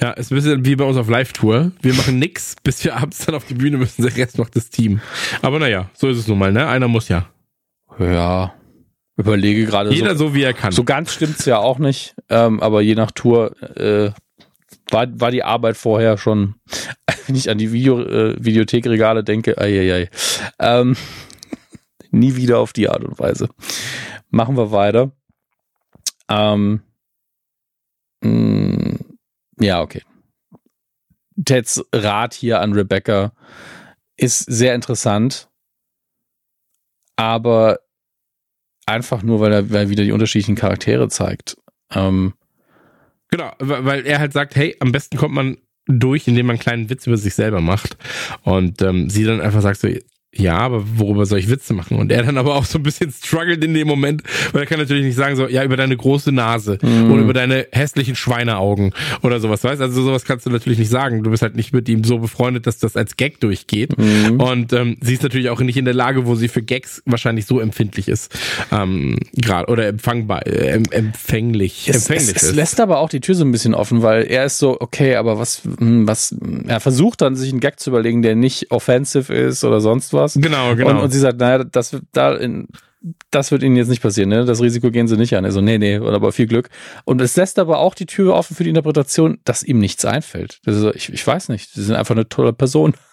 Ja, 0.00 0.10
ist 0.10 0.32
ein 0.32 0.34
bisschen 0.34 0.64
wie 0.64 0.76
bei 0.76 0.84
uns 0.84 0.96
auf 0.96 1.08
Live-Tour. 1.08 1.70
Wir 1.80 1.94
machen 1.94 2.18
nix, 2.18 2.56
bis 2.62 2.84
wir 2.84 2.96
abends 3.00 3.24
dann 3.24 3.36
auf 3.36 3.46
die 3.46 3.54
Bühne 3.54 3.78
müssen. 3.78 4.02
Der 4.02 4.16
Rest 4.16 4.38
macht 4.38 4.56
das 4.56 4.70
Team. 4.70 5.00
Aber 5.40 5.58
naja, 5.58 5.88
so 5.94 6.08
ist 6.08 6.18
es 6.18 6.26
nun 6.26 6.38
mal, 6.38 6.52
ne? 6.52 6.66
Einer 6.66 6.88
muss 6.88 7.08
ja. 7.08 7.26
Ja. 7.98 8.52
Überlege 9.16 9.66
gerade. 9.66 9.92
Jeder 9.92 10.16
so, 10.16 10.28
so, 10.28 10.34
wie 10.34 10.42
er 10.42 10.52
kann. 10.52 10.72
So 10.72 10.82
ganz 10.82 11.12
stimmt's 11.12 11.44
ja 11.44 11.58
auch 11.58 11.78
nicht. 11.78 12.16
Ähm, 12.28 12.60
aber 12.60 12.82
je 12.82 12.96
nach 12.96 13.12
Tour 13.12 13.54
äh, 13.76 14.10
war, 14.90 15.06
war 15.20 15.30
die 15.30 15.44
Arbeit 15.44 15.76
vorher 15.76 16.18
schon, 16.18 16.56
wenn 17.26 17.36
ich 17.36 17.48
an 17.48 17.58
die 17.58 17.70
Video, 17.70 18.02
äh, 18.02 18.34
Videothekregale 18.44 19.22
denke, 19.22 19.56
ei, 19.58 19.78
ei, 19.78 19.94
ei. 19.94 20.08
Ähm, 20.58 20.96
nie 22.14 22.36
wieder 22.36 22.58
auf 22.58 22.72
die 22.72 22.88
Art 22.88 23.04
und 23.04 23.18
Weise. 23.18 23.48
Machen 24.30 24.56
wir 24.56 24.70
weiter. 24.70 25.12
Ähm, 26.28 26.82
mh, 28.22 28.30
mm, 28.30 28.98
ja, 29.60 29.80
okay. 29.80 30.02
Teds 31.42 31.84
Rat 31.92 32.34
hier 32.34 32.60
an 32.60 32.72
Rebecca 32.72 33.32
ist 34.16 34.40
sehr 34.40 34.74
interessant, 34.74 35.48
aber 37.16 37.80
einfach 38.86 39.22
nur, 39.22 39.40
weil 39.40 39.52
er, 39.52 39.70
weil 39.70 39.84
er 39.84 39.90
wieder 39.90 40.04
die 40.04 40.12
unterschiedlichen 40.12 40.54
Charaktere 40.54 41.08
zeigt. 41.08 41.56
Ähm, 41.90 42.34
genau, 43.30 43.52
weil 43.58 44.06
er 44.06 44.20
halt 44.20 44.32
sagt, 44.32 44.54
hey, 44.56 44.76
am 44.80 44.92
besten 44.92 45.16
kommt 45.16 45.34
man 45.34 45.58
durch, 45.86 46.28
indem 46.28 46.46
man 46.46 46.54
einen 46.54 46.62
kleinen 46.62 46.90
Witz 46.90 47.06
über 47.06 47.16
sich 47.16 47.34
selber 47.34 47.60
macht 47.60 47.96
und 48.42 48.80
ähm, 48.82 49.10
sie 49.10 49.24
dann 49.24 49.40
einfach 49.40 49.60
sagt 49.60 49.80
so, 49.80 49.88
ja, 50.36 50.58
aber 50.58 50.84
worüber 50.96 51.26
soll 51.26 51.38
ich 51.38 51.48
Witze 51.50 51.74
machen? 51.74 51.96
Und 51.98 52.10
er 52.12 52.22
dann 52.22 52.38
aber 52.38 52.54
auch 52.56 52.64
so 52.64 52.78
ein 52.78 52.82
bisschen 52.82 53.12
struggelt 53.12 53.62
in 53.64 53.74
dem 53.74 53.86
Moment, 53.88 54.22
weil 54.52 54.62
er 54.62 54.66
kann 54.66 54.78
natürlich 54.78 55.04
nicht 55.04 55.16
sagen 55.16 55.36
so, 55.36 55.48
ja, 55.48 55.64
über 55.64 55.76
deine 55.76 55.96
große 55.96 56.32
Nase 56.32 56.78
Mhm. 56.82 57.10
oder 57.12 57.22
über 57.22 57.32
deine 57.32 57.66
hässlichen 57.72 58.16
Schweineaugen 58.16 58.92
oder 59.22 59.40
sowas, 59.40 59.62
weißt? 59.64 59.80
Also 59.80 60.02
sowas 60.02 60.24
kannst 60.24 60.46
du 60.46 60.50
natürlich 60.50 60.78
nicht 60.78 60.90
sagen. 60.90 61.22
Du 61.22 61.30
bist 61.30 61.42
halt 61.42 61.56
nicht 61.56 61.72
mit 61.72 61.88
ihm 61.88 62.04
so 62.04 62.18
befreundet, 62.18 62.66
dass 62.66 62.78
das 62.78 62.96
als 62.96 63.16
Gag 63.16 63.40
durchgeht. 63.40 63.96
Mhm. 63.98 64.40
Und 64.40 64.72
ähm, 64.72 64.96
sie 65.00 65.14
ist 65.14 65.22
natürlich 65.22 65.50
auch 65.50 65.60
nicht 65.60 65.76
in 65.76 65.84
der 65.84 65.94
Lage, 65.94 66.26
wo 66.26 66.34
sie 66.34 66.48
für 66.48 66.62
Gags 66.62 67.02
wahrscheinlich 67.06 67.46
so 67.46 67.60
empfindlich 67.60 68.08
ist, 68.08 68.36
ähm, 68.72 69.18
gerade 69.34 69.70
oder 69.70 69.86
empfangbar, 69.86 70.46
äh, 70.46 70.70
em- 70.74 70.84
empfänglich, 70.90 71.88
Es, 71.88 71.96
empfänglich 72.08 72.36
es, 72.36 72.42
es 72.42 72.54
lässt 72.54 72.80
aber 72.80 72.98
auch 72.98 73.08
die 73.08 73.20
Tür 73.20 73.34
so 73.34 73.44
ein 73.44 73.52
bisschen 73.52 73.74
offen, 73.74 74.02
weil 74.02 74.24
er 74.24 74.44
ist 74.44 74.58
so, 74.58 74.76
okay, 74.80 75.16
aber 75.16 75.38
was, 75.38 75.62
hm, 75.78 76.06
was, 76.06 76.34
er 76.66 76.80
versucht 76.80 77.20
dann 77.22 77.36
sich 77.36 77.50
einen 77.50 77.60
Gag 77.60 77.80
zu 77.80 77.90
überlegen, 77.90 78.22
der 78.22 78.34
nicht 78.34 78.70
offensive 78.70 79.32
ist 79.32 79.64
oder 79.64 79.80
sonst 79.80 80.12
was. 80.12 80.23
Genau, 80.32 80.74
genau. 80.74 80.90
Und, 80.90 80.96
und 80.96 81.10
sie 81.10 81.18
sagt, 81.20 81.38
naja, 81.38 81.62
das 81.64 81.92
wird 81.92 82.04
da 82.12 82.34
in, 82.34 82.68
das 83.30 83.50
wird 83.50 83.62
ihnen 83.62 83.76
jetzt 83.76 83.88
nicht 83.88 84.00
passieren, 84.00 84.30
ne? 84.30 84.46
Das 84.46 84.62
Risiko 84.62 84.90
gehen 84.90 85.06
sie 85.06 85.18
nicht 85.18 85.36
an. 85.36 85.44
Also, 85.44 85.60
nee, 85.60 85.76
nee, 85.76 85.96
aber 85.96 86.32
viel 86.32 86.46
Glück. 86.46 86.70
Und 87.04 87.20
es 87.20 87.36
lässt 87.36 87.58
aber 87.58 87.78
auch 87.78 87.94
die 87.94 88.06
Tür 88.06 88.32
offen 88.34 88.56
für 88.56 88.64
die 88.64 88.70
Interpretation, 88.70 89.38
dass 89.44 89.62
ihm 89.62 89.78
nichts 89.78 90.06
einfällt. 90.06 90.60
Das 90.64 90.76
ist, 90.76 90.94
ich, 90.96 91.12
ich 91.12 91.26
weiß 91.26 91.50
nicht. 91.50 91.70
Sie 91.70 91.82
sind 91.82 91.96
einfach 91.96 92.14
eine 92.14 92.28
tolle 92.28 92.52
Person. 92.52 92.94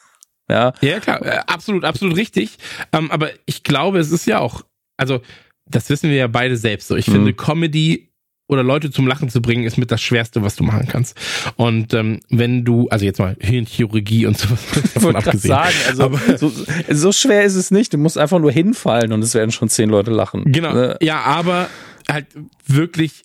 Ja. 0.49 0.73
Ja, 0.81 0.99
klar, 0.99 1.25
äh, 1.25 1.39
absolut, 1.47 1.85
absolut 1.85 2.17
richtig. 2.17 2.57
Ähm, 2.91 3.09
aber 3.09 3.29
ich 3.45 3.63
glaube, 3.63 3.99
es 3.99 4.11
ist 4.11 4.25
ja 4.25 4.39
auch, 4.39 4.63
also 4.97 5.21
das 5.65 5.89
wissen 5.89 6.09
wir 6.09 6.17
ja 6.17 6.27
beide 6.27 6.57
selbst 6.57 6.89
so. 6.89 6.97
Ich 6.97 7.07
Mhm. 7.07 7.11
finde, 7.13 7.33
Comedy 7.33 8.10
oder 8.51 8.63
Leute 8.63 8.91
zum 8.91 9.07
Lachen 9.07 9.29
zu 9.29 9.41
bringen, 9.41 9.63
ist 9.63 9.77
mit 9.77 9.91
das 9.91 10.01
Schwerste, 10.01 10.43
was 10.43 10.55
du 10.55 10.63
machen 10.63 10.87
kannst. 10.87 11.17
Und 11.55 11.93
ähm, 11.93 12.19
wenn 12.29 12.63
du, 12.65 12.87
also 12.89 13.05
jetzt 13.05 13.17
mal 13.19 13.35
Hirnchirurgie 13.39 14.25
und 14.25 14.37
sowas 14.37 14.59
davon 14.93 15.15
abgesehen. 15.15 15.39
sagen, 15.55 15.73
also 15.87 16.03
Aber- 16.03 16.37
so, 16.37 16.51
so 16.89 17.11
schwer 17.11 17.43
ist 17.43 17.55
es 17.55 17.71
nicht. 17.71 17.93
Du 17.93 17.97
musst 17.97 18.17
einfach 18.17 18.39
nur 18.39 18.51
hinfallen 18.51 19.13
und 19.13 19.23
es 19.23 19.33
werden 19.33 19.51
schon 19.51 19.69
zehn 19.69 19.89
Leute 19.89 20.11
lachen. 20.11 20.51
Genau, 20.51 20.73
Ne? 20.73 20.97
ja, 21.01 21.21
aber 21.21 21.69
halt 22.09 22.27
wirklich 22.67 23.23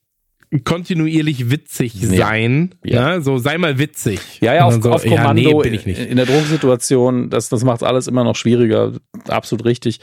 kontinuierlich 0.64 1.50
witzig 1.50 1.94
Ja. 1.94 2.08
sein. 2.26 2.74
Ja. 2.84 3.14
Ja. 3.14 3.20
so 3.20 3.38
sei 3.38 3.58
mal 3.58 3.78
witzig. 3.78 4.20
Ja, 4.40 4.54
ja, 4.54 4.64
auf, 4.64 4.80
so, 4.82 4.92
auf 4.92 5.04
ja, 5.04 5.16
Kommando 5.16 5.42
nee, 5.42 5.62
bin 5.62 5.74
ich 5.74 5.86
nicht. 5.86 6.00
in 6.00 6.16
der 6.16 6.26
Drucksituation, 6.26 7.30
das, 7.30 7.48
das 7.48 7.64
macht 7.64 7.82
alles 7.82 8.06
immer 8.06 8.24
noch 8.24 8.36
schwieriger. 8.36 8.92
Absolut 9.28 9.64
richtig. 9.64 10.00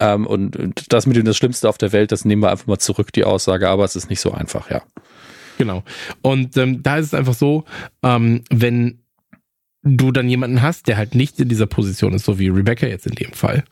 Ähm, 0.00 0.26
und, 0.26 0.56
und 0.56 0.92
das 0.92 1.06
mit 1.06 1.16
dem 1.16 1.24
das 1.24 1.36
Schlimmste 1.36 1.68
auf 1.68 1.78
der 1.78 1.92
Welt, 1.92 2.12
das 2.12 2.24
nehmen 2.24 2.42
wir 2.42 2.50
einfach 2.50 2.66
mal 2.66 2.78
zurück, 2.78 3.12
die 3.12 3.24
Aussage, 3.24 3.68
aber 3.68 3.84
es 3.84 3.96
ist 3.96 4.08
nicht 4.08 4.20
so 4.20 4.32
einfach, 4.32 4.70
ja. 4.70 4.82
Genau. 5.58 5.82
Und 6.22 6.56
ähm, 6.56 6.82
da 6.82 6.96
ist 6.96 7.06
es 7.06 7.14
einfach 7.14 7.34
so, 7.34 7.64
ähm, 8.02 8.42
wenn 8.50 9.01
du 9.84 10.12
dann 10.12 10.28
jemanden 10.28 10.62
hast, 10.62 10.86
der 10.86 10.96
halt 10.96 11.14
nicht 11.14 11.40
in 11.40 11.48
dieser 11.48 11.66
Position 11.66 12.12
ist, 12.14 12.24
so 12.24 12.38
wie 12.38 12.48
Rebecca 12.48 12.86
jetzt 12.86 13.06
in 13.06 13.14
dem 13.16 13.32
Fall, 13.32 13.64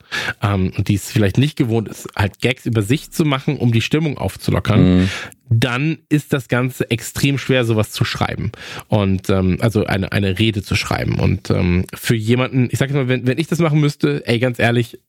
ähm, 0.43 0.73
und 0.77 0.87
die 0.89 0.95
es 0.95 1.09
vielleicht 1.09 1.37
nicht 1.37 1.55
gewohnt 1.57 1.87
ist, 1.87 2.07
halt 2.15 2.39
Gags 2.41 2.65
über 2.65 2.81
sich 2.81 3.11
zu 3.11 3.23
machen, 3.23 3.57
um 3.57 3.71
die 3.71 3.81
Stimmung 3.81 4.17
aufzulockern, 4.17 4.99
Mhm. 4.99 5.09
dann 5.49 5.99
ist 6.09 6.33
das 6.33 6.47
Ganze 6.49 6.89
extrem 6.91 7.37
schwer, 7.37 7.63
sowas 7.63 7.91
zu 7.91 8.03
schreiben. 8.03 8.51
Und 8.87 9.29
ähm, 9.29 9.57
also 9.61 9.85
eine, 9.85 10.11
eine 10.11 10.37
Rede 10.37 10.63
zu 10.63 10.75
schreiben. 10.75 11.19
Und 11.19 11.49
ähm, 11.49 11.85
für 11.93 12.15
jemanden, 12.15 12.67
ich 12.71 12.79
sag 12.79 12.89
jetzt 12.89 12.95
mal, 12.95 13.07
wenn, 13.07 13.25
wenn 13.25 13.37
ich 13.37 13.47
das 13.47 13.59
machen 13.59 13.79
müsste, 13.79 14.25
ey, 14.27 14.39
ganz 14.39 14.59
ehrlich, 14.59 14.99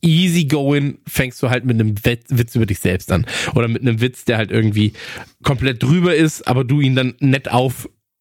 easy 0.00 0.44
going 0.46 0.98
fängst 1.06 1.42
du 1.42 1.50
halt 1.50 1.64
mit 1.64 1.78
einem 1.80 1.94
Witz, 2.04 2.54
über 2.54 2.66
dich 2.66 2.80
selbst 2.80 3.10
an. 3.12 3.26
Oder 3.54 3.68
mit 3.68 3.82
einem 3.82 4.00
Witz, 4.00 4.24
der 4.24 4.38
halt 4.38 4.50
irgendwie 4.50 4.92
komplett 5.42 5.82
drüber 5.82 6.14
ist, 6.14 6.46
aber 6.48 6.64
du 6.64 6.80
ihn 6.80 6.96
dann 6.96 7.14
nett 7.20 7.50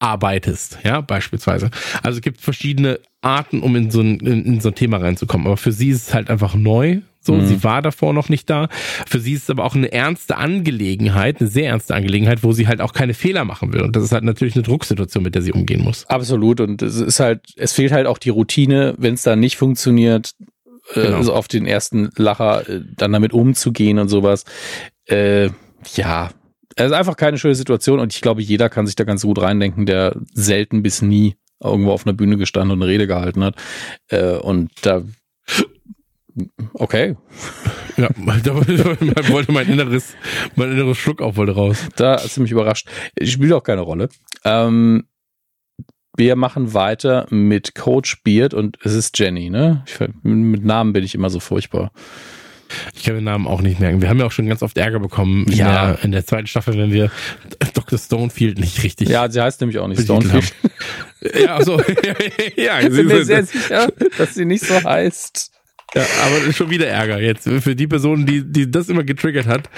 aufarbeitest, 0.02 0.80
ja, 0.84 1.02
beispielsweise. 1.02 1.70
Also 2.04 2.18
es 2.18 2.22
gibt 2.22 2.42
verschiedene 2.42 3.00
Arten, 3.22 3.62
um 3.62 3.76
in 3.76 3.92
so 3.92 4.02
ein, 4.02 4.20
in, 4.20 4.60
so 4.60 4.70
ein 4.70 4.76
Thema 4.76 4.98
reinzukommen. 4.98 5.46
Aber 5.48 5.58
für 5.58 5.72
sie 5.72 5.90
ist 5.90 6.08
es 6.10 6.14
halt 6.14 6.30
einfach 6.30 6.56
neu. 6.56 7.00
So, 7.24 7.34
Mhm. 7.36 7.46
sie 7.46 7.64
war 7.64 7.84
davor 7.84 8.14
noch 8.14 8.30
nicht 8.30 8.50
da. 8.50 8.68
Für 9.08 9.20
sie 9.20 9.34
ist 9.34 9.44
es 9.44 9.50
aber 9.52 9.64
auch 9.64 9.76
eine 9.76 9.92
ernste 9.92 10.38
Angelegenheit, 10.38 11.40
eine 11.40 11.48
sehr 11.50 11.68
ernste 11.70 11.94
Angelegenheit, 11.94 12.42
wo 12.44 12.52
sie 12.52 12.68
halt 12.68 12.82
auch 12.82 12.94
keine 12.94 13.14
Fehler 13.14 13.46
machen 13.46 13.72
will. 13.74 13.82
Und 13.84 13.96
das 13.96 14.04
ist 14.04 14.12
halt 14.12 14.24
natürlich 14.24 14.56
eine 14.56 14.64
Drucksituation, 14.64 15.22
mit 15.24 15.36
der 15.36 15.44
sie 15.44 15.52
umgehen 15.52 15.84
muss. 15.84 16.08
Absolut. 16.08 16.60
Und 16.62 16.82
es 16.82 16.96
ist 17.00 17.20
halt, 17.20 17.42
es 17.58 17.74
fehlt 17.74 17.92
halt 17.92 18.08
auch 18.08 18.18
die 18.18 18.32
Routine, 18.32 18.96
wenn 18.98 19.14
es 19.14 19.22
dann 19.22 19.40
nicht 19.40 19.56
funktioniert, 19.58 20.32
äh, 20.96 21.02
Genau. 21.04 21.22
so 21.22 21.34
auf 21.36 21.48
den 21.48 21.68
ersten 21.68 22.10
Lacher 22.18 22.68
äh, 22.68 22.82
dann 22.98 23.12
damit 23.14 23.34
umzugehen 23.34 24.00
und 24.00 24.10
sowas. 24.10 24.46
Äh, 25.06 25.50
ja, 25.96 26.32
es 26.76 26.88
ist 26.88 26.92
einfach 26.94 27.18
keine 27.18 27.38
schöne 27.38 27.56
Situation 27.56 28.00
und 28.00 28.14
ich 28.14 28.22
glaube, 28.22 28.42
jeder 28.42 28.70
kann 28.70 28.86
sich 28.86 28.96
da 28.96 29.04
ganz 29.04 29.24
gut 29.24 29.42
reindenken, 29.42 29.86
der 29.86 30.16
selten 30.34 30.84
bis 30.84 31.02
nie 31.02 31.36
irgendwo 31.64 31.92
auf 31.92 32.06
einer 32.06 32.14
Bühne 32.14 32.38
gestanden 32.38 32.72
und 32.72 32.82
eine 32.82 32.92
Rede 32.92 33.08
gehalten 33.08 33.44
hat. 33.44 33.56
Äh, 34.10 34.38
und 34.38 34.72
da 34.82 35.04
Okay, 36.74 37.18
Ja, 37.98 38.10
da 38.44 38.56
wollte 38.56 39.52
mein 39.52 39.68
inneres, 39.68 40.16
mein 40.56 40.72
inneres 40.72 40.98
Schluck 40.98 41.22
auf 41.22 41.36
wollte 41.38 41.54
raus. 41.54 41.88
da 41.96 42.16
ist 42.16 42.38
mich 42.38 42.52
überrascht. 42.52 42.88
Spielt 43.22 43.54
auch 43.54 43.64
keine 43.64 43.82
Rolle. 43.82 44.10
Ähm, 44.46 45.04
wir 46.16 46.36
machen 46.36 46.74
weiter 46.74 47.28
mit 47.30 47.76
Coach 47.76 48.24
Beard 48.24 48.54
und 48.54 48.78
es 48.84 48.94
ist 48.94 49.18
Jenny, 49.20 49.50
ne? 49.50 49.84
Ich, 49.88 50.00
mit 50.24 50.64
Namen 50.64 50.94
bin 50.94 51.04
ich 51.04 51.16
immer 51.16 51.30
so 51.30 51.40
furchtbar. 51.40 51.92
Ich 52.96 53.04
kann 53.04 53.16
den 53.16 53.24
Namen 53.24 53.48
auch 53.48 53.62
nicht 53.62 53.80
merken. 53.80 54.02
Wir 54.02 54.10
haben 54.10 54.20
ja 54.20 54.26
auch 54.26 54.32
schon 54.32 54.48
ganz 54.48 54.62
oft 54.62 54.78
Ärger 54.78 55.00
bekommen 55.00 55.46
in, 55.48 55.54
Ja. 55.54 55.94
der, 55.94 56.04
in 56.04 56.12
der 56.12 56.26
zweiten 56.26 56.48
Staffel, 56.48 56.78
wenn 56.78 56.92
wir 56.92 57.12
Dr. 57.74 57.98
Stonefield 58.00 58.60
nicht 58.60 58.84
richtig. 58.84 59.10
Ja, 59.10 59.30
sie 59.30 59.42
heißt 59.42 59.62
nämlich 59.62 59.80
auch 59.80 59.88
nicht 59.88 60.02
Stonefield. 60.02 60.54
Ja, 61.40 61.56
also, 61.56 61.80
ja, 62.56 62.80
Ich 62.82 62.90
bin 62.90 63.08
mir 63.08 63.26
sehr 63.26 63.46
sicher, 63.46 63.92
dass 64.18 64.34
sie 64.34 64.46
nicht 64.46 64.66
so 64.66 64.84
heißt. 64.84 65.52
ja, 65.96 66.04
aber 66.26 66.54
schon 66.54 66.70
wieder 66.70 66.88
Ärger 66.88 67.20
jetzt 67.20 67.48
für 67.50 67.76
die 67.76 67.88
Person, 67.88 68.26
die, 68.26 68.44
die 68.50 68.70
das 68.72 68.90
immer 68.90 69.04
getriggert 69.04 69.46
hat. 69.48 69.70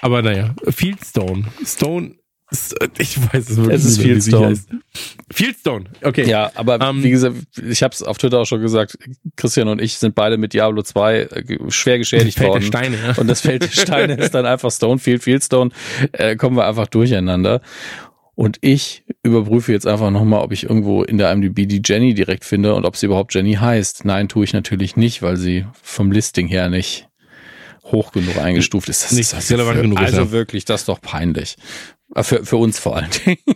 Aber 0.00 0.20
naja, 0.22 0.54
Fieldstone. 0.68 1.44
Stone, 1.64 2.16
ich 2.98 3.18
weiß 3.32 3.50
es 3.50 3.56
wirklich 3.56 3.74
Es 3.74 3.84
ist 3.84 3.98
nicht, 3.98 4.06
Fieldstone. 4.06 4.58
Fieldstone, 5.30 5.84
okay. 6.02 6.28
Ja, 6.28 6.50
aber 6.54 6.80
Ähm, 6.80 7.02
wie 7.02 7.10
gesagt, 7.10 7.36
ich 7.66 7.82
habe 7.82 7.94
es 7.94 8.02
auf 8.02 8.18
Twitter 8.18 8.40
auch 8.40 8.46
schon 8.46 8.60
gesagt, 8.60 8.98
Christian 9.36 9.68
und 9.68 9.80
ich 9.80 9.94
sind 9.94 10.14
beide 10.14 10.36
mit 10.36 10.52
Diablo 10.52 10.82
2 10.82 11.18
äh, 11.20 11.58
schwer 11.70 11.98
geschädigt 11.98 12.38
Feld 12.38 12.48
der 12.48 12.52
worden. 12.54 12.62
Steine, 12.64 12.96
ja. 12.96 13.14
Und 13.16 13.26
das 13.28 13.40
Feld 13.40 13.62
der 13.62 13.68
Steine 13.68 14.14
ist 14.14 14.34
dann 14.34 14.46
einfach 14.46 14.70
Stonefield, 14.70 15.22
Fieldstone, 15.22 15.70
äh, 16.12 16.36
kommen 16.36 16.56
wir 16.56 16.66
einfach 16.66 16.86
durcheinander. 16.86 17.60
Und 18.34 18.58
ich 18.62 19.04
überprüfe 19.22 19.72
jetzt 19.72 19.86
einfach 19.86 20.10
nochmal, 20.10 20.40
ob 20.42 20.52
ich 20.52 20.64
irgendwo 20.64 21.02
in 21.02 21.18
der 21.18 21.30
IMDb 21.32 21.68
die 21.68 21.82
Jenny 21.84 22.14
direkt 22.14 22.44
finde 22.44 22.74
und 22.74 22.86
ob 22.86 22.96
sie 22.96 23.06
überhaupt 23.06 23.34
Jenny 23.34 23.54
heißt. 23.54 24.04
Nein, 24.04 24.28
tue 24.28 24.44
ich 24.44 24.52
natürlich 24.52 24.96
nicht, 24.96 25.22
weil 25.22 25.36
sie 25.36 25.66
vom 25.82 26.10
Listing 26.10 26.48
her 26.48 26.68
nicht 26.70 27.08
hoch 27.84 28.12
genug 28.12 28.38
eingestuft 28.38 28.88
ist. 28.88 29.04
Das 29.04 29.12
Nicht 29.12 29.32
ist 29.32 29.50
relevant 29.50 29.76
für, 29.76 29.82
genug 29.82 30.00
ist, 30.00 30.06
Also 30.06 30.22
ja. 30.22 30.30
wirklich, 30.30 30.64
das 30.64 30.82
ist 30.82 30.88
doch 30.88 31.00
peinlich. 31.00 31.56
Äh, 32.14 32.22
Für, 32.22 32.44
für 32.44 32.56
uns 32.56 32.78
vor 32.78 32.96
allen 32.96 33.10
Dingen. 33.24 33.38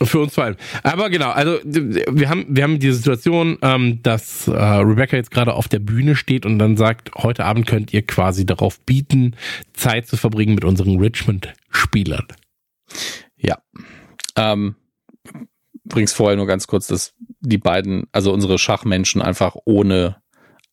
Für 0.00 0.20
uns 0.20 0.34
vor 0.34 0.44
allem. 0.44 0.56
Aber 0.84 1.10
genau, 1.10 1.30
also 1.30 1.58
wir 1.64 2.28
haben, 2.28 2.46
wir 2.48 2.62
haben 2.62 2.78
die 2.78 2.92
Situation, 2.92 3.58
ähm, 3.62 4.00
dass 4.02 4.46
äh, 4.46 4.52
Rebecca 4.52 5.16
jetzt 5.16 5.32
gerade 5.32 5.54
auf 5.54 5.66
der 5.66 5.80
Bühne 5.80 6.14
steht 6.14 6.46
und 6.46 6.60
dann 6.60 6.76
sagt, 6.76 7.10
heute 7.16 7.44
Abend 7.44 7.66
könnt 7.66 7.92
ihr 7.92 8.06
quasi 8.06 8.46
darauf 8.46 8.78
bieten, 8.80 9.34
Zeit 9.72 10.06
zu 10.06 10.16
verbringen 10.16 10.54
mit 10.54 10.64
unseren 10.64 11.00
Richmond-Spielern. 11.00 12.28
Ja. 13.36 13.58
Ähm, 14.36 14.76
übrigens 15.84 16.12
vorher 16.12 16.36
nur 16.36 16.46
ganz 16.46 16.68
kurz, 16.68 16.86
dass 16.86 17.14
die 17.40 17.58
beiden, 17.58 18.06
also 18.12 18.32
unsere 18.32 18.58
Schachmenschen 18.58 19.20
einfach 19.20 19.56
ohne 19.64 20.22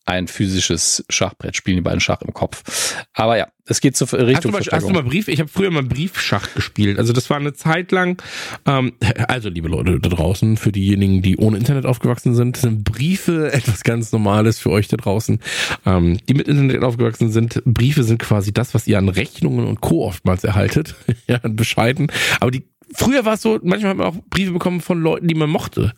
ein 0.06 0.28
physisches 0.28 1.04
Schachbrett 1.08 1.56
spielen, 1.56 1.78
die 1.78 1.82
beiden 1.82 2.00
Schach 2.00 2.22
im 2.22 2.32
Kopf. 2.32 2.96
Aber 3.12 3.36
ja, 3.36 3.48
es 3.66 3.80
geht 3.80 3.96
zur 3.96 4.06
Hast 4.06 4.20
du, 4.20 4.24
Richtung 4.24 4.52
mal, 4.52 4.62
hast 4.70 4.88
du 4.88 4.92
mal 4.92 5.02
Brief? 5.02 5.26
Ich 5.26 5.40
habe 5.40 5.50
früher 5.50 5.70
mal 5.72 5.82
Briefschach 5.82 6.54
gespielt. 6.54 6.98
Also 6.98 7.12
das 7.12 7.28
war 7.28 7.36
eine 7.36 7.52
Zeit 7.52 7.90
lang. 7.90 8.22
Ähm, 8.64 8.92
also 9.26 9.48
liebe 9.48 9.68
Leute 9.68 9.98
da 9.98 10.08
draußen, 10.08 10.56
für 10.56 10.70
diejenigen, 10.70 11.22
die 11.22 11.36
ohne 11.36 11.58
Internet 11.58 11.84
aufgewachsen 11.84 12.34
sind, 12.36 12.56
sind 12.56 12.84
Briefe 12.84 13.52
etwas 13.52 13.82
ganz 13.82 14.12
Normales 14.12 14.60
für 14.60 14.70
euch 14.70 14.86
da 14.86 14.96
draußen. 14.96 15.40
Ähm, 15.84 16.18
die 16.28 16.34
mit 16.34 16.46
Internet 16.46 16.84
aufgewachsen 16.84 17.32
sind, 17.32 17.60
Briefe 17.64 18.04
sind 18.04 18.18
quasi 18.18 18.52
das, 18.52 18.74
was 18.74 18.86
ihr 18.86 18.98
an 18.98 19.08
Rechnungen 19.08 19.66
und 19.66 19.80
Co. 19.80 20.06
oftmals 20.06 20.44
erhaltet. 20.44 20.94
ja, 21.26 21.40
bescheiden. 21.42 22.12
Aber 22.40 22.52
die 22.52 22.64
Früher 22.94 23.24
war 23.24 23.34
es 23.34 23.42
so, 23.42 23.58
manchmal 23.62 23.90
hat 23.90 23.96
man 23.98 24.06
auch 24.06 24.16
Briefe 24.30 24.52
bekommen 24.52 24.80
von 24.80 25.00
Leuten, 25.00 25.26
die 25.26 25.34
man 25.34 25.50
mochte. 25.50 25.92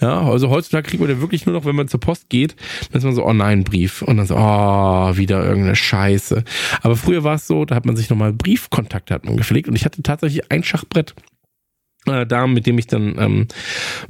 Ja, 0.00 0.22
also 0.22 0.50
heutzutage 0.50 0.88
kriegt 0.88 1.00
man 1.00 1.08
ja 1.08 1.20
wirklich 1.20 1.46
nur 1.46 1.54
noch, 1.54 1.64
wenn 1.64 1.76
man 1.76 1.88
zur 1.88 2.00
Post 2.00 2.28
geht, 2.30 2.56
dann 2.90 2.98
ist 2.98 3.04
man 3.04 3.14
so, 3.14 3.24
oh 3.24 3.32
nein, 3.32 3.62
Brief. 3.62 4.02
Und 4.02 4.16
dann 4.16 4.26
so, 4.26 4.36
oh, 4.36 5.16
wieder 5.16 5.44
irgendeine 5.44 5.76
Scheiße. 5.76 6.42
Aber 6.82 6.96
früher 6.96 7.22
war 7.22 7.36
es 7.36 7.46
so, 7.46 7.64
da 7.64 7.76
hat 7.76 7.86
man 7.86 7.96
sich 7.96 8.10
nochmal 8.10 8.32
Briefkontakte 8.32 9.14
hat 9.14 9.24
man 9.24 9.36
gepflegt 9.36 9.68
und 9.68 9.76
ich 9.76 9.84
hatte 9.84 10.02
tatsächlich 10.02 10.50
ein 10.50 10.64
Schachbrett 10.64 11.14
äh, 12.06 12.26
da, 12.26 12.46
mit 12.46 12.66
dem 12.66 12.78
ich 12.78 12.86
dann, 12.86 13.16
ähm, 13.18 13.48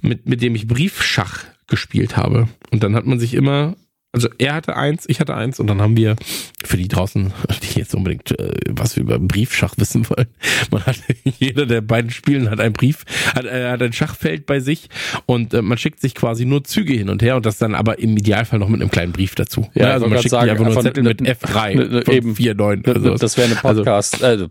mit, 0.00 0.26
mit 0.26 0.42
dem 0.42 0.54
ich 0.54 0.66
Briefschach 0.66 1.44
gespielt 1.66 2.16
habe. 2.16 2.48
Und 2.70 2.82
dann 2.82 2.94
hat 2.94 3.06
man 3.06 3.18
sich 3.18 3.34
immer 3.34 3.76
Also 4.14 4.28
er 4.36 4.52
hatte 4.54 4.76
eins, 4.76 5.04
ich 5.08 5.20
hatte 5.20 5.34
eins 5.34 5.58
und 5.58 5.68
dann 5.68 5.80
haben 5.80 5.96
wir 5.96 6.16
für 6.62 6.76
die 6.76 6.86
draußen, 6.88 7.32
die 7.62 7.78
jetzt 7.78 7.94
unbedingt 7.94 8.38
äh, 8.38 8.52
was 8.68 8.98
über 8.98 9.18
Briefschach 9.18 9.72
wissen 9.78 10.06
wollen, 10.10 10.26
man 10.70 10.84
hat 10.84 10.96
jeder 11.38 11.64
der 11.64 11.80
beiden 11.80 12.10
Spielen 12.10 12.50
hat 12.50 12.60
einen 12.60 12.74
Brief, 12.74 13.04
hat, 13.34 13.46
äh, 13.46 13.70
hat 13.70 13.80
ein 13.80 13.94
Schachfeld 13.94 14.44
bei 14.44 14.60
sich 14.60 14.90
und 15.24 15.54
äh, 15.54 15.62
man 15.62 15.78
schickt 15.78 16.00
sich 16.00 16.14
quasi 16.14 16.44
nur 16.44 16.62
Züge 16.62 16.92
hin 16.92 17.08
und 17.08 17.22
her 17.22 17.36
und 17.36 17.46
das 17.46 17.56
dann 17.56 17.74
aber 17.74 17.98
im 18.00 18.14
Idealfall 18.16 18.58
noch 18.58 18.68
mit 18.68 18.82
einem 18.82 18.90
kleinen 18.90 19.12
Brief 19.12 19.34
dazu. 19.34 19.70
Ja, 19.72 19.92
also 19.92 20.06
man 20.06 20.18
schickt 20.18 20.30
sagen, 20.30 20.50
einfach 20.50 20.64
nur 20.66 20.74
einen 20.74 20.82
Zettel 20.82 21.04
mit 21.04 21.20
ne- 21.22 21.32
F3 21.34 21.74
ne- 21.74 22.02
von 22.04 22.14
eben. 22.14 22.36
4, 22.36 22.54
9 22.54 22.80
oder 22.84 23.00
sowas. 23.00 23.20
Das 23.20 23.36
wäre 23.38 23.46
eine 23.46 23.64
Also- 23.64 23.80
Podcast, 23.82 24.22
also, 24.22 24.48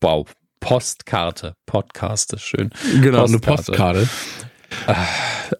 wow, 0.00 0.28
Postkarte. 0.58 1.54
Podcast 1.66 2.32
ist 2.32 2.42
schön. 2.42 2.70
Genau, 3.00 3.26
eine 3.26 3.38
Postkarte. 3.38 4.08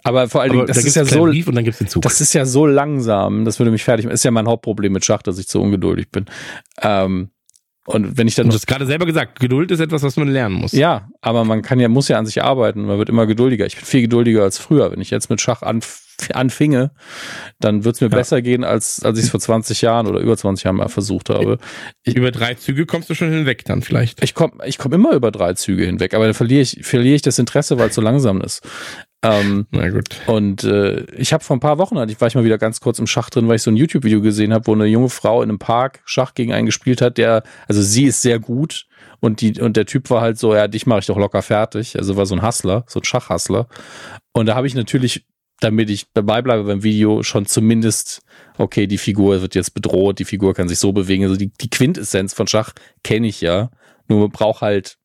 Aber 0.03 0.29
vor 0.29 0.43
allen 0.43 0.53
Dingen, 0.53 0.67
das 0.67 0.81
da 0.81 0.87
ist 0.87 0.97
ja 0.97 1.05
so, 1.05 1.23
und 1.23 1.55
dann 1.55 1.65
gibt's 1.65 1.79
den 1.79 1.89
Zug. 1.89 2.03
das 2.03 2.21
ist 2.21 2.33
ja 2.33 2.47
so 2.47 2.67
langsam, 2.67 3.45
das 3.45 3.59
würde 3.59 3.71
mich 3.71 3.85
fertig 3.85 4.07
machen. 4.07 4.15
Ist 4.15 4.25
ja 4.25 4.31
mein 4.31 4.49
Hauptproblem 4.49 4.93
mit 4.93 5.05
Schach, 5.05 5.23
dass 5.23 5.39
ich 5.39 5.49
zu 5.49 5.61
ungeduldig 5.61 6.11
bin. 6.11 6.27
Ähm, 6.83 7.31
und 7.87 8.17
wenn 8.17 8.27
ich 8.27 8.35
dann 8.35 8.49
du 8.49 8.55
hast 8.55 8.67
gerade 8.67 8.87
selber 8.87 9.05
gesagt, 9.07 9.41
Geduld 9.41 9.71
ist 9.71 9.81
etwas, 9.81 10.03
was 10.03 10.17
man 10.17 10.29
lernen 10.29 10.55
muss. 10.55 10.73
Ja, 10.73 11.09
aber 11.21 11.45
man 11.45 11.63
kann 11.63 11.79
ja, 11.81 11.89
muss 11.89 12.09
ja 12.09 12.19
an 12.19 12.27
sich 12.27 12.43
arbeiten. 12.43 12.87
Man 12.87 12.99
wird 12.99 13.09
immer 13.11 13.27
geduldiger. 13.27 13.67
Ich 13.67 13.77
bin 13.77 13.85
viel 13.85 14.03
geduldiger 14.03 14.43
als 14.43 14.59
früher. 14.59 14.91
Wenn 14.91 15.01
ich 15.01 15.11
jetzt 15.11 15.29
mit 15.31 15.41
Schach 15.41 15.63
anf 15.63 16.01
anfinge, 16.33 16.93
dann 17.59 17.85
wird 17.85 17.97
es 17.97 18.01
mir 18.01 18.07
Ja. 18.09 18.17
besser 18.17 18.41
gehen, 18.41 18.63
als, 18.63 19.03
als 19.05 19.19
ich 19.19 19.25
es 19.25 19.31
vor 19.33 19.41
20 19.41 19.83
Jahren 19.83 20.07
oder 20.07 20.21
über 20.21 20.37
20 20.37 20.65
Jahren 20.65 20.77
mal 20.77 20.89
versucht 20.89 21.29
habe. 21.29 21.59
Über 22.07 22.31
drei 22.31 22.55
Züge 22.55 22.87
kommst 22.87 23.11
du 23.11 23.15
schon 23.15 23.31
hinweg 23.33 23.65
dann 23.65 23.83
vielleicht. 23.83 24.23
Ich 24.23 24.33
komme 24.35 24.53
ich 24.65 24.79
komm 24.79 24.93
immer 24.93 25.13
über 25.15 25.33
drei 25.33 25.55
Züge 25.55 25.85
hinweg, 25.85 26.15
aber 26.15 26.27
dann 26.27 26.35
verliere 26.35 26.63
ich, 26.63 26.79
verliere 26.83 27.17
ich 27.17 27.23
das 27.23 27.41
Interesse, 27.41 27.79
weil 27.79 27.89
es 27.89 27.97
so 27.97 28.01
langsam 28.01 28.41
ist. 28.43 28.63
Ähm, 29.25 29.67
Na 29.71 29.89
gut. 29.89 30.21
und 30.27 30.65
äh, 30.65 31.05
ich 31.13 31.33
habe 31.33 31.43
vor 31.43 31.57
ein 31.57 31.61
paar 31.61 31.79
Wochen, 31.79 31.97
ich 32.09 32.21
war 32.21 32.29
ich 32.29 32.35
mal 32.35 32.45
wieder 32.45 32.59
ganz 32.59 32.81
kurz 32.81 32.99
im 32.99 33.07
Schach 33.07 33.31
drin, 33.31 33.49
weil 33.49 33.57
ich 33.57 33.63
so 33.63 33.71
ein 33.71 33.77
YouTube-Video 33.77 34.21
gesehen 34.21 34.53
habe, 34.53 34.67
wo 34.67 34.75
eine 34.75 34.85
junge 34.85 35.09
Frau 35.09 35.43
in 35.43 35.49
einem 35.49 35.59
Park 35.59 36.03
Schach 36.05 36.35
gegen 36.35 36.53
einen 36.53 36.67
gespielt 36.67 37.01
hat, 37.01 37.17
der, 37.17 37.43
also 37.67 37.81
sie 37.81 38.05
ist 38.05 38.21
sehr 38.21 38.39
gut 38.39 38.87
und 39.25 39.41
die 39.41 39.59
und 39.59 39.79
der 39.79 39.87
Typ 39.87 40.11
war 40.11 40.21
halt 40.21 40.39
so, 40.39 40.55
ja, 40.55 40.69
dich 40.69 40.87
mache 40.87 40.99
ich 41.01 41.07
doch 41.07 41.17
locker 41.17 41.41
fertig. 41.41 41.97
Also 41.97 42.17
war 42.17 42.27
so 42.27 42.35
ein 42.35 42.43
Hustler, 42.43 42.85
so 42.87 43.01
ein 43.01 43.05
Schachhustler. 43.05 43.69
Und 44.35 44.47
da 44.47 44.55
habe 44.55 44.67
ich 44.67 44.75
natürlich, 44.75 45.25
damit 45.61 45.89
ich 45.89 46.07
dabei 46.13 46.43
bleibe 46.43 46.65
beim 46.65 46.83
Video, 46.83 47.23
schon 47.23 47.47
zumindest, 47.47 48.21
okay, 48.59 48.87
die 48.87 48.99
Figur 48.99 49.41
wird 49.41 49.55
jetzt 49.55 49.73
bedroht, 49.73 50.19
die 50.19 50.27
Figur 50.27 50.53
kann 50.53 50.69
sich 50.69 50.79
so 50.79 50.93
bewegen. 50.93 51.25
Also 51.25 51.37
die, 51.37 51.51
die 51.59 51.71
Quintessenz 51.71 52.35
von 52.35 52.47
Schach 52.47 52.73
kenne 53.03 53.27
ich 53.27 53.41
ja. 53.41 53.71
Nur 54.09 54.21
man 54.21 54.31
braucht 54.31 54.61
halt 54.61 54.99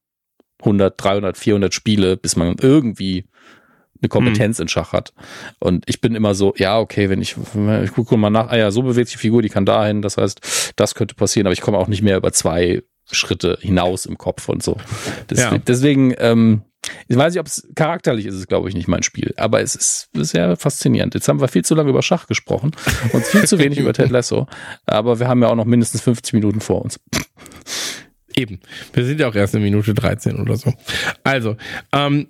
100, 0.60 1.02
300, 1.02 1.38
400 1.38 1.74
Spiele, 1.74 2.18
bis 2.18 2.36
man 2.36 2.58
irgendwie 2.60 3.29
eine 4.02 4.10
Kompetenz 4.10 4.60
in 4.60 4.68
Schach 4.68 4.94
hat. 4.94 5.14
Und 5.60 5.84
ich 5.88 6.02
bin 6.02 6.16
immer 6.16 6.34
so, 6.36 6.54
ja, 6.58 6.80
okay, 6.80 7.10
wenn 7.10 7.22
ich, 7.22 7.36
ich 7.84 7.92
gucke 7.92 8.18
mal 8.18 8.30
nach, 8.30 8.48
ah 8.50 8.58
ja, 8.58 8.72
so 8.72 8.82
bewegt 8.82 9.08
sich 9.10 9.18
die 9.18 9.22
Figur, 9.22 9.42
die 9.42 9.50
kann 9.50 9.66
dahin, 9.66 10.02
das 10.02 10.18
heißt, 10.18 10.74
das 10.76 10.96
könnte 10.96 11.16
passieren, 11.16 11.48
aber 11.48 11.54
ich 11.54 11.62
komme 11.62 11.78
auch 11.78 11.88
nicht 11.88 12.02
mehr 12.02 12.18
über 12.18 12.32
zwei 12.32 12.82
Schritte 13.12 13.58
hinaus 13.62 14.06
im 14.06 14.18
Kopf 14.18 14.50
und 14.50 14.62
so. 14.64 14.78
Deswegen, 15.30 15.56
Ja. 15.56 15.62
deswegen 15.66 16.14
ähm, 16.20 16.62
ich 17.10 17.18
weiß 17.18 17.34
nicht, 17.34 17.42
ob 17.42 17.48
es 17.48 17.68
charakterlich 17.76 18.26
ist, 18.26 18.36
es 18.36 18.48
glaube 18.48 18.70
ich 18.70 18.76
nicht 18.76 18.88
mein 18.88 19.04
Spiel, 19.04 19.34
aber 19.36 19.62
es 19.62 19.76
ist 19.76 20.10
sehr 20.14 20.56
faszinierend. 20.56 21.14
Jetzt 21.14 21.28
haben 21.28 21.42
wir 21.42 21.50
viel 21.50 21.66
zu 21.66 21.76
lange 21.76 21.90
über 21.90 22.02
Schach 22.02 22.26
gesprochen 22.28 22.72
und 23.12 23.26
viel 23.26 23.46
zu 23.46 23.60
wenig 23.60 23.80
über 23.80 23.92
Ted 23.94 24.12
Lasso, 24.12 24.48
aber 24.86 25.20
wir 25.20 25.28
haben 25.28 25.42
ja 25.42 25.50
auch 25.50 25.56
noch 25.56 25.66
mindestens 25.66 26.02
50 26.02 26.34
Minuten 26.34 26.62
vor 26.62 26.82
uns. 26.82 27.00
Eben. 28.36 28.60
Wir 28.94 29.06
sind 29.06 29.20
ja 29.20 29.28
auch 29.28 29.36
erst 29.36 29.56
in 29.56 29.62
Minute 29.64 29.94
13 29.94 30.40
oder 30.40 30.56
so. 30.56 30.72
Also, 31.24 31.58
ähm, 31.92 32.28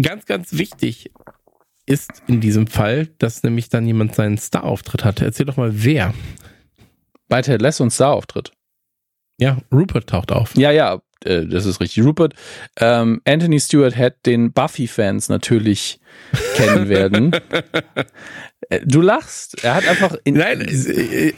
ganz, 0.00 0.26
ganz 0.26 0.52
wichtig 0.52 1.10
ist 1.86 2.22
in 2.26 2.40
diesem 2.40 2.66
Fall, 2.66 3.06
dass 3.18 3.42
nämlich 3.42 3.68
dann 3.68 3.86
jemand 3.86 4.14
seinen 4.14 4.38
Star-Auftritt 4.38 5.04
hatte. 5.04 5.24
Erzähl 5.24 5.46
doch 5.46 5.56
mal, 5.56 5.70
wer. 5.72 6.14
Bei 7.28 7.42
Ted 7.42 7.62
Lasso 7.62 7.84
und 7.84 7.90
Star-Auftritt. 7.90 8.52
Ja, 9.38 9.58
Rupert 9.72 10.08
taucht 10.08 10.32
auf. 10.32 10.56
Ja, 10.56 10.70
ja, 10.70 11.00
äh, 11.24 11.46
das 11.46 11.66
ist 11.66 11.80
richtig. 11.80 12.04
Rupert, 12.04 12.34
ähm, 12.78 13.20
Anthony 13.24 13.60
Stewart 13.60 13.96
hat 13.96 14.26
den 14.26 14.52
Buffy-Fans 14.52 15.28
natürlich 15.28 16.00
kennen 16.56 16.88
werden. 16.88 17.32
Äh, 18.68 18.80
du 18.84 19.00
lachst. 19.00 19.62
Er 19.64 19.74
hat 19.74 19.86
einfach 19.86 20.16
in, 20.24 20.34
Nein, 20.34 20.60
äh, 20.60 21.32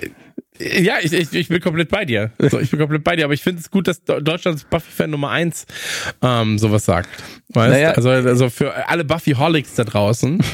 ja, 0.58 0.96
ich, 1.00 1.12
ich, 1.12 1.32
ich 1.32 1.48
bin 1.48 1.60
komplett 1.60 1.88
bei 1.88 2.04
dir. 2.04 2.32
So, 2.38 2.58
ich 2.58 2.70
bin 2.70 2.80
komplett 2.80 3.04
bei 3.04 3.16
dir, 3.16 3.24
aber 3.24 3.34
ich 3.34 3.42
finde 3.42 3.60
es 3.60 3.70
gut, 3.70 3.86
dass 3.86 4.02
Deutschlands 4.02 4.64
Buffy-Fan 4.64 5.10
Nummer 5.10 5.30
eins 5.30 5.66
ähm, 6.22 6.58
sowas 6.58 6.84
sagt. 6.84 7.08
Weißt? 7.50 7.72
Naja. 7.72 7.92
also, 7.92 8.10
also 8.10 8.50
für 8.50 8.88
alle 8.88 9.04
Buffy-Holics 9.04 9.74
da 9.74 9.84
draußen. 9.84 10.42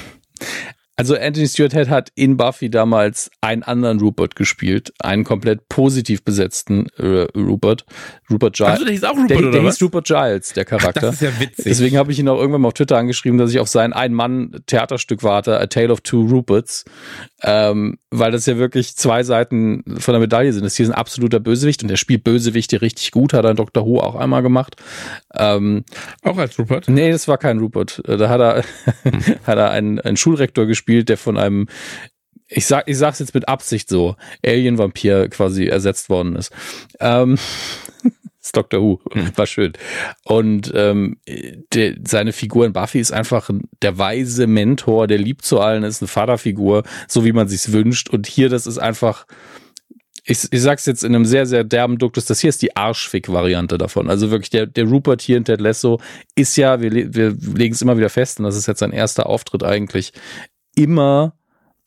Also 0.97 1.17
Anthony 1.17 1.49
Stewart 1.49 1.73
Head 1.73 1.89
hat 1.89 2.11
in 2.15 2.37
Buffy 2.37 2.71
damals 2.71 3.31
einen 3.41 3.65
anderen 3.65 3.99
Rupert 3.99 4.37
gespielt, 4.37 4.93
einen 5.01 5.25
komplett 5.25 5.69
positiv 5.69 6.23
besetzten 6.25 6.87
äh, 6.99 7.27
Rupert, 7.37 7.85
Rupert 8.31 8.55
Giles. 8.55 8.71
Also, 8.71 8.85
der 8.85 8.93
hieß 8.93 9.05
auch 9.05 9.17
Rupert, 9.17 9.31
der, 9.31 9.39
oder 9.39 9.51
der 9.51 9.65
was? 9.65 9.75
hieß 9.75 9.83
Rupert 9.83 10.07
Giles, 10.07 10.53
der 10.53 10.65
Charakter. 10.65 11.01
Das 11.01 11.15
ist 11.17 11.23
ja 11.23 11.41
witzig. 11.41 11.65
Deswegen 11.65 11.97
habe 11.99 12.13
ich 12.13 12.19
ihn 12.21 12.29
auch 12.29 12.39
irgendwann 12.39 12.61
mal 12.61 12.69
auf 12.69 12.75
Twitter 12.75 12.97
angeschrieben, 12.97 13.39
dass 13.39 13.51
ich 13.51 13.59
auf 13.59 13.69
sein 13.69 13.93
Ein-Mann-Theaterstück 13.93 15.25
warte, 15.25 15.59
A 15.59 15.67
Tale 15.67 15.91
of 15.93 16.01
Two 16.03 16.23
Ruperts, 16.23 16.85
ähm, 17.43 17.99
weil 18.11 18.31
das 18.31 18.47
ja 18.47 18.57
wirklich 18.57 18.97
zwei 18.97 19.25
Seiten 19.25 19.83
von 19.99 20.13
der 20.13 20.21
Medaille 20.21 20.53
sind. 20.53 20.65
Das 20.65 20.77
hier 20.77 20.85
ist 20.85 20.93
ein 20.93 20.99
absoluter 20.99 21.41
Bösewicht 21.41 21.83
und 21.83 21.89
der 21.89 21.97
spielt 21.97 22.23
Bösewichte 22.23 22.83
richtig 22.83 23.11
gut, 23.11 23.33
hat 23.33 23.45
er 23.45 23.51
in 23.51 23.57
Doctor 23.57 23.85
Who 23.85 23.99
auch 23.99 24.15
einmal 24.15 24.43
gemacht. 24.43 24.77
Ähm, 25.35 25.85
auch 26.23 26.39
als 26.39 26.57
Rupert. 26.57 26.89
Nee, 26.89 27.11
das 27.11 27.27
war 27.27 27.39
kein 27.39 27.59
Rupert. 27.59 28.01
Äh, 28.07 28.17
Da 28.17 28.29
hat 28.29 28.41
er, 28.41 28.65
hat 29.47 29.59
er 29.59 29.71
einen, 29.71 29.99
einen 29.99 30.17
Schulrektor 30.17 30.67
gespielt, 30.67 30.84
der 30.87 31.17
von 31.17 31.37
einem, 31.39 31.69
ich 32.49 32.67
sag, 32.67 32.89
ich 32.89 32.99
sag's 32.99 33.19
jetzt 33.19 33.35
mit 33.35 33.49
Absicht 33.49 33.89
so, 33.89 34.17
Alien-Vampir 34.45 35.29
quasi 35.29 35.67
ersetzt 35.67 36.09
worden 36.11 36.37
ist. 36.37 36.53
Ähm, 37.01 37.39
ist 38.41 38.57
Doctor 38.57 38.81
Who, 38.83 39.01
war 39.37 39.47
schön. 39.47 39.73
Und 40.25 40.71
ähm, 40.75 41.17
der, 41.73 41.97
seine 42.07 42.33
Figur 42.33 42.67
in 42.67 42.75
Buffy 42.75 43.01
ist 43.01 43.13
einfach 43.13 43.49
ein- 43.49 43.69
der 43.81 43.97
weise 43.99 44.47
Mentor, 44.47 45.07
der 45.07 45.19
lieb 45.19 45.43
zu 45.43 45.61
allen 45.61 45.83
ist, 45.83 46.03
eine 46.03 46.09
Vaterfigur, 46.09 46.83
so 47.09 47.25
wie 47.25 47.33
man 47.33 47.49
sich's 47.49 47.73
wünscht. 47.73 48.11
Und 48.11 48.27
hier, 48.27 48.51
das 48.51 48.67
ist 48.67 48.79
einfach, 48.79 49.27
ich, 50.27 50.47
ich 50.51 50.61
sag's 50.61 50.87
jetzt 50.87 51.05
in 51.05 51.15
einem 51.15 51.25
sehr, 51.25 51.47
sehr 51.47 51.65
derben 51.65 51.99
Duktus, 51.99 52.27
das 52.27 52.41
hier 52.41 52.51
ist 52.51 52.63
die 52.63 52.77
Arschfick-Variante 52.77 53.79
davon. 53.79 54.11
Also 54.11 54.31
wirklich, 54.31 54.51
der, 54.51 54.67
der 54.67 54.85
Rupert 54.85 55.23
hier 55.23 55.37
in 55.39 55.45
Ted 55.45 55.61
Lasso 55.61 56.01
ist 56.35 56.57
ja, 56.57 56.81
wir, 56.81 56.93
wir 57.15 57.31
legen 57.57 57.75
es 57.75 57.83
immer 57.83 57.97
wieder 57.97 58.11
fest, 58.11 58.39
und 58.39 58.45
das 58.45 58.57
ist 58.57 58.67
jetzt 58.67 58.81
sein 58.81 58.93
erster 58.93 59.27
Auftritt 59.27 59.63
eigentlich, 59.63 60.13
immer 60.77 61.35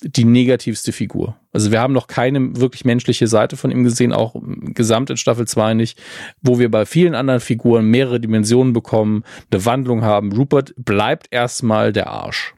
die 0.03 0.25
negativste 0.25 0.91
Figur. 0.91 1.37
Also 1.51 1.71
wir 1.71 1.81
haben 1.81 1.93
noch 1.93 2.07
keine 2.07 2.55
wirklich 2.57 2.85
menschliche 2.85 3.27
Seite 3.27 3.57
von 3.57 3.71
ihm 3.71 3.83
gesehen, 3.83 4.13
auch 4.13 4.35
gesamt 4.73 5.09
in 5.09 5.17
Staffel 5.17 5.47
2 5.47 5.73
nicht, 5.73 5.99
wo 6.41 6.59
wir 6.59 6.69
bei 6.69 6.85
vielen 6.85 7.15
anderen 7.15 7.39
Figuren 7.39 7.85
mehrere 7.85 8.19
Dimensionen 8.19 8.73
bekommen, 8.73 9.23
eine 9.51 9.65
Wandlung 9.65 10.03
haben. 10.03 10.31
Rupert 10.31 10.73
bleibt 10.77 11.27
erstmal 11.31 11.93
der 11.93 12.07
Arsch. 12.07 12.53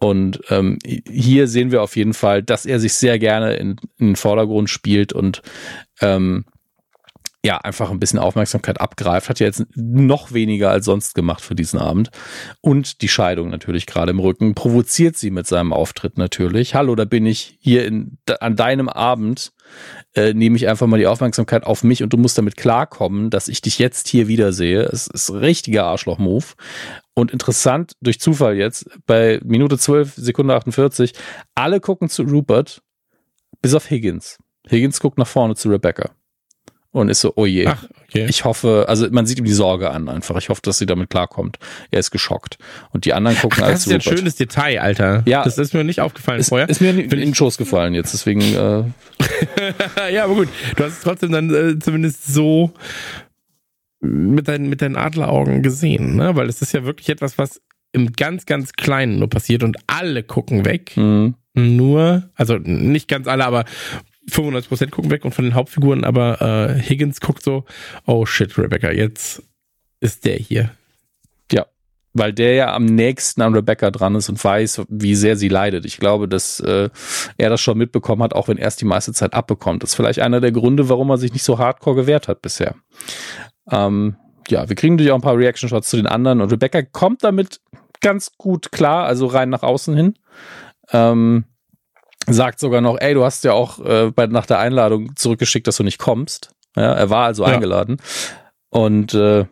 Und 0.00 0.40
ähm, 0.48 0.78
hier 0.84 1.48
sehen 1.48 1.70
wir 1.70 1.82
auf 1.82 1.96
jeden 1.96 2.14
Fall, 2.14 2.42
dass 2.42 2.66
er 2.66 2.80
sich 2.80 2.94
sehr 2.94 3.18
gerne 3.18 3.54
in, 3.54 3.76
in 3.98 4.08
den 4.08 4.16
Vordergrund 4.16 4.70
spielt 4.70 5.12
und 5.12 5.42
ähm, 6.00 6.44
ja, 7.44 7.58
einfach 7.58 7.90
ein 7.90 8.00
bisschen 8.00 8.18
Aufmerksamkeit 8.18 8.80
abgreift. 8.80 9.28
Hat 9.28 9.38
ja 9.38 9.46
jetzt 9.46 9.64
noch 9.76 10.32
weniger 10.32 10.70
als 10.70 10.84
sonst 10.84 11.14
gemacht 11.14 11.40
für 11.40 11.54
diesen 11.54 11.78
Abend. 11.78 12.10
Und 12.60 13.00
die 13.00 13.08
Scheidung 13.08 13.48
natürlich 13.48 13.86
gerade 13.86 14.10
im 14.10 14.18
Rücken. 14.18 14.56
Provoziert 14.56 15.16
sie 15.16 15.30
mit 15.30 15.46
seinem 15.46 15.72
Auftritt 15.72 16.18
natürlich. 16.18 16.74
Hallo, 16.74 16.96
da 16.96 17.04
bin 17.04 17.26
ich 17.26 17.56
hier 17.60 17.86
in, 17.86 18.18
an 18.40 18.56
deinem 18.56 18.88
Abend. 18.88 19.52
Äh, 20.14 20.34
nehme 20.34 20.56
ich 20.56 20.66
einfach 20.66 20.88
mal 20.88 20.98
die 20.98 21.06
Aufmerksamkeit 21.06 21.62
auf 21.62 21.84
mich 21.84 22.02
und 22.02 22.12
du 22.12 22.16
musst 22.16 22.36
damit 22.38 22.56
klarkommen, 22.56 23.30
dass 23.30 23.46
ich 23.46 23.60
dich 23.60 23.78
jetzt 23.78 24.08
hier 24.08 24.26
wiedersehe. 24.26 24.82
Es 24.82 25.06
ist 25.06 25.30
richtiger 25.32 25.84
Arschloch-Move. 25.84 26.46
Und 27.14 27.30
interessant, 27.30 27.92
durch 28.00 28.18
Zufall 28.18 28.56
jetzt, 28.56 28.90
bei 29.06 29.40
Minute 29.44 29.78
12, 29.78 30.14
Sekunde 30.16 30.54
48, 30.54 31.12
alle 31.54 31.78
gucken 31.78 32.08
zu 32.08 32.22
Rupert, 32.22 32.82
bis 33.62 33.74
auf 33.74 33.90
Higgins. 33.90 34.38
Higgins 34.68 34.98
guckt 34.98 35.18
nach 35.18 35.26
vorne 35.26 35.54
zu 35.54 35.68
Rebecca. 35.68 36.10
Und 36.90 37.10
ist 37.10 37.20
so, 37.20 37.34
oh 37.36 37.44
je. 37.44 37.66
Ach, 37.66 37.84
okay. 38.08 38.26
Ich 38.30 38.44
hoffe, 38.46 38.86
also 38.88 39.06
man 39.10 39.26
sieht 39.26 39.38
ihm 39.38 39.44
die 39.44 39.52
Sorge 39.52 39.90
an 39.90 40.08
einfach. 40.08 40.36
Ich 40.38 40.48
hoffe, 40.48 40.62
dass 40.62 40.78
sie 40.78 40.86
damit 40.86 41.10
klarkommt. 41.10 41.58
Er 41.90 42.00
ist 42.00 42.10
geschockt. 42.10 42.56
Und 42.92 43.04
die 43.04 43.12
anderen 43.12 43.36
gucken 43.36 43.58
Ach, 43.62 43.68
das 43.68 43.86
als 43.86 43.86
ist 43.86 43.90
ja 44.06 44.12
ein 44.12 44.16
schönes 44.16 44.36
Detail, 44.36 44.80
Alter. 44.80 45.22
Ja. 45.26 45.44
Das 45.44 45.58
ist 45.58 45.74
mir 45.74 45.84
nicht 45.84 46.00
aufgefallen 46.00 46.40
Ist, 46.40 46.48
vorher. 46.48 46.68
ist 46.68 46.80
mir 46.80 46.90
in, 46.90 46.98
in 47.00 47.10
den 47.10 47.34
Schoß 47.34 47.58
gefallen 47.58 47.94
jetzt, 47.94 48.14
deswegen, 48.14 48.40
äh, 48.40 48.84
ja, 50.12 50.24
aber 50.24 50.34
gut. 50.34 50.48
Du 50.76 50.84
hast 50.84 50.92
es 50.94 51.00
trotzdem 51.02 51.30
dann 51.30 51.52
äh, 51.54 51.78
zumindest 51.78 52.26
so 52.32 52.72
mit 54.00 54.48
deinen, 54.48 54.68
mit 54.70 54.80
deinen 54.80 54.96
Adleraugen 54.96 55.62
gesehen, 55.62 56.16
ne? 56.16 56.36
Weil 56.36 56.48
es 56.48 56.62
ist 56.62 56.72
ja 56.72 56.84
wirklich 56.84 57.08
etwas, 57.10 57.36
was 57.36 57.60
im 57.92 58.12
ganz, 58.12 58.46
ganz 58.46 58.72
Kleinen 58.72 59.18
nur 59.18 59.28
passiert 59.28 59.62
und 59.62 59.76
alle 59.86 60.22
gucken 60.22 60.64
weg. 60.64 60.92
mh, 60.96 61.32
Nur, 61.54 62.30
also 62.34 62.56
nicht 62.58 63.08
ganz 63.08 63.26
alle, 63.26 63.44
aber 63.44 63.64
95% 64.28 64.90
gucken 64.90 65.10
weg 65.10 65.24
und 65.24 65.34
von 65.34 65.44
den 65.44 65.54
Hauptfiguren, 65.54 66.04
aber 66.04 66.40
äh, 66.40 66.80
Higgins 66.80 67.20
guckt 67.20 67.42
so, 67.42 67.64
oh 68.06 68.26
shit, 68.26 68.56
Rebecca, 68.58 68.90
jetzt 68.90 69.42
ist 70.00 70.24
der 70.24 70.36
hier. 70.36 70.70
ja. 71.52 71.66
weil 72.12 72.32
der 72.32 72.54
ja 72.54 72.74
am 72.74 72.84
nächsten 72.84 73.42
an 73.42 73.54
Rebecca 73.54 73.90
dran 73.90 74.14
ist 74.14 74.28
und 74.28 74.42
weiß, 74.42 74.82
wie 74.88 75.14
sehr 75.14 75.36
sie 75.36 75.48
leidet. 75.48 75.84
Ich 75.84 75.98
glaube, 75.98 76.28
dass 76.28 76.60
äh, 76.60 76.90
er 77.36 77.50
das 77.50 77.60
schon 77.60 77.78
mitbekommen 77.78 78.22
hat, 78.22 78.34
auch 78.34 78.48
wenn 78.48 78.58
er 78.58 78.68
es 78.68 78.76
die 78.76 78.84
meiste 78.84 79.12
Zeit 79.12 79.34
abbekommt. 79.34 79.82
Das 79.82 79.90
ist 79.90 79.96
vielleicht 79.96 80.20
einer 80.20 80.40
der 80.40 80.52
Gründe, 80.52 80.88
warum 80.88 81.10
er 81.10 81.18
sich 81.18 81.32
nicht 81.32 81.44
so 81.44 81.58
hardcore 81.58 81.96
gewehrt 81.96 82.28
hat 82.28 82.42
bisher. 82.42 82.74
Ähm, 83.70 84.16
ja, 84.48 84.68
wir 84.68 84.76
kriegen 84.76 84.94
natürlich 84.94 85.12
auch 85.12 85.16
ein 85.16 85.22
paar 85.22 85.36
Reaction-Shots 85.36 85.90
zu 85.90 85.96
den 85.96 86.06
anderen 86.06 86.40
und 86.40 86.50
Rebecca 86.52 86.82
kommt 86.82 87.22
damit 87.24 87.60
ganz 88.00 88.32
gut 88.36 88.72
klar, 88.72 89.04
also 89.04 89.26
rein 89.26 89.50
nach 89.50 89.62
außen 89.62 89.94
hin. 89.94 90.14
Ähm, 90.92 91.44
sagt 92.32 92.60
sogar 92.60 92.80
noch, 92.80 92.98
ey, 93.00 93.14
du 93.14 93.24
hast 93.24 93.44
ja 93.44 93.52
auch 93.52 93.78
äh, 93.84 94.10
bei, 94.10 94.26
nach 94.26 94.46
der 94.46 94.58
Einladung 94.58 95.14
zurückgeschickt, 95.16 95.66
dass 95.66 95.76
du 95.76 95.84
nicht 95.84 95.98
kommst. 95.98 96.50
Ja, 96.76 96.92
er 96.92 97.10
war 97.10 97.26
also 97.26 97.44
ja. 97.44 97.54
eingeladen. 97.54 97.98
Und 98.70 99.14
äh, 99.14 99.46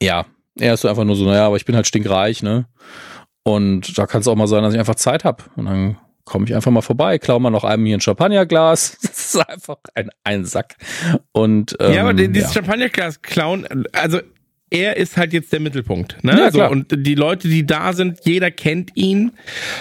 ja, 0.00 0.26
er 0.58 0.74
ist 0.74 0.82
so 0.82 0.88
einfach 0.88 1.04
nur 1.04 1.16
so, 1.16 1.24
naja, 1.24 1.46
aber 1.46 1.56
ich 1.56 1.64
bin 1.64 1.76
halt 1.76 1.86
stinkreich, 1.86 2.42
ne? 2.42 2.66
Und 3.42 3.96
da 3.98 4.06
kann 4.06 4.22
es 4.22 4.28
auch 4.28 4.34
mal 4.34 4.48
sein, 4.48 4.62
dass 4.62 4.74
ich 4.74 4.80
einfach 4.80 4.96
Zeit 4.96 5.24
habe. 5.24 5.44
Und 5.56 5.66
dann 5.66 5.98
komme 6.24 6.44
ich 6.46 6.54
einfach 6.54 6.70
mal 6.70 6.82
vorbei, 6.82 7.18
klau 7.18 7.38
mal 7.38 7.50
noch 7.50 7.64
einem 7.64 7.86
hier 7.86 7.96
ein 7.96 8.00
Champagnerglas. 8.00 8.98
Das 9.26 9.34
ist 9.34 9.48
einfach 9.48 9.78
ein, 9.94 10.10
ein 10.24 10.44
Sack. 10.44 10.76
Und, 11.32 11.76
ähm, 11.80 11.92
ja, 11.92 12.02
aber 12.02 12.14
dieses 12.14 12.54
ja. 12.54 12.60
Champagnerglas 12.60 13.22
klauen, 13.22 13.86
also 13.92 14.20
er 14.70 14.96
ist 14.96 15.16
halt 15.16 15.32
jetzt 15.32 15.52
der 15.52 15.60
Mittelpunkt. 15.60 16.22
Ne? 16.24 16.32
Ja, 16.32 16.50
so, 16.50 16.66
und 16.66 16.86
die 16.90 17.14
Leute, 17.14 17.48
die 17.48 17.64
da 17.64 17.92
sind, 17.92 18.20
jeder 18.24 18.50
kennt 18.50 18.90
ihn, 18.96 19.32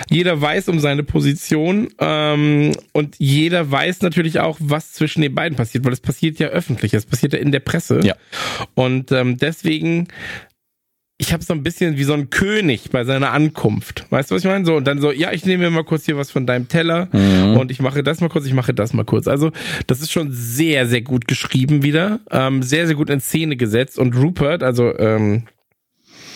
jeder 0.10 0.40
weiß 0.40 0.70
um 0.70 0.80
seine 0.80 1.04
Position 1.04 1.90
ähm, 2.00 2.72
und 2.94 3.16
jeder 3.18 3.70
weiß 3.72 4.02
natürlich 4.02 4.40
auch, 4.40 4.58
was 4.60 4.94
zwischen 4.94 5.22
den 5.22 5.34
beiden 5.34 5.58
passiert, 5.58 5.86
weil 5.86 5.94
es 5.94 6.02
passiert 6.02 6.38
ja 6.38 6.48
öffentlich, 6.48 6.94
es 6.94 7.06
passiert 7.06 7.34
ja 7.34 7.40
in 7.40 7.52
der 7.52 7.62
Presse. 7.62 8.00
Ja. 8.04 8.16
Und 8.76 9.12
ähm, 9.12 9.38
deswegen 9.38 10.08
ich 11.18 11.32
habe 11.32 11.44
so 11.44 11.54
ein 11.54 11.64
bisschen 11.64 11.98
wie 11.98 12.04
so 12.04 12.14
ein 12.14 12.30
König 12.30 12.90
bei 12.92 13.06
seiner 13.06 13.32
Ankunft. 13.32 14.06
Weißt 14.10 14.30
du, 14.30 14.36
was 14.36 14.44
ich 14.44 14.50
meine? 14.50 14.66
So, 14.66 14.76
und 14.76 14.86
dann 14.86 15.00
so, 15.00 15.12
ja, 15.12 15.32
ich 15.32 15.46
nehme 15.46 15.64
mir 15.64 15.70
mal 15.70 15.86
kurz 15.86 16.06
hier 16.06 16.18
was 16.18 16.30
von 16.30 16.46
deinem 16.46 16.68
Teller 16.68 17.08
mhm. 17.14 17.58
und 17.58 17.72
ich 17.72 17.80
mache 17.80 18.04
das 18.04 18.20
mal 18.20 18.28
kurz, 18.30 18.46
ich 18.46 18.54
mache 18.54 18.74
das 18.74 18.92
mal 18.92 19.06
kurz. 19.06 19.28
Also, 19.28 19.52
das 19.88 20.02
ist 20.02 20.12
schon 20.12 20.32
sehr, 20.32 20.88
sehr 20.88 21.02
gut 21.02 21.28
geschrieben 21.28 21.84
wieder. 21.84 22.20
Ähm, 22.32 22.64
sehr, 22.64 22.86
sehr 22.86 22.96
gut 22.96 23.10
in 23.10 23.22
Szene 23.22 23.56
gesetzt. 23.56 23.98
Und 23.98 24.16
Rupert, 24.18 24.62
also 24.62 24.98
ähm, 24.98 25.44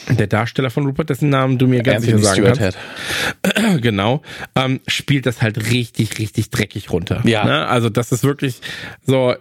der 0.07 0.27
Darsteller 0.27 0.69
von 0.69 0.85
Rupert, 0.85 1.09
dessen 1.09 1.29
Namen 1.29 1.57
du 1.57 1.67
mir 1.67 1.83
ganz 1.83 2.05
sicher 2.05 2.17
sagen 2.19 2.43
kannst. 2.45 2.77
genau, 3.81 4.21
ähm, 4.55 4.79
spielt 4.87 5.25
das 5.25 5.41
halt 5.41 5.71
richtig, 5.71 6.17
richtig 6.19 6.51
dreckig 6.51 6.89
runter. 6.89 7.21
Ja. 7.25 7.43
Ne? 7.43 7.67
Also 7.67 7.89
das 7.89 8.11
ist 8.13 8.23
wirklich 8.23 8.61
so. 9.05 9.35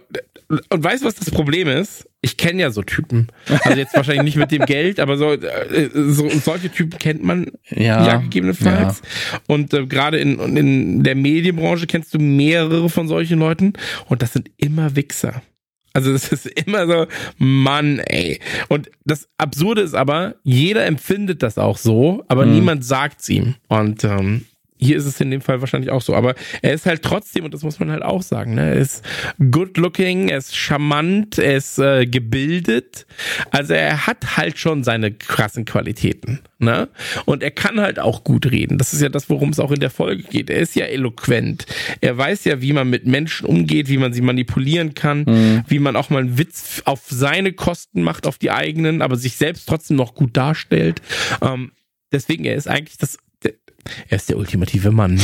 Und 0.49 0.83
weißt 0.83 1.03
du, 1.03 1.07
was 1.07 1.15
das 1.15 1.29
Problem 1.29 1.67
ist? 1.67 2.09
Ich 2.21 2.35
kenne 2.35 2.63
ja 2.63 2.71
so 2.71 2.81
Typen. 2.81 3.27
Also 3.63 3.77
jetzt 3.77 3.95
wahrscheinlich 3.95 4.23
nicht 4.23 4.37
mit 4.37 4.51
dem 4.51 4.65
Geld, 4.65 4.99
aber 4.99 5.15
so, 5.15 5.33
äh, 5.33 5.89
so 5.93 6.27
solche 6.29 6.71
Typen 6.71 6.97
kennt 6.97 7.23
man 7.23 7.51
ja, 7.69 8.05
ja 8.05 8.17
gegebenenfalls. 8.17 9.01
Ja. 9.31 9.39
Und 9.47 9.73
äh, 9.75 9.85
gerade 9.85 10.17
in, 10.17 10.39
in 10.57 11.03
der 11.03 11.13
Medienbranche 11.13 11.85
kennst 11.85 12.15
du 12.15 12.19
mehrere 12.19 12.89
von 12.89 13.07
solchen 13.07 13.37
Leuten 13.37 13.73
und 14.07 14.23
das 14.23 14.33
sind 14.33 14.49
immer 14.57 14.95
Wichser. 14.95 15.43
Also 15.93 16.11
das 16.11 16.31
ist 16.31 16.45
immer 16.45 16.87
so, 16.87 17.07
Mann, 17.37 17.99
ey. 17.99 18.39
Und 18.67 18.89
das 19.05 19.27
Absurde 19.37 19.81
ist 19.81 19.95
aber, 19.95 20.35
jeder 20.43 20.85
empfindet 20.85 21.43
das 21.43 21.57
auch 21.57 21.77
so, 21.77 22.23
aber 22.27 22.45
mhm. 22.45 22.53
niemand 22.53 22.85
sagt's 22.85 23.29
ihm. 23.29 23.55
Und 23.67 24.03
ähm, 24.03 24.45
hier 24.79 24.97
ist 24.97 25.05
es 25.05 25.19
in 25.19 25.29
dem 25.29 25.41
Fall 25.41 25.59
wahrscheinlich 25.59 25.91
auch 25.91 26.01
so. 26.01 26.15
Aber 26.15 26.35
er 26.61 26.73
ist 26.73 26.85
halt 26.85 27.03
trotzdem, 27.03 27.43
und 27.43 27.53
das 27.53 27.63
muss 27.63 27.79
man 27.79 27.91
halt 27.91 28.01
auch 28.01 28.21
sagen, 28.21 28.55
ne, 28.55 28.69
er 28.69 28.75
ist 28.75 29.03
good 29.51 29.77
looking, 29.77 30.29
er 30.29 30.37
ist 30.37 30.55
charmant, 30.55 31.37
er 31.37 31.57
ist 31.57 31.79
äh, 31.79 32.05
gebildet. 32.05 33.05
Also 33.51 33.73
er 33.73 34.07
hat 34.07 34.37
halt 34.37 34.57
schon 34.57 34.83
seine 34.83 35.11
krassen 35.11 35.65
Qualitäten. 35.65 36.39
Ne? 36.59 36.87
Und 37.25 37.43
er 37.43 37.51
kann 37.51 37.79
halt 37.81 37.99
auch 37.99 38.23
gut 38.23 38.49
reden. 38.51 38.77
Das 38.77 38.93
ist 38.93 39.01
ja 39.01 39.09
das, 39.09 39.29
worum 39.29 39.49
es 39.49 39.59
auch 39.59 39.71
in 39.71 39.81
der 39.81 39.89
Folge 39.89 40.23
geht. 40.23 40.49
Er 40.49 40.59
ist 40.59 40.75
ja 40.75 40.85
eloquent. 40.85 41.65
Er 41.99 42.17
weiß 42.17 42.45
ja, 42.45 42.61
wie 42.61 42.73
man 42.73 42.89
mit 42.89 43.05
Menschen 43.05 43.47
umgeht, 43.47 43.89
wie 43.89 43.97
man 43.97 44.13
sie 44.13 44.21
manipulieren 44.21 44.93
kann, 44.93 45.23
mhm. 45.27 45.63
wie 45.67 45.79
man 45.79 45.97
auch 45.97 46.09
mal 46.09 46.19
einen 46.19 46.37
Witz 46.37 46.81
auf 46.85 47.01
seine 47.09 47.51
Kosten 47.51 48.01
macht, 48.01 48.25
auf 48.25 48.37
die 48.37 48.51
eigenen, 48.51 49.01
aber 49.01 49.17
sich 49.17 49.35
selbst 49.35 49.67
trotzdem 49.67 49.97
noch 49.97 50.15
gut 50.15 50.37
darstellt. 50.37 51.01
Ähm, 51.41 51.71
deswegen, 52.11 52.45
er 52.45 52.55
ist 52.55 52.67
eigentlich 52.67 52.97
das 52.97 53.17
er 54.07 54.15
ist 54.15 54.29
der 54.29 54.37
ultimative 54.37 54.91
Mann. 54.91 55.21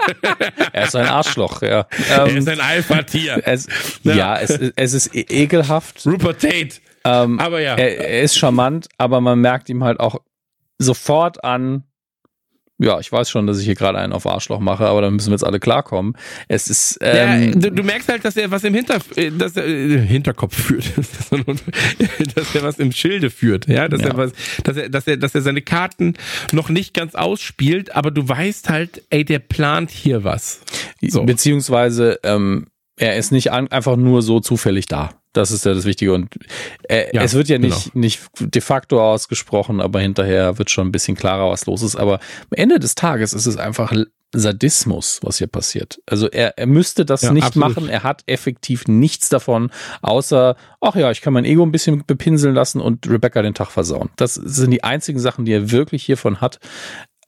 er 0.72 0.84
ist 0.84 0.96
ein 0.96 1.06
Arschloch, 1.06 1.62
ja. 1.62 1.86
er 2.08 2.26
ist 2.26 2.48
ein 2.48 2.60
Alpha-Tier. 2.60 3.42
ja, 4.02 4.14
ja 4.14 4.38
es, 4.38 4.50
es, 4.50 4.94
ist 4.94 5.14
e- 5.14 5.26
ekelhaft. 5.28 6.06
Rupert 6.06 6.40
Tate. 6.40 6.80
Ähm, 7.04 7.38
aber 7.38 7.60
ja. 7.60 7.76
Er, 7.76 7.98
er 7.98 8.22
ist 8.22 8.36
charmant, 8.36 8.88
aber 8.98 9.20
man 9.20 9.40
merkt 9.40 9.68
ihm 9.68 9.84
halt 9.84 10.00
auch 10.00 10.20
sofort 10.78 11.44
an, 11.44 11.84
ja, 12.80 12.98
ich 12.98 13.12
weiß 13.12 13.28
schon, 13.28 13.46
dass 13.46 13.58
ich 13.58 13.66
hier 13.66 13.74
gerade 13.74 13.98
einen 13.98 14.12
auf 14.12 14.26
Arschloch 14.26 14.60
mache, 14.60 14.86
aber 14.86 15.02
dann 15.02 15.14
müssen 15.14 15.28
wir 15.28 15.34
jetzt 15.34 15.44
alle 15.44 15.60
klarkommen. 15.60 16.14
Es 16.48 16.68
ist. 16.68 16.98
Ähm, 17.02 17.42
ja, 17.42 17.50
du, 17.50 17.72
du, 17.72 17.82
merkst 17.82 18.08
halt, 18.08 18.24
dass 18.24 18.36
er 18.36 18.50
was 18.50 18.64
im 18.64 18.74
Hinter, 18.74 18.98
äh, 19.16 19.30
dass 19.30 19.56
er, 19.56 19.66
äh, 19.66 19.98
Hinterkopf 19.98 20.56
führt, 20.56 20.90
dass 22.34 22.54
er 22.54 22.62
was 22.62 22.78
im 22.78 22.92
Schilde 22.92 23.30
führt, 23.30 23.66
ja, 23.68 23.88
dass 23.88 24.00
ja. 24.00 24.08
er 24.08 24.16
was, 24.16 24.32
dass 24.64 24.76
er, 24.76 24.88
dass 24.88 25.06
er, 25.06 25.18
dass 25.18 25.34
er 25.34 25.42
seine 25.42 25.62
Karten 25.62 26.14
noch 26.52 26.70
nicht 26.70 26.94
ganz 26.94 27.14
ausspielt, 27.14 27.94
aber 27.94 28.10
du 28.10 28.26
weißt 28.26 28.70
halt, 28.70 29.02
ey, 29.10 29.24
der 29.24 29.40
plant 29.40 29.90
hier 29.90 30.24
was. 30.24 30.60
So. 31.02 31.24
Beziehungsweise 31.24 32.18
ähm, 32.22 32.66
er 32.96 33.16
ist 33.16 33.30
nicht 33.30 33.52
an, 33.52 33.68
einfach 33.68 33.96
nur 33.96 34.22
so 34.22 34.40
zufällig 34.40 34.86
da. 34.86 35.19
Das 35.32 35.50
ist 35.50 35.64
ja 35.64 35.74
das 35.74 35.84
Wichtige. 35.84 36.12
Und 36.12 36.34
äh, 36.88 37.14
ja, 37.14 37.22
es 37.22 37.34
wird 37.34 37.48
ja 37.48 37.58
nicht, 37.58 37.92
genau. 37.92 38.00
nicht 38.00 38.20
de 38.40 38.62
facto 38.62 39.00
ausgesprochen, 39.00 39.80
aber 39.80 40.00
hinterher 40.00 40.58
wird 40.58 40.70
schon 40.70 40.88
ein 40.88 40.92
bisschen 40.92 41.16
klarer, 41.16 41.50
was 41.50 41.66
los 41.66 41.82
ist. 41.82 41.96
Aber 41.96 42.14
am 42.14 42.56
Ende 42.56 42.78
des 42.78 42.94
Tages 42.94 43.32
ist 43.32 43.46
es 43.46 43.56
einfach 43.56 43.92
Sadismus, 44.32 45.20
was 45.22 45.38
hier 45.38 45.46
passiert. 45.48 46.00
Also 46.06 46.28
er, 46.28 46.56
er 46.56 46.66
müsste 46.66 47.04
das 47.04 47.22
ja, 47.22 47.32
nicht 47.32 47.46
absolut. 47.48 47.76
machen. 47.76 47.88
Er 47.88 48.02
hat 48.02 48.22
effektiv 48.26 48.86
nichts 48.86 49.28
davon, 49.28 49.70
außer, 50.02 50.56
ach 50.80 50.94
ja, 50.94 51.10
ich 51.10 51.20
kann 51.20 51.32
mein 51.32 51.44
Ego 51.44 51.64
ein 51.64 51.72
bisschen 51.72 52.04
bepinseln 52.06 52.54
lassen 52.54 52.80
und 52.80 53.08
Rebecca 53.08 53.42
den 53.42 53.54
Tag 53.54 53.70
versauen. 53.70 54.10
Das 54.16 54.34
sind 54.34 54.70
die 54.70 54.84
einzigen 54.84 55.18
Sachen, 55.18 55.44
die 55.44 55.52
er 55.52 55.70
wirklich 55.70 56.04
hiervon 56.04 56.40
hat. 56.40 56.60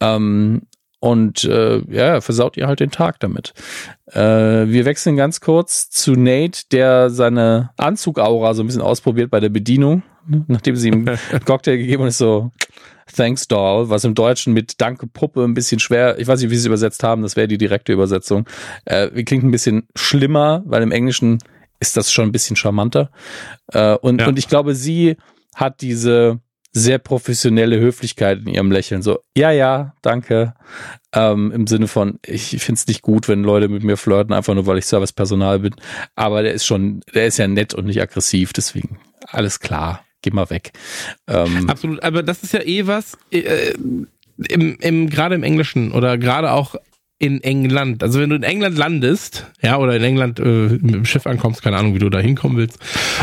Ähm, 0.00 0.62
und 1.02 1.42
äh, 1.42 1.82
ja, 1.90 2.20
versaut 2.20 2.56
ihr 2.56 2.68
halt 2.68 2.78
den 2.78 2.92
Tag 2.92 3.18
damit. 3.18 3.54
Äh, 4.06 4.20
wir 4.20 4.84
wechseln 4.84 5.16
ganz 5.16 5.40
kurz 5.40 5.90
zu 5.90 6.12
Nate, 6.12 6.62
der 6.70 7.10
seine 7.10 7.70
Anzugaura 7.76 8.54
so 8.54 8.62
ein 8.62 8.66
bisschen 8.66 8.82
ausprobiert 8.82 9.28
bei 9.28 9.40
der 9.40 9.48
Bedienung, 9.48 10.04
ne? 10.28 10.44
nachdem 10.46 10.76
sie 10.76 10.90
ihm 10.90 11.08
einen 11.08 11.18
Cocktail 11.44 11.78
gegeben 11.78 12.02
und 12.04 12.08
ist 12.08 12.18
so 12.18 12.52
Thanks 13.16 13.48
Doll, 13.48 13.90
was 13.90 14.04
im 14.04 14.14
Deutschen 14.14 14.52
mit 14.52 14.80
Danke 14.80 15.08
Puppe 15.08 15.42
ein 15.42 15.54
bisschen 15.54 15.80
schwer, 15.80 16.20
ich 16.20 16.28
weiß 16.28 16.40
nicht, 16.40 16.50
wie 16.50 16.54
sie 16.54 16.60
es 16.60 16.66
übersetzt 16.66 17.02
haben, 17.02 17.22
das 17.22 17.34
wäre 17.34 17.48
die 17.48 17.58
direkte 17.58 17.92
Übersetzung. 17.92 18.46
Äh, 18.84 19.24
klingt 19.24 19.42
ein 19.42 19.50
bisschen 19.50 19.88
schlimmer, 19.96 20.62
weil 20.66 20.84
im 20.84 20.92
Englischen 20.92 21.38
ist 21.80 21.96
das 21.96 22.12
schon 22.12 22.28
ein 22.28 22.32
bisschen 22.32 22.54
charmanter. 22.54 23.10
Äh, 23.72 23.96
und, 23.96 24.20
ja. 24.20 24.28
und 24.28 24.38
ich 24.38 24.46
glaube, 24.46 24.76
sie 24.76 25.16
hat 25.52 25.80
diese 25.80 26.38
sehr 26.72 26.98
professionelle 26.98 27.78
Höflichkeit 27.78 28.40
in 28.40 28.48
ihrem 28.48 28.72
Lächeln. 28.72 29.02
So, 29.02 29.20
ja, 29.36 29.50
ja, 29.50 29.94
danke. 30.02 30.54
Ähm, 31.14 31.52
Im 31.52 31.66
Sinne 31.66 31.86
von, 31.86 32.18
ich 32.24 32.50
finde 32.62 32.78
es 32.78 32.86
nicht 32.86 33.02
gut, 33.02 33.28
wenn 33.28 33.44
Leute 33.44 33.68
mit 33.68 33.84
mir 33.84 33.98
flirten, 33.98 34.32
einfach 34.32 34.54
nur 34.54 34.66
weil 34.66 34.78
ich 34.78 34.86
Servicepersonal 34.86 35.58
bin. 35.58 35.74
Aber 36.16 36.42
der 36.42 36.54
ist 36.54 36.64
schon, 36.64 37.02
der 37.14 37.26
ist 37.26 37.38
ja 37.38 37.46
nett 37.46 37.74
und 37.74 37.86
nicht 37.86 38.00
aggressiv, 38.00 38.52
deswegen 38.52 38.98
alles 39.28 39.60
klar. 39.60 40.04
Geh 40.22 40.30
mal 40.30 40.50
weg. 40.50 40.72
Ähm, 41.26 41.68
Absolut, 41.68 42.02
aber 42.02 42.22
das 42.22 42.42
ist 42.42 42.52
ja 42.52 42.62
eh 42.62 42.86
was, 42.86 43.18
äh, 43.30 43.72
im, 44.48 44.76
im, 44.80 45.10
gerade 45.10 45.34
im 45.34 45.42
Englischen 45.42 45.92
oder 45.92 46.16
gerade 46.16 46.52
auch 46.52 46.76
in 47.22 47.40
England. 47.44 48.02
Also 48.02 48.18
wenn 48.18 48.30
du 48.30 48.36
in 48.36 48.42
England 48.42 48.76
landest, 48.76 49.46
ja, 49.62 49.78
oder 49.78 49.94
in 49.94 50.02
England 50.02 50.40
äh, 50.40 50.42
mit 50.42 50.92
dem 50.92 51.04
Schiff 51.04 51.24
ankommst, 51.24 51.62
keine 51.62 51.76
Ahnung, 51.76 51.94
wie 51.94 52.00
du 52.00 52.10
da 52.10 52.18
hinkommen 52.18 52.56
willst. 52.56 52.80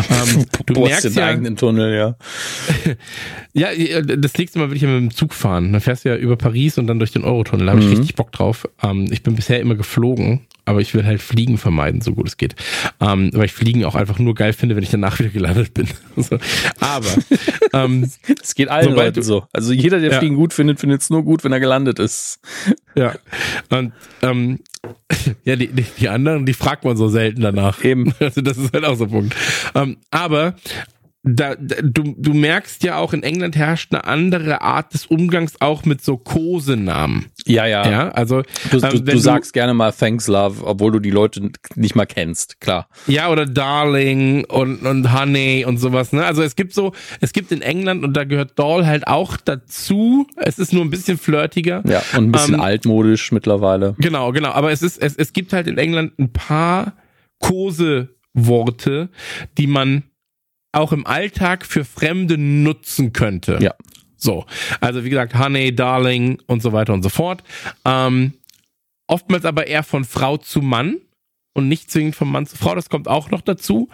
Ähm, 0.09 0.45
du 0.67 0.73
Boah, 0.73 0.87
merkst 0.87 1.03
den 1.03 1.13
ja, 1.15 1.25
eigenen 1.25 1.57
Tunnel, 1.57 1.93
ja. 1.93 2.15
ja, 3.73 4.01
das 4.01 4.37
nächste 4.37 4.57
Mal 4.57 4.69
will 4.69 4.77
ich 4.77 4.83
ja 4.83 4.87
mit 4.87 5.11
dem 5.11 5.13
Zug 5.13 5.33
fahren. 5.33 5.73
Dann 5.73 5.81
fährst 5.81 6.05
du 6.05 6.09
ja 6.09 6.15
über 6.15 6.37
Paris 6.37 6.77
und 6.77 6.87
dann 6.87 6.99
durch 6.99 7.11
den 7.11 7.25
Eurotunnel. 7.25 7.65
Da 7.65 7.73
habe 7.73 7.81
mhm. 7.81 7.91
ich 7.91 7.97
richtig 7.99 8.15
Bock 8.15 8.31
drauf. 8.31 8.69
Ähm, 8.81 9.09
ich 9.11 9.21
bin 9.21 9.35
bisher 9.35 9.59
immer 9.59 9.75
geflogen, 9.75 10.47
aber 10.69 10.81
ich 10.81 10.93
will 10.93 11.03
halt 11.03 11.19
Fliegen 11.19 11.57
vermeiden, 11.57 11.99
so 12.01 12.13
gut 12.13 12.27
es 12.27 12.37
geht. 12.37 12.53
Ähm, 13.01 13.31
weil 13.33 13.45
ich 13.45 13.53
Fliegen 13.53 13.85
auch 13.85 13.95
einfach 13.95 14.19
nur 14.19 14.35
geil 14.35 14.53
finde, 14.53 14.75
wenn 14.75 14.83
ich 14.83 14.91
danach 14.91 15.17
wieder 15.17 15.29
gelandet 15.29 15.73
bin. 15.73 15.87
aber 16.79 17.09
ähm, 17.73 18.07
es 18.43 18.53
geht 18.53 18.69
allen 18.69 18.93
Leuten 18.93 19.23
so. 19.23 19.47
Also 19.51 19.73
jeder, 19.73 19.99
der 19.99 20.11
ja. 20.11 20.19
Fliegen 20.19 20.35
gut 20.35 20.53
findet, 20.53 20.79
findet 20.79 21.01
es 21.01 21.09
nur 21.09 21.23
gut, 21.23 21.43
wenn 21.43 21.51
er 21.51 21.59
gelandet 21.59 21.97
ist. 21.97 22.39
Ja. 22.93 23.15
Und 23.71 23.93
ähm, 24.21 24.59
ja, 25.43 25.55
die, 25.55 25.69
die, 25.69 25.85
die 25.99 26.07
anderen, 26.07 26.45
die 26.45 26.53
fragt 26.53 26.85
man 26.85 26.97
so 26.97 27.07
selten 27.09 27.41
danach. 27.41 27.83
Eben. 27.83 28.13
Also 28.19 28.41
das 28.41 28.57
ist 28.57 28.71
halt 28.71 28.85
auch 28.85 28.95
so 28.95 29.05
ein 29.05 29.09
Punkt. 29.09 29.35
Ähm, 29.73 29.97
aber 30.11 30.53
da, 31.35 31.55
da, 31.55 31.75
du, 31.81 32.15
du 32.17 32.33
merkst 32.33 32.83
ja 32.83 32.97
auch, 32.97 33.13
in 33.13 33.23
England 33.23 33.55
herrscht 33.55 33.93
eine 33.93 34.05
andere 34.05 34.61
Art 34.61 34.93
des 34.93 35.05
Umgangs 35.05 35.59
auch 35.59 35.85
mit 35.85 36.03
so 36.03 36.17
Kosenamen. 36.17 37.27
Ja, 37.45 37.65
ja. 37.65 37.89
Ja, 37.89 38.09
also 38.09 38.43
Du, 38.71 38.77
ähm, 38.77 38.81
du, 38.81 39.07
wenn 39.07 39.15
du 39.15 39.17
sagst 39.17 39.53
gerne 39.53 39.73
mal 39.73 39.91
Thanks 39.91 40.27
Love, 40.27 40.65
obwohl 40.65 40.91
du 40.91 40.99
die 40.99 41.11
Leute 41.11 41.51
nicht 41.75 41.95
mal 41.95 42.05
kennst, 42.05 42.59
klar. 42.61 42.87
Ja, 43.07 43.29
oder 43.29 43.45
Darling 43.45 44.45
und, 44.45 44.85
und 44.85 45.13
Honey 45.13 45.65
und 45.65 45.77
sowas, 45.77 46.13
ne? 46.13 46.25
Also 46.25 46.41
es 46.43 46.55
gibt 46.55 46.73
so, 46.73 46.93
es 47.21 47.33
gibt 47.33 47.51
in 47.51 47.61
England 47.61 48.03
und 48.03 48.13
da 48.15 48.23
gehört 48.23 48.57
Doll 48.57 48.85
halt 48.85 49.07
auch 49.07 49.37
dazu. 49.37 50.27
Es 50.37 50.59
ist 50.59 50.73
nur 50.73 50.83
ein 50.83 50.89
bisschen 50.89 51.17
flirtiger. 51.17 51.83
Ja, 51.87 52.01
und 52.17 52.25
ein 52.25 52.31
bisschen 52.31 52.55
Ähm, 52.55 52.61
altmodisch 52.61 53.31
mittlerweile. 53.31 53.95
Genau, 53.99 54.31
genau. 54.31 54.51
Aber 54.51 54.71
es 54.71 54.81
ist, 54.81 55.01
es, 55.01 55.15
es 55.15 55.33
gibt 55.33 55.53
halt 55.53 55.67
in 55.67 55.77
England 55.77 56.17
ein 56.19 56.31
paar 56.31 56.93
Koseworte, 57.39 59.09
die 59.57 59.67
man 59.67 60.03
auch 60.71 60.91
im 60.91 61.05
Alltag 61.07 61.65
für 61.65 61.83
Fremde 61.85 62.37
nutzen 62.37 63.13
könnte. 63.13 63.57
Ja. 63.61 63.73
So. 64.17 64.45
Also 64.81 65.03
wie 65.03 65.09
gesagt, 65.09 65.37
Honey, 65.37 65.73
Darling 65.75 66.39
und 66.47 66.61
so 66.61 66.73
weiter 66.73 66.93
und 66.93 67.03
so 67.03 67.09
fort. 67.09 67.43
Ähm, 67.85 68.33
oftmals 69.07 69.45
aber 69.45 69.67
eher 69.67 69.83
von 69.83 70.05
Frau 70.05 70.37
zu 70.37 70.61
Mann 70.61 70.97
und 71.53 71.67
nicht 71.67 71.89
zwingend 71.89 72.15
von 72.15 72.29
Mann 72.29 72.45
zu 72.45 72.57
Frau. 72.57 72.75
Das 72.75 72.89
kommt 72.89 73.07
auch 73.07 73.31
noch 73.31 73.41
dazu. 73.41 73.89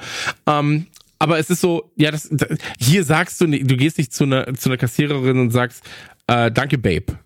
Ähm, 0.47 0.87
aber 1.19 1.39
es 1.39 1.49
ist 1.49 1.61
so, 1.61 1.91
ja, 1.95 2.11
das, 2.11 2.27
das 2.31 2.57
hier 2.77 3.03
sagst 3.03 3.39
du, 3.39 3.47
nicht- 3.47 3.69
du 3.69 3.77
gehst 3.77 3.97
nicht 3.97 4.13
zu 4.13 4.25
einer, 4.25 4.53
zu 4.55 4.69
einer 4.69 4.77
Kassiererin 4.77 5.39
und 5.39 5.51
sagst, 5.51 5.83
äh, 6.27 6.51
danke, 6.51 6.77
Babe. 6.77 7.17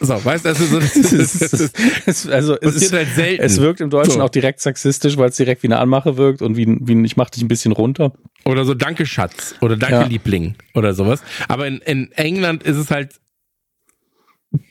So, 0.00 0.24
weißt 0.24 0.46
du, 0.46 0.48
also 0.48 0.64
so, 0.64 0.80
das, 0.80 0.96
ist- 0.96 1.72
das, 2.06 2.26
also 2.26 2.58
es, 2.60 2.74
ist, 2.76 2.92
halt 2.92 3.08
selten. 3.14 3.42
es 3.44 3.60
wirkt 3.60 3.80
im 3.80 3.90
Deutschen 3.90 4.14
So. 4.14 4.22
auch 4.22 4.30
direkt 4.30 4.60
sexistisch, 4.60 5.16
weil 5.18 5.28
es 5.28 5.36
direkt 5.36 5.62
wie 5.62 5.68
eine 5.68 5.78
Anmache 5.78 6.16
wirkt 6.16 6.40
und 6.42 6.56
wie, 6.56 6.66
wie 6.80 6.94
ein, 6.94 7.04
ich 7.04 7.16
mach 7.16 7.28
dich 7.30 7.42
ein 7.42 7.48
bisschen 7.48 7.72
runter. 7.72 8.12
Oder 8.44 8.64
so 8.64 8.74
Danke 8.74 9.06
Schatz 9.06 9.54
oder 9.60 9.76
Danke 9.76 9.94
Ja. 9.96 10.02
Liebling 10.04 10.54
oder 10.74 10.94
sowas. 10.94 11.22
Aber 11.48 11.66
in, 11.66 11.78
in 11.78 12.10
England 12.12 12.62
ist 12.62 12.76
es 12.76 12.90
halt 12.90 13.20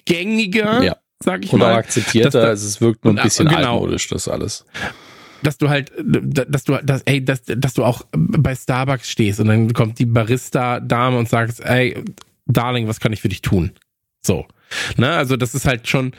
gängiger, 0.05 0.84
Ja. 0.84 0.97
sag 1.20 1.43
ich 1.45 1.53
auch 1.53 1.57
mal, 1.57 1.76
akzeptierter, 1.76 2.30
dass 2.41 2.61
da- 2.61 2.65
es 2.67 2.82
wirkt 2.82 3.03
nur 3.05 3.13
ein 3.17 3.24
bisschen 3.24 3.47
genau. 3.47 3.74
altmodisch, 3.76 4.07
das 4.07 4.28
alles. 4.28 4.65
dass 5.41 5.57
du 5.57 5.70
halt, 5.70 5.91
dass 6.03 6.65
du, 6.65 6.78
dass, 6.84 7.01
ey, 7.03 7.24
dass, 7.24 7.43
dass 7.45 7.74
du 7.74 7.86
auch 7.86 8.01
bei 8.11 8.53
Starbucks 8.55 9.09
stehst 9.09 9.39
und 9.39 9.47
dann 9.47 9.72
kommt 9.72 9.97
die 9.99 10.05
Barista-Dame 10.05 11.17
und 11.17 11.30
sagt, 11.30 11.61
ey, 11.61 12.03
Darling, 12.45 12.88
was 12.89 12.99
kann 12.99 13.13
ich 13.13 13.22
für 13.22 13.30
dich 13.30 13.41
tun? 13.41 13.72
So. 14.22 14.45
Ne, 14.97 15.09
also 15.11 15.38
das 15.38 15.55
ist 15.55 15.65
halt 15.65 15.88
schon 15.88 16.11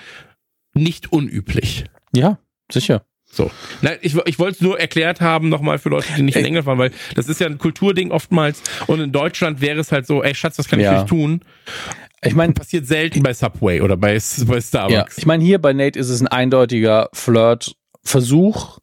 nicht 0.72 1.12
unüblich. 1.12 1.84
Ja, 2.14 2.38
sicher. 2.72 3.04
So. 3.32 3.50
Na, 3.80 3.92
ich, 4.00 4.16
ich 4.26 4.38
wollte 4.38 4.56
es 4.56 4.60
nur 4.60 4.78
erklärt 4.80 5.20
haben, 5.20 5.48
nochmal 5.48 5.78
für 5.78 5.88
Leute, 5.88 6.08
die 6.16 6.22
nicht 6.22 6.36
in 6.36 6.44
England 6.44 6.66
waren, 6.66 6.78
weil 6.78 6.90
das 7.14 7.28
ist 7.28 7.40
ja 7.40 7.46
ein 7.46 7.58
Kulturding 7.58 8.10
oftmals. 8.10 8.60
Und 8.88 9.00
in 9.00 9.12
Deutschland 9.12 9.60
wäre 9.60 9.78
es 9.78 9.92
halt 9.92 10.06
so, 10.06 10.22
ey 10.22 10.34
Schatz, 10.34 10.58
was 10.58 10.68
kann 10.68 10.80
ich 10.80 10.84
Ja. 10.84 10.94
für 10.94 11.00
dich 11.02 11.08
tun? 11.08 11.40
Ich 12.22 12.34
meine, 12.34 12.52
Passiert 12.52 12.86
selten 12.86 13.22
bei 13.22 13.32
Subway 13.32 13.80
oder 13.80 13.96
bei, 13.96 14.18
bei 14.46 14.54
ja, 14.56 14.60
Starbucks. 14.60 15.16
ich 15.18 15.26
meine, 15.26 15.42
hier 15.44 15.58
bei 15.58 15.72
Nate 15.72 15.98
ist 15.98 16.08
es 16.10 16.20
ein 16.20 16.28
eindeutiger 16.28 17.08
Flirt-Versuch. 17.14 18.78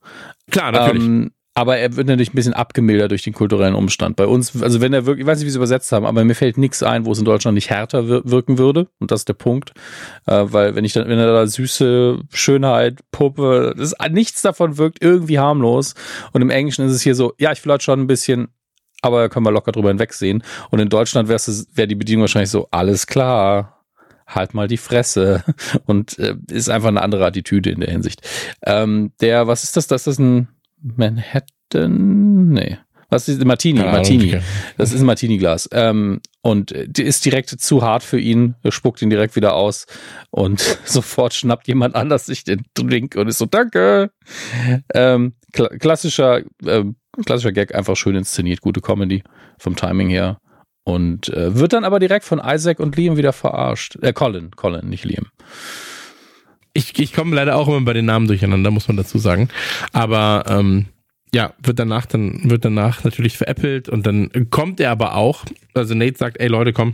Klar, 0.50 0.72
natürlich. 0.72 1.04
Ähm, 1.04 1.32
aber 1.58 1.80
er 1.80 1.96
wird 1.96 2.06
natürlich 2.06 2.34
ein 2.34 2.36
bisschen 2.36 2.54
abgemildert 2.54 3.10
durch 3.10 3.24
den 3.24 3.34
kulturellen 3.34 3.74
Umstand. 3.74 4.16
Bei 4.16 4.28
uns, 4.28 4.62
also 4.62 4.80
wenn 4.80 4.94
er 4.94 5.08
wirklich, 5.08 5.24
ich 5.24 5.28
weiß 5.28 5.40
nicht, 5.40 5.48
wie 5.48 5.50
sie 5.50 5.58
übersetzt 5.58 5.92
haben, 5.92 6.06
aber 6.06 6.24
mir 6.24 6.36
fällt 6.36 6.60
nichts 6.60 6.84
ein, 6.84 7.04
wo 7.04 7.14
es 7.14 7.18
in 7.18 7.26
Deutschland 7.26 7.56
nicht 7.56 7.72
härter 7.72 8.08
wir 8.08 8.22
wirken 8.26 8.60
würde. 8.60 8.90
Und 9.00 9.10
das 9.10 9.22
ist 9.22 9.28
der 9.28 9.34
Punkt. 9.34 9.72
Äh, 10.28 10.44
weil 10.46 10.76
wenn 10.76 10.86
ich 10.86 10.94
dann, 10.94 11.10
wenn 11.10 11.18
er 11.18 11.26
da 11.26 11.48
süße 11.48 12.20
Schönheit, 12.32 13.00
Puppe, 13.10 13.74
das, 13.76 13.96
nichts 14.12 14.44
davon 14.44 14.78
wirkt 14.78 15.02
irgendwie 15.02 15.40
harmlos. 15.40 15.96
Und 16.32 16.44
im 16.44 16.52
Englischen 16.52 16.86
ist 16.86 16.94
es 16.94 17.02
hier 17.02 17.16
so, 17.16 17.34
ja, 17.40 17.52
ich 17.52 17.62
flirt 17.62 17.82
schon 17.82 18.02
ein 18.02 18.08
bisschen, 18.08 18.50
aber 19.02 19.28
können 19.28 19.44
wir 19.44 19.52
locker 19.52 19.72
drüber 19.72 19.90
hinwegsehen. 19.90 20.44
Und 20.70 20.78
in 20.78 20.90
Deutschland 20.90 21.28
wäre 21.28 21.42
wär 21.74 21.88
die 21.88 21.96
Bedienung 21.96 22.22
wahrscheinlich 22.22 22.52
so, 22.52 22.68
alles 22.70 23.08
klar, 23.08 23.84
halt 24.28 24.54
mal 24.54 24.68
die 24.68 24.78
Fresse. 24.78 25.44
Und 25.88 26.20
äh, 26.20 26.36
ist 26.52 26.70
einfach 26.70 26.90
eine 26.90 27.02
andere 27.02 27.26
Attitüde 27.26 27.72
in 27.72 27.80
der 27.80 27.90
Hinsicht. 27.90 28.22
Ähm, 28.64 29.12
der, 29.22 29.48
was 29.48 29.64
ist 29.64 29.76
das? 29.76 29.88
Das 29.88 30.06
ist 30.06 30.20
ein 30.20 30.50
Manhattan? 30.82 32.50
Nee. 32.50 32.78
Was 33.10 33.30
ist 33.30 33.44
Martini? 33.46 33.80
Ahnung, 33.80 33.94
Martini. 33.94 34.26
Digga. 34.26 34.42
Das 34.78 34.92
ist 34.92 35.00
ein 35.00 35.06
Martini-Glas. 35.06 35.70
Ähm, 35.72 36.20
und 36.42 36.74
äh, 36.74 36.88
die 36.90 37.04
ist 37.04 37.24
direkt 37.24 37.50
zu 37.50 37.82
hart 37.82 38.04
für 38.04 38.20
ihn. 38.20 38.56
Spuckt 38.70 39.02
ihn 39.02 39.10
direkt 39.10 39.36
wieder 39.38 39.56
aus. 39.56 39.86
Und 40.30 40.60
sofort 40.84 41.34
schnappt 41.34 41.68
jemand 41.68 41.96
anders 41.96 42.26
sich 42.26 42.44
den 42.44 42.66
Drink 42.74 43.16
und 43.16 43.28
ist 43.28 43.38
so, 43.38 43.46
danke. 43.46 44.12
Ähm, 44.94 45.36
kla 45.54 45.70
klassischer, 45.70 46.42
ähm, 46.66 46.98
klassischer 47.26 47.54
Gag, 47.54 47.74
einfach 47.74 47.96
schön 47.96 48.16
inszeniert, 48.16 48.60
gute 48.60 48.82
Comedy 48.82 49.24
vom 49.58 49.76
Timing 49.76 50.10
her. 50.10 50.40
Und 50.84 51.30
äh, 51.30 51.56
wird 51.56 51.74
dann 51.74 51.86
aber 51.86 52.00
direkt 52.00 52.26
von 52.26 52.42
Isaac 52.44 52.80
und 52.80 52.96
Liam 52.98 53.18
wieder 53.18 53.34
verarscht. 53.34 53.98
Äh, 54.02 54.12
Colin, 54.12 54.52
Colin, 54.52 54.88
nicht 54.90 55.06
Liam. 55.06 55.28
Ich, 56.78 56.98
ich 57.00 57.12
komme 57.14 57.36
leider 57.36 57.56
auch 57.56 57.68
immer 57.68 57.82
bei 57.82 57.94
den 57.94 58.06
Namen 58.06 58.28
durcheinander, 58.28 58.70
muss 58.72 58.88
man 58.88 58.98
dazu 58.98 59.18
sagen. 59.18 59.50
Aber 59.94 60.44
ähm, 60.48 60.86
ja, 61.34 61.54
wird 61.62 61.80
danach 61.80 62.06
dann 62.06 62.50
wird 62.50 62.64
danach 62.66 63.04
natürlich 63.04 63.38
veräppelt 63.38 63.90
und 63.90 64.06
dann 64.06 64.30
kommt 64.50 64.80
er 64.80 64.92
aber 64.92 65.16
auch. 65.16 65.44
Also 65.74 65.94
Nate 65.96 66.18
sagt, 66.18 66.40
ey 66.40 66.48
Leute, 66.48 66.74
komm, 66.74 66.94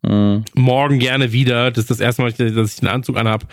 Mhm. 0.00 0.44
morgen 0.54 1.00
gerne 1.00 1.32
wieder. 1.32 1.72
Das 1.72 1.78
ist 1.84 1.90
das 1.90 1.98
erste 1.98 2.22
Mal, 2.22 2.30
dass 2.32 2.74
ich 2.74 2.78
den 2.80 2.88
Anzug 2.88 3.16
anhab. 3.16 3.46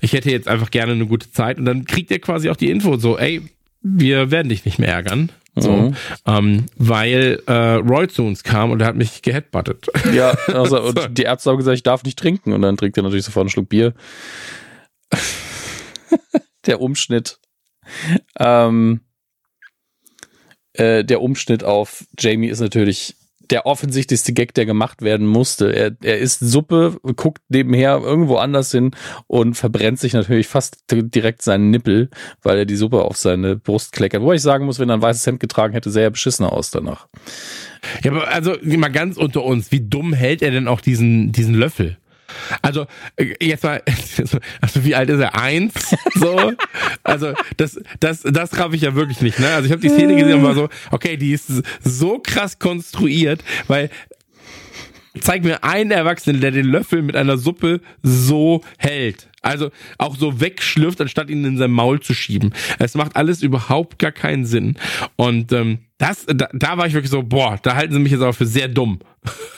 Ich 0.00 0.12
hätte 0.12 0.30
jetzt 0.30 0.46
einfach 0.46 0.70
gerne 0.70 0.92
eine 0.92 1.06
gute 1.06 1.28
Zeit. 1.32 1.58
Und 1.58 1.64
dann 1.64 1.86
kriegt 1.86 2.12
er 2.12 2.20
quasi 2.20 2.48
auch 2.50 2.56
die 2.56 2.70
Info 2.70 2.96
so, 2.98 3.18
ey, 3.18 3.42
wir 3.82 4.30
werden 4.30 4.48
dich 4.48 4.64
nicht 4.64 4.78
mehr 4.78 4.90
ärgern. 4.90 5.30
So, 5.56 5.72
Mhm. 5.72 5.96
ähm, 6.24 6.66
weil 6.76 7.42
äh, 7.48 7.52
Roy 7.52 8.06
zu 8.06 8.22
uns 8.24 8.44
kam 8.44 8.70
und 8.70 8.80
er 8.80 8.86
hat 8.86 8.94
mich 8.96 9.22
geheadbuttet. 9.22 9.88
Ja, 10.14 10.30
also, 10.54 10.80
und 10.88 11.18
die 11.18 11.22
Ärzte 11.24 11.50
haben 11.50 11.58
gesagt, 11.58 11.76
ich 11.76 11.82
darf 11.82 12.04
nicht 12.04 12.16
trinken. 12.18 12.52
Und 12.52 12.62
dann 12.62 12.76
trinkt 12.76 12.96
er 12.96 13.02
natürlich 13.02 13.24
sofort 13.24 13.42
einen 13.42 13.50
Schluck 13.50 13.68
Bier. 13.68 13.92
der 16.66 16.80
Umschnitt. 16.80 17.38
Ähm, 18.38 19.00
äh, 20.74 21.04
der 21.04 21.20
Umschnitt 21.20 21.64
auf 21.64 22.04
Jamie 22.18 22.48
ist 22.48 22.60
natürlich 22.60 23.16
der 23.50 23.66
offensichtlichste 23.66 24.32
Gag, 24.32 24.54
der 24.54 24.64
gemacht 24.64 25.02
werden 25.02 25.26
musste. 25.26 25.74
Er, 25.74 25.94
er 26.02 26.18
isst 26.18 26.40
Suppe, 26.40 26.96
guckt 27.16 27.42
nebenher 27.50 28.00
irgendwo 28.02 28.36
anders 28.36 28.70
hin 28.70 28.92
und 29.26 29.54
verbrennt 29.54 29.98
sich 29.98 30.14
natürlich 30.14 30.48
fast 30.48 30.84
direkt 30.90 31.42
seinen 31.42 31.70
Nippel, 31.70 32.08
weil 32.42 32.58
er 32.58 32.64
die 32.64 32.76
Suppe 32.76 33.02
auf 33.02 33.18
seine 33.18 33.56
Brust 33.56 33.92
kleckert. 33.92 34.22
Wo 34.22 34.32
ich 34.32 34.40
sagen 34.40 34.64
muss, 34.64 34.78
wenn 34.78 34.88
er 34.88 34.96
ein 34.96 35.02
weißes 35.02 35.26
Hemd 35.26 35.40
getragen 35.40 35.74
hätte, 35.74 35.90
sähe 35.90 36.04
er 36.04 36.10
beschissener 36.10 36.52
aus 36.52 36.70
danach. 36.70 37.08
Ja, 38.02 38.12
aber 38.12 38.28
also 38.28 38.56
mal 38.62 38.88
ganz 38.88 39.18
unter 39.18 39.44
uns, 39.44 39.70
wie 39.70 39.86
dumm 39.86 40.14
hält 40.14 40.40
er 40.40 40.50
denn 40.50 40.68
auch 40.68 40.80
diesen, 40.80 41.32
diesen 41.32 41.54
Löffel? 41.54 41.98
Also, 42.60 42.86
äh, 43.16 43.34
jetzt 43.46 43.64
mal, 43.64 43.82
also 44.60 44.84
wie 44.84 44.94
alt 44.94 45.10
ist 45.10 45.20
er? 45.20 45.34
Eins? 45.38 45.94
So? 46.14 46.52
Also, 47.04 47.34
das, 47.56 47.80
das, 48.00 48.22
das 48.22 48.56
raff 48.58 48.72
ich 48.72 48.82
ja 48.82 48.94
wirklich 48.94 49.20
nicht, 49.20 49.38
ne? 49.40 49.48
Also 49.48 49.66
ich 49.66 49.72
habe 49.72 49.82
die 49.82 49.88
Szene 49.88 50.14
gesehen 50.14 50.38
und 50.38 50.44
war 50.44 50.54
so, 50.54 50.68
okay, 50.92 51.16
die 51.16 51.32
ist 51.32 51.50
so 51.82 52.20
krass 52.20 52.58
konstruiert, 52.58 53.42
weil 53.66 53.90
zeig 55.20 55.44
mir 55.44 55.62
einen 55.64 55.90
Erwachsenen, 55.90 56.40
der 56.40 56.50
den 56.50 56.66
Löffel 56.66 57.02
mit 57.02 57.16
einer 57.16 57.36
Suppe 57.36 57.80
so 58.02 58.62
hält. 58.78 59.28
Also 59.42 59.70
auch 59.98 60.16
so 60.16 60.40
wegschlürft, 60.40 61.00
anstatt 61.00 61.28
ihn 61.28 61.44
in 61.44 61.58
sein 61.58 61.72
Maul 61.72 62.00
zu 62.00 62.14
schieben. 62.14 62.54
Es 62.78 62.94
macht 62.94 63.16
alles 63.16 63.42
überhaupt 63.42 63.98
gar 63.98 64.12
keinen 64.12 64.44
Sinn. 64.44 64.76
Und 65.16 65.52
ähm, 65.52 65.78
das, 65.98 66.26
da, 66.26 66.48
da 66.52 66.78
war 66.78 66.86
ich 66.86 66.94
wirklich 66.94 67.10
so, 67.10 67.22
boah, 67.22 67.58
da 67.62 67.74
halten 67.74 67.92
sie 67.92 67.98
mich 67.98 68.12
jetzt 68.12 68.22
aber 68.22 68.32
für 68.32 68.46
sehr 68.46 68.68
dumm. 68.68 69.00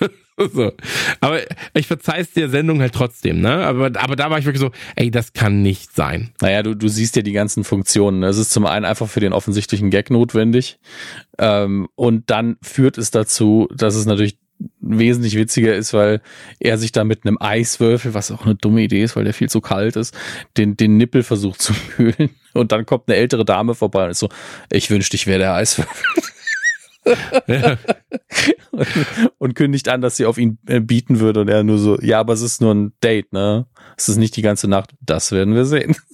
so. 0.53 0.73
Aber 1.21 1.41
ich 1.75 1.87
verzeih's 1.87 2.33
der 2.33 2.49
Sendung 2.49 2.81
halt 2.81 2.93
trotzdem, 2.93 3.41
ne? 3.41 3.65
Aber, 3.65 3.87
aber 3.87 4.17
da 4.17 4.31
war 4.31 4.39
ich 4.39 4.45
wirklich 4.45 4.61
so, 4.61 4.73
ey, 4.97 5.11
das 5.11 5.33
kann 5.33 5.63
nicht 5.63 5.95
sein. 5.95 6.33
Naja, 6.41 6.63
du, 6.63 6.75
du 6.75 6.89
siehst 6.89 7.17
ja 7.17 7.23
die 7.23 7.33
ganzen 7.33 7.65
Funktionen. 7.65 8.23
Es 8.25 8.39
ist 8.39 8.51
zum 8.51 8.67
einen 8.67 8.85
einfach 8.85 9.09
für 9.09 9.21
den 9.21 9.33
offensichtlichen 9.33 9.91
Gag 9.91 10.11
notwendig. 10.11 10.79
Ähm, 11.39 11.89
und 11.95 12.31
dann 12.31 12.57
führt 12.63 12.99
es 12.99 13.11
dazu, 13.11 13.69
dass 13.75 13.95
es 13.95 14.07
natürlich 14.07 14.39
wesentlich 14.81 15.37
witziger 15.37 15.75
ist, 15.75 15.95
weil 15.95 16.21
er 16.61 16.79
sich 16.79 16.93
da 16.93 17.05
mit 17.05 17.27
einem 17.27 17.39
Eiswürfel, 17.41 18.15
was 18.15 18.31
auch 18.31 18.45
eine 18.45 18.55
dumme 18.55 18.83
Idee 18.83 19.03
ist, 19.03 19.17
weil 19.17 19.25
der 19.25 19.35
viel 19.35 19.49
zu 19.49 19.61
kalt 19.61 19.97
ist, 19.97 20.17
den, 20.57 20.77
den 20.77 20.97
Nippel 20.97 21.23
versucht 21.23 21.61
zu 21.61 21.75
kühlen. 21.97 22.31
Und 22.53 22.73
dann 22.73 22.87
kommt 22.87 23.09
eine 23.09 23.17
ältere 23.17 23.45
Dame 23.45 23.75
vorbei 23.75 24.05
und 24.05 24.11
ist 24.11 24.21
so, 24.21 24.29
ich 24.71 24.91
wünschte, 24.91 25.17
ich 25.17 25.27
wäre 25.27 25.39
der 25.39 25.55
Eiswürfel. 25.55 26.23
Ja. 27.47 27.77
und, 28.71 28.87
und 29.39 29.55
kündigt 29.55 29.89
an, 29.89 30.01
dass 30.01 30.17
sie 30.17 30.27
auf 30.27 30.39
ihn 30.39 30.59
äh, 30.67 30.81
bieten 30.81 31.21
würde 31.21 31.41
und 31.41 31.49
er 31.49 31.63
nur 31.63 31.79
so, 31.79 32.01
ja, 32.01 32.21
aber 32.21 32.33
es 32.33 32.43
ist 32.43 32.61
nur 32.61 32.75
ein 32.75 32.93
Date, 33.03 33.33
ne? 33.33 33.67
Es 33.97 34.09
ist 34.09 34.17
nicht 34.17 34.37
die 34.37 34.43
ganze 34.43 34.69
Nacht. 34.69 34.91
Das 35.01 35.31
werden 35.33 35.55
wir 35.55 35.65
sehen. 35.65 35.97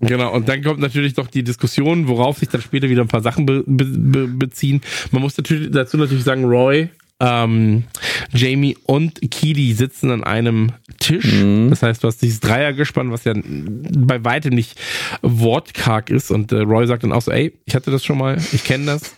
Genau, 0.00 0.32
und 0.32 0.48
dann 0.48 0.62
kommt 0.62 0.80
natürlich 0.80 1.14
doch 1.14 1.26
die 1.26 1.42
Diskussion, 1.42 2.08
worauf 2.08 2.38
sich 2.38 2.48
dann 2.48 2.62
später 2.62 2.88
wieder 2.88 3.02
ein 3.02 3.08
paar 3.08 3.22
Sachen 3.22 3.46
be 3.46 3.62
be 3.66 3.84
be 3.84 4.26
beziehen. 4.26 4.80
Man 5.10 5.22
muss 5.22 5.36
natürlich 5.36 5.70
dazu 5.70 5.96
natürlich 5.96 6.24
sagen, 6.24 6.44
Roy, 6.44 6.88
ähm, 7.20 7.84
Jamie 8.32 8.76
und 8.86 9.20
Keely 9.30 9.72
sitzen 9.74 10.10
an 10.10 10.24
einem 10.24 10.72
Tisch. 10.98 11.42
Das 11.68 11.82
heißt, 11.82 12.02
du 12.02 12.08
hast 12.08 12.22
dieses 12.22 12.40
Dreiergespann, 12.40 13.12
was 13.12 13.24
ja 13.24 13.34
bei 13.34 14.24
weitem 14.24 14.54
nicht 14.54 14.80
wortkarg 15.22 16.10
ist. 16.10 16.30
Und 16.30 16.52
äh, 16.52 16.60
Roy 16.60 16.86
sagt 16.86 17.04
dann 17.04 17.12
auch 17.12 17.22
so, 17.22 17.30
ey, 17.30 17.52
ich 17.66 17.74
hatte 17.74 17.90
das 17.90 18.04
schon 18.04 18.18
mal, 18.18 18.38
ich 18.52 18.64
kenne 18.64 18.86
das. 18.86 19.16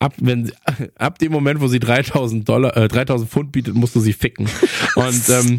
Ab, 0.00 0.14
wenn, 0.18 0.50
ab 0.96 1.18
dem 1.18 1.30
Moment, 1.30 1.60
wo 1.60 1.68
sie 1.68 1.78
3000 1.78 2.48
Dollar, 2.48 2.76
äh, 2.76 2.88
3000 2.88 3.30
Pfund 3.30 3.52
bietet, 3.52 3.74
musst 3.74 3.94
du 3.94 4.00
sie 4.00 4.12
ficken. 4.12 4.48
Und, 4.96 5.28
ähm, 5.28 5.56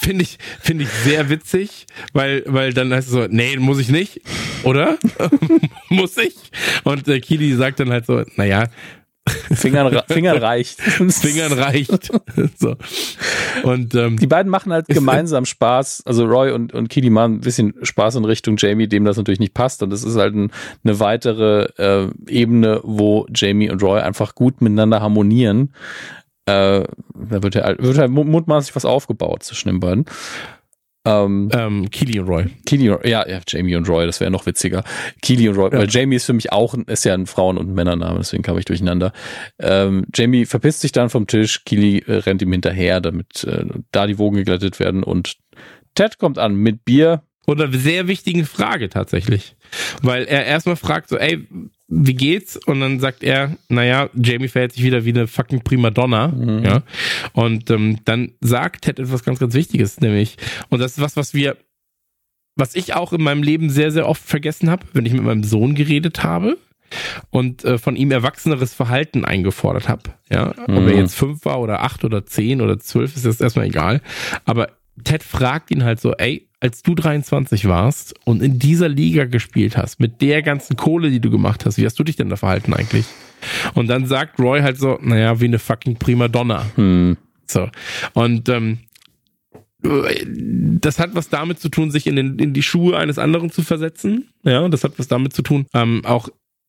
Finde 0.00 0.22
ich, 0.24 0.38
finde 0.60 0.84
ich 0.84 0.90
sehr 0.90 1.28
witzig, 1.28 1.86
weil, 2.12 2.42
weil 2.46 2.72
dann 2.72 2.92
heißt 2.92 3.06
es 3.06 3.12
so, 3.12 3.26
nee, 3.28 3.56
muss 3.58 3.78
ich 3.78 3.88
nicht, 3.88 4.20
oder? 4.64 4.98
muss 5.90 6.16
ich? 6.16 6.34
Und 6.82 7.06
äh, 7.06 7.20
Kili 7.20 7.54
sagt 7.54 7.78
dann 7.78 7.90
halt 7.90 8.06
so, 8.06 8.24
naja, 8.34 8.68
Fingern, 9.52 10.02
Fingern 10.08 10.38
reicht. 10.38 10.80
Fingern 10.80 11.52
reicht. 11.52 12.10
so. 12.58 12.76
Und 13.62 13.94
ähm, 13.94 14.16
die 14.16 14.26
beiden 14.26 14.50
machen 14.50 14.72
halt 14.72 14.86
gemeinsam 14.88 15.44
Spaß. 15.44 16.02
Also 16.06 16.24
Roy 16.24 16.50
und, 16.50 16.72
und 16.72 16.88
Kili 16.88 17.08
machen 17.10 17.34
ein 17.34 17.40
bisschen 17.40 17.74
Spaß 17.82 18.16
in 18.16 18.24
Richtung 18.24 18.56
Jamie, 18.58 18.88
dem 18.88 19.04
das 19.04 19.16
natürlich 19.16 19.40
nicht 19.40 19.54
passt. 19.54 19.82
Und 19.82 19.90
das 19.90 20.02
ist 20.02 20.16
halt 20.16 20.34
ein, 20.34 20.50
eine 20.84 20.98
weitere 20.98 21.68
äh, 21.76 22.08
Ebene, 22.26 22.80
wo 22.82 23.26
Jamie 23.32 23.70
und 23.70 23.82
Roy 23.82 24.00
einfach 24.00 24.34
gut 24.34 24.60
miteinander 24.60 25.00
harmonieren. 25.00 25.72
Äh, 26.46 26.82
da 27.14 27.42
wird 27.42 27.54
halt, 27.54 27.80
wird 27.80 27.98
halt 27.98 28.10
mutmaßlich 28.10 28.74
was 28.74 28.84
aufgebaut 28.84 29.44
zwischen 29.44 29.68
den 29.68 29.80
beiden. 29.80 30.06
Ähm, 31.04 31.48
ähm, 31.52 31.90
Keely 31.90 32.20
und 32.20 32.28
Roy. 32.28 32.46
Keely, 32.64 32.86
ja, 33.08 33.28
ja, 33.28 33.40
Jamie 33.46 33.74
und 33.74 33.88
Roy, 33.88 34.06
das 34.06 34.20
wäre 34.20 34.30
noch 34.30 34.46
witziger. 34.46 34.84
Keely 35.20 35.48
und 35.48 35.56
Roy, 35.56 35.70
ja. 35.72 35.78
weil 35.78 35.88
Jamie 35.90 36.16
ist 36.16 36.26
für 36.26 36.32
mich 36.32 36.52
auch, 36.52 36.74
ist 36.74 37.04
ja 37.04 37.14
ein 37.14 37.26
Frauen- 37.26 37.58
und 37.58 37.74
Männername, 37.74 38.18
deswegen 38.18 38.42
kam 38.42 38.56
ich 38.56 38.64
durcheinander. 38.64 39.12
Ähm, 39.58 40.06
Jamie 40.14 40.46
verpisst 40.46 40.80
sich 40.80 40.92
dann 40.92 41.10
vom 41.10 41.26
Tisch, 41.26 41.64
Keely 41.64 42.04
äh, 42.06 42.18
rennt 42.18 42.42
ihm 42.42 42.52
hinterher, 42.52 43.00
damit 43.00 43.44
äh, 43.44 43.64
da 43.90 44.06
die 44.06 44.18
Wogen 44.18 44.36
geglättet 44.36 44.78
werden 44.78 45.02
und 45.02 45.36
Ted 45.94 46.18
kommt 46.18 46.38
an 46.38 46.54
mit 46.54 46.84
Bier. 46.84 47.22
Und 47.44 47.60
eine 47.60 47.76
sehr 47.76 48.06
wichtige 48.06 48.44
Frage 48.44 48.88
tatsächlich. 48.88 49.56
Weil 50.00 50.24
er 50.24 50.46
erstmal 50.46 50.76
fragt 50.76 51.08
so, 51.08 51.18
ey, 51.18 51.46
wie 51.94 52.14
geht's? 52.14 52.56
Und 52.56 52.80
dann 52.80 53.00
sagt 53.00 53.22
er, 53.22 53.56
naja, 53.68 54.08
Jamie 54.14 54.48
verhält 54.48 54.72
sich 54.72 54.82
wieder 54.82 55.04
wie 55.04 55.10
eine 55.10 55.26
fucking 55.26 55.62
Primadonna. 55.62 56.28
Mhm. 56.28 56.64
Ja. 56.64 56.82
Und 57.34 57.70
ähm, 57.70 57.98
dann 58.04 58.32
sagt 58.40 58.82
Ted 58.82 58.98
etwas 58.98 59.24
ganz, 59.24 59.38
ganz 59.38 59.52
Wichtiges, 59.52 60.00
nämlich, 60.00 60.36
und 60.70 60.80
das 60.80 60.92
ist 60.92 61.00
was, 61.00 61.16
was 61.16 61.34
wir, 61.34 61.56
was 62.56 62.74
ich 62.74 62.94
auch 62.94 63.12
in 63.12 63.22
meinem 63.22 63.42
Leben 63.42 63.68
sehr, 63.68 63.90
sehr 63.90 64.08
oft 64.08 64.22
vergessen 64.22 64.70
habe, 64.70 64.86
wenn 64.94 65.04
ich 65.04 65.12
mit 65.12 65.22
meinem 65.22 65.44
Sohn 65.44 65.74
geredet 65.74 66.22
habe 66.22 66.56
und 67.30 67.64
äh, 67.64 67.76
von 67.76 67.96
ihm 67.96 68.10
erwachseneres 68.10 68.72
Verhalten 68.72 69.26
eingefordert 69.26 69.88
habe. 69.88 70.14
Ja, 70.30 70.46
mhm. 70.46 70.76
ob 70.76 70.86
er 70.86 70.94
mhm. 70.94 70.98
jetzt 70.98 71.14
fünf 71.14 71.44
war 71.44 71.60
oder 71.60 71.82
acht 71.82 72.04
oder 72.04 72.24
zehn 72.24 72.62
oder 72.62 72.78
zwölf, 72.78 73.16
ist 73.16 73.26
jetzt 73.26 73.42
erstmal 73.42 73.66
egal. 73.66 74.00
Aber 74.46 74.70
Ted 75.04 75.22
fragt 75.22 75.70
ihn 75.70 75.84
halt 75.84 76.00
so, 76.00 76.14
ey, 76.14 76.48
als 76.62 76.82
du 76.82 76.94
23 76.94 77.66
warst 77.66 78.14
und 78.24 78.40
in 78.40 78.60
dieser 78.60 78.88
Liga 78.88 79.24
gespielt 79.24 79.76
hast, 79.76 79.98
mit 79.98 80.22
der 80.22 80.42
ganzen 80.42 80.76
Kohle, 80.76 81.10
die 81.10 81.18
du 81.18 81.28
gemacht 81.28 81.66
hast, 81.66 81.76
wie 81.76 81.84
hast 81.84 81.98
du 81.98 82.04
dich 82.04 82.14
denn 82.14 82.28
da 82.28 82.36
verhalten 82.36 82.72
eigentlich? 82.72 83.04
Und 83.74 83.88
dann 83.88 84.06
sagt 84.06 84.38
Roy 84.38 84.60
halt 84.60 84.78
so, 84.78 84.96
naja, 85.02 85.40
wie 85.40 85.46
eine 85.46 85.58
fucking 85.58 85.96
Primadonna. 85.96 86.64
Hm. 86.76 87.16
So. 87.48 87.68
Und 88.12 88.48
ähm, 88.48 88.78
das 89.82 91.00
hat 91.00 91.16
was 91.16 91.28
damit 91.28 91.58
zu 91.58 91.68
tun, 91.68 91.90
sich 91.90 92.06
in, 92.06 92.14
den, 92.14 92.38
in 92.38 92.52
die 92.52 92.62
Schuhe 92.62 92.96
eines 92.96 93.18
anderen 93.18 93.50
zu 93.50 93.62
versetzen. 93.62 94.28
Ja, 94.44 94.68
das 94.68 94.84
hat 94.84 94.92
was 94.98 95.08
damit 95.08 95.32
zu 95.32 95.42
tun, 95.42 95.66
ähm, 95.74 96.02
auch 96.04 96.28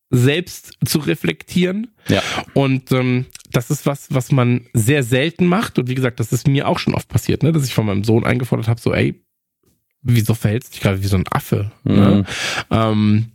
selbst 0.09 0.73
zu 0.85 0.97
reflektieren. 0.97 1.91
Ja. 2.07 2.23
Und 2.55 2.91
ähm, 2.91 3.25
das 3.51 3.69
ist 3.69 3.85
was, 3.85 4.07
was 4.09 4.31
man 4.31 4.65
sehr 4.73 5.03
selten 5.03 5.45
macht. 5.45 5.77
Und 5.77 5.87
wie 5.87 5.95
gesagt, 5.95 6.19
das 6.19 6.33
ist 6.33 6.47
mir 6.47 6.67
auch 6.67 6.79
schon 6.79 6.95
oft 6.95 7.09
passiert, 7.09 7.43
ne? 7.43 7.51
dass 7.51 7.65
ich 7.65 7.75
von 7.75 7.85
meinem 7.85 8.03
Sohn 8.03 8.25
eingefordert 8.25 8.67
habe, 8.67 8.81
so, 8.81 8.91
ey, 8.91 9.22
wieso 10.03 10.33
verhältst 10.33 10.69
du 10.69 10.73
dich 10.73 10.81
gerade 10.81 11.01
wie 11.01 11.07
so 11.07 11.17
ein 11.17 11.25
Affe? 11.31 11.71
Ne? 11.83 11.93
Mhm. 11.93 11.99
Ne? 11.99 12.25
Ähm, 12.69 13.25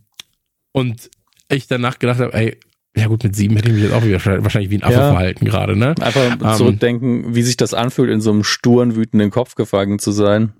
und 0.73 1.11
ich 1.51 1.67
danach 1.67 1.99
gedacht 1.99 2.21
habe, 2.21 2.35
ey, 2.35 2.59
ja 2.97 3.07
gut, 3.07 3.23
mit 3.23 3.37
sieben 3.37 3.57
hätte 3.57 3.69
ich 3.69 3.75
mich 3.75 3.85
jetzt 3.85 3.93
auch 3.93 4.03
wahrscheinlich 4.03 4.71
wie 4.71 4.79
ein 4.79 4.83
Affe 4.83 4.95
ja. 4.95 5.11
verhalten 5.11 5.45
gerade, 5.45 5.77
ne? 5.77 5.95
Einfach 6.01 6.33
ähm, 6.33 6.57
zurückdenken, 6.57 7.35
wie 7.35 7.43
sich 7.43 7.57
das 7.57 7.75
anfühlt, 7.75 8.11
in 8.11 8.21
so 8.21 8.31
einem 8.31 8.45
sturen, 8.45 8.97
wütenden 8.97 9.31
Kopf 9.31 9.55
gefangen 9.55 9.99
zu 9.99 10.11
sein. 10.11 10.53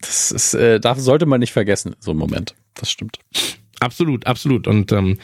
Das 0.00 0.32
ist, 0.32 0.54
äh, 0.54 0.80
darf, 0.80 0.98
sollte 0.98 1.26
man 1.26 1.40
nicht 1.40 1.52
vergessen, 1.52 1.94
so 2.00 2.10
ein 2.10 2.16
Moment. 2.16 2.54
Das 2.74 2.90
stimmt. 2.90 3.18
Absolut, 3.80 4.26
absolut. 4.26 4.66
Und 4.66 4.92
ähm, 4.92 5.18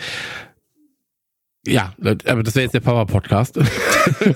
ja, 1.67 1.93
aber 1.99 2.43
das 2.43 2.55
wäre 2.55 2.65
jetzt 2.65 2.73
der 2.73 2.81
Power-Podcast. 2.81 3.55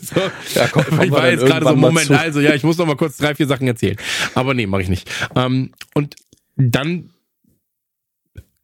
so, 0.01 0.20
ja, 0.55 0.69
komm, 0.69 0.85
ich 1.02 1.11
war 1.11 1.31
jetzt 1.31 1.47
gerade 1.47 1.66
so, 1.66 1.77
Moment, 1.77 2.11
also 2.11 2.40
ja, 2.40 2.55
ich 2.55 2.62
muss 2.62 2.78
noch 2.78 2.86
mal 2.86 2.97
kurz 2.97 3.16
drei, 3.16 3.35
vier 3.35 3.47
Sachen 3.47 3.66
erzählen. 3.66 3.97
Aber 4.35 4.55
nee, 4.55 4.66
mache 4.66 4.82
ich 4.82 4.89
nicht. 4.89 5.11
Ähm, 5.36 5.73
und 5.94 6.16
dann 6.57 7.11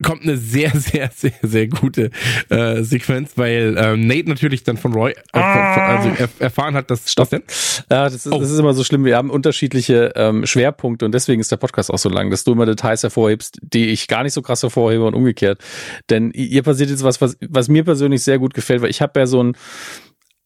kommt 0.02 0.22
eine 0.22 0.36
sehr, 0.36 0.70
sehr, 0.74 1.10
sehr, 1.14 1.32
sehr 1.42 1.68
gute 1.68 2.10
äh, 2.48 2.82
Sequenz, 2.82 3.32
weil 3.36 3.76
ähm, 3.78 4.06
Nate 4.06 4.28
natürlich 4.28 4.62
dann 4.62 4.76
von 4.76 4.92
Roy 4.92 5.12
äh, 5.32 5.38
also 5.38 6.10
er, 6.16 6.28
erfahren 6.38 6.74
hat, 6.74 6.90
dass 6.90 7.10
Stopp. 7.10 7.30
denn? 7.30 7.42
Ja, 7.90 8.04
das 8.04 8.26
ist, 8.26 8.32
oh. 8.32 8.38
das 8.38 8.50
ist 8.50 8.58
immer 8.58 8.74
so 8.74 8.84
schlimm. 8.84 9.04
Wir 9.04 9.16
haben 9.16 9.30
unterschiedliche 9.30 10.12
ähm, 10.16 10.46
Schwerpunkte 10.46 11.04
und 11.04 11.12
deswegen 11.12 11.40
ist 11.40 11.50
der 11.50 11.56
Podcast 11.56 11.90
auch 11.90 11.98
so 11.98 12.08
lang, 12.08 12.30
dass 12.30 12.44
du 12.44 12.52
immer 12.52 12.66
Details 12.66 13.02
hervorhebst, 13.02 13.58
die 13.62 13.88
ich 13.88 14.08
gar 14.08 14.22
nicht 14.22 14.32
so 14.32 14.42
krass 14.42 14.62
hervorhebe 14.62 15.04
und 15.04 15.14
umgekehrt. 15.14 15.60
Denn 16.10 16.30
ihr 16.32 16.62
passiert 16.62 16.90
jetzt 16.90 17.02
was, 17.02 17.20
was, 17.20 17.36
was 17.48 17.68
mir 17.68 17.84
persönlich 17.84 18.22
sehr 18.22 18.38
gut 18.38 18.54
gefällt, 18.54 18.82
weil 18.82 18.90
ich 18.90 19.00
habe 19.00 19.18
ja 19.18 19.26
so 19.26 19.42
ein 19.42 19.56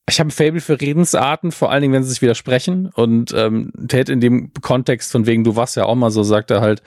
ich 0.08 0.18
habe 0.18 0.28
ein 0.28 0.32
Fable 0.32 0.60
für 0.60 0.80
Redensarten, 0.80 1.52
vor 1.52 1.70
allen 1.70 1.82
Dingen, 1.82 1.94
wenn 1.94 2.02
sie 2.02 2.10
sich 2.10 2.22
widersprechen. 2.22 2.90
Und 2.94 3.32
ähm, 3.32 3.72
Ted 3.88 4.08
in 4.08 4.20
dem 4.20 4.52
Kontext 4.60 5.12
von 5.12 5.26
wegen, 5.26 5.44
du 5.44 5.56
warst 5.56 5.76
ja 5.76 5.84
auch 5.84 5.94
mal 5.94 6.10
so, 6.10 6.22
sagt 6.22 6.50
er 6.50 6.60
halt, 6.60 6.82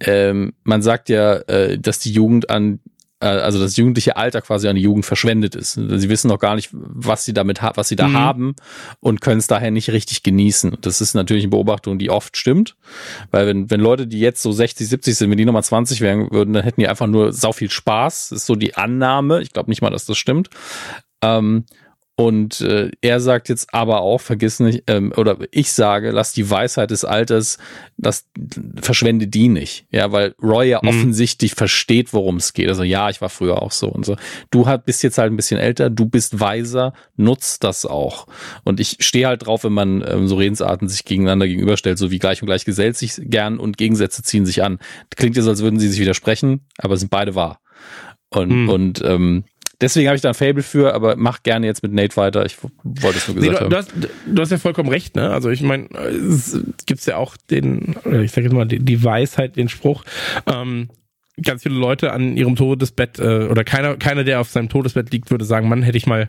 ähm, 0.00 0.52
man 0.64 0.82
sagt 0.82 1.08
ja, 1.08 1.34
äh, 1.34 1.78
dass 1.78 1.98
die 2.00 2.12
Jugend 2.12 2.50
an 2.50 2.80
äh, 3.20 3.26
also 3.26 3.58
das 3.58 3.76
jugendliche 3.76 4.16
Alter 4.16 4.42
quasi 4.42 4.68
an 4.68 4.76
die 4.76 4.82
Jugend 4.82 5.06
verschwendet 5.06 5.54
ist. 5.54 5.72
Sie 5.72 6.08
wissen 6.08 6.28
noch 6.28 6.38
gar 6.38 6.54
nicht, 6.54 6.70
was 6.72 7.24
sie 7.24 7.32
damit 7.32 7.62
haben, 7.62 7.76
was 7.76 7.88
sie 7.88 7.96
da 7.96 8.08
mhm. 8.08 8.18
haben 8.18 8.56
und 9.00 9.20
können 9.20 9.38
es 9.38 9.46
daher 9.46 9.70
nicht 9.70 9.90
richtig 9.90 10.22
genießen. 10.22 10.76
Das 10.80 11.00
ist 11.00 11.14
natürlich 11.14 11.44
eine 11.44 11.50
Beobachtung, 11.50 11.98
die 11.98 12.10
oft 12.10 12.36
stimmt, 12.36 12.76
weil 13.30 13.46
wenn, 13.46 13.70
wenn 13.70 13.80
Leute, 13.80 14.06
die 14.06 14.20
jetzt 14.20 14.42
so 14.42 14.52
60, 14.52 14.86
70 14.88 15.16
sind, 15.16 15.30
wenn 15.30 15.38
die 15.38 15.44
nochmal 15.44 15.64
20 15.64 16.00
wären 16.00 16.30
würden, 16.30 16.52
dann 16.52 16.64
hätten 16.64 16.80
die 16.80 16.88
einfach 16.88 17.06
nur 17.06 17.32
sau 17.32 17.52
viel 17.52 17.70
Spaß. 17.70 18.30
Das 18.30 18.40
ist 18.40 18.46
so 18.46 18.54
die 18.54 18.74
Annahme. 18.74 19.40
Ich 19.40 19.52
glaube 19.52 19.70
nicht 19.70 19.82
mal, 19.82 19.90
dass 19.90 20.04
das 20.04 20.18
stimmt. 20.18 20.50
Ähm, 21.22 21.64
und 22.18 22.62
äh, 22.62 22.90
er 23.02 23.20
sagt 23.20 23.50
jetzt 23.50 23.74
aber 23.74 24.00
auch, 24.00 24.22
vergiss 24.22 24.58
nicht, 24.58 24.84
ähm, 24.86 25.12
oder 25.18 25.36
ich 25.50 25.72
sage, 25.72 26.12
lass 26.12 26.32
die 26.32 26.48
Weisheit 26.48 26.90
des 26.90 27.04
Alters, 27.04 27.58
das 27.98 28.26
verschwende 28.80 29.26
die 29.26 29.48
nicht. 29.48 29.84
Ja, 29.90 30.12
weil 30.12 30.34
Roy 30.42 30.70
ja 30.70 30.80
mhm. 30.82 30.88
offensichtlich 30.88 31.54
versteht, 31.54 32.14
worum 32.14 32.36
es 32.36 32.54
geht. 32.54 32.68
Also 32.68 32.84
ja, 32.84 33.10
ich 33.10 33.20
war 33.20 33.28
früher 33.28 33.60
auch 33.60 33.70
so 33.70 33.88
und 33.88 34.06
so. 34.06 34.16
Du 34.50 34.66
halt, 34.66 34.86
bist 34.86 35.02
jetzt 35.02 35.18
halt 35.18 35.30
ein 35.30 35.36
bisschen 35.36 35.60
älter, 35.60 35.90
du 35.90 36.06
bist 36.06 36.40
weiser, 36.40 36.94
nutzt 37.16 37.62
das 37.64 37.84
auch. 37.84 38.26
Und 38.64 38.80
ich 38.80 38.96
stehe 39.00 39.26
halt 39.26 39.46
drauf, 39.46 39.64
wenn 39.64 39.74
man 39.74 40.02
ähm, 40.08 40.26
so 40.26 40.36
Redensarten 40.36 40.88
sich 40.88 41.04
gegeneinander 41.04 41.46
gegenüberstellt, 41.46 41.98
so 41.98 42.10
wie 42.10 42.18
gleich 42.18 42.40
und 42.40 42.46
gleich 42.46 42.64
gesellt 42.64 42.96
sich 42.96 43.12
gern 43.24 43.58
und 43.58 43.76
Gegensätze 43.76 44.22
ziehen 44.22 44.46
sich 44.46 44.62
an. 44.62 44.78
Klingt 45.14 45.36
jetzt, 45.36 45.48
als 45.48 45.60
würden 45.60 45.78
sie 45.78 45.88
sich 45.88 46.00
widersprechen, 46.00 46.62
aber 46.78 46.96
sind 46.96 47.10
beide 47.10 47.34
wahr. 47.34 47.60
Und, 48.30 48.48
mhm. 48.48 48.68
und 48.70 49.02
ähm, 49.04 49.44
Deswegen 49.80 50.08
habe 50.08 50.16
ich 50.16 50.22
da 50.22 50.30
ein 50.30 50.34
Fable 50.34 50.62
für, 50.62 50.94
aber 50.94 51.16
mach 51.16 51.42
gerne 51.42 51.66
jetzt 51.66 51.82
mit 51.82 51.92
Nate 51.92 52.16
weiter. 52.16 52.46
Ich 52.46 52.56
wollte 52.62 53.18
es 53.18 53.28
nur 53.28 53.36
gesagt 53.36 53.40
nee, 53.40 53.48
du, 53.48 53.60
haben. 53.60 53.70
Du 53.70 53.76
hast, 53.76 53.92
du 54.26 54.42
hast 54.42 54.50
ja 54.50 54.58
vollkommen 54.58 54.88
recht, 54.88 55.16
ne? 55.16 55.30
Also 55.30 55.50
ich 55.50 55.60
meine, 55.60 55.88
es 55.90 56.58
gibt 56.86 57.04
ja 57.04 57.16
auch 57.16 57.36
den, 57.50 57.96
ich 58.22 58.32
sage 58.32 58.46
jetzt 58.46 58.52
mal, 58.52 58.66
die, 58.66 58.78
die 58.78 59.04
Weisheit, 59.04 59.56
den 59.56 59.68
Spruch, 59.68 60.04
ähm, 60.46 60.88
ganz 61.42 61.62
viele 61.62 61.74
Leute 61.74 62.12
an 62.12 62.36
ihrem 62.36 62.56
Todesbett 62.56 63.18
äh, 63.18 63.48
oder 63.48 63.64
keiner, 63.64 63.96
keiner, 63.96 64.24
der 64.24 64.40
auf 64.40 64.48
seinem 64.48 64.70
Todesbett 64.70 65.10
liegt, 65.12 65.30
würde 65.30 65.44
sagen, 65.44 65.68
Mann, 65.68 65.82
hätte 65.82 65.98
ich 65.98 66.06
mal 66.06 66.28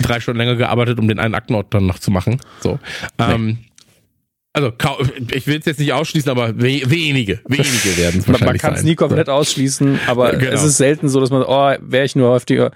drei 0.00 0.20
Stunden 0.20 0.38
länger 0.38 0.56
gearbeitet, 0.56 0.98
um 0.98 1.06
den 1.06 1.18
einen 1.18 1.34
Aktenort 1.34 1.72
dann 1.72 1.86
noch 1.86 1.98
zu 1.98 2.10
machen. 2.10 2.40
So. 2.60 2.78
Ähm, 3.18 3.46
nee. 3.46 3.56
Also 4.54 4.70
ich 5.32 5.46
will 5.46 5.58
es 5.58 5.64
jetzt 5.64 5.80
nicht 5.80 5.94
ausschließen, 5.94 6.30
aber 6.30 6.60
wenige, 6.60 7.40
wenige 7.46 7.96
werden 7.96 8.20
es 8.20 8.28
wahrscheinlich 8.28 8.40
Man 8.40 8.58
kann 8.58 8.74
es 8.74 8.82
nie 8.82 8.96
komplett 8.96 9.30
ausschließen, 9.30 10.00
aber 10.06 10.32
genau. 10.32 10.52
es 10.52 10.62
ist 10.62 10.76
selten 10.76 11.08
so, 11.08 11.20
dass 11.20 11.30
man, 11.30 11.42
oh, 11.42 11.74
wäre 11.80 12.04
ich 12.04 12.16
nur 12.16 12.28
häufiger, 12.28 12.70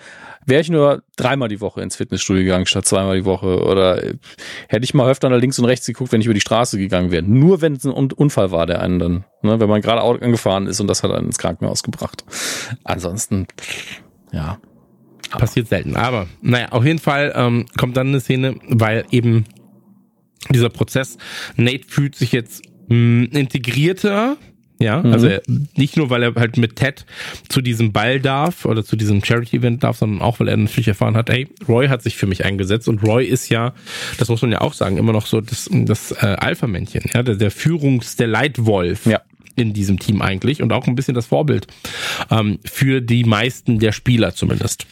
wäre 0.47 0.63
ich 0.63 0.71
nur 0.71 1.03
dreimal 1.17 1.49
die 1.49 1.61
Woche 1.61 1.83
ins 1.83 1.97
Fitnessstudio 1.97 2.45
gegangen 2.45 2.65
statt 2.65 2.87
zweimal 2.87 3.17
die 3.17 3.27
Woche 3.27 3.63
oder 3.63 4.01
hätte 4.69 4.85
ich 4.85 4.95
mal 4.95 5.11
öfter 5.11 5.29
nach 5.29 5.39
links 5.39 5.59
und 5.59 5.67
rechts 5.67 5.87
geguckt, 5.87 6.13
wenn 6.13 6.21
ich 6.21 6.27
über 6.27 6.35
die 6.35 6.41
Straße 6.41 6.79
gegangen 6.79 7.11
wäre. 7.11 7.23
Nur 7.23 7.61
wenn 7.61 7.75
es 7.75 7.85
ein 7.85 7.91
Unfall 7.91 8.53
war, 8.53 8.65
der 8.65 8.81
einen 8.81 8.99
dann, 8.99 9.25
ne, 9.43 9.61
wenn 9.61 9.69
man 9.69 9.83
gerade 9.83 10.01
angefahren 10.01 10.67
ist 10.67 10.81
und 10.81 10.87
das 10.87 11.03
hat 11.03 11.11
einen 11.11 11.27
ins 11.27 11.39
Krankenhaus 11.39 11.83
gebracht. 11.83 12.25
Ansonsten, 12.85 13.47
ja. 14.33 14.59
Passiert 15.31 15.69
selten. 15.69 15.97
Aber 15.97 16.29
naja, 16.41 16.69
auf 16.71 16.85
jeden 16.85 17.01
Fall 17.01 17.33
ähm, 17.35 17.67
kommt 17.77 17.97
dann 17.97 18.09
eine 18.09 18.21
Szene, 18.21 18.55
weil 18.69 19.05
eben 19.11 19.45
dieser 20.53 20.69
Prozess. 20.69 21.19
Nate 21.57 21.85
fühlt 21.87 22.15
sich 22.15 22.33
jetzt 22.33 22.63
mh, 22.89 22.97
mm, 22.97 23.25
integrierter, 23.33 24.37
ja, 24.79 25.03
mhm. 25.03 25.13
also 25.13 25.27
er, 25.27 25.43
nicht 25.75 25.97
nur, 25.97 26.11
weil 26.11 26.23
er 26.23 26.35
halt 26.35 26.59
mit 26.59 26.77
Ted 26.77 27.07
zu 27.49 27.63
diesem 27.63 27.93
Ball 27.93 28.21
darf 28.21 28.67
oder 28.67 28.85
zu 28.85 28.97
diesem 28.97 29.25
Charity-Event 29.25 29.83
darf, 29.83 29.97
sondern 29.97 30.21
auch, 30.21 30.39
weil 30.39 30.49
er 30.49 30.57
natürlich 30.57 30.89
erfahren 30.89 31.17
hat, 31.17 31.31
ey, 31.31 31.49
Roy 31.67 31.89
hat 31.89 32.03
sich 32.03 32.17
für 32.17 32.27
mich 32.27 32.45
eingesetzt 32.45 32.89
und 32.89 33.03
Roy 33.03 33.25
ist 33.25 33.49
ja, 33.49 33.73
das 34.19 34.29
muss 34.29 34.43
man 34.43 34.53
ja 34.53 34.61
auch 34.61 34.75
sagen, 34.75 34.99
immer 34.99 35.13
noch 35.13 35.27
so 35.27 35.41
das, 35.41 35.71
das 35.73 36.13
äh, 36.13 36.37
Alpha-Männchen, 36.39 37.05
ja, 37.15 37.23
der, 37.23 37.37
der 37.37 37.51
Führungs-, 37.51 38.17
der 38.17 38.29
Leitwolf. 38.29 39.07
Ja 39.07 39.23
in 39.59 39.73
diesem 39.73 39.99
Team 39.99 40.21
eigentlich 40.21 40.61
und 40.61 40.71
auch 40.71 40.87
ein 40.87 40.95
bisschen 40.95 41.15
das 41.15 41.25
Vorbild 41.25 41.67
ähm, 42.31 42.59
für 42.67 43.01
die 43.01 43.25
meisten 43.25 43.79
der 43.79 43.93
Spieler 43.93 44.35
zumindest. 44.35 44.87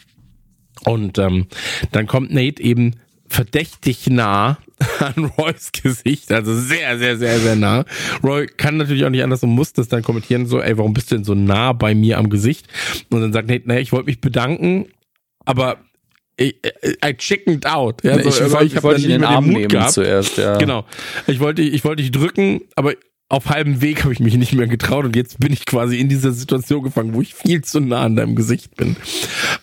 Und 0.87 1.19
ähm, 1.19 1.49
dann 1.93 2.07
kommt 2.07 2.33
Nate 2.33 2.63
eben 2.63 2.97
verdächtig 3.35 4.09
nah 4.09 4.59
an 5.01 5.25
Roys 5.37 5.73
Gesicht, 5.73 6.31
also 6.31 6.55
sehr, 6.55 6.99
sehr, 6.99 7.17
sehr, 7.17 7.41
sehr 7.41 7.57
nah. 7.57 7.85
Roy 8.23 8.47
kann 8.47 8.77
natürlich 8.77 9.05
auch 9.05 9.11
nicht 9.11 9.23
anders 9.23 9.43
und 9.43 9.51
muss 9.51 9.73
das 9.73 9.89
dann 9.89 10.03
kommentieren, 10.03 10.47
so, 10.47 10.61
ey, 10.61 10.79
warum 10.79 10.95
bist 10.95 11.11
du 11.11 11.17
denn 11.17 11.25
so 11.25 11.35
nah 11.35 11.73
bei 11.73 11.95
mir 11.95 12.19
am 12.19 12.31
Gesicht? 12.31 12.69
Und 13.11 13.21
dann 13.21 13.33
sagt 13.33 13.49
Nate, 13.49 13.67
naja, 13.67 13.81
ich 13.81 13.93
wollte 13.93 14.07
mich 14.07 14.21
bedanken, 14.21 14.87
aber 15.45 15.79
I, 16.41 16.55
I 17.05 17.15
chickened 17.17 17.67
out. 17.67 18.03
Ja, 18.03 18.15
so, 18.15 18.29
ich, 18.29 18.41
ich, 18.41 18.53
wollte, 18.53 18.65
ich, 18.65 18.83
wollte 18.83 19.01
dich 19.01 19.11
in 19.11 19.21
den 19.21 19.25
Arm 19.25 19.47
nehmen 19.47 19.69
gehabt. 19.69 19.93
zuerst, 19.93 20.37
ja. 20.39 20.57
Genau. 20.59 20.85
Ich 21.27 21.41
wollte, 21.41 21.63
ich 21.63 21.85
wollte 21.85 22.03
dich 22.03 22.11
drücken, 22.13 22.63
aber 22.75 22.95
auf 23.29 23.47
halbem 23.47 23.81
Weg 23.81 24.05
habe 24.05 24.13
ich 24.13 24.21
mich 24.21 24.37
nicht 24.37 24.53
mehr 24.53 24.67
getraut 24.67 25.05
und 25.05 25.17
jetzt 25.17 25.39
bin 25.41 25.53
ich 25.53 25.65
quasi 25.67 25.99
in 25.99 26.09
dieser 26.09 26.33
Situation 26.33 26.83
gefangen, 26.83 27.15
wo 27.15 27.21
ich 27.21 27.35
viel 27.35 27.63
zu 27.63 27.81
nah 27.81 28.03
an 28.03 28.17
deinem 28.17 28.37
Gesicht 28.37 28.77
bin. 28.77 28.97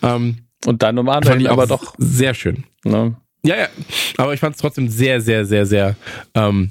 Ähm, 0.02 0.38
und 0.66 0.82
dann 0.82 0.98
umarmt 0.98 1.26
er 1.26 1.38
ihn 1.38 1.46
aber 1.46 1.66
doch. 1.66 1.94
Sehr 1.98 2.34
schön. 2.34 2.64
Ne? 2.84 3.16
Ja, 3.44 3.56
ja. 3.56 3.68
Aber 4.16 4.34
ich 4.34 4.40
fand 4.40 4.54
es 4.54 4.60
trotzdem 4.60 4.88
sehr, 4.88 5.20
sehr, 5.20 5.44
sehr, 5.44 5.66
sehr 5.66 5.96
ähm, 6.34 6.70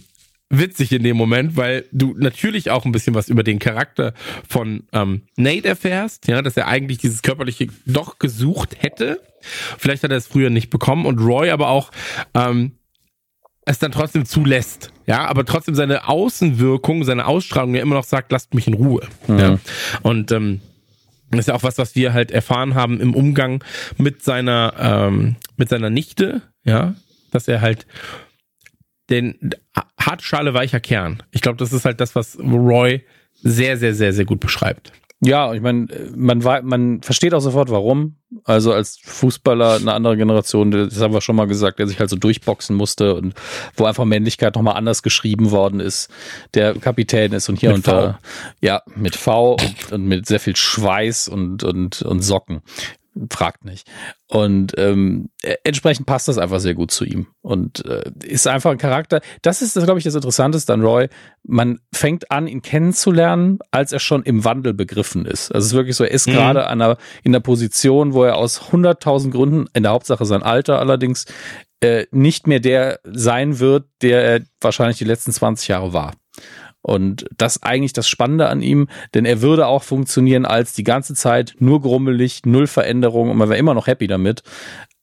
witzig 0.50 0.92
in 0.92 1.04
dem 1.04 1.18
Moment, 1.18 1.58
weil 1.58 1.86
du 1.92 2.14
natürlich 2.18 2.70
auch 2.70 2.86
ein 2.86 2.92
bisschen 2.92 3.16
was 3.16 3.30
über 3.30 3.44
den 3.44 3.60
Charakter 3.60 4.14
von 4.48 4.84
ähm, 4.92 5.24
Nate 5.36 5.68
erfährst, 5.68 6.28
ja, 6.28 6.42
dass 6.42 6.58
er 6.58 6.68
eigentlich 6.68 7.00
dieses 7.00 7.22
körperliche 7.22 7.68
doch 7.86 8.20
gesucht 8.20 8.78
hätte. 8.80 9.22
Vielleicht 9.78 10.04
hat 10.04 10.12
er 10.12 10.18
es 10.18 10.28
früher 10.28 10.50
nicht 10.50 10.70
bekommen 10.70 11.06
und 11.06 11.20
Roy 11.20 11.50
aber 11.50 11.70
auch 11.70 11.92
ähm, 12.34 12.74
es 13.66 13.80
dann 13.80 13.92
trotzdem 13.92 14.26
zulässt. 14.26 14.92
Ja, 15.08 15.26
aber 15.26 15.46
trotzdem 15.46 15.76
seine 15.76 16.08
Außenwirkung, 16.08 17.04
seine 17.04 17.26
Ausstrahlung 17.26 17.76
ja 17.76 17.82
immer 17.82 17.96
noch 17.96 18.04
sagt, 18.04 18.32
lasst 18.32 18.54
mich 18.54 18.68
in 18.68 18.74
Ruhe. 18.74 19.08
Mhm. 19.28 19.40
Ja. 19.40 19.60
Und 20.04 20.32
ähm, 20.32 20.62
das 21.38 21.42
ist 21.42 21.48
ja 21.48 21.56
auch 21.56 21.64
was, 21.64 21.78
was 21.78 21.96
wir 21.96 22.14
halt 22.14 22.32
erfahren 22.32 22.76
haben 22.76 23.00
im 23.00 23.14
Umgang 23.14 23.64
mit 23.98 24.24
seiner, 24.24 24.74
ähm, 24.78 25.36
mit 25.58 25.70
seiner 25.70 25.90
Nichte, 25.90 26.42
ja, 26.64 26.96
dass 27.32 27.48
er 27.48 27.62
halt 27.62 27.88
den 29.10 29.52
harte 30.00 30.24
Schale 30.24 30.54
weicher 30.54 30.80
Kern. 30.80 31.24
Ich 31.32 31.42
glaube, 31.42 31.58
das 31.58 31.74
ist 31.74 31.86
halt 31.86 32.00
das, 32.00 32.16
was 32.16 32.38
Roy 32.40 33.04
sehr, 33.44 33.78
sehr, 33.78 33.94
sehr, 33.94 34.14
sehr 34.14 34.26
gut 34.26 34.40
beschreibt. 34.40 34.92
Ja, 35.24 35.54
ich 35.54 35.62
meine, 35.62 35.88
man, 36.16 36.40
man 36.64 37.02
versteht 37.02 37.36
auch 37.36 37.42
sofort, 37.42 37.70
warum. 37.70 38.16
Also 38.44 38.74
als 38.74 38.98
Fußballer 39.04 39.76
eine 39.76 39.94
andere 39.94 40.18
Generation, 40.18 40.72
das 40.72 41.00
haben 41.00 41.14
wir 41.14 41.22
schon 41.22 41.36
mal 41.36 41.46
gesagt, 41.46 41.78
der 41.78 41.88
sich 41.88 42.00
halt 42.00 42.10
so 42.10 42.16
durchboxen 42.16 42.76
musste 42.76 43.14
und 43.14 43.36
wo 43.76 43.86
einfach 43.86 44.06
Männlichkeit 44.06 44.56
nochmal 44.56 44.78
anders 44.78 45.04
geschrieben 45.04 45.52
worden 45.52 45.80
ist, 45.80 46.10
der 46.56 46.74
Kapitän 46.74 47.34
ist 47.34 47.50
und 47.50 47.60
hier 47.60 47.70
mit 47.70 47.78
und 47.78 47.88
da, 47.88 48.20
ja, 48.62 48.82
mit 48.96 49.16
V 49.16 49.58
und, 49.58 49.92
und, 49.92 50.06
mit 50.06 50.26
sehr 50.26 50.40
viel 50.40 50.56
Schweiß 50.56 51.28
und, 51.28 51.64
und, 51.64 52.02
und 52.02 52.22
Socken 52.22 52.64
fragt 53.30 53.66
nicht. 53.66 53.88
Und 54.28 54.74
ähm, 54.78 55.30
e, 55.44 55.56
entsprechend 55.64 56.06
passt 56.06 56.28
das 56.28 56.38
einfach 56.38 56.60
sehr 56.60 56.74
gut 56.74 56.92
zu 56.92 57.06
ihm. 57.06 57.28
Und 57.42 57.86
äh, 57.86 58.12
ist 58.24 58.48
einfach 58.48 58.72
ein 58.72 58.78
Charakter. 58.78 59.22
Das 59.42 59.62
ist, 59.62 59.74
glaube 59.74 60.00
ich, 60.00 60.06
das 60.06 60.16
Interessanteste 60.16 60.74
an 60.74 60.82
Roy. 60.82 61.10
Man 61.44 61.80
fängt 61.94 62.32
an, 62.32 62.48
ihn 62.48 62.62
kennenzulernen, 62.62 63.60
als 63.72 63.92
er 63.92 64.00
schon 64.00 64.24
im 64.24 64.46
Wandel 64.46 64.74
begriffen 64.74 65.26
ist. 65.26 65.52
Also 65.54 65.66
es 65.66 65.72
ist 65.72 65.78
wirklich 65.78 65.96
so, 65.96 66.04
er 66.04 66.12
ist 66.12 66.28
mhm. 66.28 66.34
gerade 66.34 66.68
einer, 66.68 66.98
in 67.24 67.32
der 67.32 67.40
Position, 67.42 68.14
wo 68.14 68.24
er 68.24 68.38
aus 68.38 68.72
hunderttausend 68.72 69.34
Gründen, 69.34 69.68
in 69.74 69.84
der 69.84 69.92
Hauptsache 69.92 70.26
sein 70.26 70.44
Alter 70.44 70.80
allerdings, 70.80 71.26
äh, 71.82 72.06
nicht 72.12 72.48
mehr 72.48 72.60
der 72.60 73.00
sein 73.04 73.60
wird, 73.60 73.86
der 74.02 74.24
er 74.24 74.42
wahrscheinlich 74.62 74.98
die 74.98 75.06
letzten 75.06 75.32
20 75.32 75.68
Jahre 75.68 75.94
war. 75.94 76.14
Und 76.82 77.26
das 77.38 77.58
ist 77.58 77.64
eigentlich 77.64 77.94
das 77.94 78.08
Spannende 78.08 78.48
an 78.48 78.62
ihm, 78.62 78.88
denn 79.14 79.26
er 79.26 79.42
würde 79.42 79.68
auch 79.68 79.84
funktionieren 79.84 80.46
als 80.46 80.74
die 80.74 80.84
ganze 80.84 81.14
Zeit 81.14 81.56
nur 81.60 81.82
grummelig, 81.82 82.42
null 82.46 82.68
Veränderung 82.68 83.30
und 83.30 83.38
man 83.38 83.50
wäre 83.50 83.60
immer 83.60 83.74
noch 83.74 83.88
happy 83.88 84.08
damit. 84.08 84.42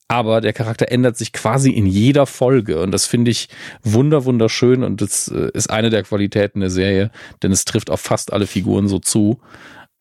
Aber 0.09 0.41
der 0.41 0.55
Charakter 0.55 0.91
ändert 0.91 1.19
sich 1.19 1.33
quasi 1.33 1.71
in 1.71 1.87
jeder 1.87 2.27
Folge 2.27 2.81
und 2.81 2.93
das 2.93 3.05
finde 3.05 3.31
ich 3.31 3.49
wunder 3.83 4.25
wunderschön 4.25 4.83
und 4.83 5.03
das 5.03 5.29
äh, 5.29 5.51
ist 5.53 5.71
eine 5.71 5.91
der 5.91 6.03
Qualitäten 6.03 6.61
der 6.61 6.71
Serie, 6.71 7.11
denn 7.43 7.53
es 7.53 7.67
trifft 7.67 7.91
auf 7.91 8.01
fast 8.01 8.33
alle 8.33 8.47
Figuren 8.47 8.89
so 8.89 8.99
zu. 8.99 9.39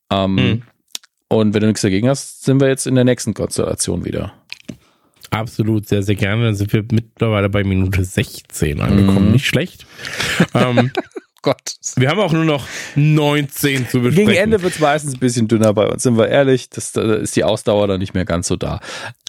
Ähm, 0.09 0.35
mhm. 0.35 0.63
Und 1.29 1.53
wenn 1.53 1.61
du 1.61 1.67
nichts 1.67 1.81
dagegen 1.81 2.07
hast, 2.07 2.45
sind 2.45 2.61
wir 2.61 2.69
jetzt 2.69 2.87
in 2.87 2.95
der 2.95 3.03
nächsten 3.03 3.33
Konstellation 3.33 4.05
wieder. 4.05 4.33
Absolut, 5.29 5.89
sehr, 5.89 6.03
sehr 6.03 6.15
gerne. 6.15 6.45
Dann 6.45 6.55
sind 6.55 6.71
wir 6.71 6.85
mittlerweile 6.89 7.49
bei 7.49 7.65
Minute 7.65 8.01
16 8.03 8.79
angekommen. 8.79 9.27
Mhm. 9.27 9.31
Nicht 9.33 9.45
schlecht. 9.45 9.85
ähm, 10.53 10.91
Gott. 11.47 11.75
Wir 11.95 12.09
haben 12.09 12.19
auch 12.19 12.33
nur 12.33 12.43
noch 12.43 12.67
19 12.95 13.87
zu 13.87 14.01
besprechen. 14.01 14.27
Gegen 14.27 14.37
Ende 14.37 14.61
wird 14.61 14.73
es 14.73 14.81
meistens 14.81 15.13
ein 15.13 15.19
bisschen 15.19 15.47
dünner 15.47 15.73
bei 15.73 15.87
uns, 15.87 16.03
sind 16.03 16.17
wir 16.17 16.27
ehrlich. 16.27 16.69
Das, 16.69 16.91
da 16.91 17.13
ist 17.13 17.37
die 17.37 17.45
Ausdauer 17.45 17.87
dann 17.87 18.01
nicht 18.01 18.13
mehr 18.13 18.25
ganz 18.25 18.49
so 18.49 18.57
da. 18.57 18.81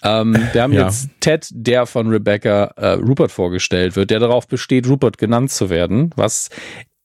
Ähm, 0.03 0.35
wir 0.51 0.61
haben 0.61 0.73
ja. 0.73 0.87
jetzt 0.87 1.07
Ted, 1.21 1.47
der 1.51 1.85
von 1.85 2.09
Rebecca 2.09 2.73
äh, 2.75 2.87
Rupert 2.95 3.31
vorgestellt 3.31 3.95
wird, 3.95 4.09
der 4.09 4.19
darauf 4.19 4.49
besteht, 4.49 4.85
Rupert 4.89 5.17
genannt 5.17 5.49
zu 5.51 5.69
werden, 5.69 6.09
was 6.17 6.49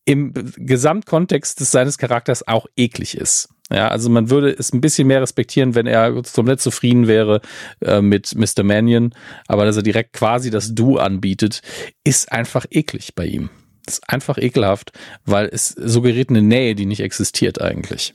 im 0.05 0.35
Gesamtkontext 0.57 1.61
des 1.61 1.71
seines 1.71 1.97
Charakters 1.97 2.49
auch 2.49 2.67
eklig 2.75 3.17
ist. 3.17 3.51
Ja, 3.71 3.87
also 3.87 4.11
man 4.11 4.31
würde 4.31 4.51
es 4.51 4.73
ein 4.73 4.81
bisschen 4.81 5.07
mehr 5.07 5.23
respektieren, 5.23 5.77
wenn 5.77 5.87
er 5.87 6.13
komplett 6.35 6.61
zufrieden 6.61 7.07
wäre 7.07 7.41
äh, 7.83 8.01
mit 8.01 8.35
Mr. 8.35 8.65
Mannion, 8.65 9.15
aber 9.47 9.65
dass 9.65 9.77
er 9.77 9.85
direkt 9.85 10.13
quasi 10.13 10.51
das 10.51 10.75
Du 10.75 10.99
anbietet, 10.99 11.63
ist 12.03 12.33
einfach 12.33 12.67
eklig 12.73 13.15
bei 13.15 13.27
ihm. 13.27 13.49
Das 13.85 13.95
ist 13.95 14.09
einfach 14.09 14.39
ekelhaft, 14.39 14.93
weil 15.25 15.49
es 15.53 15.69
suggeriert 15.69 16.31
eine 16.31 16.43
Nähe, 16.43 16.75
die 16.75 16.87
nicht 16.87 17.01
existiert 17.01 17.61
eigentlich. 17.61 18.13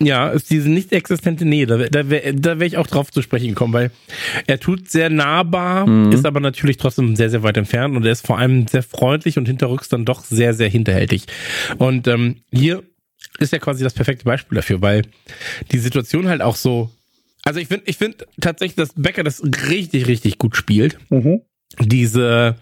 Ja, 0.00 0.28
ist 0.28 0.50
diese 0.50 0.70
nicht 0.70 0.92
existente 0.92 1.44
Nähe. 1.44 1.66
Da, 1.66 1.76
da 1.76 2.08
wäre 2.08 2.34
da 2.34 2.60
wär 2.60 2.66
ich 2.66 2.76
auch 2.76 2.86
drauf 2.86 3.10
zu 3.10 3.20
sprechen 3.20 3.48
gekommen, 3.48 3.72
weil 3.72 3.90
er 4.46 4.60
tut 4.60 4.88
sehr 4.88 5.10
nahbar, 5.10 5.86
mhm. 5.86 6.12
ist 6.12 6.24
aber 6.24 6.40
natürlich 6.40 6.76
trotzdem 6.76 7.16
sehr, 7.16 7.30
sehr 7.30 7.42
weit 7.42 7.56
entfernt 7.56 7.96
und 7.96 8.04
er 8.04 8.12
ist 8.12 8.26
vor 8.26 8.38
allem 8.38 8.68
sehr 8.68 8.82
freundlich 8.82 9.38
und 9.38 9.46
hinterrücks 9.46 9.88
dann 9.88 10.04
doch 10.04 10.24
sehr, 10.24 10.54
sehr 10.54 10.68
hinterhältig. 10.68 11.24
Und 11.78 12.06
ähm, 12.06 12.36
hier 12.52 12.84
ist 13.38 13.52
ja 13.52 13.58
quasi 13.58 13.82
das 13.82 13.94
perfekte 13.94 14.24
Beispiel 14.24 14.56
dafür, 14.56 14.80
weil 14.82 15.02
die 15.72 15.78
Situation 15.78 16.28
halt 16.28 16.42
auch 16.42 16.56
so. 16.56 16.90
Also 17.44 17.60
ich 17.60 17.68
finde, 17.68 17.84
ich 17.86 17.96
finde 17.96 18.26
tatsächlich, 18.40 18.76
dass 18.76 18.92
Becker 18.94 19.24
das 19.24 19.42
richtig, 19.68 20.06
richtig 20.06 20.38
gut 20.38 20.56
spielt. 20.56 20.98
Mhm. 21.10 21.40
Diese 21.80 22.56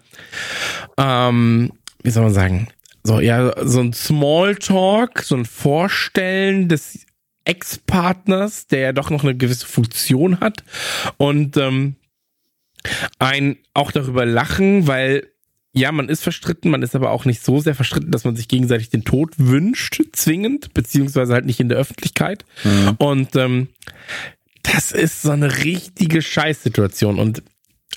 ähm, 0.97 1.71
wie 2.03 2.09
soll 2.09 2.23
man 2.23 2.33
sagen, 2.33 2.67
so, 3.03 3.19
ja, 3.19 3.53
so 3.65 3.79
ein 3.79 3.93
Smalltalk, 3.93 5.21
so 5.21 5.35
ein 5.35 5.45
Vorstellen 5.45 6.67
des 6.67 7.05
Ex-Partners, 7.45 8.67
der 8.67 8.79
ja 8.79 8.91
doch 8.91 9.09
noch 9.09 9.23
eine 9.23 9.35
gewisse 9.35 9.65
Funktion 9.65 10.39
hat 10.39 10.63
und 11.15 11.55
ähm, 11.55 11.95
ein 13.19 13.57
auch 13.73 13.91
darüber 13.91 14.25
lachen, 14.25 14.87
weil 14.87 15.27
ja, 15.73 15.91
man 15.91 16.09
ist 16.09 16.23
verstritten, 16.23 16.71
man 16.71 16.81
ist 16.81 16.95
aber 16.95 17.11
auch 17.11 17.25
nicht 17.25 17.43
so 17.43 17.59
sehr 17.59 17.75
verstritten, 17.75 18.11
dass 18.11 18.23
man 18.23 18.35
sich 18.35 18.47
gegenseitig 18.47 18.89
den 18.89 19.03
Tod 19.03 19.33
wünscht, 19.37 20.01
zwingend, 20.11 20.73
beziehungsweise 20.73 21.33
halt 21.33 21.45
nicht 21.45 21.59
in 21.59 21.69
der 21.69 21.77
Öffentlichkeit. 21.77 22.45
Mhm. 22.63 22.95
Und 22.97 23.35
ähm, 23.35 23.67
das 24.63 24.91
ist 24.91 25.21
so 25.21 25.31
eine 25.31 25.63
richtige 25.63 26.21
Scheißsituation. 26.21 27.19
Und 27.19 27.43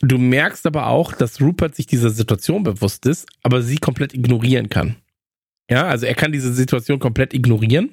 Du 0.02 0.18
merkst 0.18 0.66
aber 0.66 0.86
auch, 0.86 1.12
dass 1.12 1.40
Rupert 1.40 1.74
sich 1.74 1.86
dieser 1.86 2.10
Situation 2.10 2.62
bewusst 2.62 3.06
ist, 3.06 3.28
aber 3.42 3.62
sie 3.62 3.76
komplett 3.76 4.14
ignorieren 4.14 4.68
kann. 4.68 4.96
Ja, 5.70 5.86
also 5.86 6.06
er 6.06 6.14
kann 6.14 6.32
diese 6.32 6.52
Situation 6.52 6.98
komplett 6.98 7.34
ignorieren. 7.34 7.90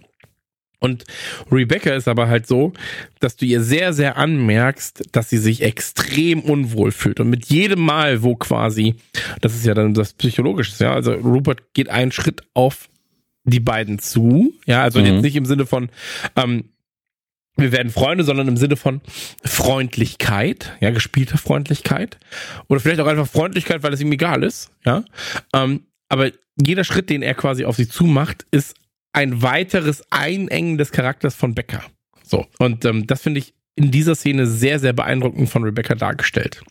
Und 0.80 1.06
Rebecca 1.52 1.94
ist 1.96 2.08
aber 2.08 2.28
halt 2.28 2.46
so, 2.46 2.74
dass 3.20 3.36
du 3.36 3.46
ihr 3.46 3.64
sehr, 3.64 3.94
sehr 3.94 4.18
anmerkst, 4.18 5.10
dass 5.12 5.30
sie 5.30 5.40
sich 5.40 5.64
extrem 5.64 6.42
unwohl 6.42 6.92
fühlt. 6.92 7.20
Und 7.20 7.30
mit 7.30 7.48
jedem 7.48 7.82
Mal, 7.82 8.22
wo 8.22 8.36
quasi, 8.36 8.96
das 9.42 9.56
ist 9.56 9.66
ja 9.66 9.74
dann 9.74 9.96
das 9.96 10.14
Psychologische, 10.14 10.84
ja, 10.84 10.94
also 10.94 11.14
Rupert 11.14 11.74
geht 11.74 11.90
einen 11.90 12.12
Schritt 12.12 12.44
auf 12.54 12.90
die 13.44 13.60
beiden 13.60 13.98
zu, 13.98 14.54
ja, 14.66 14.84
also 14.84 15.00
mhm. 15.00 15.06
jetzt 15.06 15.22
nicht 15.24 15.36
im 15.36 15.46
Sinne 15.46 15.66
von, 15.66 15.90
ähm, 16.36 16.66
wir 17.58 17.72
werden 17.72 17.92
Freunde, 17.92 18.24
sondern 18.24 18.48
im 18.48 18.58
Sinne 18.58 18.76
von 18.76 19.02
Freundlichkeit, 19.44 20.74
ja, 20.80 20.92
gespielte 20.92 21.38
Freundlichkeit. 21.38 22.18
Oder 22.68 22.80
vielleicht 22.80 23.00
auch 23.00 23.08
einfach 23.08 23.28
Freundlichkeit, 23.28 23.84
weil 23.84 23.94
es 23.94 24.02
ihm 24.02 24.12
egal 24.12 24.44
ist, 24.44 24.72
ja. 24.86 25.04
Ähm, 25.54 25.86
aber 26.10 26.32
jeder 26.56 26.84
Schritt, 26.84 27.10
den 27.10 27.22
er 27.22 27.34
quasi 27.34 27.66
auf 27.66 27.76
sie 27.76 27.90
zumacht, 27.90 28.46
ist 28.52 28.76
ein 29.14 29.42
weiteres 29.42 30.04
Einengen 30.12 30.78
des 30.78 30.92
Charakters 30.92 31.36
von 31.36 31.56
Becker. 31.56 31.84
So. 32.24 32.46
Und 32.60 32.86
ähm, 32.86 33.08
das 33.08 33.22
finde 33.22 33.40
ich 33.40 33.54
in 33.76 33.92
dieser 33.92 34.16
Szene 34.16 34.48
sehr, 34.48 34.80
sehr 34.80 34.94
beeindruckend 34.94 35.50
von 35.50 35.64
Rebecca 35.64 35.96
dargestellt. 35.96 36.62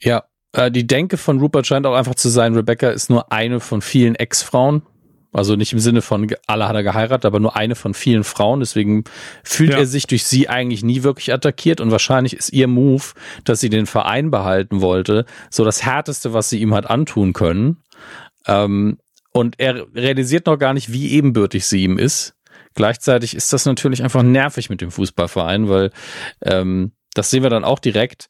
Ja, 0.00 0.24
äh, 0.52 0.70
die 0.70 0.86
Denke 0.86 1.16
von 1.16 1.38
Rupert 1.38 1.66
scheint 1.66 1.86
auch 1.86 1.94
einfach 1.94 2.14
zu 2.14 2.28
sein, 2.28 2.54
Rebecca 2.54 2.90
ist 2.90 3.10
nur 3.10 3.32
eine 3.32 3.60
von 3.60 3.82
vielen 3.82 4.14
Ex-Frauen, 4.14 4.82
also 5.36 5.54
nicht 5.54 5.72
im 5.74 5.78
Sinne 5.78 6.00
von 6.00 6.26
alle 6.46 6.66
hat 6.66 6.74
er 6.74 6.82
geheiratet, 6.82 7.26
aber 7.26 7.40
nur 7.40 7.56
eine 7.56 7.74
von 7.74 7.92
vielen 7.92 8.24
Frauen. 8.24 8.60
Deswegen 8.60 9.04
fühlt 9.44 9.72
ja. 9.72 9.78
er 9.78 9.86
sich 9.86 10.06
durch 10.06 10.24
sie 10.24 10.48
eigentlich 10.48 10.82
nie 10.82 11.02
wirklich 11.02 11.32
attackiert 11.32 11.82
und 11.82 11.90
wahrscheinlich 11.90 12.34
ist 12.34 12.52
ihr 12.52 12.68
Move, 12.68 13.04
dass 13.44 13.60
sie 13.60 13.68
den 13.68 13.84
Verein 13.84 14.30
behalten 14.30 14.80
wollte, 14.80 15.26
so 15.50 15.64
das 15.64 15.84
härteste, 15.84 16.32
was 16.32 16.48
sie 16.48 16.60
ihm 16.60 16.74
hat 16.74 16.88
antun 16.88 17.34
können. 17.34 17.82
Ähm, 18.46 18.98
und 19.32 19.56
er 19.58 19.86
realisiert 19.94 20.46
noch 20.46 20.56
gar 20.56 20.72
nicht, 20.72 20.90
wie 20.90 21.10
ebenbürtig 21.10 21.66
sie 21.66 21.84
ihm 21.84 21.98
ist. 21.98 22.34
Gleichzeitig 22.74 23.36
ist 23.36 23.52
das 23.52 23.66
natürlich 23.66 24.02
einfach 24.02 24.22
nervig 24.22 24.70
mit 24.70 24.80
dem 24.80 24.90
Fußballverein, 24.90 25.68
weil 25.68 25.90
ähm, 26.42 26.92
das 27.12 27.28
sehen 27.28 27.42
wir 27.42 27.50
dann 27.50 27.64
auch 27.64 27.78
direkt, 27.78 28.28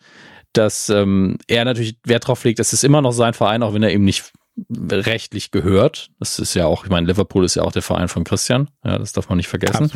dass 0.53 0.89
ähm, 0.89 1.39
er 1.47 1.65
natürlich 1.65 1.99
Wert 2.05 2.27
drauf 2.27 2.43
legt, 2.43 2.59
es 2.59 2.73
ist 2.73 2.83
immer 2.83 3.03
noch 3.03 3.13
sein 3.13 3.35
Verein, 3.35 3.63
auch 3.63 3.75
wenn 3.75 3.83
er 3.83 3.93
eben 3.93 4.05
nicht 4.05 4.33
rechtlich 4.69 5.51
gehört. 5.51 6.11
Das 6.19 6.39
ist 6.39 6.55
ja 6.55 6.67
auch, 6.67 6.85
ich 6.85 6.91
meine, 6.91 7.07
Liverpool 7.07 7.45
ist 7.45 7.57
ja 7.57 7.63
auch 7.63 7.73
der 7.73 7.83
Verein 7.83 8.09
von 8.09 8.25
Christian. 8.25 8.69
Ja, 8.85 8.99
das 8.99 9.13
darf 9.13 9.29
man 9.29 9.37
nicht 9.37 9.49
vergessen. 9.49 9.91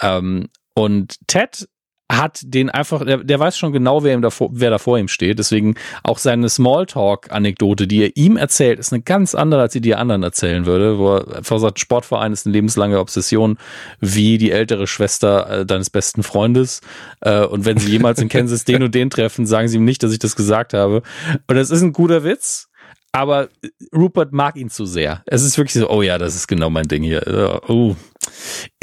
Ähm, 0.00 0.48
und 0.74 1.16
Ted 1.26 1.68
hat 2.12 2.40
den 2.44 2.68
einfach, 2.68 3.04
der, 3.04 3.18
der 3.18 3.40
weiß 3.40 3.56
schon 3.56 3.72
genau, 3.72 4.04
wer, 4.04 4.12
ihm 4.12 4.20
davor, 4.20 4.50
wer 4.52 4.70
da 4.70 4.78
vor 4.78 4.98
ihm 4.98 5.08
steht. 5.08 5.38
Deswegen 5.38 5.74
auch 6.02 6.18
seine 6.18 6.50
Smalltalk-Anekdote, 6.50 7.86
die 7.86 8.02
er 8.02 8.16
ihm 8.16 8.36
erzählt, 8.36 8.78
ist 8.78 8.92
eine 8.92 9.02
ganz 9.02 9.34
andere, 9.34 9.62
als 9.62 9.72
sie 9.72 9.80
die 9.80 9.94
anderen 9.94 10.22
erzählen 10.22 10.66
würde, 10.66 10.98
wo 10.98 11.16
er 11.16 11.38
einfach 11.38 11.58
sagt, 11.58 11.80
Sportverein 11.80 12.32
ist 12.32 12.46
eine 12.46 12.52
lebenslange 12.52 13.00
Obsession, 13.00 13.58
wie 14.00 14.36
die 14.36 14.50
ältere 14.50 14.86
Schwester 14.86 15.60
äh, 15.60 15.66
deines 15.66 15.88
besten 15.88 16.22
Freundes. 16.22 16.82
Äh, 17.20 17.44
und 17.46 17.64
wenn 17.64 17.78
sie 17.78 17.90
jemals 17.90 18.20
in 18.20 18.28
Kansas 18.28 18.64
den 18.64 18.82
und 18.82 18.94
den 18.94 19.08
treffen, 19.08 19.46
sagen 19.46 19.68
sie 19.68 19.78
ihm 19.78 19.84
nicht, 19.84 20.02
dass 20.02 20.12
ich 20.12 20.18
das 20.18 20.36
gesagt 20.36 20.74
habe. 20.74 21.02
Und 21.46 21.56
das 21.56 21.70
ist 21.70 21.82
ein 21.82 21.94
guter 21.94 22.22
Witz. 22.22 22.68
Aber 23.14 23.48
Rupert 23.94 24.32
mag 24.32 24.56
ihn 24.56 24.70
zu 24.70 24.86
sehr. 24.86 25.22
Es 25.26 25.42
ist 25.44 25.56
wirklich 25.56 25.74
so, 25.74 25.88
oh 25.88 26.02
ja, 26.02 26.18
das 26.18 26.34
ist 26.34 26.48
genau 26.48 26.68
mein 26.68 26.88
Ding 26.88 27.04
hier. 27.04 27.62
Oh. 27.68 27.94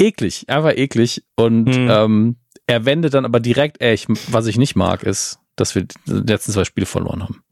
Eklig, 0.00 0.48
einfach 0.48 0.72
eklig. 0.74 1.22
Und 1.36 1.66
Hm. 1.68 1.88
ähm, 1.90 2.36
er 2.66 2.86
wendet 2.86 3.12
dann 3.12 3.26
aber 3.26 3.40
direkt, 3.40 3.82
ey, 3.82 3.92
ich, 3.92 4.06
was 4.08 4.46
ich 4.46 4.56
nicht 4.56 4.74
mag, 4.74 5.02
ist, 5.02 5.38
dass 5.56 5.74
wir 5.74 5.82
die 5.82 5.94
letzten 6.12 6.52
zwei 6.52 6.64
Spiele 6.64 6.86
verloren 6.86 7.22
haben. 7.24 7.42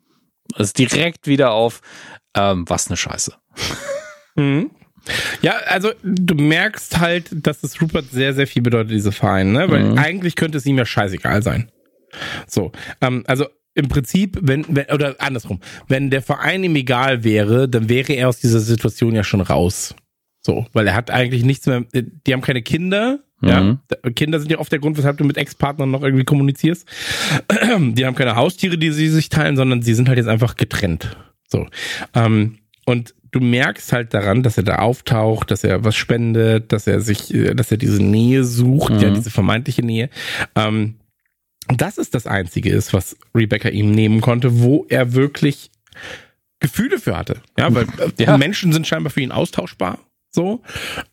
Ist 0.56 0.78
direkt 0.78 1.26
wieder 1.26 1.52
auf, 1.52 1.82
ähm, 2.34 2.64
was 2.66 2.88
eine 2.88 2.96
Scheiße. 2.96 3.34
Mhm. 4.36 4.70
Ja, 5.42 5.52
also 5.66 5.90
du 6.02 6.34
merkst 6.34 6.98
halt, 6.98 7.28
dass 7.32 7.62
es 7.62 7.80
Rupert 7.82 8.06
sehr, 8.10 8.32
sehr 8.34 8.46
viel 8.46 8.62
bedeutet, 8.62 8.90
diese 8.92 9.12
Verein, 9.12 9.52
ne? 9.52 9.70
Weil 9.70 9.84
Mhm. 9.92 9.98
eigentlich 9.98 10.34
könnte 10.34 10.56
es 10.58 10.64
ihm 10.66 10.78
ja 10.78 10.86
scheißegal 10.86 11.42
sein. 11.42 11.70
So, 12.46 12.72
ähm, 13.00 13.24
also 13.26 13.46
im 13.74 13.88
Prinzip, 13.88 14.38
wenn, 14.42 14.64
wenn, 14.68 14.86
oder 14.86 15.16
andersrum, 15.18 15.60
wenn 15.88 16.10
der 16.10 16.22
Verein 16.22 16.64
ihm 16.64 16.76
egal 16.76 17.24
wäre, 17.24 17.68
dann 17.68 17.88
wäre 17.88 18.12
er 18.12 18.28
aus 18.28 18.40
dieser 18.40 18.60
Situation 18.60 19.14
ja 19.14 19.24
schon 19.24 19.40
raus. 19.40 19.94
So, 20.42 20.66
weil 20.72 20.86
er 20.86 20.94
hat 20.94 21.10
eigentlich 21.10 21.44
nichts 21.44 21.66
mehr, 21.66 21.84
die 21.92 22.32
haben 22.32 22.40
keine 22.40 22.62
Kinder, 22.62 23.20
ja. 23.42 23.60
Mhm. 23.62 23.78
Kinder 24.14 24.38
sind 24.38 24.50
ja 24.50 24.58
oft 24.58 24.70
der 24.70 24.80
Grund, 24.80 24.98
weshalb 24.98 25.16
du 25.16 25.24
mit 25.24 25.38
Ex-Partnern 25.38 25.90
noch 25.90 26.02
irgendwie 26.02 26.24
kommunizierst. 26.24 26.86
Die 27.78 28.04
haben 28.04 28.14
keine 28.14 28.36
Haustiere, 28.36 28.76
die 28.76 28.90
sie 28.92 29.08
sich 29.08 29.30
teilen, 29.30 29.56
sondern 29.56 29.80
sie 29.80 29.94
sind 29.94 30.08
halt 30.08 30.18
jetzt 30.18 30.28
einfach 30.28 30.56
getrennt. 30.56 31.16
So. 31.48 31.66
Ähm, 32.14 32.58
und 32.84 33.14
du 33.30 33.40
merkst 33.40 33.92
halt 33.94 34.12
daran, 34.12 34.42
dass 34.42 34.58
er 34.58 34.64
da 34.64 34.76
auftaucht, 34.76 35.50
dass 35.50 35.64
er 35.64 35.84
was 35.84 35.96
spendet, 35.96 36.70
dass 36.72 36.86
er 36.86 37.00
sich, 37.00 37.32
äh, 37.32 37.54
dass 37.54 37.70
er 37.70 37.78
diese 37.78 38.02
Nähe 38.02 38.44
sucht, 38.44 38.92
Mhm. 38.92 39.00
ja, 39.00 39.10
diese 39.10 39.30
vermeintliche 39.30 39.82
Nähe. 39.82 40.10
Ähm, 40.54 40.96
das 41.68 41.98
ist 41.98 42.14
das 42.14 42.26
Einzige 42.26 42.70
ist, 42.70 42.92
was 42.92 43.16
Rebecca 43.34 43.68
ihm 43.68 43.90
nehmen 43.92 44.20
konnte, 44.20 44.60
wo 44.60 44.86
er 44.88 45.12
wirklich 45.14 45.70
Gefühle 46.60 46.98
für 46.98 47.16
hatte. 47.16 47.40
Ja, 47.58 47.72
weil 47.74 47.84
äh, 48.18 48.22
Ja. 48.24 48.36
Menschen 48.38 48.72
sind 48.72 48.86
scheinbar 48.86 49.10
für 49.10 49.20
ihn 49.20 49.32
austauschbar. 49.32 49.98
So. 50.30 50.62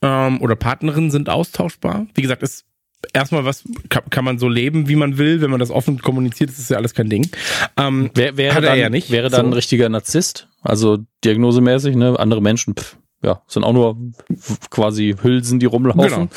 Ähm, 0.01 0.41
oder 0.41 0.55
Partnerinnen 0.55 1.11
sind 1.11 1.29
austauschbar. 1.29 2.07
Wie 2.13 2.21
gesagt, 2.21 2.43
ist 2.43 2.65
erstmal 3.13 3.45
was, 3.45 3.63
kann, 3.89 4.03
kann 4.09 4.25
man 4.25 4.39
so 4.39 4.47
leben, 4.49 4.89
wie 4.89 4.95
man 4.95 5.17
will, 5.17 5.41
wenn 5.41 5.49
man 5.51 5.59
das 5.59 5.71
offen 5.71 5.99
kommuniziert, 5.99 6.49
das 6.49 6.59
ist 6.59 6.69
ja 6.69 6.77
alles 6.77 6.93
kein 6.93 7.09
Ding. 7.09 7.29
Ähm, 7.77 8.11
wäre 8.15 8.41
er 8.41 8.61
dann, 8.61 8.77
ja 8.79 8.89
nicht. 8.89 9.11
wäre 9.11 9.29
dann 9.29 9.41
So. 9.41 9.47
ein 9.47 9.53
richtiger 9.53 9.89
Narzisst, 9.89 10.47
also 10.61 10.99
diagnosemäßig, 11.23 11.95
ne? 11.95 12.19
Andere 12.19 12.41
Menschen, 12.41 12.75
pff, 12.75 12.97
ja, 13.23 13.41
sind 13.47 13.63
auch 13.63 13.73
nur 13.73 13.97
quasi 14.69 15.15
Hülsen, 15.21 15.59
die 15.59 15.65
rumlaufen. 15.65 16.29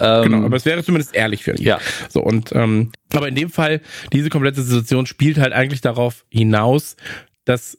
Ähm, 0.00 0.22
Genau, 0.24 0.44
aber 0.46 0.56
es 0.56 0.64
wäre 0.66 0.84
zumindest 0.84 1.14
ehrlich 1.14 1.42
für 1.44 1.52
ihn. 1.56 1.62
ja, 1.62 1.78
So, 2.08 2.20
und 2.22 2.52
ähm, 2.52 2.92
aber 3.14 3.28
in 3.28 3.34
dem 3.34 3.50
Fall, 3.50 3.80
diese 4.12 4.28
komplette 4.28 4.62
Situation 4.62 5.06
spielt 5.06 5.38
halt 5.38 5.52
eigentlich 5.52 5.80
darauf 5.80 6.24
hinaus, 6.28 6.96
dass 7.44 7.78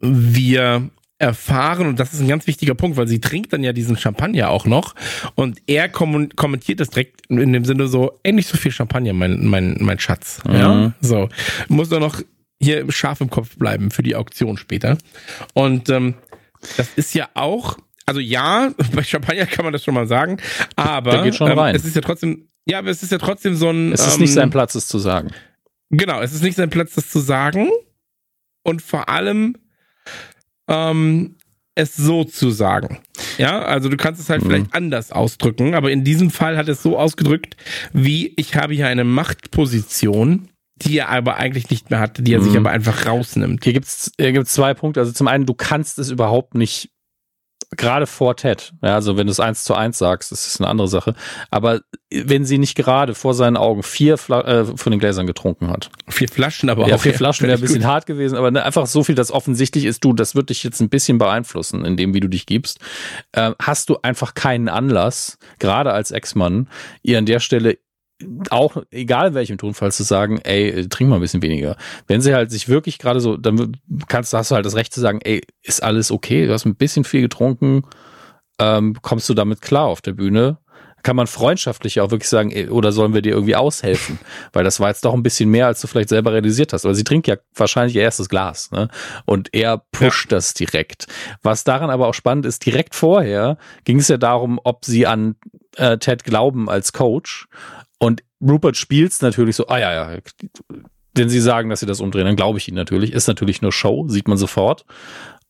wir 0.00 0.90
erfahren, 1.18 1.86
und 1.86 2.00
das 2.00 2.12
ist 2.12 2.20
ein 2.20 2.26
ganz 2.26 2.48
wichtiger 2.48 2.74
Punkt, 2.74 2.96
weil 2.96 3.06
sie 3.06 3.20
trinkt 3.20 3.52
dann 3.52 3.62
ja 3.62 3.72
diesen 3.72 3.96
Champagner 3.96 4.50
auch 4.50 4.64
noch 4.66 4.94
und 5.36 5.60
er 5.68 5.88
kommentiert 5.88 6.80
das 6.80 6.90
direkt 6.90 7.20
in 7.30 7.52
dem 7.52 7.64
Sinne 7.64 7.86
so, 7.86 8.18
nicht 8.28 8.48
so 8.48 8.56
viel 8.56 8.72
Champagner, 8.72 9.12
mein, 9.12 9.46
mein, 9.46 9.76
mein 9.80 10.00
Schatz. 10.00 10.40
Ja, 10.50 10.74
Mhm. 10.74 10.94
so. 11.00 11.28
Muss 11.68 11.90
doch 11.90 12.00
noch 12.00 12.20
hier 12.60 12.90
scharf 12.90 13.20
im 13.20 13.30
Kopf 13.30 13.56
bleiben 13.56 13.90
für 13.92 14.02
die 14.02 14.16
Auktion 14.16 14.56
später. 14.56 14.98
Und 15.54 15.88
ähm, 15.90 16.14
das 16.76 16.88
ist 16.96 17.14
ja 17.14 17.28
auch, 17.34 17.78
also 18.06 18.20
ja, 18.20 18.72
bei 18.94 19.02
Champagner 19.02 19.46
kann 19.46 19.64
man 19.64 19.72
das 19.72 19.84
schon 19.84 19.94
mal 19.94 20.06
sagen, 20.06 20.38
aber 20.76 21.24
ähm, 21.24 21.74
es 21.74 21.84
ist 21.84 21.94
ja 21.96 22.02
trotzdem, 22.02 22.48
ja, 22.66 22.78
aber 22.78 22.90
es 22.90 23.02
ist 23.02 23.12
ja 23.12 23.18
trotzdem 23.18 23.54
so 23.56 23.70
ein. 23.70 23.92
es 23.92 24.06
ist 24.06 24.14
ähm, 24.14 24.20
nicht 24.20 24.32
sein 24.34 24.50
Platz, 24.50 24.74
es 24.74 24.86
zu 24.86 24.98
sagen. 24.98 25.30
Genau, 25.90 26.20
es 26.22 26.32
ist 26.32 26.42
nicht 26.42 26.56
sein 26.56 26.70
Platz, 26.70 26.94
das 26.94 27.10
zu 27.10 27.18
sagen. 27.20 27.68
Und 28.62 28.80
vor 28.80 29.08
allem 29.08 29.56
ähm, 30.68 31.36
es 31.74 31.96
so 31.96 32.24
zu 32.24 32.50
sagen. 32.50 33.00
Ja, 33.38 33.62
also 33.62 33.88
du 33.88 33.96
kannst 33.96 34.20
es 34.20 34.30
halt 34.30 34.42
Mhm. 34.42 34.46
vielleicht 34.46 34.74
anders 34.74 35.10
ausdrücken, 35.10 35.74
aber 35.74 35.90
in 35.90 36.04
diesem 36.04 36.30
Fall 36.30 36.56
hat 36.56 36.68
es 36.68 36.82
so 36.82 36.98
ausgedrückt, 36.98 37.56
wie 37.92 38.32
ich 38.36 38.54
habe 38.56 38.74
hier 38.74 38.86
eine 38.88 39.04
Machtposition, 39.04 40.48
die 40.76 40.98
er 40.98 41.08
aber 41.10 41.36
eigentlich 41.36 41.70
nicht 41.70 41.90
mehr 41.90 42.00
hat, 42.00 42.16
die 42.26 42.32
er 42.34 42.40
sich 42.40 42.52
Mhm. 42.52 42.58
aber 42.58 42.70
einfach 42.70 43.06
rausnimmt. 43.06 43.62
Hier 43.64 43.72
gibt's 43.72 44.12
hier 44.18 44.32
gibt's 44.32 44.52
zwei 44.52 44.74
Punkte. 44.74 45.00
Also 45.00 45.12
zum 45.12 45.28
einen, 45.28 45.46
du 45.46 45.54
kannst 45.54 45.98
es 45.98 46.10
überhaupt 46.10 46.54
nicht, 46.54 46.90
gerade 47.76 48.06
vor 48.06 48.36
Ted. 48.36 48.72
Ja, 48.82 48.94
also 48.96 49.16
wenn 49.16 49.26
du 49.26 49.30
es 49.30 49.40
eins 49.40 49.64
zu 49.64 49.74
eins 49.74 49.96
sagst, 49.96 50.30
das 50.30 50.46
ist 50.46 50.60
eine 50.60 50.68
andere 50.68 50.88
Sache. 50.88 51.14
Aber 51.50 51.80
wenn 52.10 52.44
sie 52.44 52.58
nicht 52.58 52.74
gerade 52.74 53.14
vor 53.14 53.32
seinen 53.32 53.56
Augen 53.56 53.82
vier 53.82 54.18
Fla 54.18 54.40
äh, 54.42 54.64
von 54.76 54.90
den 54.90 55.00
Gläsern 55.00 55.26
getrunken 55.26 55.70
hat. 55.70 55.88
Vier 56.08 56.28
Flaschen, 56.28 56.68
aber 56.68 56.86
ja, 56.88 56.96
auch. 56.96 57.00
vier 57.00 57.14
Flaschen 57.14 57.46
wäre 57.46 57.56
ein 57.56 57.62
bisschen 57.62 57.80
gut. 57.80 57.86
hart 57.86 58.04
gewesen, 58.06 58.36
aber 58.36 58.50
ne, 58.50 58.62
einfach 58.62 58.86
so 58.86 59.04
viel, 59.04 59.14
dass 59.14 59.30
offensichtlich 59.30 59.86
ist, 59.86 60.04
du, 60.04 60.12
das 60.12 60.34
wird 60.34 60.50
dich 60.50 60.62
jetzt 60.64 60.80
ein 60.80 60.90
bisschen 60.90 61.16
beeinflussen, 61.16 61.84
in 61.86 61.96
dem, 61.96 62.12
wie 62.12 62.20
du 62.20 62.28
dich 62.28 62.44
gibst. 62.44 62.78
Ähm, 63.32 63.54
hast 63.58 63.88
du 63.88 63.96
einfach 64.02 64.34
keinen 64.34 64.68
Anlass, 64.68 65.38
gerade 65.58 65.92
als 65.92 66.10
Ex-Mann, 66.10 66.68
ihr 67.02 67.16
an 67.16 67.24
der 67.26 67.40
Stelle 67.40 67.78
auch, 68.50 68.76
egal 68.90 69.28
in 69.28 69.34
welchem 69.34 69.58
Tonfall, 69.58 69.92
zu 69.92 70.02
sagen, 70.02 70.38
ey, 70.38 70.88
trink 70.88 71.10
mal 71.10 71.16
ein 71.16 71.22
bisschen 71.22 71.42
weniger. 71.42 71.76
Wenn 72.06 72.20
sie 72.20 72.34
halt 72.34 72.50
sich 72.50 72.68
wirklich 72.68 72.98
gerade 72.98 73.20
so, 73.20 73.36
dann 73.36 73.76
kannst, 74.08 74.32
hast 74.32 74.50
du 74.50 74.54
halt 74.54 74.66
das 74.66 74.76
Recht 74.76 74.92
zu 74.92 75.00
sagen, 75.00 75.20
ey, 75.22 75.42
ist 75.62 75.82
alles 75.82 76.10
okay, 76.10 76.46
du 76.46 76.52
hast 76.52 76.64
ein 76.64 76.76
bisschen 76.76 77.04
viel 77.04 77.22
getrunken, 77.22 77.82
ähm, 78.58 78.96
kommst 79.02 79.28
du 79.28 79.34
damit 79.34 79.60
klar 79.60 79.86
auf 79.86 80.00
der 80.00 80.12
Bühne? 80.12 80.58
Kann 81.02 81.16
man 81.16 81.26
freundschaftlich 81.26 82.00
auch 82.00 82.12
wirklich 82.12 82.28
sagen, 82.28 82.52
ey, 82.52 82.68
oder 82.68 82.92
sollen 82.92 83.12
wir 83.12 83.22
dir 83.22 83.32
irgendwie 83.32 83.56
aushelfen? 83.56 84.20
Weil 84.52 84.62
das 84.62 84.78
war 84.78 84.88
jetzt 84.88 85.04
doch 85.04 85.14
ein 85.14 85.24
bisschen 85.24 85.50
mehr, 85.50 85.66
als 85.66 85.80
du 85.80 85.88
vielleicht 85.88 86.10
selber 86.10 86.32
realisiert 86.32 86.72
hast. 86.72 86.84
Aber 86.84 86.94
sie 86.94 87.02
trinkt 87.02 87.26
ja 87.26 87.36
wahrscheinlich 87.56 87.96
ihr 87.96 88.02
erstes 88.02 88.28
Glas, 88.28 88.70
ne? 88.70 88.88
Und 89.26 89.52
er 89.52 89.78
pusht 89.90 90.30
das 90.30 90.54
direkt. 90.54 91.06
Was 91.42 91.64
daran 91.64 91.90
aber 91.90 92.06
auch 92.06 92.14
spannend 92.14 92.46
ist, 92.46 92.64
direkt 92.64 92.94
vorher 92.94 93.58
ging 93.82 93.98
es 93.98 94.06
ja 94.06 94.16
darum, 94.16 94.60
ob 94.62 94.84
sie 94.84 95.06
an 95.08 95.34
äh, 95.76 95.98
Ted 95.98 96.22
glauben 96.22 96.68
als 96.68 96.92
Coach. 96.92 97.48
Und 98.02 98.24
Rupert 98.40 98.76
spielt's 98.76 99.22
natürlich 99.22 99.54
so, 99.54 99.68
ah 99.68 99.78
ja, 99.78 99.92
ja, 100.12 100.18
wenn 101.14 101.28
sie 101.28 101.38
sagen, 101.40 101.68
dass 101.70 101.78
sie 101.78 101.86
das 101.86 102.00
umdrehen, 102.00 102.24
dann 102.24 102.34
glaube 102.34 102.58
ich 102.58 102.66
ihnen 102.66 102.76
natürlich. 102.76 103.12
Ist 103.12 103.28
natürlich 103.28 103.62
nur 103.62 103.70
Show, 103.70 104.08
sieht 104.08 104.26
man 104.26 104.36
sofort. 104.36 104.84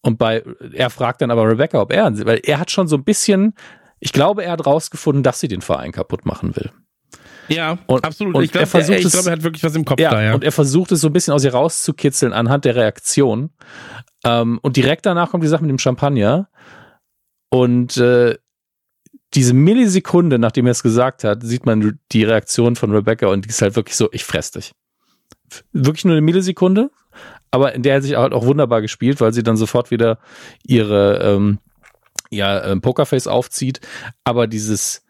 Und 0.02 0.18
bei, 0.18 0.44
er 0.74 0.90
fragt 0.90 1.22
dann 1.22 1.30
aber 1.30 1.48
Rebecca, 1.48 1.80
ob 1.80 1.92
er, 1.92 2.12
weil 2.26 2.40
er 2.44 2.58
hat 2.58 2.70
schon 2.70 2.88
so 2.88 2.96
ein 2.96 3.04
bisschen, 3.04 3.54
ich 4.00 4.12
glaube, 4.12 4.44
er 4.44 4.52
hat 4.52 4.66
rausgefunden, 4.66 5.22
dass 5.22 5.40
sie 5.40 5.48
den 5.48 5.62
Verein 5.62 5.92
kaputt 5.92 6.26
machen 6.26 6.54
will. 6.54 6.70
Ja, 7.48 7.78
Und- 7.86 8.04
absolut. 8.04 8.34
und 8.34 8.42
ich 8.44 8.52
glaube, 8.52 8.68
er 8.70 8.80
es- 8.98 9.12
glaube, 9.12 9.28
er 9.30 9.32
hat 9.32 9.42
wirklich 9.44 9.64
was 9.64 9.74
im 9.74 9.86
Kopf 9.86 9.98
Ja, 10.00 10.10
da, 10.10 10.22
ja. 10.22 10.34
und 10.34 10.44
er 10.44 10.52
versucht 10.52 10.92
es 10.92 11.00
so 11.00 11.06
ein 11.08 11.12
bisschen 11.14 11.32
aus 11.32 11.44
ihr 11.44 11.52
rauszukitzeln 11.54 12.34
anhand 12.34 12.66
der 12.66 12.76
Reaktion. 12.76 13.48
Ähm, 14.24 14.58
und 14.62 14.76
direkt 14.76 15.06
danach 15.06 15.30
kommt 15.30 15.42
die 15.42 15.48
Sache 15.48 15.62
mit 15.62 15.70
dem 15.70 15.78
Champagner. 15.78 16.48
Und 17.50 17.96
äh, 17.96 18.36
diese 19.34 19.54
Millisekunde, 19.54 20.38
nachdem 20.38 20.66
er 20.66 20.72
es 20.72 20.82
gesagt 20.82 21.24
hat, 21.24 21.42
sieht 21.42 21.64
man 21.64 21.98
die 22.12 22.24
Reaktion 22.24 22.76
von 22.76 22.92
Rebecca 22.92 23.28
und 23.28 23.44
die 23.44 23.48
ist 23.48 23.62
halt 23.62 23.76
wirklich 23.76 23.96
so, 23.96 24.08
ich 24.12 24.24
fress 24.24 24.50
dich. 24.50 24.72
Wirklich 25.72 26.04
nur 26.04 26.14
eine 26.14 26.22
Millisekunde, 26.22 26.90
aber 27.50 27.74
in 27.74 27.82
der 27.82 27.96
hat 27.96 28.02
sich 28.02 28.16
halt 28.16 28.32
auch 28.32 28.46
wunderbar 28.46 28.80
gespielt, 28.80 29.20
weil 29.20 29.32
sie 29.32 29.42
dann 29.42 29.56
sofort 29.56 29.90
wieder 29.90 30.18
ihre 30.66 31.18
ähm, 31.18 31.58
ja, 32.30 32.64
ähm, 32.64 32.80
Pokerface 32.80 33.26
aufzieht. 33.26 33.80
Aber 34.24 34.46
dieses 34.46 35.04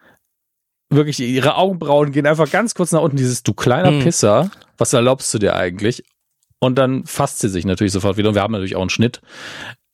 wirklich, 0.90 1.20
ihre 1.20 1.55
Augenbrauen 1.57 2.12
gehen 2.12 2.27
einfach 2.27 2.51
ganz 2.51 2.74
kurz 2.74 2.93
nach 2.93 3.01
unten, 3.01 3.16
dieses 3.16 3.43
du 3.43 3.55
kleiner 3.55 3.93
Mhm. 3.93 4.01
Pisser, 4.01 4.51
was 4.77 4.93
erlaubst 4.93 5.32
du 5.32 5.39
dir 5.39 5.55
eigentlich? 5.55 6.05
Und 6.59 6.77
dann 6.77 7.05
fasst 7.07 7.39
sie 7.39 7.49
sich 7.49 7.65
natürlich 7.65 7.93
sofort 7.93 8.16
wieder 8.16 8.28
und 8.28 8.35
wir 8.35 8.43
haben 8.43 8.53
natürlich 8.53 8.77
auch 8.77 8.82
einen 8.82 8.90
Schnitt. 8.90 9.20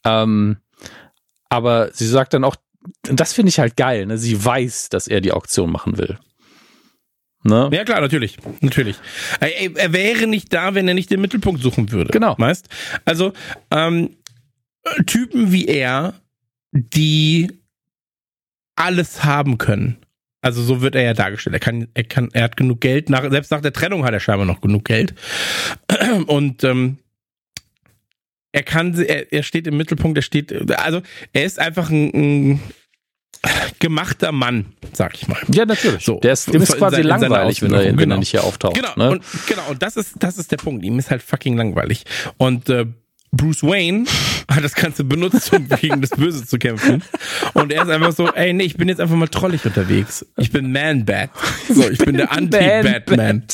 Ähm, 0.04 0.58
aber 1.48 1.92
sie 1.92 2.06
sagt 2.06 2.34
dann 2.34 2.44
auch, 2.44 2.56
und 3.08 3.20
das 3.20 3.32
finde 3.32 3.50
ich 3.50 3.58
halt 3.58 3.76
geil, 3.76 4.06
ne? 4.06 4.18
Sie 4.18 4.42
weiß, 4.44 4.88
dass 4.88 5.06
er 5.08 5.20
die 5.20 5.32
Auktion 5.32 5.70
machen 5.70 5.98
will. 5.98 6.18
Ne? 7.44 7.70
Ja, 7.72 7.84
klar, 7.84 8.00
natürlich. 8.00 8.36
Natürlich. 8.60 8.96
Er, 9.40 9.76
er- 9.76 9.92
wäre 9.92 10.26
nicht 10.26 10.52
da, 10.52 10.74
wenn 10.74 10.88
er 10.88 10.94
nicht 10.94 11.10
den 11.10 11.20
Mittelpunkt 11.20 11.62
suchen 11.62 11.92
würde. 11.92 12.10
Genau. 12.10 12.34
Weißt? 12.38 12.68
Also, 13.04 13.32
ähm, 13.70 14.16
Typen 15.06 15.52
wie 15.52 15.66
er, 15.66 16.14
die 16.72 17.50
alles 18.76 19.24
haben 19.24 19.58
können. 19.58 19.98
Also 20.40 20.62
so 20.62 20.80
wird 20.82 20.94
er 20.94 21.02
ja 21.02 21.14
dargestellt. 21.14 21.54
Er 21.54 21.60
kann, 21.60 21.88
er 21.94 22.04
kann, 22.04 22.28
er 22.32 22.44
hat 22.44 22.56
genug 22.56 22.80
Geld. 22.80 23.10
Nach, 23.10 23.28
selbst 23.30 23.50
nach 23.50 23.60
der 23.60 23.72
Trennung 23.72 24.04
hat 24.04 24.14
er 24.14 24.20
scheinbar 24.20 24.46
noch 24.46 24.60
genug 24.60 24.84
Geld. 24.84 25.14
Und 26.26 26.62
ähm, 26.64 26.98
er 28.58 28.64
kann, 28.64 28.92
er, 29.00 29.32
er 29.32 29.42
steht 29.44 29.68
im 29.68 29.76
Mittelpunkt. 29.76 30.18
Er 30.18 30.22
steht, 30.22 30.52
also 30.80 31.00
er 31.32 31.44
ist 31.44 31.60
einfach 31.60 31.90
ein, 31.90 32.10
ein 32.12 32.60
gemachter 33.78 34.32
Mann, 34.32 34.72
sag 34.92 35.14
ich 35.14 35.28
mal. 35.28 35.38
Ja, 35.52 35.64
natürlich. 35.64 36.04
So, 36.04 36.18
der 36.18 36.32
ist, 36.32 36.52
dem 36.52 36.60
ist 36.60 36.76
quasi 36.76 37.02
in 37.02 37.06
langweilig, 37.06 37.62
wenn 37.62 37.72
er, 37.72 37.84
wenn 37.84 37.96
genau. 37.96 38.16
er 38.16 38.18
nicht 38.18 38.30
hier 38.30 38.42
auftaucht. 38.42 38.74
Genau, 38.74 38.92
ne? 38.96 39.12
und, 39.12 39.22
genau, 39.46 39.62
und 39.70 39.80
das 39.80 39.96
ist, 39.96 40.14
das 40.18 40.38
ist 40.38 40.50
der 40.50 40.56
Punkt. 40.56 40.84
Ihm 40.84 40.98
ist 40.98 41.08
halt 41.08 41.22
fucking 41.22 41.56
langweilig. 41.56 42.02
Und 42.36 42.68
äh, 42.68 42.86
Bruce 43.30 43.62
Wayne 43.62 44.06
hat 44.50 44.64
das 44.64 44.74
Ganze 44.74 45.04
benutzt, 45.04 45.52
um 45.52 45.68
gegen 45.80 46.00
das 46.00 46.10
Böse 46.10 46.44
zu 46.44 46.58
kämpfen. 46.58 47.04
Und 47.54 47.72
er 47.72 47.84
ist 47.84 47.90
einfach 47.90 48.12
so, 48.12 48.26
ey, 48.26 48.52
nee, 48.52 48.64
ich 48.64 48.76
bin 48.76 48.88
jetzt 48.88 49.00
einfach 49.00 49.14
mal 49.14 49.28
trollig 49.28 49.64
unterwegs. 49.64 50.26
Ich 50.36 50.50
bin 50.50 50.72
Man-Bat. 50.72 51.30
So, 51.68 51.88
ich 51.88 51.98
bin 51.98 52.16
der 52.16 52.32
Anti-Batman. 52.36 53.44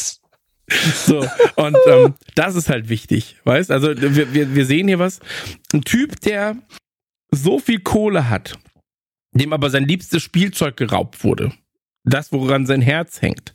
So, 0.66 1.18
und 1.56 1.76
ähm, 1.88 2.14
das 2.34 2.54
ist 2.54 2.70
halt 2.70 2.88
wichtig, 2.88 3.36
weißt? 3.44 3.70
Also 3.70 3.88
wir, 4.00 4.32
wir, 4.32 4.54
wir 4.54 4.66
sehen 4.66 4.88
hier 4.88 4.98
was. 4.98 5.20
Ein 5.72 5.82
Typ, 5.82 6.20
der 6.22 6.56
so 7.30 7.58
viel 7.58 7.80
Kohle 7.80 8.30
hat, 8.30 8.58
dem 9.32 9.52
aber 9.52 9.68
sein 9.68 9.86
liebstes 9.86 10.22
Spielzeug 10.22 10.76
geraubt 10.76 11.22
wurde. 11.22 11.52
Das, 12.04 12.32
woran 12.32 12.64
sein 12.66 12.80
Herz 12.80 13.20
hängt 13.20 13.54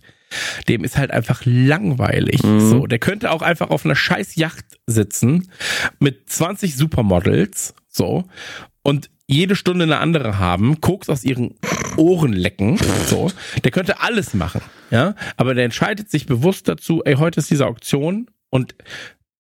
dem 0.68 0.84
ist 0.84 0.98
halt 0.98 1.12
einfach 1.12 1.42
langweilig. 1.46 2.44
Mhm. 2.44 2.60
So, 2.60 2.88
der 2.88 3.00
könnte 3.00 3.32
auch 3.32 3.42
einfach 3.42 3.70
auf 3.70 3.86
einer 3.86 3.96
scheiß 3.96 4.36
Yacht 4.36 4.66
sitzen 4.86 5.50
mit 6.00 6.30
20 6.30 6.76
Supermodels, 6.76 7.74
so, 7.88 8.26
und 8.84 9.10
jede 9.30 9.56
Stunde 9.56 9.84
eine 9.84 10.00
andere 10.00 10.40
haben, 10.40 10.82
Koks 10.82 11.08
aus 11.08 11.24
ihren 11.24 11.54
Ohren 11.98 12.34
lecken, 12.34 12.78
so. 13.06 13.32
Der 13.64 13.72
könnte 13.72 14.02
alles 14.02 14.34
machen, 14.34 14.62
ja. 14.90 15.16
Aber 15.38 15.54
der 15.54 15.66
entscheidet 15.66 16.10
sich 16.10 16.26
bewusst 16.26 16.68
dazu, 16.68 17.04
ey, 17.06 17.16
heute 17.16 17.40
ist 17.40 17.52
diese 17.52 17.68
Auktion 17.68 18.28
und 18.50 18.76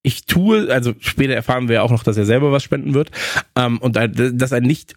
ich 0.03 0.25
tue, 0.25 0.71
also 0.71 0.93
später 0.99 1.33
erfahren 1.33 1.67
wir 1.67 1.75
ja 1.75 1.81
auch 1.81 1.91
noch, 1.91 2.03
dass 2.03 2.17
er 2.17 2.25
selber 2.25 2.51
was 2.51 2.63
spenden 2.63 2.93
wird, 2.93 3.09
ähm, 3.55 3.79
und 3.79 3.95
dass 3.95 4.51
er 4.51 4.61
nicht 4.61 4.95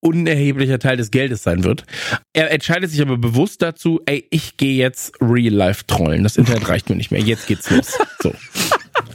unerheblicher 0.00 0.78
Teil 0.78 0.96
des 0.96 1.10
Geldes 1.10 1.42
sein 1.42 1.62
wird. 1.62 1.84
Er 2.32 2.50
entscheidet 2.50 2.90
sich 2.90 3.02
aber 3.02 3.18
bewusst 3.18 3.62
dazu, 3.62 4.00
ey, 4.06 4.26
ich 4.30 4.56
gehe 4.56 4.76
jetzt 4.76 5.12
Real 5.20 5.52
Life 5.52 5.84
trollen. 5.86 6.24
Das 6.24 6.36
Internet 6.36 6.68
reicht 6.68 6.88
mir 6.88 6.96
nicht 6.96 7.12
mehr. 7.12 7.20
Jetzt 7.20 7.46
geht's 7.46 7.70
los. 7.70 7.98
So. 8.20 8.34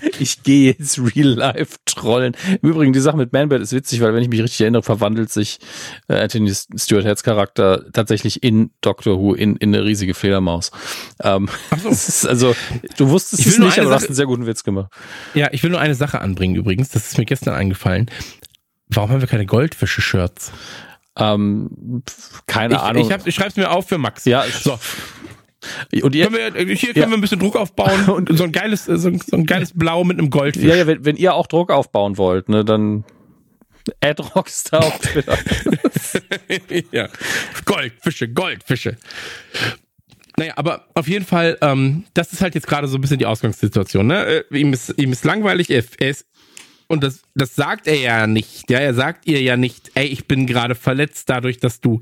Ich 0.20 0.44
gehe 0.44 0.74
jetzt 0.74 1.00
Real 1.00 1.28
Life 1.28 1.78
trollen. 1.86 2.36
Im 2.62 2.70
Übrigen, 2.70 2.94
die 2.94 3.00
Sache 3.00 3.18
mit 3.18 3.34
Manbird 3.34 3.62
ist 3.62 3.72
witzig, 3.74 4.02
weil 4.02 4.14
wenn 4.14 4.24
ich 4.24 4.30
mich 4.30 4.42
richtig 4.42 4.62
erinnere, 4.62 4.82
verwandelt 4.82 5.32
sich 5.32 5.60
äh, 6.08 6.16
Anthony 6.16 6.52
Stewart 6.54 7.06
Heads 7.06 7.24
Charakter 7.24 7.86
tatsächlich 7.94 8.44
in 8.44 8.72
Doctor 8.82 9.20
Who 9.20 9.34
in, 9.34 9.56
in 9.58 9.74
eine 9.76 9.86
riesige 9.86 10.14
Fledermaus. 10.14 10.72
Ähm, 11.22 11.50
so. 11.90 11.90
also, 12.30 12.56
du 12.98 13.10
wusstest 13.10 13.46
es 13.46 13.60
nicht, 13.60 13.78
aber 13.80 13.90
du 13.90 13.96
hast 13.96 14.06
einen 14.06 14.16
sehr 14.16 14.26
guten 14.26 14.48
Witz 14.48 14.64
gemacht. 14.64 14.92
Ja, 15.34 15.50
ich 15.52 15.62
will 15.64 15.70
nur 15.70 15.80
eine 15.80 15.96
Sache 15.96 16.20
anbringen 16.20 16.56
übrigens. 16.56 16.90
Das 16.90 17.08
ist 17.08 17.18
mir 17.18 17.26
gestern 17.26 17.54
eingefallen. 17.54 18.10
Warum 18.90 19.12
haben 19.12 19.22
wir 19.22 19.28
keine 19.28 19.46
Goldfische-Shirts? 19.46 20.52
Ähm, 21.18 22.04
keine 22.46 22.76
ich, 22.76 22.80
Ahnung. 22.80 23.10
Ich, 23.10 23.26
ich 23.26 23.36
schreib's 23.36 23.56
mir 23.56 23.72
auf 23.72 23.88
für 23.88 23.98
Max. 23.98 24.26
Ja, 24.26 24.44
so. 24.44 24.80
Und 26.02 26.16
ihr, 26.16 26.30
können 26.30 26.36
wir, 26.56 26.76
hier 26.76 26.94
können 26.94 27.04
ja. 27.04 27.10
wir 27.10 27.18
ein 27.18 27.22
bisschen 27.22 27.40
Druck 27.40 27.56
aufbauen 27.56 28.06
und 28.10 28.36
so 28.38 28.44
ein 28.44 28.52
geiles, 28.52 28.86
so 28.86 29.08
ein, 29.08 29.20
so 29.20 29.38
ein 29.38 29.46
geiles 29.46 29.74
Blau 29.74 30.04
mit 30.04 30.20
einem 30.20 30.30
Goldfisch. 30.30 30.64
Ja, 30.64 30.76
ja 30.76 30.88
wenn, 30.88 31.06
wenn, 31.06 31.16
ihr 31.16 31.34
auch 31.34 31.48
Druck 31.48 31.72
aufbauen 31.72 32.18
wollt, 32.18 32.50
ne, 32.50 32.66
dann 32.66 33.04
Ad 34.02 34.22
Rockstar 34.36 34.84
auf 34.84 35.00
Twitter. 35.00 35.38
ja. 36.92 37.08
Goldfische, 37.66 38.28
Goldfische. 38.28 38.98
Naja, 40.38 40.54
aber 40.56 40.86
auf 40.94 41.08
jeden 41.08 41.26
Fall, 41.26 41.58
ähm, 41.62 42.06
das 42.14 42.32
ist 42.32 42.42
halt 42.42 42.54
jetzt 42.54 42.68
gerade 42.68 42.88
so 42.88 42.98
ein 42.98 43.02
bisschen 43.02 43.18
die 43.18 43.26
Ausgangssituation. 43.26 44.06
Ne? 44.06 44.44
Äh, 44.52 44.58
ihm, 44.58 44.72
ist, 44.72 44.94
ihm 44.98 45.12
ist 45.12 45.26
langweilig, 45.26 45.70
er, 45.72 45.84
er 46.00 46.10
ist 46.10 46.28
und 46.88 47.04
das, 47.04 47.22
das 47.36 47.56
sagt 47.56 47.88
er 47.88 48.00
ja 48.00 48.28
nicht. 48.28 48.70
Ja, 48.70 48.80
er 48.80 48.94
sagt 48.94 49.28
ihr 49.28 49.42
ja 49.42 49.58
nicht, 49.58 49.92
ey, 49.96 50.06
ich 50.06 50.28
bin 50.28 50.48
gerade 50.48 50.76
verletzt 50.76 51.30
dadurch, 51.30 51.58
dass 51.58 51.82
du 51.82 52.02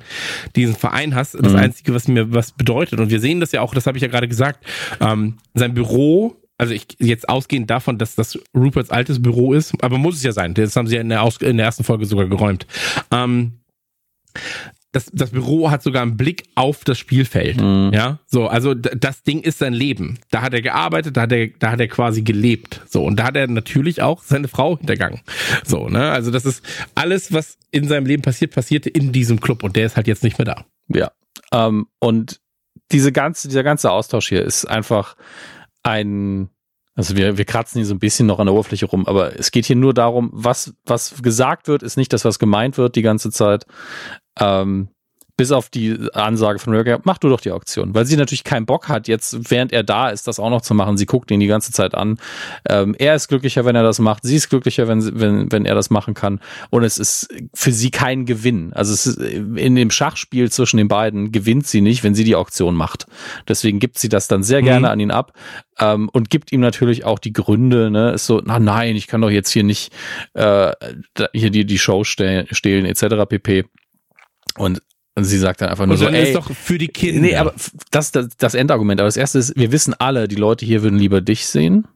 diesen 0.55 0.75
Verein 0.75 1.15
hast. 1.15 1.33
Das 1.33 1.53
mhm. 1.53 1.59
Einzige, 1.59 1.93
was 1.93 2.07
mir 2.07 2.33
was 2.33 2.51
bedeutet. 2.51 2.99
Und 2.99 3.09
wir 3.09 3.19
sehen 3.19 3.39
das 3.39 3.51
ja 3.51 3.61
auch, 3.61 3.73
das 3.73 3.87
habe 3.87 3.97
ich 3.97 4.01
ja 4.01 4.07
gerade 4.07 4.27
gesagt. 4.27 4.65
Ähm, 4.99 5.37
sein 5.53 5.73
Büro 5.73 6.35
also 6.57 6.73
ich 6.73 6.87
jetzt 6.99 7.27
ausgehend 7.27 7.69
davon, 7.69 7.97
dass 7.97 8.15
das 8.15 8.39
Ruperts 8.55 8.89
altes 8.89 9.21
Büro 9.21 9.53
ist, 9.53 9.73
aber 9.83 9.97
muss 9.97 10.15
es 10.15 10.23
ja 10.23 10.31
sein. 10.31 10.53
Das 10.53 10.75
haben 10.75 10.87
sie 10.87 10.95
ja 10.95 11.01
in 11.01 11.09
der, 11.09 11.21
Aus 11.21 11.37
in 11.37 11.57
der 11.57 11.65
ersten 11.65 11.83
Folge 11.83 12.05
sogar 12.05 12.27
geräumt. 12.27 12.65
Ähm, 13.11 13.59
das, 14.95 15.11
das 15.13 15.31
Büro 15.31 15.71
hat 15.71 15.83
sogar 15.83 16.01
einen 16.03 16.15
Blick 16.15 16.45
auf 16.55 16.85
das 16.85 16.97
Spielfeld. 16.97 17.59
Mhm. 17.59 17.91
Ja, 17.93 18.19
so, 18.27 18.47
also 18.47 18.73
das 18.73 19.23
Ding 19.23 19.41
ist 19.41 19.59
sein 19.59 19.73
Leben. 19.73 20.19
Da 20.31 20.41
hat 20.41 20.53
er 20.53 20.61
gearbeitet, 20.61 21.17
da 21.17 21.23
hat 21.23 21.33
er, 21.33 21.49
da 21.59 21.71
hat 21.71 21.81
er 21.81 21.89
quasi 21.89 22.21
gelebt. 22.21 22.81
So, 22.87 23.03
und 23.03 23.17
da 23.17 23.25
hat 23.25 23.35
er 23.35 23.47
natürlich 23.47 24.01
auch 24.01 24.23
seine 24.23 24.47
Frau 24.47 24.77
hintergangen. 24.77 25.19
So, 25.65 25.89
ne, 25.89 26.11
also 26.11 26.31
das 26.31 26.45
ist 26.45 26.63
alles, 26.95 27.33
was 27.33 27.57
in 27.71 27.89
seinem 27.89 28.05
Leben 28.05 28.23
passiert, 28.23 28.53
passierte 28.53 28.89
in 28.89 29.11
diesem 29.11 29.41
Club 29.41 29.63
und 29.63 29.75
der 29.75 29.85
ist 29.85 29.97
halt 29.97 30.07
jetzt 30.07 30.23
nicht 30.23 30.37
mehr 30.37 30.45
da. 30.45 30.65
Ja, 30.87 31.11
ähm, 31.51 31.87
und 31.99 32.39
diese 32.91 33.11
ganze, 33.11 33.49
dieser 33.49 33.63
ganze 33.63 33.91
Austausch 33.91 34.29
hier 34.29 34.43
ist 34.43 34.63
einfach 34.65 35.17
ein, 35.83 36.49
also 36.93 37.17
wir, 37.17 37.37
wir 37.37 37.45
kratzen 37.45 37.79
hier 37.79 37.85
so 37.85 37.93
ein 37.93 37.99
bisschen 37.99 38.27
noch 38.27 38.39
an 38.39 38.45
der 38.45 38.53
Oberfläche 38.53 38.85
rum, 38.85 39.05
aber 39.07 39.37
es 39.37 39.51
geht 39.51 39.65
hier 39.65 39.75
nur 39.75 39.93
darum, 39.93 40.29
was, 40.31 40.73
was 40.85 41.21
gesagt 41.21 41.67
wird, 41.67 41.83
ist 41.83 41.97
nicht 41.97 42.13
das, 42.13 42.23
was 42.23 42.39
gemeint 42.39 42.77
wird 42.77 42.95
die 42.95 43.01
ganze 43.01 43.29
Zeit. 43.29 43.65
Ähm, 44.39 44.89
bis 45.37 45.51
auf 45.51 45.69
die 45.69 45.97
Ansage 46.13 46.59
von 46.59 46.73
Rebecca, 46.73 47.01
mach 47.03 47.17
du 47.17 47.27
doch 47.27 47.41
die 47.41 47.51
Auktion. 47.51 47.93
Weil 47.93 48.05
sie 48.05 48.15
natürlich 48.15 48.45
keinen 48.45 48.65
Bock 48.65 48.87
hat, 48.87 49.07
jetzt, 49.09 49.51
während 49.51 49.73
er 49.73 49.83
da 49.83 50.09
ist, 50.09 50.27
das 50.27 50.39
auch 50.39 50.49
noch 50.49 50.61
zu 50.61 50.73
machen. 50.73 50.95
Sie 50.95 51.05
guckt 51.05 51.29
ihn 51.29 51.41
die 51.41 51.47
ganze 51.47 51.73
Zeit 51.73 51.93
an. 51.93 52.17
Ähm, 52.69 52.95
er 52.97 53.15
ist 53.15 53.27
glücklicher, 53.27 53.65
wenn 53.65 53.75
er 53.75 53.83
das 53.83 53.99
macht. 53.99 54.23
Sie 54.23 54.37
ist 54.37 54.49
glücklicher, 54.49 54.87
wenn, 54.87 55.19
wenn, 55.19 55.51
wenn 55.51 55.65
er 55.65 55.75
das 55.75 55.89
machen 55.89 56.13
kann. 56.13 56.39
Und 56.69 56.83
es 56.83 56.97
ist 56.97 57.27
für 57.53 57.71
sie 57.71 57.91
kein 57.91 58.25
Gewinn. 58.25 58.71
Also 58.73 58.93
es 58.93 59.05
ist 59.05 59.17
in 59.17 59.75
dem 59.75 59.91
Schachspiel 59.91 60.49
zwischen 60.51 60.77
den 60.77 60.87
beiden 60.87 61.33
gewinnt 61.33 61.67
sie 61.67 61.81
nicht, 61.81 62.03
wenn 62.03 62.15
sie 62.15 62.23
die 62.23 62.35
Auktion 62.35 62.75
macht. 62.75 63.05
Deswegen 63.47 63.79
gibt 63.79 63.99
sie 63.99 64.09
das 64.09 64.29
dann 64.29 64.41
sehr 64.41 64.61
mhm. 64.61 64.65
gerne 64.65 64.89
an 64.89 64.99
ihn 65.01 65.11
ab. 65.11 65.33
Ähm, 65.79 66.07
und 66.13 66.29
gibt 66.29 66.53
ihm 66.53 66.61
natürlich 66.61 67.03
auch 67.03 67.19
die 67.19 67.33
Gründe, 67.33 67.91
ne, 67.91 68.11
ist 68.11 68.25
so, 68.25 68.41
na 68.45 68.59
nein, 68.59 68.95
ich 68.95 69.07
kann 69.07 69.19
doch 69.19 69.29
jetzt 69.29 69.51
hier 69.51 69.65
nicht 69.65 69.91
äh, 70.33 70.71
hier 71.33 71.49
die, 71.49 71.65
die 71.65 71.77
Show 71.77 72.05
stehlen, 72.05 72.47
stehlen 72.51 72.85
etc. 72.85 73.27
pp. 73.27 73.65
Und 74.57 74.81
und 75.17 75.23
sie 75.23 75.37
sagt 75.37 75.61
dann 75.61 75.69
einfach 75.69 75.85
nur 75.85 75.93
und 75.93 75.99
so, 75.99 76.07
ey, 76.07 76.23
ist 76.23 76.35
doch 76.35 76.51
für 76.51 76.77
die 76.77 76.89
Kinder. 76.89 77.21
Nee, 77.21 77.35
aber 77.37 77.53
das 77.89 78.11
das, 78.11 78.35
das 78.37 78.53
Endargument. 78.53 78.99
Aber 78.99 79.07
das 79.07 79.15
erste 79.15 79.39
ist, 79.39 79.55
wir 79.55 79.71
wissen 79.71 79.93
alle, 79.97 80.27
die 80.27 80.35
Leute 80.35 80.65
hier 80.65 80.83
würden 80.83 80.99
lieber 80.99 81.21
dich 81.21 81.47
sehen. 81.47 81.87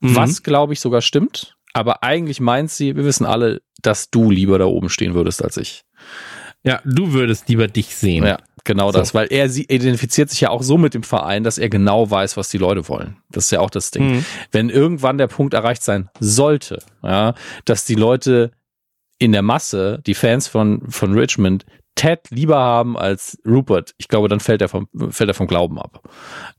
Mhm. 0.00 0.14
Was, 0.14 0.42
glaube 0.42 0.74
ich, 0.74 0.80
sogar 0.80 1.00
stimmt. 1.00 1.56
Aber 1.72 2.02
eigentlich 2.02 2.40
meint 2.40 2.70
sie, 2.70 2.96
wir 2.96 3.04
wissen 3.04 3.24
alle, 3.24 3.62
dass 3.80 4.10
du 4.10 4.30
lieber 4.30 4.58
da 4.58 4.66
oben 4.66 4.90
stehen 4.90 5.14
würdest 5.14 5.42
als 5.42 5.56
ich. 5.56 5.84
Ja, 6.64 6.80
du 6.84 7.12
würdest 7.12 7.48
lieber 7.48 7.68
dich 7.68 7.94
sehen. 7.94 8.26
Ja, 8.26 8.38
genau 8.64 8.90
so. 8.90 8.98
das, 8.98 9.14
weil 9.14 9.28
er 9.30 9.48
sie 9.48 9.64
identifiziert 9.64 10.28
sich 10.28 10.40
ja 10.40 10.50
auch 10.50 10.62
so 10.62 10.76
mit 10.76 10.92
dem 10.92 11.02
Verein, 11.02 11.44
dass 11.44 11.56
er 11.56 11.68
genau 11.68 12.10
weiß, 12.10 12.36
was 12.36 12.48
die 12.48 12.58
Leute 12.58 12.88
wollen. 12.88 13.16
Das 13.30 13.44
ist 13.44 13.52
ja 13.52 13.60
auch 13.60 13.70
das 13.70 13.90
Ding. 13.90 14.16
Mhm. 14.16 14.24
Wenn 14.50 14.68
irgendwann 14.68 15.18
der 15.18 15.28
Punkt 15.28 15.54
erreicht 15.54 15.82
sein 15.82 16.10
sollte, 16.20 16.82
ja, 17.02 17.34
dass 17.64 17.84
die 17.84 17.94
Leute 17.94 18.50
in 19.18 19.32
der 19.32 19.42
Masse, 19.42 20.00
die 20.06 20.14
Fans 20.14 20.48
von, 20.48 20.82
von 20.90 21.12
Richmond, 21.12 21.64
Ted 21.94 22.20
lieber 22.30 22.58
haben 22.58 22.96
als 22.96 23.38
Rupert, 23.44 23.92
ich 23.98 24.06
glaube, 24.06 24.28
dann 24.28 24.38
fällt 24.38 24.62
er 24.62 24.68
vom, 24.68 24.88
fällt 25.10 25.30
er 25.30 25.34
vom 25.34 25.48
Glauben 25.48 25.80
ab. 25.80 26.08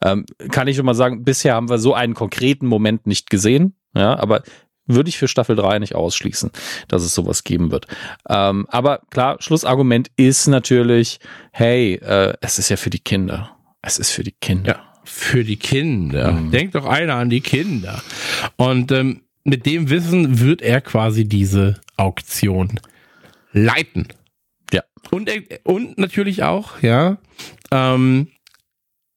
Ähm, 0.03 0.25
kann 0.51 0.67
ich 0.67 0.75
schon 0.75 0.85
mal 0.85 0.93
sagen, 0.93 1.23
bisher 1.23 1.55
haben 1.55 1.69
wir 1.69 1.77
so 1.77 1.93
einen 1.93 2.13
konkreten 2.13 2.67
Moment 2.67 3.07
nicht 3.07 3.29
gesehen, 3.29 3.73
ja, 3.95 4.19
aber 4.19 4.43
würde 4.85 5.07
ich 5.07 5.17
für 5.17 5.29
Staffel 5.29 5.55
3 5.55 5.79
nicht 5.79 5.95
ausschließen, 5.95 6.51
dass 6.89 7.03
es 7.03 7.13
sowas 7.13 7.45
geben 7.45 7.71
wird. 7.71 7.87
Ähm, 8.27 8.65
aber 8.69 9.01
klar, 9.11 9.37
Schlussargument 9.39 10.11
ist 10.17 10.47
natürlich, 10.47 11.19
hey, 11.53 11.93
äh, 11.95 12.33
es 12.41 12.59
ist 12.59 12.69
ja 12.69 12.75
für 12.75 12.89
die 12.89 12.99
Kinder. 12.99 13.55
Es 13.81 13.97
ist 13.97 14.09
für 14.09 14.23
die 14.23 14.33
Kinder. 14.41 14.71
Ja, 14.71 14.93
für 15.05 15.45
die 15.45 15.57
Kinder. 15.57 16.33
Mhm. 16.33 16.51
Denkt 16.51 16.75
doch 16.75 16.85
einer 16.85 17.15
an 17.15 17.29
die 17.29 17.41
Kinder. 17.41 18.01
Und 18.57 18.91
ähm, 18.91 19.21
mit 19.45 19.65
dem 19.65 19.89
Wissen 19.89 20.39
wird 20.39 20.61
er 20.61 20.81
quasi 20.81 21.25
diese 21.25 21.79
Auktion 21.99 22.79
leiten. 23.51 24.07
Ja. 24.71 24.83
Und, 25.11 25.29
und 25.63 25.97
natürlich 25.97 26.43
auch, 26.43 26.81
ja, 26.81 27.17
ähm, 27.71 28.27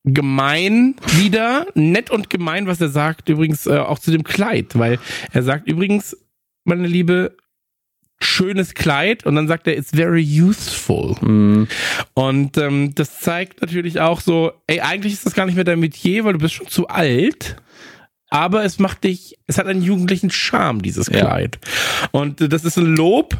gemein 0.04 0.96
wieder, 1.16 1.66
nett 1.74 2.10
und 2.10 2.28
gemein, 2.28 2.66
was 2.66 2.80
er 2.80 2.88
sagt, 2.88 3.28
übrigens 3.28 3.66
äh, 3.66 3.78
auch 3.78 3.98
zu 3.98 4.10
dem 4.10 4.24
Kleid, 4.24 4.78
weil 4.78 4.98
er 5.32 5.42
sagt 5.42 5.68
übrigens, 5.68 6.16
meine 6.64 6.86
Liebe, 6.86 7.36
schönes 8.20 8.74
Kleid 8.74 9.26
und 9.26 9.34
dann 9.34 9.48
sagt 9.48 9.66
er, 9.66 9.76
it's 9.76 9.90
very 9.90 10.22
useful. 10.22 11.14
Mm. 11.20 11.68
Und 12.14 12.56
ähm, 12.56 12.94
das 12.94 13.20
zeigt 13.20 13.60
natürlich 13.60 14.00
auch 14.00 14.20
so, 14.20 14.52
ey, 14.66 14.80
eigentlich 14.80 15.12
ist 15.12 15.26
das 15.26 15.34
gar 15.34 15.46
nicht 15.46 15.56
mehr 15.56 15.64
dein 15.64 15.80
Metier, 15.80 16.24
weil 16.24 16.34
du 16.34 16.38
bist 16.38 16.54
schon 16.54 16.68
zu 16.68 16.88
alt. 16.88 17.56
Aber 18.32 18.64
es 18.64 18.78
macht 18.78 19.04
dich, 19.04 19.38
es 19.46 19.58
hat 19.58 19.66
einen 19.66 19.82
jugendlichen 19.82 20.30
Charme, 20.30 20.80
dieses 20.80 21.06
Kleid. 21.06 21.58
Ja. 21.62 22.08
Und 22.12 22.40
äh, 22.40 22.48
das 22.48 22.64
ist 22.64 22.78
ein 22.78 22.96
Lob 22.96 23.36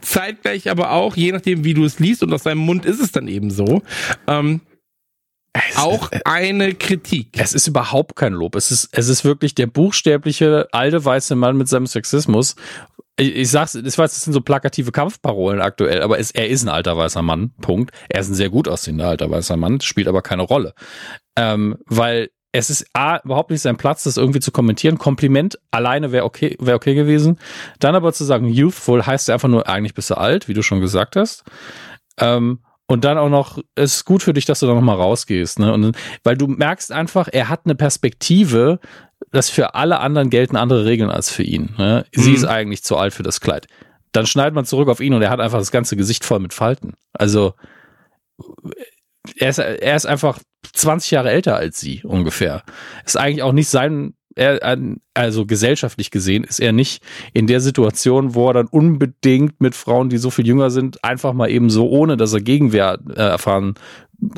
zeitgleich 0.00 0.70
aber 0.70 0.90
auch, 0.90 1.16
je 1.16 1.32
nachdem, 1.32 1.64
wie 1.64 1.72
du 1.72 1.84
es 1.84 1.98
liest, 1.98 2.22
und 2.22 2.32
aus 2.32 2.42
seinem 2.42 2.58
Mund 2.58 2.84
ist 2.84 3.00
es 3.00 3.12
dann 3.12 3.28
eben 3.28 3.50
so, 3.50 3.82
ähm, 4.26 4.60
es, 5.52 5.76
auch 5.76 6.10
eine 6.24 6.74
Kritik. 6.74 7.28
Es 7.38 7.54
ist 7.54 7.68
überhaupt 7.68 8.16
kein 8.16 8.32
Lob. 8.32 8.56
Es 8.56 8.72
ist, 8.72 8.88
es 8.90 9.08
ist 9.08 9.24
wirklich 9.24 9.54
der 9.54 9.68
buchstäbliche 9.68 10.68
alte 10.72 11.04
weiße 11.04 11.36
Mann 11.36 11.56
mit 11.56 11.68
seinem 11.68 11.86
Sexismus. 11.86 12.56
Ich, 13.16 13.36
ich 13.36 13.50
sag's, 13.50 13.76
ich 13.76 13.96
weiß, 13.96 14.12
das 14.12 14.22
sind 14.22 14.32
so 14.32 14.40
plakative 14.40 14.90
Kampfparolen 14.90 15.60
aktuell, 15.60 16.02
aber 16.02 16.18
es, 16.18 16.32
er 16.32 16.48
ist 16.48 16.64
ein 16.64 16.68
alter 16.68 16.96
weißer 16.96 17.22
Mann. 17.22 17.52
Punkt. 17.60 17.92
Er 18.08 18.20
ist 18.20 18.30
ein 18.30 18.34
sehr 18.34 18.50
gut 18.50 18.66
aussehender 18.66 19.08
alter 19.08 19.30
weißer 19.30 19.56
Mann, 19.56 19.80
spielt 19.80 20.08
aber 20.08 20.22
keine 20.22 20.42
Rolle. 20.42 20.74
Ähm, 21.36 21.76
weil 21.86 22.30
es 22.54 22.70
ist 22.70 22.86
A, 22.92 23.18
überhaupt 23.24 23.50
nicht 23.50 23.62
sein 23.62 23.76
Platz, 23.76 24.04
das 24.04 24.16
irgendwie 24.16 24.38
zu 24.38 24.52
kommentieren. 24.52 24.96
Kompliment 24.96 25.58
alleine 25.72 26.12
wäre 26.12 26.24
okay, 26.24 26.56
wäre 26.60 26.76
okay 26.76 26.94
gewesen. 26.94 27.40
Dann 27.80 27.96
aber 27.96 28.12
zu 28.12 28.22
sagen, 28.22 28.48
youthful 28.48 29.04
heißt 29.04 29.26
ja 29.26 29.34
einfach 29.34 29.48
nur, 29.48 29.68
eigentlich 29.68 29.94
bist 29.94 30.08
du 30.10 30.16
alt, 30.16 30.46
wie 30.46 30.54
du 30.54 30.62
schon 30.62 30.80
gesagt 30.80 31.16
hast. 31.16 31.42
Ähm, 32.16 32.60
und 32.86 33.04
dann 33.04 33.18
auch 33.18 33.28
noch, 33.28 33.58
es 33.74 33.96
ist 33.96 34.04
gut 34.04 34.22
für 34.22 34.32
dich, 34.32 34.44
dass 34.44 34.60
du 34.60 34.66
da 34.66 34.74
nochmal 34.74 34.96
rausgehst, 34.96 35.58
ne? 35.58 35.72
Und, 35.72 35.96
weil 36.22 36.36
du 36.36 36.46
merkst 36.46 36.92
einfach, 36.92 37.28
er 37.32 37.48
hat 37.48 37.62
eine 37.64 37.74
Perspektive, 37.74 38.78
dass 39.32 39.50
für 39.50 39.74
alle 39.74 39.98
anderen 39.98 40.30
gelten 40.30 40.54
andere 40.54 40.84
Regeln 40.84 41.10
als 41.10 41.30
für 41.30 41.42
ihn. 41.42 41.74
Ne? 41.76 42.06
Sie 42.12 42.30
mhm. 42.30 42.36
ist 42.36 42.44
eigentlich 42.44 42.84
zu 42.84 42.96
alt 42.96 43.14
für 43.14 43.24
das 43.24 43.40
Kleid. 43.40 43.66
Dann 44.12 44.26
schneidet 44.26 44.54
man 44.54 44.64
zurück 44.64 44.88
auf 44.88 45.00
ihn 45.00 45.12
und 45.12 45.22
er 45.22 45.30
hat 45.30 45.40
einfach 45.40 45.58
das 45.58 45.72
ganze 45.72 45.96
Gesicht 45.96 46.24
voll 46.24 46.38
mit 46.38 46.52
Falten. 46.52 46.92
Also, 47.14 47.54
er 49.38 49.48
ist, 49.48 49.58
er 49.58 49.96
ist 49.96 50.06
einfach 50.06 50.38
20 50.72 51.10
Jahre 51.10 51.30
älter 51.30 51.56
als 51.56 51.80
sie 51.80 52.02
ungefähr. 52.04 52.62
Ist 53.04 53.16
eigentlich 53.16 53.42
auch 53.42 53.52
nicht 53.52 53.68
sein 53.68 54.14
er, 54.36 54.78
also 55.14 55.46
gesellschaftlich 55.46 56.10
gesehen, 56.10 56.44
ist 56.44 56.60
er 56.60 56.72
nicht 56.72 57.02
in 57.32 57.46
der 57.46 57.60
Situation, 57.60 58.34
wo 58.34 58.48
er 58.48 58.54
dann 58.54 58.66
unbedingt 58.66 59.60
mit 59.60 59.74
Frauen, 59.74 60.08
die 60.08 60.18
so 60.18 60.30
viel 60.30 60.46
jünger 60.46 60.70
sind, 60.70 61.04
einfach 61.04 61.32
mal 61.32 61.50
eben 61.50 61.70
so, 61.70 61.88
ohne 61.88 62.16
dass 62.16 62.32
er 62.32 62.40
Gegenwehr 62.40 62.98
äh, 63.10 63.20
erfahren 63.20 63.74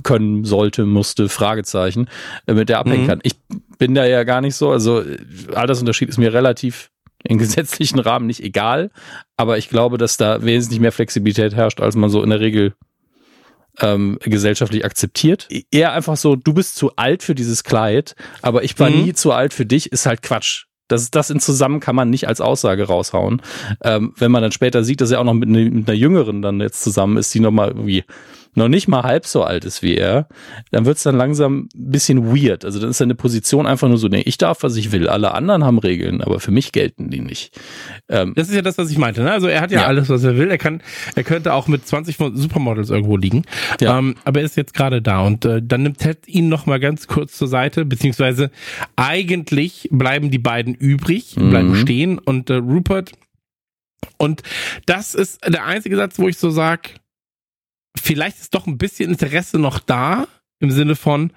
können 0.02 0.44
sollte, 0.44 0.84
musste, 0.84 1.28
Fragezeichen, 1.28 2.08
äh, 2.46 2.54
mit 2.54 2.68
der 2.68 2.78
abhängen 2.78 3.04
mhm. 3.04 3.08
kann. 3.08 3.20
Ich 3.22 3.36
bin 3.78 3.94
da 3.94 4.04
ja 4.04 4.24
gar 4.24 4.40
nicht 4.40 4.56
so, 4.56 4.70
also 4.70 5.00
äh, 5.00 5.18
Altersunterschied 5.54 6.08
ist 6.08 6.18
mir 6.18 6.32
relativ 6.32 6.90
im 7.24 7.38
gesetzlichen 7.38 7.98
Rahmen 7.98 8.26
nicht 8.26 8.42
egal, 8.42 8.90
aber 9.36 9.58
ich 9.58 9.68
glaube, 9.68 9.98
dass 9.98 10.16
da 10.16 10.44
wesentlich 10.44 10.80
mehr 10.80 10.92
Flexibilität 10.92 11.54
herrscht, 11.54 11.80
als 11.80 11.96
man 11.96 12.10
so 12.10 12.22
in 12.22 12.30
der 12.30 12.40
Regel 12.40 12.74
ähm, 13.80 14.18
gesellschaftlich 14.22 14.84
akzeptiert. 14.84 15.48
Eher 15.70 15.92
einfach 15.92 16.16
so, 16.16 16.36
du 16.36 16.54
bist 16.54 16.76
zu 16.76 16.96
alt 16.96 17.22
für 17.22 17.34
dieses 17.34 17.64
Kleid, 17.64 18.14
aber 18.42 18.64
ich 18.64 18.78
war 18.78 18.90
mhm. 18.90 19.04
nie 19.04 19.12
zu 19.12 19.32
alt 19.32 19.54
für 19.54 19.66
dich, 19.66 19.92
ist 19.92 20.06
halt 20.06 20.22
Quatsch. 20.22 20.64
Das, 20.88 21.10
das 21.10 21.30
in 21.30 21.40
zusammen 21.40 21.80
kann 21.80 21.96
man 21.96 22.10
nicht 22.10 22.28
als 22.28 22.40
Aussage 22.40 22.84
raushauen. 22.84 23.42
Ähm, 23.82 24.12
wenn 24.16 24.30
man 24.30 24.42
dann 24.42 24.52
später 24.52 24.84
sieht, 24.84 25.00
dass 25.00 25.10
er 25.10 25.20
auch 25.20 25.24
noch 25.24 25.34
mit, 25.34 25.48
ne, 25.48 25.68
mit 25.68 25.88
einer 25.88 25.98
Jüngeren 25.98 26.42
dann 26.42 26.60
jetzt 26.60 26.82
zusammen 26.82 27.16
ist, 27.16 27.34
die 27.34 27.40
nochmal 27.40 27.70
irgendwie 27.70 28.04
noch 28.56 28.68
nicht 28.68 28.88
mal 28.88 29.02
halb 29.02 29.26
so 29.26 29.44
alt 29.44 29.64
ist 29.64 29.82
wie 29.82 29.96
er, 29.96 30.28
dann 30.70 30.86
wird's 30.86 31.02
dann 31.02 31.16
langsam 31.16 31.68
ein 31.74 31.90
bisschen 31.90 32.34
weird. 32.34 32.64
Also 32.64 32.80
dann 32.80 32.90
ist 32.90 32.98
seine 32.98 33.14
Position 33.14 33.66
einfach 33.66 33.88
nur 33.88 33.98
so, 33.98 34.08
nee, 34.08 34.22
ich 34.24 34.38
darf, 34.38 34.62
was 34.62 34.76
ich 34.76 34.92
will. 34.92 35.08
Alle 35.08 35.32
anderen 35.32 35.64
haben 35.64 35.78
Regeln, 35.78 36.22
aber 36.22 36.40
für 36.40 36.50
mich 36.50 36.72
gelten 36.72 37.10
die 37.10 37.20
nicht. 37.20 37.58
Ähm, 38.08 38.32
das 38.34 38.48
ist 38.48 38.54
ja 38.54 38.62
das, 38.62 38.78
was 38.78 38.90
ich 38.90 38.98
meinte. 38.98 39.22
Ne? 39.22 39.30
Also 39.30 39.46
er 39.46 39.60
hat 39.60 39.70
ja, 39.70 39.82
ja, 39.82 39.86
alles, 39.86 40.08
was 40.08 40.24
er 40.24 40.36
will. 40.36 40.50
Er 40.50 40.58
kann, 40.58 40.82
er 41.14 41.24
könnte 41.24 41.52
auch 41.52 41.68
mit 41.68 41.86
20 41.86 42.16
Supermodels 42.16 42.90
irgendwo 42.90 43.16
liegen. 43.16 43.44
Ja. 43.80 43.98
Ähm, 43.98 44.16
aber 44.24 44.40
er 44.40 44.46
ist 44.46 44.56
jetzt 44.56 44.74
gerade 44.74 45.02
da 45.02 45.20
und 45.20 45.44
äh, 45.44 45.60
dann 45.62 45.82
nimmt 45.82 45.98
Ted 45.98 46.26
ihn 46.26 46.48
noch 46.48 46.66
mal 46.66 46.80
ganz 46.80 47.06
kurz 47.06 47.36
zur 47.36 47.48
Seite, 47.48 47.84
beziehungsweise 47.84 48.50
eigentlich 48.96 49.88
bleiben 49.92 50.30
die 50.30 50.38
beiden 50.38 50.74
übrig, 50.74 51.36
mhm. 51.36 51.50
bleiben 51.50 51.76
stehen 51.76 52.18
und 52.18 52.50
äh, 52.50 52.54
Rupert 52.54 53.12
und 54.18 54.42
das 54.86 55.14
ist 55.14 55.40
der 55.46 55.64
einzige 55.64 55.96
Satz, 55.96 56.18
wo 56.18 56.28
ich 56.28 56.38
so 56.38 56.50
sag, 56.50 56.94
vielleicht 58.00 58.38
ist 58.40 58.54
doch 58.54 58.66
ein 58.66 58.78
bisschen 58.78 59.10
Interesse 59.10 59.58
noch 59.58 59.78
da, 59.78 60.26
im 60.60 60.70
Sinne 60.70 60.96
von, 60.96 61.32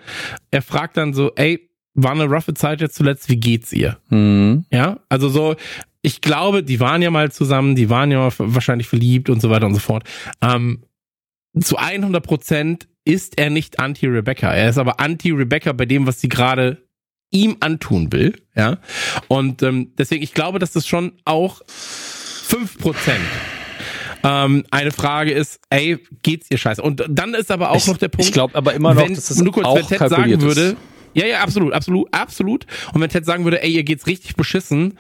er 0.52 0.62
fragt 0.62 0.98
dann 0.98 1.14
so, 1.14 1.32
ey, 1.36 1.70
war 1.94 2.12
eine 2.12 2.26
roughe 2.26 2.54
Zeit 2.54 2.82
jetzt 2.82 2.96
zuletzt, 2.96 3.30
wie 3.30 3.38
geht's 3.38 3.74
ihr? 3.74 3.98
Mhm. 4.10 4.66
Ja, 4.72 5.00
also 5.10 5.30
so, 5.30 5.56
ich 6.02 6.22
glaube, 6.22 6.64
die 6.64 6.80
waren 6.80 7.02
ja 7.02 7.12
mal 7.12 7.32
zusammen, 7.32 7.76
die 7.76 7.90
waren 7.90 8.12
ja 8.12 8.30
wahrscheinlich 8.38 8.88
verliebt 8.88 9.30
und 9.30 9.42
so 9.42 9.50
weiter 9.50 9.66
und 9.66 9.74
so 9.74 9.80
fort. 9.80 10.04
Ähm, 10.42 10.84
zu 11.60 11.78
100 11.78 12.24
Prozent 12.24 12.88
ist 13.04 13.38
er 13.40 13.50
nicht 13.50 13.80
anti-Rebecca. 13.80 14.54
Er 14.54 14.70
ist 14.70 14.78
aber 14.78 15.00
anti-Rebecca 15.00 15.74
bei 15.74 15.86
dem, 15.86 16.06
was 16.06 16.22
sie 16.22 16.30
gerade 16.30 16.86
ihm 17.32 17.58
antun 17.60 18.12
will. 18.12 18.36
Ja, 18.56 18.78
und 19.28 19.62
ähm, 19.64 19.94
deswegen, 19.98 20.24
ich 20.24 20.34
glaube, 20.34 20.60
dass 20.60 20.72
das 20.72 20.88
schon 20.88 21.14
auch 21.26 21.62
fünf 21.68 22.78
Prozent 22.78 23.20
ähm, 24.24 24.64
eine 24.72 24.92
Frage 24.92 25.32
ist, 25.32 25.60
ey, 25.70 26.00
geht's 26.24 26.48
ihr 26.50 26.58
scheiße? 26.58 26.82
Und 26.82 27.04
dann 27.10 27.34
ist 27.34 27.52
aber 27.52 27.72
auch 27.72 27.78
ich, 27.78 27.88
noch 27.88 27.98
der 27.98 28.10
Punkt. 28.10 28.26
Ich 28.26 28.34
glaube 28.34 28.56
aber 28.56 28.74
immer 28.74 28.94
noch, 28.94 29.04
wenn, 29.04 29.16
dass 29.16 29.28
das 29.28 29.44
kurz, 29.44 29.66
auch 29.66 29.76
wenn 29.76 29.88
Ted 29.88 30.10
sagen 30.10 30.42
würde, 30.42 30.76
ja, 31.14 31.26
ja, 31.26 31.40
absolut, 31.42 31.74
absolut, 31.74 32.08
absolut. 32.14 32.66
Und 32.94 33.02
wenn 33.02 33.10
Ted 33.10 33.26
sagen 33.26 33.44
würde, 33.44 33.64
ey, 33.64 33.72
ihr 33.72 33.84
geht's 33.84 34.08
richtig 34.08 34.36
beschissen, 34.36 34.98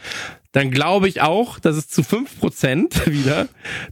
dann 0.51 0.71
glaube 0.71 1.07
ich 1.07 1.21
auch, 1.21 1.59
dass 1.59 1.75
es 1.75 1.87
zu 1.87 2.03
fünf 2.03 2.39
Prozent 2.39 3.05
wieder 3.11 3.47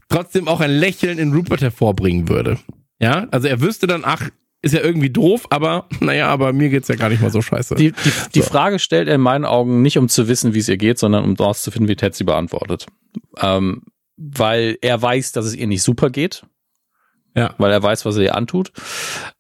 trotzdem 0.10 0.48
auch 0.48 0.60
ein 0.60 0.72
Lächeln 0.72 1.20
in 1.20 1.34
Rupert 1.34 1.62
hervorbringen 1.62 2.30
würde. 2.30 2.58
Ja, 3.00 3.28
also 3.32 3.48
er 3.48 3.62
wüsste 3.62 3.86
dann, 3.86 4.02
ach, 4.04 4.30
ist 4.64 4.74
ja 4.74 4.82
irgendwie 4.82 5.12
doof, 5.12 5.46
aber 5.52 5.88
naja, 6.00 6.28
aber 6.30 6.52
mir 6.52 6.70
geht's 6.70 6.88
ja 6.88 6.96
gar 6.96 7.10
nicht 7.10 7.22
mal 7.22 7.32
so 7.32 7.42
scheiße. 7.42 7.76
Die, 7.76 7.92
die, 7.92 8.10
so. 8.10 8.30
die 8.34 8.42
Frage 8.42 8.80
stellt 8.80 9.08
er 9.08 9.16
in 9.16 9.22
meinen 9.22 9.46
Augen 9.46 9.82
nicht, 9.84 9.98
um 9.98 10.10
zu 10.10 10.28
wissen, 10.28 10.56
wie 10.56 10.60
es 10.60 10.68
ihr 10.68 10.78
geht, 10.78 10.98
sondern 10.98 11.24
um 11.24 11.36
daraus 11.36 11.62
zu 11.62 11.70
finden, 11.70 11.88
wie 11.88 11.96
Ted 11.96 12.16
sie 12.16 12.24
beantwortet. 12.24 12.88
Ähm, 13.40 13.84
weil 14.18 14.78
er 14.82 15.02
weiß, 15.02 15.32
dass 15.32 15.46
es 15.46 15.56
ihr 15.56 15.68
nicht 15.68 15.84
super 15.84 16.10
geht. 16.10 16.44
Ja. 17.36 17.54
Weil 17.58 17.72
er 17.72 17.84
weiß, 17.84 18.06
was 18.06 18.18
er 18.18 18.24
ihr 18.24 18.36
antut. 18.36 18.72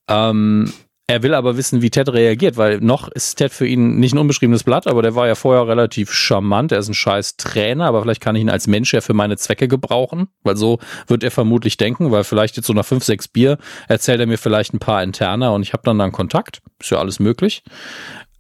Ähm, 0.07 0.71
er 1.09 1.23
will 1.23 1.33
aber 1.33 1.55
wissen, 1.55 1.81
wie 1.81 1.89
Ted 1.89 2.09
reagiert, 2.09 2.57
weil 2.57 2.81
noch 2.81 3.07
ist 3.07 3.35
Ted 3.35 3.53
für 3.53 3.65
ihn 3.65 3.95
nicht 3.97 4.13
ein 4.13 4.17
unbeschriebenes 4.17 4.63
Blatt, 4.63 4.87
aber 4.87 5.01
der 5.01 5.15
war 5.15 5.25
ja 5.25 5.35
vorher 5.35 5.65
relativ 5.65 6.11
charmant. 6.11 6.73
Er 6.73 6.79
ist 6.79 6.89
ein 6.89 6.93
scheiß 6.93 7.37
Trainer, 7.37 7.85
aber 7.85 8.01
vielleicht 8.01 8.19
kann 8.19 8.35
ich 8.35 8.41
ihn 8.41 8.49
als 8.49 8.67
Mensch 8.67 8.93
ja 8.93 8.99
für 8.99 9.13
meine 9.13 9.37
Zwecke 9.37 9.69
gebrauchen, 9.69 10.27
weil 10.43 10.57
so 10.57 10.79
wird 11.07 11.23
er 11.23 11.31
vermutlich 11.31 11.77
denken, 11.77 12.11
weil 12.11 12.25
vielleicht 12.25 12.57
jetzt 12.57 12.67
so 12.67 12.73
nach 12.73 12.85
fünf, 12.85 13.05
sechs 13.05 13.29
Bier 13.29 13.57
erzählt 13.87 14.19
er 14.19 14.27
mir 14.27 14.37
vielleicht 14.37 14.73
ein 14.73 14.79
paar 14.79 15.01
interner 15.01 15.53
und 15.53 15.63
ich 15.63 15.71
habe 15.71 15.83
dann 15.85 15.97
dann 15.97 16.11
Kontakt. 16.11 16.61
Ist 16.77 16.91
ja 16.91 16.99
alles 16.99 17.21
möglich. 17.21 17.63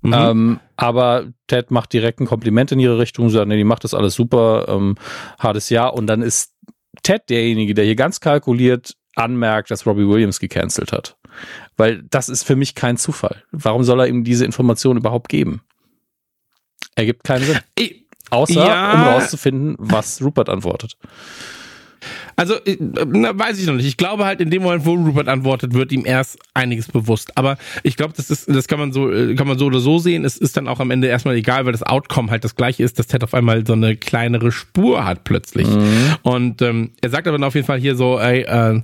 Mhm. 0.01 0.13
Ähm, 0.13 0.59
aber 0.75 1.27
Ted 1.47 1.71
macht 1.71 1.93
direkt 1.93 2.19
ein 2.19 2.27
Kompliment 2.27 2.71
in 2.71 2.79
ihre 2.79 2.99
Richtung, 2.99 3.29
sagt, 3.29 3.47
nee, 3.47 3.57
die 3.57 3.63
macht 3.63 3.83
das 3.83 3.93
alles 3.93 4.13
super, 4.13 4.65
ähm, 4.67 4.95
hartes 5.39 5.69
Jahr. 5.69 5.93
Und 5.93 6.07
dann 6.07 6.21
ist 6.21 6.53
Ted 7.03 7.29
derjenige, 7.29 7.73
der 7.73 7.85
hier 7.85 7.95
ganz 7.95 8.19
kalkuliert 8.19 8.93
anmerkt, 9.15 9.71
dass 9.71 9.85
Robbie 9.85 10.07
Williams 10.07 10.39
gecancelt 10.39 10.91
hat. 10.91 11.17
Weil 11.75 12.03
das 12.09 12.29
ist 12.29 12.43
für 12.43 12.55
mich 12.55 12.75
kein 12.75 12.97
Zufall. 12.97 13.43
Warum 13.51 13.83
soll 13.83 13.99
er 14.01 14.07
ihm 14.07 14.23
diese 14.23 14.45
Information 14.45 14.97
überhaupt 14.97 15.29
geben? 15.29 15.61
Er 16.95 17.05
gibt 17.05 17.23
keinen 17.23 17.43
Sinn. 17.43 17.59
Außer, 18.29 18.65
ja. 18.65 18.93
um 18.93 19.01
rauszufinden, 19.13 19.75
was 19.79 20.21
Rupert 20.21 20.49
antwortet. 20.49 20.97
Also, 22.35 22.55
äh, 22.65 22.77
na, 22.79 23.37
weiß 23.37 23.59
ich 23.59 23.67
noch 23.67 23.75
nicht. 23.75 23.87
Ich 23.87 23.97
glaube 23.97 24.25
halt, 24.25 24.41
in 24.41 24.49
dem 24.49 24.63
Moment, 24.63 24.85
wo 24.85 24.93
Rupert 24.93 25.27
antwortet, 25.27 25.73
wird 25.73 25.91
ihm 25.91 26.05
erst 26.05 26.37
einiges 26.53 26.87
bewusst. 26.87 27.37
Aber 27.37 27.57
ich 27.83 27.97
glaube, 27.97 28.13
das 28.15 28.29
ist, 28.29 28.47
das 28.47 28.67
kann 28.67 28.79
man 28.79 28.91
so, 28.91 29.11
äh, 29.11 29.35
kann 29.35 29.47
man 29.47 29.57
so 29.57 29.65
oder 29.65 29.79
so 29.79 29.99
sehen. 29.99 30.25
Es 30.25 30.37
ist 30.37 30.57
dann 30.57 30.67
auch 30.67 30.79
am 30.79 30.91
Ende 30.91 31.07
erstmal 31.07 31.35
egal, 31.35 31.65
weil 31.65 31.71
das 31.71 31.83
Outcome 31.83 32.31
halt 32.31 32.43
das 32.43 32.55
gleiche 32.55 32.83
ist, 32.83 32.99
dass 32.99 33.07
Ted 33.07 33.23
auf 33.23 33.33
einmal 33.33 33.65
so 33.65 33.73
eine 33.73 33.95
kleinere 33.95 34.51
Spur 34.51 35.05
hat 35.05 35.23
plötzlich. 35.23 35.67
Mhm. 35.67 36.15
Und 36.23 36.61
ähm, 36.61 36.91
er 37.01 37.09
sagt 37.09 37.27
aber 37.27 37.37
dann 37.37 37.47
auf 37.47 37.55
jeden 37.55 37.67
Fall 37.67 37.79
hier 37.79 37.95
so, 37.95 38.19
ey, 38.19 38.41
äh, 38.41 38.81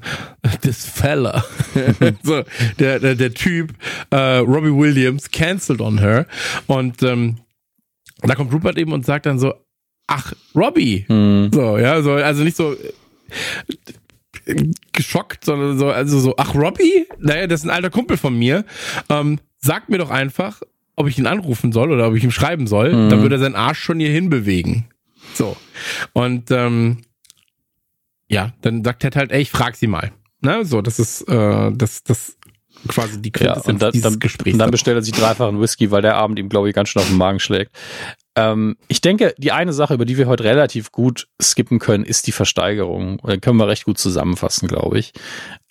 this 0.62 0.86
fella, 0.86 1.44
so, 2.24 2.44
der, 2.80 3.00
der, 3.00 3.16
der 3.16 3.34
Typ, 3.34 3.74
äh, 4.10 4.38
Robbie 4.38 4.74
Williams, 4.74 5.30
cancelled 5.32 5.82
on 5.82 6.00
her. 6.00 6.26
Und 6.68 7.04
ähm, 7.04 7.38
da 8.22 8.36
kommt 8.36 8.54
Rupert 8.54 8.78
eben 8.78 8.94
und 8.94 9.06
sagt 9.06 9.26
dann 9.26 9.40
so, 9.40 9.54
ach, 10.08 10.34
Robbie. 10.56 11.06
Mhm. 11.08 11.50
So, 11.54 11.78
ja, 11.78 12.02
so, 12.02 12.14
also 12.14 12.44
nicht 12.44 12.58
so, 12.58 12.76
geschockt, 14.92 15.46
sondern 15.46 15.78
so, 15.78 15.90
also 15.90 16.20
so, 16.20 16.36
ach, 16.38 16.54
Robbie? 16.56 17.08
Naja, 17.20 17.48
das 17.48 17.62
ist 17.62 17.66
ein 17.66 17.70
alter 17.70 17.90
Kumpel 17.90 18.18
von 18.18 18.38
mir. 18.38 18.66
Ähm, 19.10 19.40
sag 19.60 19.90
mir 19.90 19.98
doch 19.98 20.10
einfach, 20.10 20.62
ob 20.96 21.08
ich 21.08 21.18
ihn 21.18 21.28
anrufen 21.28 21.72
soll 21.72 21.92
oder 21.92 22.08
ob 22.08 22.16
ich 22.16 22.24
ihm 22.24 22.32
schreiben 22.32 22.68
soll. 22.68 22.94
Mhm. 22.94 23.10
Dann 23.10 23.22
würde 23.22 23.36
er 23.36 23.40
seinen 23.40 23.56
Arsch 23.56 23.80
schon 23.80 24.00
hier 24.00 24.10
hinbewegen. 24.10 24.86
So. 25.34 25.56
Und 26.14 26.52
ähm, 26.52 27.04
ja, 28.28 28.54
dann 28.62 28.84
sagt 28.84 29.02
Ted 29.02 29.16
halt, 29.16 29.32
ey, 29.32 29.42
ich 29.42 29.52
frag 29.52 29.76
sie 29.76 29.88
mal. 29.88 30.12
Ne? 30.42 30.66
So, 30.66 30.82
das 30.82 31.00
ist 31.00 31.22
äh, 31.30 31.72
das, 31.74 32.04
das 32.04 32.38
quasi 32.88 33.22
die 33.22 33.32
Quintessenz 33.32 33.66
ja, 33.66 33.72
und 33.72 33.82
dann, 33.82 33.92
dieses 33.92 34.12
dann, 34.12 34.20
Gesprächs. 34.20 34.54
Und 34.54 34.60
dann 34.60 34.72
bestellt 34.72 34.98
er 34.98 35.02
sich 35.02 35.14
dreifachen 35.14 35.60
Whisky, 35.60 35.92
weil 35.92 36.02
der 36.02 36.16
Abend 36.16 36.38
ihm, 36.38 36.50
glaube 36.50 36.70
ich, 36.70 36.76
ganz 36.76 36.90
schön 36.90 37.02
auf 37.02 37.08
den 37.08 37.18
Magen 37.18 37.40
schlägt. 37.40 37.72
Ähm, 38.36 38.78
ich 38.88 39.02
denke, 39.02 39.36
die 39.38 39.52
eine 39.52 39.74
Sache, 39.74 39.94
über 39.94 40.06
die 40.06 40.18
wir 40.18 40.28
heute 40.28 40.44
relativ 40.44 40.92
gut 40.92 41.28
skippen 41.42 41.80
können, 41.80 42.04
ist 42.04 42.28
die 42.28 42.32
Versteigerung. 42.32 43.20
Da 43.24 43.38
können 43.38 43.58
wir 43.58 43.68
recht 43.68 43.86
gut 43.86 43.98
zusammenfassen, 43.98 44.68
glaube 44.68 45.00
ich. 45.00 45.14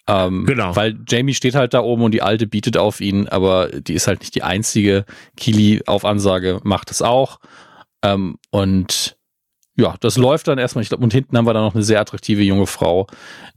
Ähm, 0.08 0.46
genau. 0.46 0.74
Weil 0.74 0.98
Jamie 1.08 1.34
steht 1.34 1.54
halt 1.54 1.74
da 1.74 1.80
oben 1.80 2.02
und 2.02 2.12
die 2.12 2.22
Alte 2.22 2.46
bietet 2.46 2.76
auf 2.76 3.00
ihn, 3.00 3.28
aber 3.28 3.68
die 3.68 3.94
ist 3.94 4.06
halt 4.06 4.20
nicht 4.20 4.34
die 4.34 4.42
einzige. 4.42 5.04
Kili 5.36 5.82
auf 5.86 6.04
Ansage 6.04 6.60
macht 6.64 6.90
es 6.90 7.02
auch. 7.02 7.38
Ähm, 8.02 8.36
und 8.50 9.16
ja, 9.76 9.94
das 10.00 10.16
läuft 10.16 10.48
dann 10.48 10.58
erstmal. 10.58 10.82
Ich 10.82 10.88
glaube, 10.88 11.02
und 11.02 11.12
hinten 11.12 11.36
haben 11.36 11.46
wir 11.46 11.54
dann 11.54 11.64
noch 11.64 11.74
eine 11.74 11.84
sehr 11.84 12.00
attraktive 12.00 12.42
junge 12.42 12.66
Frau. 12.66 13.06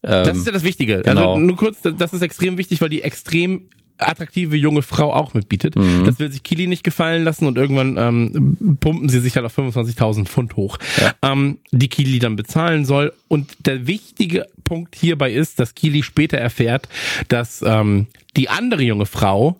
Ähm, 0.03 0.25
das 0.25 0.37
ist 0.37 0.45
ja 0.45 0.53
das 0.53 0.63
Wichtige. 0.63 0.97
Also 0.97 1.09
genau. 1.09 1.33
Also 1.33 1.45
nur 1.45 1.57
kurz, 1.57 1.79
das 1.81 2.13
ist 2.13 2.21
extrem 2.21 2.57
wichtig, 2.57 2.79
weil 2.79 2.89
die 2.89 3.01
extrem 3.01 3.69
attraktive 3.97 4.55
junge 4.55 4.81
Frau 4.81 5.13
auch 5.13 5.33
mitbietet. 5.33 5.75
Mhm. 5.75 6.03
Das 6.05 6.19
will 6.19 6.31
sich 6.31 6.43
Kili 6.43 6.67
nicht 6.67 6.83
gefallen 6.83 7.23
lassen 7.23 7.47
und 7.47 7.57
irgendwann 7.57 7.97
ähm, 7.97 8.77
pumpen 8.79 9.09
sie 9.09 9.19
sich 9.19 9.35
halt 9.35 9.45
auf 9.45 9.57
25.000 9.57 10.25
Pfund 10.25 10.55
hoch, 10.55 10.77
ja. 10.97 11.13
ähm, 11.21 11.59
die 11.71 11.87
Kili 11.87 12.19
dann 12.19 12.35
bezahlen 12.35 12.85
soll. 12.85 13.13
Und 13.27 13.65
der 13.65 13.87
wichtige 13.87 14.47
Punkt 14.63 14.95
hierbei 14.95 15.31
ist, 15.31 15.59
dass 15.59 15.75
Kili 15.75 16.03
später 16.03 16.37
erfährt, 16.37 16.89
dass 17.27 17.63
ähm, 17.65 18.07
die 18.35 18.49
andere 18.49 18.83
junge 18.83 19.05
Frau 19.05 19.59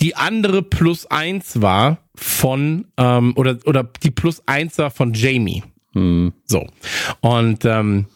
die 0.00 0.16
andere 0.16 0.62
plus 0.62 1.06
eins 1.06 1.60
war 1.60 1.98
von 2.14 2.86
ähm, 2.96 3.34
oder 3.36 3.58
oder 3.66 3.88
die 4.02 4.10
plus 4.10 4.42
eins 4.46 4.78
war 4.78 4.90
von 4.90 5.14
Jamie. 5.14 5.62
Mhm. 5.94 6.32
So. 6.46 6.66
Und 7.20 7.64
ähm, 7.64 8.06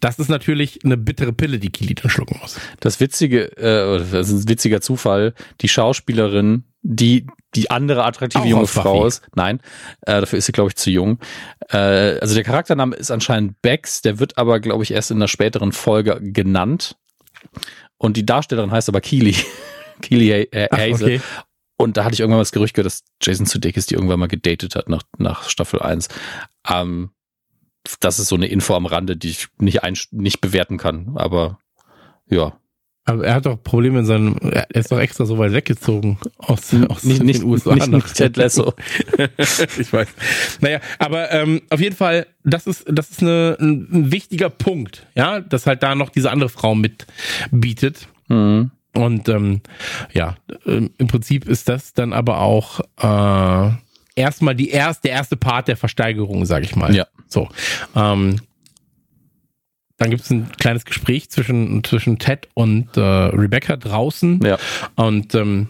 das 0.00 0.18
ist 0.18 0.30
natürlich 0.30 0.82
eine 0.84 0.96
bittere 0.96 1.32
Pille, 1.32 1.58
die 1.58 1.70
Kili 1.70 1.94
dann 1.94 2.10
schlucken 2.10 2.38
muss. 2.40 2.58
Das 2.80 3.00
witzige, 3.00 3.56
äh, 3.58 3.98
das 4.10 4.30
ist 4.30 4.44
ein 4.44 4.48
witziger 4.48 4.80
Zufall, 4.80 5.34
die 5.60 5.68
Schauspielerin, 5.68 6.64
die 6.82 7.26
die 7.54 7.70
andere 7.70 8.04
attraktive 8.04 8.42
Auch 8.42 8.48
junge 8.48 8.66
Frau 8.66 9.06
ist. 9.06 9.22
Nein, 9.34 9.60
äh, 10.02 10.20
dafür 10.20 10.38
ist 10.38 10.46
sie, 10.46 10.52
glaube 10.52 10.70
ich, 10.70 10.76
zu 10.76 10.90
jung. 10.90 11.18
Äh, 11.70 12.18
also 12.18 12.34
der 12.34 12.44
Charaktername 12.44 12.96
ist 12.96 13.10
anscheinend 13.10 13.60
Bex, 13.60 14.00
der 14.00 14.18
wird 14.18 14.38
aber, 14.38 14.58
glaube 14.58 14.82
ich, 14.82 14.90
erst 14.90 15.10
in 15.10 15.18
einer 15.18 15.28
späteren 15.28 15.72
Folge 15.72 16.18
genannt. 16.20 16.96
Und 17.98 18.16
die 18.16 18.26
Darstellerin 18.26 18.70
heißt 18.70 18.88
aber 18.88 19.00
Keely. 19.00 19.36
Keely 20.00 20.48
Hazel. 20.72 21.16
Okay. 21.16 21.20
Und 21.76 21.96
da 21.96 22.04
hatte 22.04 22.14
ich 22.14 22.20
irgendwann 22.20 22.38
mal 22.38 22.42
das 22.42 22.52
Gerücht 22.52 22.74
gehört, 22.74 22.86
dass 22.86 23.04
Jason 23.22 23.46
Sudeikis 23.46 23.86
die 23.86 23.94
irgendwann 23.94 24.20
mal 24.20 24.28
gedatet 24.28 24.74
hat 24.76 24.88
nach, 24.88 25.02
nach 25.18 25.48
Staffel 25.48 25.80
1. 25.80 26.08
Ähm, 26.68 27.10
das 28.00 28.18
ist 28.18 28.28
so 28.28 28.36
eine 28.36 28.46
Info 28.46 28.74
am 28.74 28.86
Rande, 28.86 29.16
die 29.16 29.30
ich 29.30 29.48
nicht, 29.58 29.82
ein, 29.82 29.96
nicht 30.10 30.40
bewerten 30.40 30.78
kann. 30.78 31.12
Aber 31.16 31.58
ja. 32.28 32.58
Aber 33.06 33.26
er 33.26 33.34
hat 33.34 33.44
doch 33.44 33.62
Probleme 33.62 33.98
in 33.98 34.06
seinem, 34.06 34.36
er 34.40 34.70
ist 34.70 34.90
doch 34.90 34.98
extra 34.98 35.26
so 35.26 35.36
weit 35.36 35.52
weggezogen 35.52 36.18
aus, 36.38 36.74
aus 36.88 37.04
nicht, 37.04 37.20
den 37.20 37.26
nicht, 37.26 37.44
USA. 37.44 37.74
Nicht, 37.74 37.88
nicht 37.88 38.14
Ted 38.14 38.36
Lasso. 38.38 38.72
ich 39.78 39.92
weiß. 39.92 40.08
Naja, 40.60 40.80
aber 40.98 41.30
ähm, 41.30 41.60
auf 41.68 41.80
jeden 41.80 41.94
Fall, 41.94 42.26
das 42.44 42.66
ist, 42.66 42.84
das 42.88 43.10
ist 43.10 43.20
eine, 43.20 43.58
ein 43.60 44.10
wichtiger 44.10 44.48
Punkt, 44.48 45.06
ja, 45.14 45.40
dass 45.40 45.66
halt 45.66 45.82
da 45.82 45.94
noch 45.94 46.08
diese 46.08 46.30
andere 46.30 46.48
Frau 46.48 46.74
mitbietet. 46.74 48.08
Mhm. 48.28 48.70
Und 48.94 49.28
ähm, 49.28 49.60
ja, 50.14 50.36
ähm, 50.64 50.90
im 50.96 51.06
Prinzip 51.08 51.46
ist 51.46 51.68
das 51.68 51.92
dann 51.92 52.14
aber 52.14 52.40
auch 52.40 52.80
äh, 53.02 53.74
erstmal 54.14 54.54
die 54.54 54.70
erste, 54.70 55.08
der 55.08 55.16
erste 55.16 55.36
Part 55.36 55.68
der 55.68 55.76
Versteigerung, 55.76 56.46
sag 56.46 56.62
ich 56.62 56.76
mal. 56.76 56.94
Ja. 56.94 57.06
So. 57.28 57.48
Ähm, 57.94 58.36
dann 59.96 60.10
gibt 60.10 60.22
es 60.22 60.30
ein 60.30 60.50
kleines 60.58 60.84
Gespräch 60.84 61.30
zwischen, 61.30 61.84
zwischen 61.84 62.18
Ted 62.18 62.48
und 62.54 62.96
äh, 62.96 63.00
Rebecca 63.00 63.76
draußen. 63.76 64.40
Ja. 64.44 64.58
Und 64.96 65.34
ähm, 65.34 65.68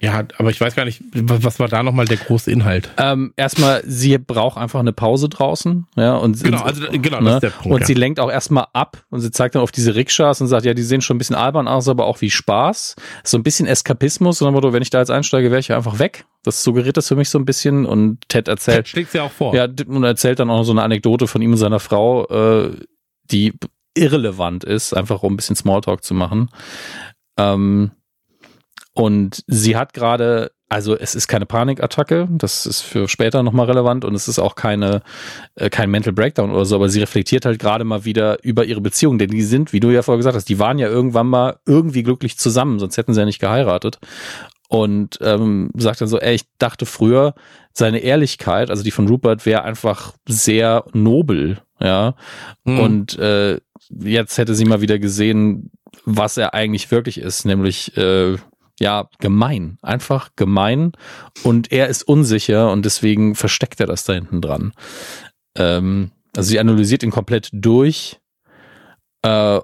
ja, 0.00 0.22
aber 0.38 0.50
ich 0.50 0.60
weiß 0.60 0.76
gar 0.76 0.84
nicht, 0.84 1.02
was 1.12 1.58
war 1.58 1.66
da 1.66 1.82
nochmal 1.82 2.04
der 2.04 2.18
große 2.18 2.52
Inhalt? 2.52 2.90
Ähm, 2.98 3.32
erstmal, 3.36 3.82
sie 3.84 4.16
braucht 4.18 4.56
einfach 4.56 4.78
eine 4.78 4.92
Pause 4.92 5.28
draußen, 5.28 5.86
ja, 5.96 6.16
und 6.16 6.40
genau, 6.40 6.62
also 6.62 6.82
genau, 6.92 7.20
ne? 7.20 7.24
das 7.24 7.34
ist 7.34 7.42
der 7.42 7.50
Punkt, 7.50 7.74
und 7.74 7.80
ja. 7.80 7.86
sie 7.86 7.94
lenkt 7.94 8.20
auch 8.20 8.30
erstmal 8.30 8.66
ab 8.74 9.02
und 9.10 9.20
sie 9.20 9.32
zeigt 9.32 9.56
dann 9.56 9.62
auf 9.62 9.72
diese 9.72 9.96
Rikschas 9.96 10.40
und 10.40 10.46
sagt, 10.46 10.64
ja, 10.64 10.74
die 10.74 10.84
sehen 10.84 11.00
schon 11.00 11.16
ein 11.16 11.18
bisschen 11.18 11.34
albern 11.34 11.66
aus, 11.66 11.88
aber 11.88 12.06
auch 12.06 12.20
wie 12.20 12.30
Spaß, 12.30 12.94
so 13.24 13.36
ein 13.36 13.42
bisschen 13.42 13.66
Eskapismus, 13.66 14.38
so 14.38 14.48
Motto, 14.48 14.72
wenn 14.72 14.82
ich 14.82 14.90
da 14.90 15.00
jetzt 15.00 15.10
einsteige, 15.10 15.50
wäre 15.50 15.58
ich 15.58 15.68
ja 15.68 15.76
einfach 15.76 15.98
weg. 15.98 16.26
Das 16.48 16.62
suggeriert 16.62 16.96
das 16.96 17.08
für 17.08 17.16
mich 17.16 17.28
so 17.28 17.38
ein 17.38 17.44
bisschen 17.44 17.86
und 17.86 18.26
Ted 18.28 18.48
erzählt, 18.48 18.76
Ted 18.86 18.88
schlägt 18.88 19.12
sie 19.12 19.20
auch 19.20 19.30
vor, 19.30 19.54
ja, 19.54 19.64
und 19.64 20.04
erzählt 20.04 20.38
dann 20.38 20.50
auch 20.50 20.64
so 20.64 20.72
eine 20.72 20.82
Anekdote 20.82 21.26
von 21.26 21.42
ihm 21.42 21.52
und 21.52 21.58
seiner 21.58 21.80
Frau, 21.80 22.26
äh, 22.26 22.70
die 23.30 23.52
irrelevant 23.94 24.64
ist, 24.64 24.94
einfach 24.94 25.22
um 25.22 25.34
ein 25.34 25.36
bisschen 25.36 25.56
Smalltalk 25.56 26.02
zu 26.02 26.14
machen. 26.14 26.48
Ähm, 27.36 27.90
und 28.94 29.44
sie 29.46 29.76
hat 29.76 29.92
gerade, 29.92 30.50
also 30.68 30.96
es 30.98 31.14
ist 31.14 31.28
keine 31.28 31.46
Panikattacke, 31.46 32.26
das 32.30 32.66
ist 32.66 32.80
für 32.80 33.08
später 33.08 33.44
nochmal 33.44 33.66
relevant 33.66 34.04
und 34.04 34.14
es 34.14 34.26
ist 34.26 34.40
auch 34.40 34.56
keine, 34.56 35.02
äh, 35.54 35.70
kein 35.70 35.88
Mental 35.88 36.12
Breakdown 36.12 36.50
oder 36.50 36.64
so, 36.64 36.74
aber 36.74 36.88
sie 36.88 36.98
reflektiert 36.98 37.44
halt 37.44 37.60
gerade 37.60 37.84
mal 37.84 38.04
wieder 38.04 38.42
über 38.42 38.64
ihre 38.64 38.80
Beziehung, 38.80 39.18
denn 39.18 39.30
die 39.30 39.42
sind, 39.42 39.72
wie 39.72 39.78
du 39.78 39.90
ja 39.90 40.02
vorher 40.02 40.18
gesagt 40.18 40.34
hast, 40.34 40.48
die 40.48 40.58
waren 40.58 40.78
ja 40.78 40.88
irgendwann 40.88 41.28
mal 41.28 41.58
irgendwie 41.64 42.02
glücklich 42.02 42.38
zusammen, 42.38 42.80
sonst 42.80 42.96
hätten 42.96 43.14
sie 43.14 43.20
ja 43.20 43.26
nicht 43.26 43.38
geheiratet. 43.38 44.00
Und 44.68 45.18
ähm, 45.22 45.70
sagt 45.76 46.00
dann 46.00 46.08
so, 46.08 46.18
ey, 46.18 46.34
ich 46.34 46.44
dachte 46.58 46.84
früher, 46.84 47.34
seine 47.72 48.00
Ehrlichkeit, 48.00 48.70
also 48.70 48.82
die 48.82 48.90
von 48.90 49.08
Rupert, 49.08 49.46
wäre 49.46 49.62
einfach 49.62 50.12
sehr 50.28 50.84
nobel, 50.92 51.62
ja. 51.80 52.14
Mhm. 52.64 52.80
Und 52.80 53.18
äh, 53.18 53.60
jetzt 53.88 54.36
hätte 54.36 54.54
sie 54.54 54.66
mal 54.66 54.80
wieder 54.82 54.98
gesehen, 54.98 55.70
was 56.04 56.36
er 56.36 56.54
eigentlich 56.54 56.90
wirklich 56.90 57.18
ist, 57.18 57.44
nämlich 57.44 57.96
äh, 57.96 58.36
ja, 58.80 59.08
gemein. 59.18 59.78
Einfach 59.82 60.30
gemein. 60.36 60.92
Und 61.42 61.72
er 61.72 61.88
ist 61.88 62.02
unsicher 62.02 62.70
und 62.70 62.84
deswegen 62.84 63.34
versteckt 63.34 63.80
er 63.80 63.86
das 63.86 64.04
da 64.04 64.12
hinten 64.12 64.40
dran. 64.40 64.72
Ähm, 65.56 66.10
also 66.36 66.48
sie 66.48 66.60
analysiert 66.60 67.02
ihn 67.02 67.10
komplett 67.10 67.48
durch. 67.52 68.20
Äh, 69.22 69.60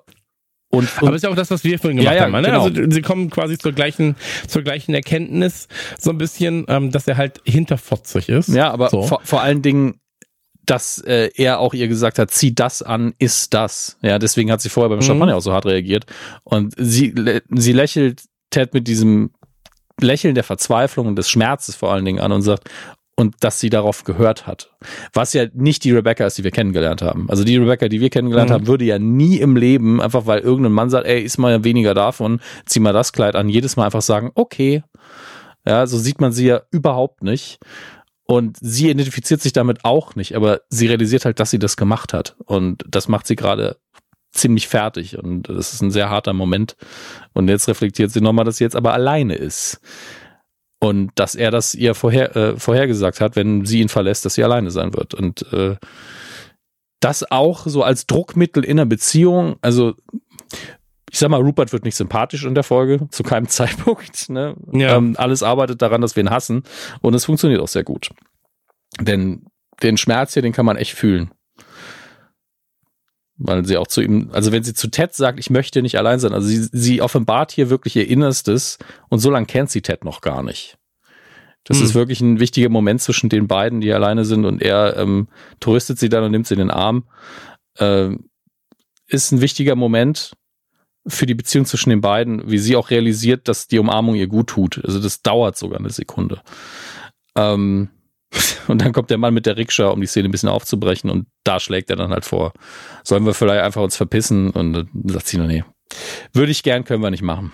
und, 0.75 1.03
und, 1.03 1.09
Aber 1.09 1.17
ist 1.17 1.23
ja 1.23 1.31
auch 1.31 1.37
das, 1.37 1.51
was 1.51 1.65
wir 1.65 1.79
vorhin 1.79 1.99
gemacht 1.99 2.15
ja, 2.15 2.21
ja, 2.21 2.25
haben. 2.27 2.33
Ne? 2.33 2.43
Genau. 2.43 2.65
Also 2.65 2.91
sie 2.91 3.03
kommen 3.03 3.31
quasi 3.31 3.59
zur 3.59 3.73
gleichen, 3.73 4.17
zur 4.47 4.63
gleichen 4.63 4.95
Erkenntnis, 4.95 5.69
so 5.99 6.11
ein 6.11 6.19
bisschen, 6.19 6.65
ähm, 6.69 6.91
dass 6.91 7.07
er 7.09 7.17
halt 7.17 7.41
hinterfotzig 7.45 8.29
ist. 8.29 8.49
Ja, 8.49 8.71
aber 8.71 8.91
so. 8.91 9.03
vor, 9.03 9.21
vor 9.25 9.43
allen 9.43 9.63
Dingen, 9.63 10.01
dass 10.67 10.99
äh, 10.99 11.31
er 11.35 11.59
auch 11.59 11.75
ihr 11.75 11.89
gesagt 11.89 12.19
hat, 12.19 12.31
zieh 12.31 12.55
das 12.55 12.83
an, 12.83 13.15
ist 13.19 13.55
das. 13.55 13.99
Ja, 14.03 14.19
deswegen 14.19 14.51
hat 14.51 14.61
sie 14.61 14.69
vorher 14.69 14.89
beim 14.89 14.99
mhm. 14.99 15.03
Champagner 15.03 15.37
auch 15.37 15.43
so 15.43 15.53
hart 15.53 15.67
reagiert. 15.67 16.07
Und 16.43 16.75
sie, 16.77 17.15
sie 17.51 17.73
lächelt 17.73 18.23
Ted 18.51 18.73
mit 18.73 18.89
diesem 18.89 19.31
Lächeln 20.01 20.35
der 20.35 20.45
Verzweiflung 20.45 21.07
und 21.07 21.17
des 21.17 21.29
Schmerzes 21.29 21.77
vor 21.77 21.93
allen 21.93 22.05
Dingen 22.05 22.21
an 22.21 22.33
und 22.33 22.43
sagt, 22.43 22.69
und 23.17 23.37
dass 23.41 23.61
sie 23.61 23.71
darauf 23.71 24.05
gehört 24.05 24.47
hat. 24.47 24.71
Was 25.13 25.33
ja 25.33 25.47
nicht 25.53 25.85
die 25.85 25.93
Rebecca 25.93 26.27
ist, 26.27 26.39
die 26.39 26.45
wir 26.45 26.51
kennengelernt 26.51 27.03
haben. 27.03 27.29
Also 27.31 27.45
die 27.45 27.57
Rebecca, 27.57 27.89
die 27.89 28.01
wir 28.01 28.11
kennengelernt 28.11 28.51
mhm. 28.51 28.55
haben, 28.55 28.67
würde 28.67 28.85
ja 28.85 28.99
nie 28.99 29.39
im 29.39 29.57
Leben, 29.57 30.01
einfach 30.01 30.27
weil 30.27 30.41
irgendein 30.41 30.73
Mann 30.73 30.91
sagt, 30.91 31.07
ey, 31.07 31.23
ist 31.23 31.39
mal 31.39 31.65
weniger 31.65 31.95
davon, 31.95 32.41
zieh 32.67 32.81
mal 32.81 32.93
das 32.93 33.13
Kleid 33.13 33.37
an, 33.37 33.49
jedes 33.49 33.77
Mal 33.77 33.87
einfach 33.87 34.03
sagen, 34.03 34.31
okay. 34.35 34.83
Ja, 35.67 35.87
so 35.87 35.97
sieht 35.97 36.21
man 36.21 36.33
sie 36.33 36.47
ja 36.47 36.63
überhaupt 36.71 37.23
nicht. 37.23 37.59
Und 38.27 38.57
sie 38.61 38.91
identifiziert 38.91 39.41
sich 39.41 39.53
damit 39.53 39.85
auch 39.85 40.15
nicht, 40.15 40.35
aber 40.35 40.63
sie 40.69 40.87
realisiert 40.87 41.25
halt, 41.25 41.41
dass 41.41 41.51
sie 41.51 41.59
das 41.59 41.77
gemacht 41.77 42.13
hat. 42.13 42.37
Und 42.45 42.85
das 42.89 43.09
macht 43.09 43.27
sie 43.27 43.37
gerade 43.37 43.77
ziemlich 44.35 44.67
fertig 44.67 45.17
und 45.19 45.49
das 45.49 45.73
ist 45.73 45.81
ein 45.81 45.91
sehr 45.91 46.11
harter 46.11 46.33
Moment. 46.33 46.77
Und 47.33 47.49
jetzt 47.49 47.69
reflektiert 47.69 48.11
sie 48.11 48.21
nochmal, 48.21 48.45
dass 48.45 48.57
sie 48.57 48.65
jetzt 48.65 48.77
aber 48.77 48.93
alleine 48.93 49.37
ist. 49.37 49.81
Und 50.85 51.13
dass 51.15 51.35
er 51.35 51.51
das 51.51 51.75
ihr 51.75 51.95
vorher, 51.95 52.37
äh, 52.37 52.59
vorhergesagt 52.59 53.23
hat, 53.23 53.37
wenn 53.37 53.65
sie 53.65 53.81
ihn 53.81 53.89
verlässt, 53.89 54.27
dass 54.27 54.35
sie 54.35 54.45
alleine 54.45 54.71
sein 54.71 54.93
wird. 54.93 55.15
Und 55.15 55.51
äh, 55.51 55.77
das 57.01 57.31
auch 57.31 57.67
so 57.67 57.83
als 57.83 58.07
Druckmittel 58.07 58.63
in 58.63 58.73
einer 58.73 58.85
Beziehung, 58.85 59.57
also 59.63 59.95
ich 61.11 61.19
sag 61.19 61.31
mal, 61.31 61.41
Rupert 61.41 61.73
wird 61.73 61.85
nicht 61.85 61.97
sympathisch 61.97 62.45
in 62.45 62.55
der 62.55 62.65
Folge, 62.65 63.09
zu 63.09 63.23
keinem 63.23 63.49
Zeitpunkt. 63.49 64.29
Ne? 64.29 64.57
Ja. 64.73 64.97
Ähm, 64.97 65.15
alles 65.17 65.43
arbeitet 65.43 65.81
daran, 65.81 66.03
dass 66.03 66.17
wir 66.17 66.23
ihn 66.23 66.31
hassen. 66.31 66.65
Und 67.01 67.15
es 67.15 67.25
funktioniert 67.25 67.63
auch 67.63 67.69
sehr 67.69 67.85
gut. 67.85 68.11
Denn 69.01 69.47
den 69.83 69.97
Schmerz 69.97 70.35
hier, 70.35 70.43
den 70.43 70.53
kann 70.53 70.67
man 70.67 70.77
echt 70.77 70.93
fühlen. 70.93 71.31
Weil 73.37 73.65
sie 73.65 73.77
auch 73.77 73.89
zu 73.89 74.01
ihm, 74.01 74.31
also 74.33 74.53
wenn 74.53 74.63
sie 74.63 74.75
zu 74.75 74.89
Ted 74.89 75.13
sagt, 75.13 75.41
ich 75.41 75.51
möchte 75.51 75.83
nicht 75.83 75.99
allein 75.99 76.21
sein, 76.21 76.33
also 76.33 76.47
sie, 76.47 76.69
sie 76.71 77.03
offenbart 77.03 77.51
hier 77.51 77.69
wirklich 77.69 77.97
ihr 77.97 78.09
Innerstes 78.09 78.79
und 79.09 79.19
so 79.19 79.31
lange 79.31 79.47
kennt 79.47 79.71
sie 79.71 79.83
Ted 79.83 80.05
noch 80.05 80.21
gar 80.21 80.43
nicht. 80.43 80.79
Das 81.65 81.79
hm. 81.79 81.85
ist 81.85 81.95
wirklich 81.95 82.21
ein 82.21 82.39
wichtiger 82.39 82.69
Moment 82.69 83.03
zwischen 83.03 83.29
den 83.29 83.49
beiden, 83.49 83.81
die 83.81 83.93
alleine 83.93 84.25
sind 84.25 84.45
und 84.45 84.63
er 84.63 84.97
ähm, 84.97 85.29
tröstet 85.59 85.99
sie 85.99 86.09
dann 86.09 86.23
und 86.23 86.31
nimmt 86.31 86.47
sie 86.47 86.55
in 86.55 86.61
den 86.61 86.71
Arm. 86.71 87.05
Ähm, 87.79 88.29
ist 89.09 89.33
ein 89.33 89.41
wichtiger 89.41 89.75
Moment 89.75 90.35
für 91.07 91.27
die 91.27 91.35
Beziehung 91.35 91.67
zwischen 91.67 91.91
den 91.91 92.01
beiden, 92.01 92.51
wie 92.51 92.59
sie 92.59 92.77
auch 92.77 92.91
realisiert, 92.91 93.49
dass 93.49 93.67
die 93.67 93.79
Umarmung 93.79 94.15
ihr 94.15 94.27
gut 94.27 94.49
tut. 94.49 94.83
Also 94.85 95.01
das 95.01 95.23
dauert 95.23 95.59
sogar 95.59 95.79
eine 95.79 95.91
Sekunde. 95.91 96.41
Ähm, 97.37 97.91
und 98.69 98.81
dann 98.81 98.93
kommt 98.93 99.11
der 99.11 99.19
Mann 99.19 99.35
mit 99.35 99.47
der 99.47 99.57
Rikscha, 99.57 99.89
um 99.89 100.01
die 100.01 100.07
Szene 100.07 100.29
ein 100.29 100.33
bisschen 100.33 100.49
aufzubrechen 100.49 101.11
und 101.11 101.27
da 101.45 101.61
schlägt 101.61 101.91
er 101.91 101.97
dann 101.97 102.11
halt 102.11 102.25
vor. 102.25 102.53
Sollen 103.03 103.27
wir 103.27 103.35
vielleicht 103.35 103.63
einfach 103.63 103.83
uns 103.83 103.97
verpissen? 103.97 104.51
Und 104.51 104.73
dann 104.73 104.89
sagt 105.05 105.29
sie, 105.29 105.39
nee, 105.39 105.65
würde 106.33 106.53
ich 106.53 106.63
gern, 106.63 106.85
können 106.85 107.03
wir 107.03 107.11
nicht 107.11 107.23
machen. 107.23 107.53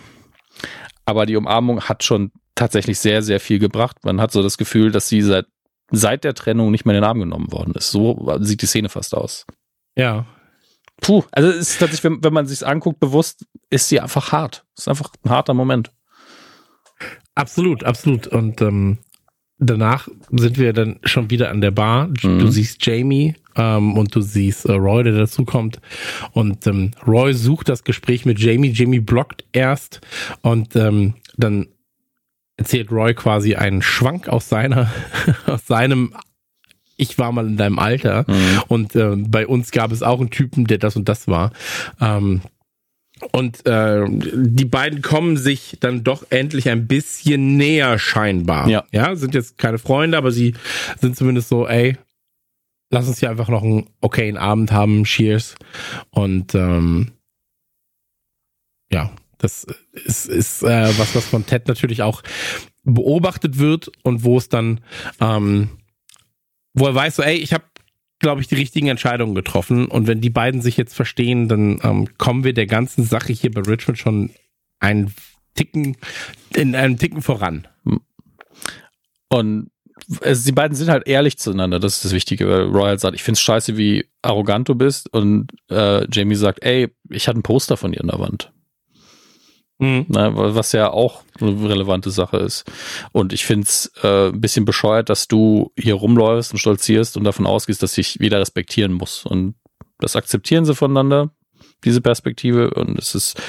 Aber 1.05 1.27
die 1.27 1.37
Umarmung 1.37 1.83
hat 1.83 2.05
schon 2.05 2.31
tatsächlich 2.55 2.99
sehr, 2.99 3.23
sehr 3.23 3.41
viel 3.41 3.59
gebracht. 3.59 3.97
Man 4.05 4.21
hat 4.21 4.33
so 4.33 4.43
das 4.43 4.59
Gefühl, 4.59 4.91
dass 4.91 5.09
sie 5.09 5.23
seit, 5.23 5.47
seit 5.91 6.25
der 6.25 6.35
Trennung 6.35 6.71
nicht 6.71 6.85
mehr 6.85 6.95
in 6.95 7.03
den 7.03 7.09
Arm 7.09 7.21
genommen 7.21 7.53
worden 7.53 7.75
ist. 7.75 7.91
So 7.91 8.37
sieht 8.41 8.63
die 8.63 8.67
Szene 8.67 8.89
fast 8.89 9.15
aus. 9.15 9.47
Ja. 9.97 10.27
Puh, 11.01 11.25
also 11.33 11.49
es 11.49 11.71
ist 11.71 11.79
tatsächlich, 11.79 12.05
wenn, 12.05 12.23
wenn 12.23 12.35
man 12.35 12.47
sich 12.47 12.67
anguckt, 12.67 13.01
bewusst, 13.01 13.47
ist 13.71 13.89
sie 13.89 14.01
einfach 14.01 14.33
hart. 14.33 14.65
Es 14.77 14.83
ist 14.83 14.89
einfach 14.89 15.11
ein 15.25 15.31
harter 15.31 15.55
Moment. 15.55 15.91
Absolut, 17.35 17.85
absolut. 17.85 18.27
Und 18.27 18.61
ähm, 18.61 18.99
danach 19.61 20.09
sind 20.31 20.59
wir 20.59 20.73
dann 20.73 20.99
schon 21.05 21.31
wieder 21.31 21.51
an 21.51 21.61
der 21.61 21.71
Bar. 21.71 22.09
Mhm. 22.09 22.39
Du 22.41 22.49
siehst 22.51 22.85
Jamie 22.85 23.35
ähm, 23.57 23.97
und 23.97 24.15
du 24.15 24.21
siehst 24.21 24.67
äh, 24.67 24.73
Roy, 24.73 25.05
der 25.05 25.13
dazukommt. 25.13 25.81
Und 26.33 26.67
ähm, 26.67 26.91
Roy 27.07 27.35
sucht 27.35 27.69
das 27.69 27.85
Gespräch 27.85 28.25
mit 28.25 28.41
Jamie. 28.41 28.71
Jamie 28.73 29.01
blockt 29.01 29.45
erst 29.53 30.01
und 30.43 30.75
ähm, 30.77 31.15
dann 31.37 31.67
erzählt 32.57 32.91
Roy 32.91 33.15
quasi 33.15 33.55
einen 33.55 33.83
Schwank 33.83 34.29
aus 34.29 34.49
seiner, 34.49 34.91
aus 35.47 35.67
seinem 35.67 36.15
ich 36.97 37.17
war 37.19 37.33
mal 37.33 37.47
in 37.47 37.57
deinem 37.57 37.79
Alter 37.79 38.27
Mhm. 38.29 38.63
und 38.69 38.95
äh, 38.95 39.17
bei 39.17 39.47
uns 39.47 39.71
gab 39.71 39.91
es 39.91 40.03
auch 40.03 40.21
einen 40.21 40.29
Typen, 40.29 40.67
der 40.67 40.77
das 40.77 40.97
und 40.97 41.09
das 41.09 41.29
war. 41.29 41.51
Ähm, 41.99 42.43
und 43.33 43.67
äh, 43.67 44.05
die 44.09 44.65
beiden 44.65 45.03
kommen 45.03 45.37
sich 45.37 45.77
dann 45.81 46.05
doch 46.05 46.25
endlich 46.31 46.69
ein 46.69 46.87
bisschen 46.87 47.57
näher 47.57 47.99
scheinbar. 47.99 48.69
Ja. 48.69 48.85
ja, 48.93 49.15
sind 49.17 49.35
jetzt 49.35 49.59
keine 49.59 49.79
Freunde, 49.79 50.17
aber 50.17 50.33
sie 50.33 50.55
sind 51.01 51.17
zumindest 51.17 51.49
so, 51.49 51.67
ey, 51.67 51.97
lass 52.91 53.09
uns 53.09 53.21
hier 53.21 53.31
einfach 53.31 53.49
noch 53.49 53.63
einen 53.63 53.87
okayen 54.01 54.37
Abend 54.37 54.73
haben, 54.73 55.05
cheers. 55.05 55.55
Und 56.11 56.55
ähm, 56.55 57.13
ja, 58.91 59.13
das 59.39 59.67
ist, 59.93 60.27
ist 60.27 60.63
äh, 60.63 60.99
was, 60.99 61.15
was 61.15 61.27
von 61.27 61.47
Ted 61.47 61.69
natürlich 61.69 62.03
auch 62.03 62.23
beobachtet 62.83 63.59
wird 63.59 63.91
und 64.03 64.25
wo 64.25 64.39
es 64.39 64.49
dann, 64.49 64.81
ähm, 65.21 65.71
wo 66.75 66.87
er 66.87 66.95
weiß, 66.95 67.17
so, 67.17 67.23
ey, 67.23 67.37
ich 67.37 67.53
habe 67.53 67.65
glaube 68.21 68.41
ich, 68.41 68.47
die 68.47 68.55
richtigen 68.55 68.87
Entscheidungen 68.87 69.35
getroffen. 69.35 69.87
Und 69.87 70.07
wenn 70.07 70.21
die 70.21 70.31
beiden 70.31 70.63
sich 70.63 70.77
jetzt 70.77 70.95
verstehen, 70.95 71.49
dann 71.49 71.81
ähm, 71.83 72.09
kommen 72.19 72.45
wir 72.45 72.53
der 72.53 72.67
ganzen 72.67 73.05
Sache 73.05 73.33
hier 73.33 73.51
bei 73.51 73.63
Richmond 73.63 73.99
schon 73.99 74.31
einen 74.79 75.13
Ticken, 75.55 75.97
in 76.55 76.75
einem 76.75 76.97
Ticken 76.97 77.23
voran. 77.23 77.67
Und 79.29 79.71
also 80.23 80.45
die 80.45 80.53
beiden 80.53 80.77
sind 80.77 80.89
halt 80.89 81.07
ehrlich 81.07 81.39
zueinander, 81.39 81.79
das 81.79 81.97
ist 81.97 82.07
das 82.07 82.13
Wichtige, 82.13 82.49
weil 82.49 82.63
Roy 82.63 82.99
sagt, 82.99 83.15
ich 83.15 83.23
find's 83.23 83.41
scheiße, 83.41 83.77
wie 83.77 84.07
arrogant 84.23 84.69
du 84.69 84.75
bist 84.75 85.13
und 85.13 85.53
äh, 85.71 86.07
Jamie 86.11 86.37
sagt, 86.37 86.65
ey, 86.65 86.89
ich 87.11 87.29
hatte 87.29 87.39
ein 87.39 87.43
Poster 87.43 87.77
von 87.77 87.93
dir 87.93 88.01
an 88.01 88.09
der 88.09 88.19
Wand. 88.19 88.53
Mhm. 89.81 90.05
Na, 90.09 90.31
was 90.35 90.73
ja 90.73 90.91
auch 90.91 91.23
eine 91.41 91.69
relevante 91.69 92.11
Sache 92.11 92.37
ist. 92.37 92.71
Und 93.13 93.33
ich 93.33 93.45
find's 93.47 93.91
äh, 94.03 94.29
ein 94.29 94.41
bisschen 94.41 94.67
bescheuert, 94.67 95.09
dass 95.09 95.27
du 95.27 95.73
hier 95.77 95.95
rumläufst 95.95 96.53
und 96.53 96.59
stolzierst 96.59 97.17
und 97.17 97.25
davon 97.25 97.47
ausgehst, 97.47 97.83
dass 97.83 97.97
ich 97.97 98.21
wieder 98.21 98.39
respektieren 98.41 98.93
muss. 98.93 99.25
Und 99.25 99.55
das 99.99 100.17
akzeptieren 100.17 100.67
sie 100.67 100.75
voneinander, 100.75 101.31
diese 101.85 102.03
Perspektive. 102.03 102.71
Und 102.75 102.99
es 102.99 103.15
ist 103.15 103.41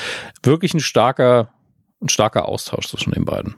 wirklich 0.41 0.73
ein 0.73 0.79
starker, 0.79 1.53
ein 2.01 2.09
starker 2.09 2.47
Austausch 2.47 2.87
zwischen 2.87 3.11
den 3.11 3.25
beiden. 3.25 3.55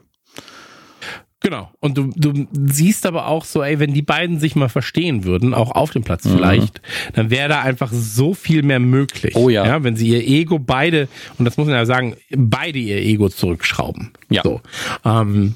Genau. 1.44 1.70
Und 1.82 1.98
du, 1.98 2.10
du 2.16 2.48
siehst 2.54 3.06
aber 3.06 3.28
auch 3.28 3.44
so, 3.44 3.62
ey, 3.62 3.78
wenn 3.78 3.94
die 3.94 4.02
beiden 4.02 4.40
sich 4.40 4.56
mal 4.56 4.70
verstehen 4.70 5.26
würden, 5.26 5.54
auch 5.54 5.72
auf 5.72 5.92
dem 5.92 6.04
Platz 6.04 6.24
vielleicht, 6.26 6.82
dann 7.14 7.30
wäre 7.30 7.50
da 7.50 7.62
einfach 7.62 7.92
so 7.92 8.34
viel 8.34 8.64
mehr 8.64 8.80
möglich. 8.80 9.36
Oh 9.36 9.50
ja. 9.50 9.66
ja. 9.66 9.84
Wenn 9.84 9.98
sie 9.98 10.08
ihr 10.08 10.26
Ego 10.26 10.58
beide, 10.58 11.10
und 11.38 11.44
das 11.44 11.58
muss 11.58 11.68
man 11.68 11.76
ja 11.76 11.86
sagen, 11.86 12.16
beide 12.34 12.80
ihr 12.80 12.98
Ego 12.98 13.28
zurückschrauben. 13.28 14.12
Ja. 14.30 14.42
So. 14.44 14.62
Ähm, 15.04 15.56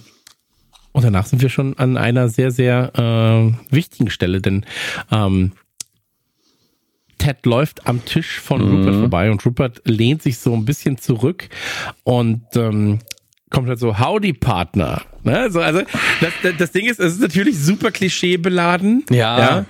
und 0.92 1.04
danach 1.04 1.26
sind 1.26 1.42
wir 1.42 1.50
schon 1.50 1.78
an 1.78 1.96
einer 1.96 2.28
sehr, 2.28 2.52
sehr 2.52 2.92
äh, 2.94 3.74
wichtigen 3.74 4.10
Stelle, 4.10 4.42
denn 4.42 4.66
ähm, 5.10 5.54
Ted 7.18 7.46
läuft 7.46 7.88
am 7.88 8.04
Tisch 8.04 8.40
von 8.42 8.62
Rupert 8.62 8.96
vorbei 8.96 9.32
und 9.32 9.46
Rupert 9.46 9.82
lehnt 9.86 10.22
sich 10.22 10.38
so 10.38 10.54
ein 10.54 10.66
bisschen 10.66 10.98
zurück 10.98 11.48
und 12.04 12.44
ähm, 12.56 13.00
kommt 13.50 13.70
halt 13.70 13.80
so, 13.80 14.00
Howdy 14.00 14.34
Partner. 14.34 15.02
Ne? 15.24 15.50
So, 15.52 15.62
also 15.62 15.82
das, 16.22 16.34
das, 16.44 16.54
das 16.58 16.72
Ding 16.72 16.86
ist, 16.86 17.00
es 17.00 17.14
ist 17.14 17.22
natürlich 17.22 17.58
super 17.58 17.92
klischeebeladen. 17.92 19.06
Ja. 19.10 19.40
ja. 19.40 19.66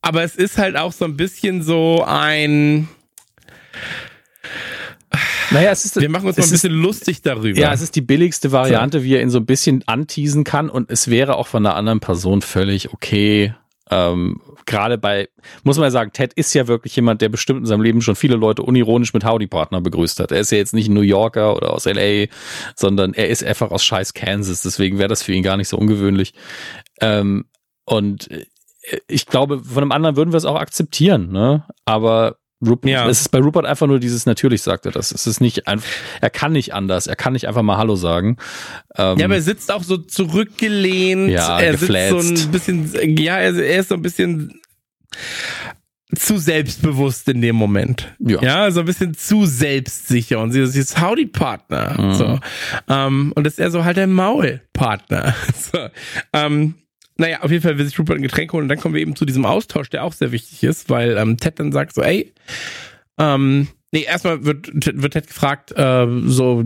Aber 0.00 0.22
es 0.22 0.36
ist 0.36 0.58
halt 0.58 0.76
auch 0.76 0.92
so 0.92 1.04
ein 1.04 1.16
bisschen 1.16 1.62
so 1.62 2.04
ein, 2.06 2.88
Naja, 5.50 5.70
es 5.70 5.84
ist, 5.84 6.00
wir 6.00 6.08
machen 6.08 6.26
uns 6.26 6.38
mal 6.38 6.44
ein 6.44 6.50
bisschen 6.50 6.72
lustig 6.72 7.22
darüber. 7.22 7.58
Ja, 7.58 7.72
es 7.72 7.82
ist 7.82 7.94
die 7.94 8.00
billigste 8.00 8.52
Variante, 8.52 9.04
wie 9.04 9.14
er 9.14 9.22
ihn 9.22 9.30
so 9.30 9.38
ein 9.38 9.46
bisschen 9.46 9.84
anteasen 9.86 10.44
kann 10.44 10.70
und 10.70 10.90
es 10.90 11.08
wäre 11.08 11.36
auch 11.36 11.46
von 11.46 11.64
einer 11.64 11.76
anderen 11.76 12.00
Person 12.00 12.42
völlig 12.42 12.92
okay. 12.92 13.54
Ähm, 13.92 14.40
Gerade 14.64 14.96
bei, 14.96 15.28
muss 15.64 15.76
man 15.76 15.84
ja 15.84 15.90
sagen, 15.90 16.12
Ted 16.12 16.32
ist 16.34 16.54
ja 16.54 16.66
wirklich 16.66 16.96
jemand, 16.96 17.20
der 17.20 17.28
bestimmt 17.28 17.60
in 17.60 17.66
seinem 17.66 17.82
Leben 17.82 18.00
schon 18.00 18.14
viele 18.16 18.36
Leute 18.36 18.62
unironisch 18.62 19.12
mit 19.12 19.24
Howdy-Partner 19.24 19.80
begrüßt 19.80 20.20
hat. 20.20 20.32
Er 20.32 20.40
ist 20.40 20.52
ja 20.52 20.58
jetzt 20.58 20.72
nicht 20.72 20.88
ein 20.88 20.94
New 20.94 21.00
Yorker 21.00 21.56
oder 21.56 21.74
aus 21.74 21.84
LA, 21.84 22.26
sondern 22.74 23.12
er 23.12 23.28
ist 23.28 23.44
einfach 23.44 23.70
aus 23.70 23.84
scheiß 23.84 24.14
Kansas. 24.14 24.62
Deswegen 24.62 24.98
wäre 24.98 25.08
das 25.08 25.22
für 25.22 25.32
ihn 25.32 25.42
gar 25.42 25.56
nicht 25.56 25.68
so 25.68 25.76
ungewöhnlich. 25.76 26.32
Ähm, 27.00 27.44
und 27.84 28.30
äh, 28.30 28.46
ich 29.08 29.26
glaube, 29.26 29.60
von 29.62 29.82
einem 29.82 29.92
anderen 29.92 30.16
würden 30.16 30.32
wir 30.32 30.38
es 30.38 30.44
auch 30.44 30.56
akzeptieren, 30.56 31.30
ne? 31.30 31.66
Aber 31.84 32.36
Rupert, 32.64 32.90
Ja. 32.90 33.08
es 33.08 33.22
ist 33.22 33.28
bei 33.30 33.38
Rupert 33.40 33.66
einfach 33.66 33.86
nur 33.86 33.98
dieses 33.98 34.24
natürlich 34.26 34.62
sagt 34.62 34.86
er 34.86 34.92
das. 34.92 35.10
Es 35.12 35.26
ist 35.26 35.40
nicht 35.40 35.66
einfach, 35.66 35.88
er 36.20 36.30
kann 36.30 36.52
nicht 36.52 36.74
anders, 36.74 37.06
er 37.08 37.16
kann 37.16 37.32
nicht 37.32 37.48
einfach 37.48 37.62
mal 37.62 37.76
Hallo 37.76 37.96
sagen. 37.96 38.36
Ähm, 38.96 39.18
Ja, 39.18 39.24
aber 39.26 39.34
er 39.36 39.42
sitzt 39.42 39.72
auch 39.72 39.82
so 39.82 39.96
zurückgelehnt. 39.96 41.30
Ja, 41.30 41.58
er 41.60 41.76
sitzt 41.76 41.80
so 41.80 42.16
geflätzt. 42.18 42.44
ein 42.46 42.50
bisschen, 42.52 43.16
ja, 43.18 43.38
er, 43.38 43.54
er 43.56 43.80
ist 43.80 43.88
so 43.88 43.94
ein 43.96 44.02
bisschen 44.02 44.60
zu 46.14 46.36
selbstbewusst 46.38 47.26
in 47.30 47.40
dem 47.40 47.56
Moment. 47.56 48.14
Ja. 48.18 48.70
so 48.70 48.80
ein 48.80 48.86
bisschen 48.86 49.14
zu 49.14 49.46
selbstsicher 49.46 50.40
und 50.40 50.52
sie 50.52 50.60
ist 50.60 51.00
Howdy 51.00 51.26
Partner. 51.26 52.00
Mhm. 52.00 52.12
So. 52.14 52.38
Ähm, 52.88 53.32
und 53.34 53.44
das 53.44 53.54
ist 53.54 53.58
eher 53.60 53.70
so 53.70 53.84
halt 53.84 53.96
der 53.96 54.06
Maulpartner. 54.06 55.34
So. 55.72 55.88
Ähm, 56.34 56.74
naja, 57.22 57.40
auf 57.42 57.50
jeden 57.50 57.62
Fall 57.62 57.78
will 57.78 57.86
sich 57.86 57.98
Rupert 57.98 58.16
ein 58.16 58.22
Getränk 58.22 58.52
holen 58.52 58.64
und 58.64 58.68
dann 58.68 58.78
kommen 58.80 58.94
wir 58.94 59.00
eben 59.00 59.16
zu 59.16 59.24
diesem 59.24 59.46
Austausch, 59.46 59.88
der 59.90 60.04
auch 60.04 60.12
sehr 60.12 60.32
wichtig 60.32 60.62
ist, 60.64 60.90
weil 60.90 61.16
ähm, 61.16 61.36
Ted 61.38 61.58
dann 61.58 61.72
sagt 61.72 61.94
so, 61.94 62.02
ey, 62.02 62.32
ähm, 63.18 63.68
nee, 63.92 64.02
erstmal 64.02 64.44
wird, 64.44 64.70
wird 64.74 65.12
Ted 65.12 65.26
gefragt, 65.28 65.72
äh, 65.76 66.06
so, 66.24 66.64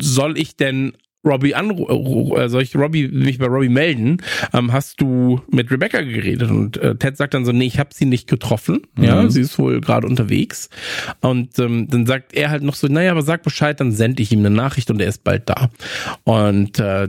soll 0.00 0.38
ich 0.38 0.56
denn 0.56 0.92
Robbie 1.26 1.54
anrufen, 1.54 2.36
äh, 2.36 2.50
soll 2.50 2.60
ich 2.62 2.76
Robbie, 2.76 3.08
mich 3.08 3.38
bei 3.38 3.46
Robbie 3.46 3.70
melden? 3.70 4.18
Ähm, 4.52 4.74
hast 4.74 5.00
du 5.00 5.40
mit 5.50 5.70
Rebecca 5.70 6.02
geredet? 6.02 6.50
Und 6.50 6.76
äh, 6.76 6.96
Ted 6.96 7.16
sagt 7.16 7.32
dann 7.32 7.46
so, 7.46 7.52
nee, 7.52 7.64
ich 7.64 7.78
habe 7.78 7.94
sie 7.94 8.04
nicht 8.04 8.28
getroffen. 8.28 8.82
Ja, 8.98 9.22
Mhm. 9.22 9.30
sie 9.30 9.40
ist 9.40 9.58
wohl 9.58 9.80
gerade 9.80 10.06
unterwegs. 10.06 10.68
Und 11.22 11.58
ähm, 11.58 11.88
dann 11.88 12.04
sagt 12.04 12.34
er 12.34 12.50
halt 12.50 12.62
noch 12.62 12.74
so, 12.74 12.88
naja, 12.88 13.10
aber 13.10 13.22
sag 13.22 13.42
Bescheid, 13.42 13.80
dann 13.80 13.92
sende 13.92 14.22
ich 14.22 14.32
ihm 14.32 14.40
eine 14.40 14.50
Nachricht 14.50 14.90
und 14.90 15.00
er 15.00 15.08
ist 15.08 15.24
bald 15.24 15.48
da. 15.48 15.70
Und 16.24 16.78
äh, 16.78 17.08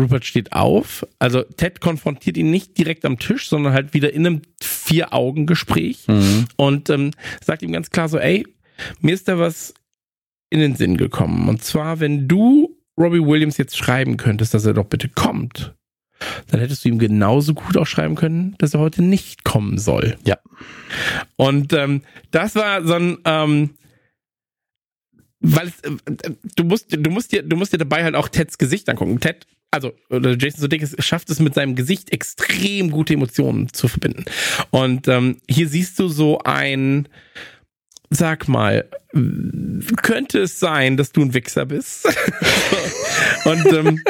Rupert 0.00 0.24
steht 0.24 0.52
auf. 0.52 1.06
Also 1.18 1.42
Ted 1.42 1.80
konfrontiert 1.80 2.36
ihn 2.36 2.50
nicht 2.50 2.76
direkt 2.78 3.04
am 3.04 3.18
Tisch, 3.18 3.48
sondern 3.48 3.72
halt 3.72 3.94
wieder 3.94 4.12
in 4.12 4.26
einem 4.26 4.42
Vier-Augen-Gespräch 4.62 6.06
Mhm. 6.08 6.46
und 6.56 6.90
ähm, 6.90 7.10
sagt 7.44 7.62
ihm 7.62 7.72
ganz 7.72 7.90
klar 7.90 8.08
so, 8.08 8.18
ey, 8.18 8.46
mir 9.00 9.14
ist 9.14 9.28
da 9.28 9.38
was 9.38 9.74
in 10.50 10.60
den 10.60 10.74
Sinn 10.74 10.96
gekommen. 10.96 11.48
Und 11.48 11.62
zwar, 11.62 12.00
wenn 12.00 12.26
du 12.26 12.76
Robbie 12.98 13.24
Williams 13.24 13.56
jetzt 13.56 13.76
schreiben 13.76 14.16
könntest, 14.16 14.52
dass 14.54 14.64
er 14.64 14.74
doch 14.74 14.86
bitte 14.86 15.08
kommt, 15.08 15.74
dann 16.48 16.60
hättest 16.60 16.84
du 16.84 16.88
ihm 16.90 16.98
genauso 16.98 17.54
gut 17.54 17.76
auch 17.76 17.86
schreiben 17.86 18.14
können, 18.14 18.54
dass 18.58 18.74
er 18.74 18.80
heute 18.80 19.02
nicht 19.02 19.44
kommen 19.44 19.78
soll. 19.78 20.18
Ja. 20.24 20.38
Und 21.36 21.72
ähm, 21.72 22.02
das 22.30 22.54
war 22.56 22.84
so 22.84 22.94
ein, 22.94 23.18
ähm, 23.24 23.70
weil 25.40 25.68
es, 25.68 25.80
äh, 25.80 25.96
du 26.56 26.64
musst, 26.64 26.94
du 26.94 27.10
musst 27.10 27.32
dir, 27.32 27.42
du 27.42 27.56
musst 27.56 27.72
dir 27.72 27.78
dabei 27.78 28.04
halt 28.04 28.14
auch 28.14 28.28
Teds 28.28 28.58
Gesicht 28.58 28.88
angucken. 28.90 29.20
Ted, 29.20 29.46
also 29.70 29.92
Jason 30.10 30.60
Sudeikis 30.60 30.96
schafft 30.98 31.30
es 31.30 31.38
mit 31.40 31.54
seinem 31.54 31.76
Gesicht 31.76 32.12
extrem 32.12 32.90
gute 32.90 33.14
Emotionen 33.14 33.72
zu 33.72 33.86
verbinden. 33.88 34.24
Und 34.70 35.06
ähm, 35.08 35.36
hier 35.48 35.68
siehst 35.68 35.98
du 35.98 36.08
so 36.08 36.38
ein, 36.44 37.08
sag 38.10 38.48
mal, 38.48 38.88
könnte 40.02 40.40
es 40.40 40.58
sein, 40.58 40.96
dass 40.96 41.12
du 41.12 41.22
ein 41.22 41.34
Wichser 41.34 41.66
bist? 41.66 42.06
Und 43.44 43.64
ähm, 43.72 44.02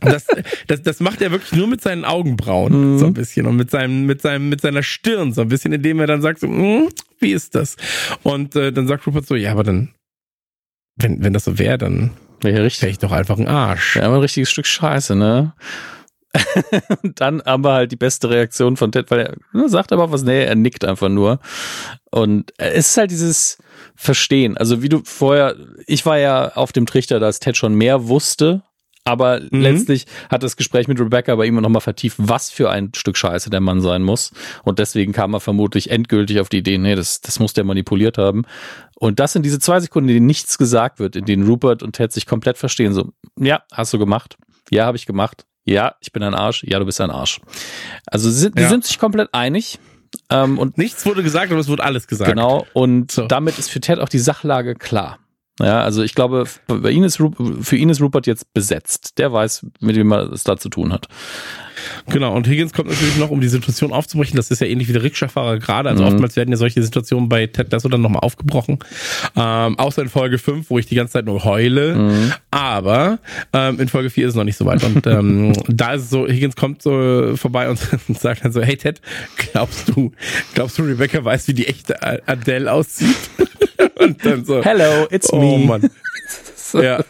das, 0.00 0.26
das, 0.68 0.82
das 0.82 1.00
macht 1.00 1.20
er 1.20 1.32
wirklich 1.32 1.52
nur 1.52 1.66
mit 1.66 1.80
seinen 1.80 2.04
Augenbrauen 2.04 2.94
Mhm. 2.94 2.98
so 2.98 3.06
ein 3.06 3.14
bisschen 3.14 3.46
und 3.46 3.56
mit 3.56 3.70
seinem, 3.70 4.06
mit 4.06 4.22
seinem, 4.22 4.48
mit 4.48 4.60
seiner 4.60 4.82
Stirn 4.84 5.32
so 5.32 5.40
ein 5.40 5.48
bisschen, 5.48 5.72
indem 5.72 5.98
er 6.00 6.06
dann 6.06 6.22
sagt 6.22 6.40
so, 6.40 6.46
"Hm, 6.46 6.88
wie 7.18 7.32
ist 7.32 7.54
das? 7.56 7.76
Und 8.22 8.54
äh, 8.54 8.72
dann 8.72 8.86
sagt 8.86 9.06
Rupert 9.06 9.26
so, 9.26 9.34
ja, 9.34 9.50
aber 9.52 9.64
dann, 9.64 9.88
wenn, 10.96 11.24
wenn 11.24 11.32
das 11.32 11.44
so 11.44 11.58
wäre, 11.58 11.78
dann 11.78 12.10
Wäre 12.40 12.52
ja 12.52 12.56
wäre 12.56 12.66
richtig. 12.66 12.90
ich 12.90 12.98
doch 12.98 13.12
einfach 13.12 13.38
ein 13.38 13.48
Arsch. 13.48 13.96
Ja, 13.96 14.02
ein 14.02 14.20
richtiges 14.20 14.50
Stück 14.50 14.66
Scheiße, 14.66 15.14
ne? 15.16 15.52
Und 17.02 17.20
dann 17.20 17.40
aber 17.40 17.72
halt 17.72 17.92
die 17.92 17.96
beste 17.96 18.28
Reaktion 18.28 18.76
von 18.76 18.92
Ted, 18.92 19.10
weil 19.10 19.20
er 19.20 19.36
ne, 19.52 19.68
sagt 19.68 19.92
aber 19.92 20.12
was, 20.12 20.22
nee, 20.22 20.44
er 20.44 20.54
nickt 20.54 20.84
einfach 20.84 21.08
nur. 21.08 21.38
Und 22.10 22.52
es 22.58 22.88
ist 22.90 22.96
halt 22.98 23.10
dieses 23.10 23.58
Verstehen. 23.94 24.56
Also 24.56 24.82
wie 24.82 24.88
du 24.90 25.00
vorher, 25.04 25.56
ich 25.86 26.04
war 26.04 26.18
ja 26.18 26.52
auf 26.54 26.72
dem 26.72 26.84
Trichter, 26.86 27.20
dass 27.20 27.40
Ted 27.40 27.56
schon 27.56 27.74
mehr 27.74 28.08
wusste, 28.08 28.62
aber 29.04 29.40
Mhm. 29.40 29.62
letztlich 29.62 30.04
hat 30.30 30.42
das 30.42 30.56
Gespräch 30.56 30.88
mit 30.88 30.98
Rebecca 31.00 31.34
bei 31.36 31.46
ihm 31.46 31.54
nochmal 31.54 31.80
vertieft, 31.80 32.16
was 32.18 32.50
für 32.50 32.70
ein 32.70 32.90
Stück 32.94 33.16
Scheiße 33.16 33.48
der 33.50 33.60
Mann 33.60 33.80
sein 33.80 34.02
muss. 34.02 34.32
Und 34.64 34.78
deswegen 34.78 35.12
kam 35.12 35.32
er 35.32 35.40
vermutlich 35.40 35.90
endgültig 35.90 36.40
auf 36.40 36.48
die 36.48 36.58
Idee, 36.58 36.76
nee, 36.76 36.96
das, 36.96 37.20
das 37.20 37.38
muss 37.38 37.54
der 37.54 37.64
manipuliert 37.64 38.18
haben. 38.18 38.44
Und 38.98 39.20
das 39.20 39.32
sind 39.34 39.42
diese 39.44 39.58
zwei 39.58 39.78
Sekunden, 39.80 40.08
in 40.08 40.14
denen 40.16 40.26
nichts 40.26 40.56
gesagt 40.58 40.98
wird, 40.98 41.16
in 41.16 41.24
denen 41.26 41.46
Rupert 41.46 41.82
und 41.82 41.92
Ted 41.94 42.12
sich 42.12 42.24
komplett 42.26 42.56
verstehen. 42.58 42.94
So, 42.94 43.12
ja, 43.38 43.62
hast 43.72 43.92
du 43.92 43.98
gemacht. 43.98 44.36
Ja, 44.70 44.86
habe 44.86 44.96
ich 44.96 45.04
gemacht. 45.06 45.44
Ja, 45.64 45.96
ich 46.00 46.12
bin 46.12 46.22
ein 46.22 46.34
Arsch. 46.34 46.64
Ja, 46.64 46.78
du 46.78 46.86
bist 46.86 47.00
ein 47.00 47.10
Arsch. 47.10 47.40
Also 48.06 48.30
sie, 48.30 48.50
die 48.50 48.62
Ja. 48.62 48.68
sind 48.68 48.84
sich 48.84 48.98
komplett 48.98 49.28
einig. 49.32 49.78
Ähm, 50.30 50.58
und 50.58 50.78
Nichts 50.78 51.04
wurde 51.04 51.22
gesagt, 51.22 51.50
aber 51.52 51.60
es 51.60 51.68
wurde 51.68 51.84
alles 51.84 52.06
gesagt. 52.06 52.30
genau. 52.30 52.66
Und 52.72 53.12
So. 53.12 53.26
damit 53.26 53.58
ist 53.58 53.70
für 53.70 53.80
Ted 53.80 53.98
auch 53.98 54.08
die 54.08 54.18
Sachlage 54.18 54.74
klar. 54.74 55.18
Ja, 55.60 55.80
also 55.80 56.02
ich 56.02 56.14
glaube, 56.14 56.44
bei 56.66 56.90
ihn 56.90 57.02
ist, 57.02 57.18
Ru- 57.18 57.62
für 57.62 57.76
ihn 57.76 57.88
ist 57.88 58.00
Rupert 58.00 58.26
jetzt 58.26 58.52
besetzt. 58.54 59.18
Der 59.18 59.32
weiß, 59.32 59.66
mit 59.80 59.96
wem 59.96 60.12
er 60.12 60.30
es 60.32 60.44
da 60.44 60.56
zu 60.56 60.68
tun 60.68 60.92
hat. 60.92 61.08
Genau, 62.10 62.34
und 62.34 62.46
Higgins 62.48 62.72
kommt 62.72 62.88
natürlich 62.88 63.16
noch, 63.16 63.30
um 63.30 63.40
die 63.40 63.48
Situation 63.48 63.92
aufzubrechen. 63.92 64.36
Das 64.36 64.50
ist 64.50 64.60
ja 64.60 64.66
ähnlich 64.66 64.88
wie 64.88 64.92
der 64.92 65.02
Rikscha-Fahrer 65.02 65.58
gerade. 65.58 65.88
Also 65.90 66.02
Mhm. 66.04 66.08
oftmals 66.10 66.36
werden 66.36 66.50
ja 66.50 66.56
solche 66.56 66.82
Situationen 66.82 67.28
bei 67.28 67.46
Ted 67.46 67.70
Lasso 67.72 67.88
dann 67.88 68.00
nochmal 68.02 68.20
aufgebrochen. 68.20 68.78
Ähm, 69.36 69.78
außer 69.78 70.02
in 70.02 70.08
Folge 70.08 70.38
5, 70.38 70.70
wo 70.70 70.78
ich 70.78 70.86
die 70.86 70.94
ganze 70.94 71.14
Zeit 71.14 71.24
nur 71.26 71.44
heule. 71.44 71.94
Mhm. 71.94 72.32
Aber 72.50 73.18
ähm, 73.52 73.80
in 73.80 73.88
Folge 73.88 74.10
4 74.10 74.26
ist 74.26 74.30
es 74.30 74.36
noch 74.36 74.44
nicht 74.44 74.56
so 74.56 74.64
weit. 74.66 74.82
Und 74.84 75.06
ähm, 75.06 75.52
da 75.68 75.94
ist 75.94 76.02
es 76.04 76.10
so, 76.10 76.26
Higgins 76.26 76.56
kommt 76.56 76.82
so 76.82 77.36
vorbei 77.36 77.68
und 77.70 77.78
sagt 78.18 78.44
dann 78.44 78.52
so, 78.52 78.62
hey 78.62 78.76
Ted, 78.76 79.00
glaubst 79.52 79.88
du, 79.88 80.12
glaubst 80.54 80.78
du, 80.78 80.82
Rebecca 80.82 81.24
weiß, 81.24 81.48
wie 81.48 81.54
die 81.54 81.66
echte 81.66 82.02
Adele 82.26 82.72
aussieht? 82.72 83.16
und 83.98 84.24
dann 84.24 84.44
so, 84.44 84.62
Hello, 84.64 85.06
it's 85.10 85.32
oh 85.32 85.38
me. 85.58 85.66
Mann. 85.66 85.90
Ja. 86.72 87.04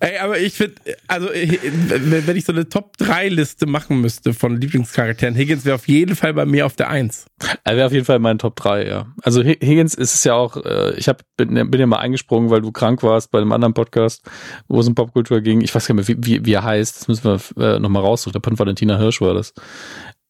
Ey, 0.00 0.18
aber 0.18 0.38
ich 0.38 0.54
finde, 0.54 0.74
also 1.08 1.30
ich- 1.32 1.58
wenn 1.62 2.36
ich 2.36 2.44
so 2.44 2.52
eine 2.52 2.68
Top-3-Liste 2.68 3.66
machen 3.66 4.00
müsste 4.00 4.34
von 4.34 4.60
Lieblingscharakteren, 4.60 5.34
Higgins 5.34 5.64
wäre 5.64 5.74
auf 5.76 5.88
jeden 5.88 6.16
Fall 6.16 6.34
bei 6.34 6.44
mir 6.46 6.66
auf 6.66 6.76
der 6.76 6.88
1. 6.90 7.26
Er 7.64 7.76
wäre 7.76 7.86
auf 7.86 7.92
jeden 7.92 8.04
Fall 8.04 8.18
mein 8.18 8.38
Top 8.38 8.56
3, 8.56 8.86
ja. 8.86 9.06
Also 9.22 9.42
Hi- 9.42 9.58
Higgins 9.62 9.94
ist 9.94 10.14
es 10.14 10.24
ja 10.24 10.34
auch, 10.34 10.56
äh, 10.64 10.94
ich 10.96 11.08
hab, 11.08 11.22
bin, 11.36 11.54
bin 11.70 11.80
ja 11.80 11.86
mal 11.86 11.98
eingesprungen, 11.98 12.50
weil 12.50 12.60
du 12.62 12.72
krank 12.72 13.02
warst 13.02 13.30
bei 13.30 13.38
einem 13.40 13.52
anderen 13.52 13.74
Podcast, 13.74 14.22
wo 14.68 14.80
es 14.80 14.88
um 14.88 14.94
Popkultur 14.94 15.40
ging. 15.40 15.60
Ich 15.60 15.74
weiß 15.74 15.86
gar 15.86 15.94
nicht 15.94 16.08
mehr, 16.08 16.16
wie, 16.18 16.26
wie, 16.40 16.44
wie 16.46 16.52
er 16.54 16.64
heißt. 16.64 17.00
Das 17.00 17.08
müssen 17.08 17.24
wir 17.56 17.74
äh, 17.76 17.78
nochmal 17.78 18.02
raussuchen. 18.02 18.32
Der 18.32 18.40
Pan 18.40 18.58
Valentina 18.58 18.98
Hirsch 18.98 19.20
war 19.20 19.34
das. 19.34 19.52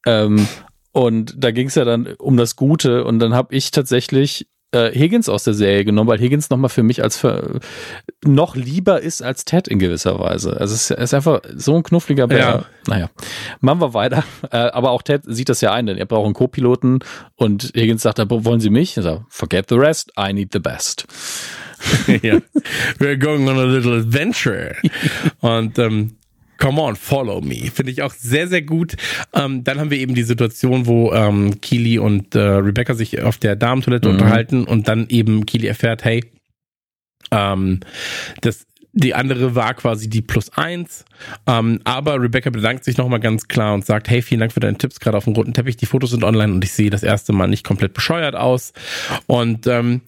Ähm, 0.06 0.46
und 0.92 1.34
da 1.38 1.50
ging 1.52 1.68
es 1.68 1.74
ja 1.74 1.84
dann 1.84 2.06
um 2.18 2.36
das 2.36 2.56
Gute 2.56 3.04
und 3.04 3.18
dann 3.18 3.34
habe 3.34 3.54
ich 3.54 3.70
tatsächlich 3.70 4.46
äh, 4.72 4.90
Higgins 4.92 5.28
aus 5.28 5.44
der 5.44 5.54
Serie 5.54 5.84
genommen, 5.84 6.08
weil 6.08 6.18
Higgins 6.18 6.50
nochmal 6.50 6.70
für 6.70 6.82
mich 6.82 7.02
als 7.02 7.16
für, 7.16 7.60
noch 8.24 8.56
lieber 8.56 9.00
ist 9.00 9.22
als 9.22 9.44
Ted 9.44 9.68
in 9.68 9.78
gewisser 9.78 10.18
Weise. 10.18 10.58
Also 10.58 10.74
es 10.74 10.90
ist, 10.90 11.14
einfach 11.14 11.40
so 11.54 11.76
ein 11.76 11.82
knuffliger 11.82 12.26
Bär. 12.26 12.38
Ja. 12.38 12.64
Naja, 12.86 13.10
machen 13.60 13.80
wir 13.80 13.94
weiter. 13.94 14.24
Äh, 14.50 14.56
aber 14.56 14.90
auch 14.90 15.02
Ted 15.02 15.22
sieht 15.24 15.48
das 15.48 15.60
ja 15.62 15.72
ein, 15.72 15.86
denn 15.86 15.96
er 15.96 16.04
braucht 16.04 16.26
einen 16.26 16.34
Co-Piloten 16.34 16.98
und 17.36 17.72
Higgins 17.74 18.02
sagt, 18.02 18.20
"Aber 18.20 18.44
wollen 18.44 18.60
Sie 18.60 18.68
mich? 18.70 18.96
Er 18.96 19.02
sagt, 19.02 19.22
forget 19.28 19.68
the 19.68 19.76
rest, 19.76 20.12
I 20.18 20.32
need 20.32 20.52
the 20.52 20.58
best. 20.58 21.06
ja. 22.22 22.40
We're 22.98 23.16
going 23.16 23.48
on 23.48 23.58
a 23.58 23.64
little 23.64 23.96
adventure. 23.96 24.76
Und 25.40 25.78
ähm, 25.78 26.16
Come 26.62 26.80
on, 26.80 26.94
follow 26.94 27.40
me. 27.40 27.70
Finde 27.74 27.90
ich 27.90 28.02
auch 28.02 28.12
sehr, 28.12 28.46
sehr 28.46 28.62
gut. 28.62 28.94
Ähm, 29.34 29.64
dann 29.64 29.80
haben 29.80 29.90
wir 29.90 29.98
eben 29.98 30.14
die 30.14 30.22
Situation, 30.22 30.86
wo 30.86 31.12
ähm, 31.12 31.60
Keely 31.60 31.98
und 31.98 32.36
äh, 32.36 32.38
Rebecca 32.40 32.94
sich 32.94 33.20
auf 33.20 33.36
der 33.38 33.56
Damentoilette 33.56 34.08
Mhm. 34.08 34.14
unterhalten 34.14 34.64
und 34.64 34.86
dann 34.86 35.08
eben 35.08 35.44
Keely 35.44 35.66
erfährt, 35.66 36.04
hey, 36.04 36.24
ähm, 37.32 37.80
das, 38.42 38.64
die 38.92 39.12
andere 39.14 39.54
war 39.56 39.74
quasi 39.74 40.08
die 40.08 40.22
plus 40.22 40.50
eins. 40.56 41.04
Ähm, 41.48 41.80
aber 41.82 42.20
Rebecca 42.20 42.50
bedankt 42.50 42.84
sich 42.84 42.96
nochmal 42.96 43.20
ganz 43.20 43.48
klar 43.48 43.74
und 43.74 43.84
sagt, 43.84 44.08
hey, 44.08 44.22
vielen 44.22 44.40
Dank 44.40 44.52
für 44.52 44.60
deine 44.60 44.78
Tipps, 44.78 45.00
gerade 45.00 45.16
auf 45.16 45.24
dem 45.24 45.32
roten 45.32 45.54
Teppich. 45.54 45.76
Die 45.78 45.86
Fotos 45.86 46.10
sind 46.10 46.22
online 46.22 46.52
und 46.52 46.62
ich 46.62 46.72
sehe 46.72 46.90
das 46.90 47.02
erste 47.02 47.32
Mal 47.32 47.48
nicht 47.48 47.64
komplett 47.64 47.92
bescheuert 47.94 48.36
aus. 48.36 48.72
Und 49.26 49.66
ähm, 49.66 50.02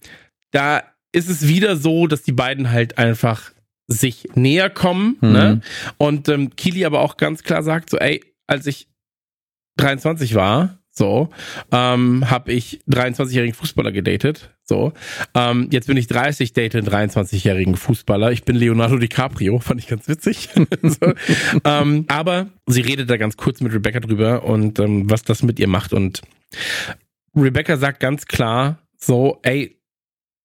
da 0.51 0.83
ist 1.11 1.29
es 1.29 1.47
wieder 1.47 1.75
so, 1.75 2.07
dass 2.07 2.23
die 2.23 2.31
beiden 2.31 2.71
halt 2.71 2.97
einfach 2.97 3.51
sich 3.87 4.29
näher 4.35 4.69
kommen. 4.69 5.17
Mhm. 5.21 5.31
Ne? 5.31 5.61
Und 5.97 6.29
ähm, 6.29 6.55
Kili 6.55 6.85
aber 6.85 7.01
auch 7.01 7.17
ganz 7.17 7.43
klar 7.43 7.63
sagt, 7.63 7.89
so, 7.89 7.97
ey, 7.97 8.23
als 8.47 8.65
ich 8.67 8.87
23 9.77 10.35
war, 10.35 10.79
so, 10.97 11.29
ähm, 11.73 12.29
habe 12.29 12.53
ich 12.53 12.79
23-jährigen 12.87 13.53
Fußballer 13.53 13.91
gedatet. 13.91 14.55
So, 14.63 14.93
ähm, 15.33 15.67
jetzt 15.71 15.87
bin 15.87 15.97
ich 15.97 16.07
30, 16.07 16.53
date 16.53 16.75
einen 16.75 16.87
23-jährigen 16.87 17.75
Fußballer. 17.75 18.31
Ich 18.31 18.45
bin 18.45 18.55
Leonardo 18.55 18.97
DiCaprio, 18.97 19.59
fand 19.59 19.81
ich 19.81 19.87
ganz 19.87 20.07
witzig. 20.07 20.49
so, 20.81 21.13
ähm, 21.65 22.05
aber 22.07 22.47
sie 22.65 22.81
redet 22.81 23.09
da 23.09 23.17
ganz 23.17 23.35
kurz 23.35 23.59
mit 23.59 23.73
Rebecca 23.73 23.99
drüber 23.99 24.43
und 24.45 24.79
ähm, 24.79 25.09
was 25.09 25.23
das 25.23 25.43
mit 25.43 25.59
ihr 25.59 25.67
macht. 25.67 25.91
Und 25.91 26.21
Rebecca 27.35 27.75
sagt 27.75 27.99
ganz 27.99 28.25
klar, 28.25 28.79
so, 28.97 29.39
ey, 29.43 29.77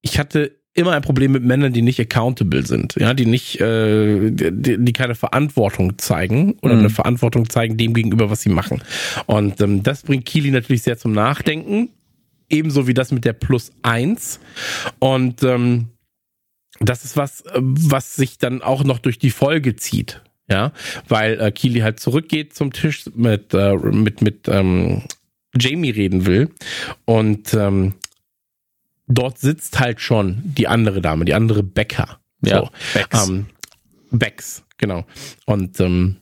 ich 0.02 0.18
hatte 0.18 0.59
immer 0.74 0.92
ein 0.92 1.02
Problem 1.02 1.32
mit 1.32 1.42
Männern, 1.42 1.72
die 1.72 1.82
nicht 1.82 2.00
accountable 2.00 2.64
sind, 2.64 2.94
ja, 2.96 3.12
die 3.12 3.26
nicht, 3.26 3.60
äh, 3.60 4.30
die, 4.30 4.76
die 4.78 4.92
keine 4.92 5.14
Verantwortung 5.14 5.98
zeigen 5.98 6.54
oder 6.62 6.74
Mhm. 6.74 6.80
eine 6.80 6.90
Verantwortung 6.90 7.50
zeigen 7.50 7.76
dem 7.76 7.92
gegenüber, 7.92 8.30
was 8.30 8.42
sie 8.42 8.50
machen. 8.50 8.82
Und 9.26 9.60
ähm, 9.60 9.82
das 9.82 10.02
bringt 10.02 10.26
Keely 10.26 10.50
natürlich 10.50 10.82
sehr 10.82 10.96
zum 10.96 11.12
Nachdenken, 11.12 11.90
ebenso 12.48 12.86
wie 12.86 12.94
das 12.94 13.10
mit 13.10 13.24
der 13.24 13.32
Plus 13.32 13.72
eins. 13.82 14.38
Und 15.00 15.42
ähm, 15.42 15.88
das 16.78 17.04
ist 17.04 17.16
was, 17.16 17.40
äh, 17.42 17.60
was 17.60 18.14
sich 18.14 18.38
dann 18.38 18.62
auch 18.62 18.84
noch 18.84 18.98
durch 19.00 19.18
die 19.18 19.30
Folge 19.30 19.76
zieht. 19.76 20.22
Ja, 20.48 20.72
weil 21.06 21.40
äh, 21.40 21.52
Keely 21.52 21.78
halt 21.80 22.00
zurückgeht 22.00 22.54
zum 22.54 22.72
Tisch 22.72 23.04
mit, 23.14 23.54
äh, 23.54 23.76
mit, 23.76 24.20
mit 24.20 24.48
ähm, 24.48 25.02
Jamie 25.56 25.90
reden 25.90 26.26
will. 26.26 26.50
Und 27.04 27.54
ähm, 27.54 27.94
dort 29.10 29.38
sitzt 29.38 29.78
halt 29.80 30.00
schon 30.00 30.40
die 30.44 30.68
andere 30.68 31.00
Dame, 31.02 31.24
die 31.24 31.34
andere 31.34 31.62
Becker. 31.62 32.20
Ja, 32.42 32.60
So. 32.60 32.70
Bex. 32.94 33.28
Ähm, 33.28 33.46
Bex, 34.10 34.64
genau. 34.78 35.04
Und 35.46 35.78
ähm, 35.80 36.16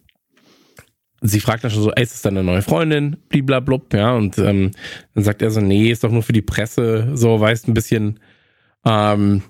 sie 1.21 1.41
fragt 1.41 1.65
dann 1.65 1.71
schon 1.71 1.83
so, 1.83 1.93
ey, 1.93 2.03
ist 2.03 2.15
das 2.15 2.23
deine 2.23 2.43
neue 2.43 2.63
Freundin? 2.63 3.17
Bliblablub, 3.29 3.95
ja. 3.95 4.15
Und 4.15 4.39
ähm, 4.39 4.73
dann 5.15 5.25
sagt 5.25 5.43
er 5.43 5.51
so, 5.51 5.61
nee, 5.61 5.91
ist 5.91 6.05
doch 6.05 6.11
nur 6.11 6.23
für 6.23 6.33
die 6.33 6.43
Presse, 6.43 7.11
so, 7.15 7.39
weißt, 7.39 7.69
ein 7.69 7.75
bisschen, 7.75 8.21
ähm, 8.85 9.43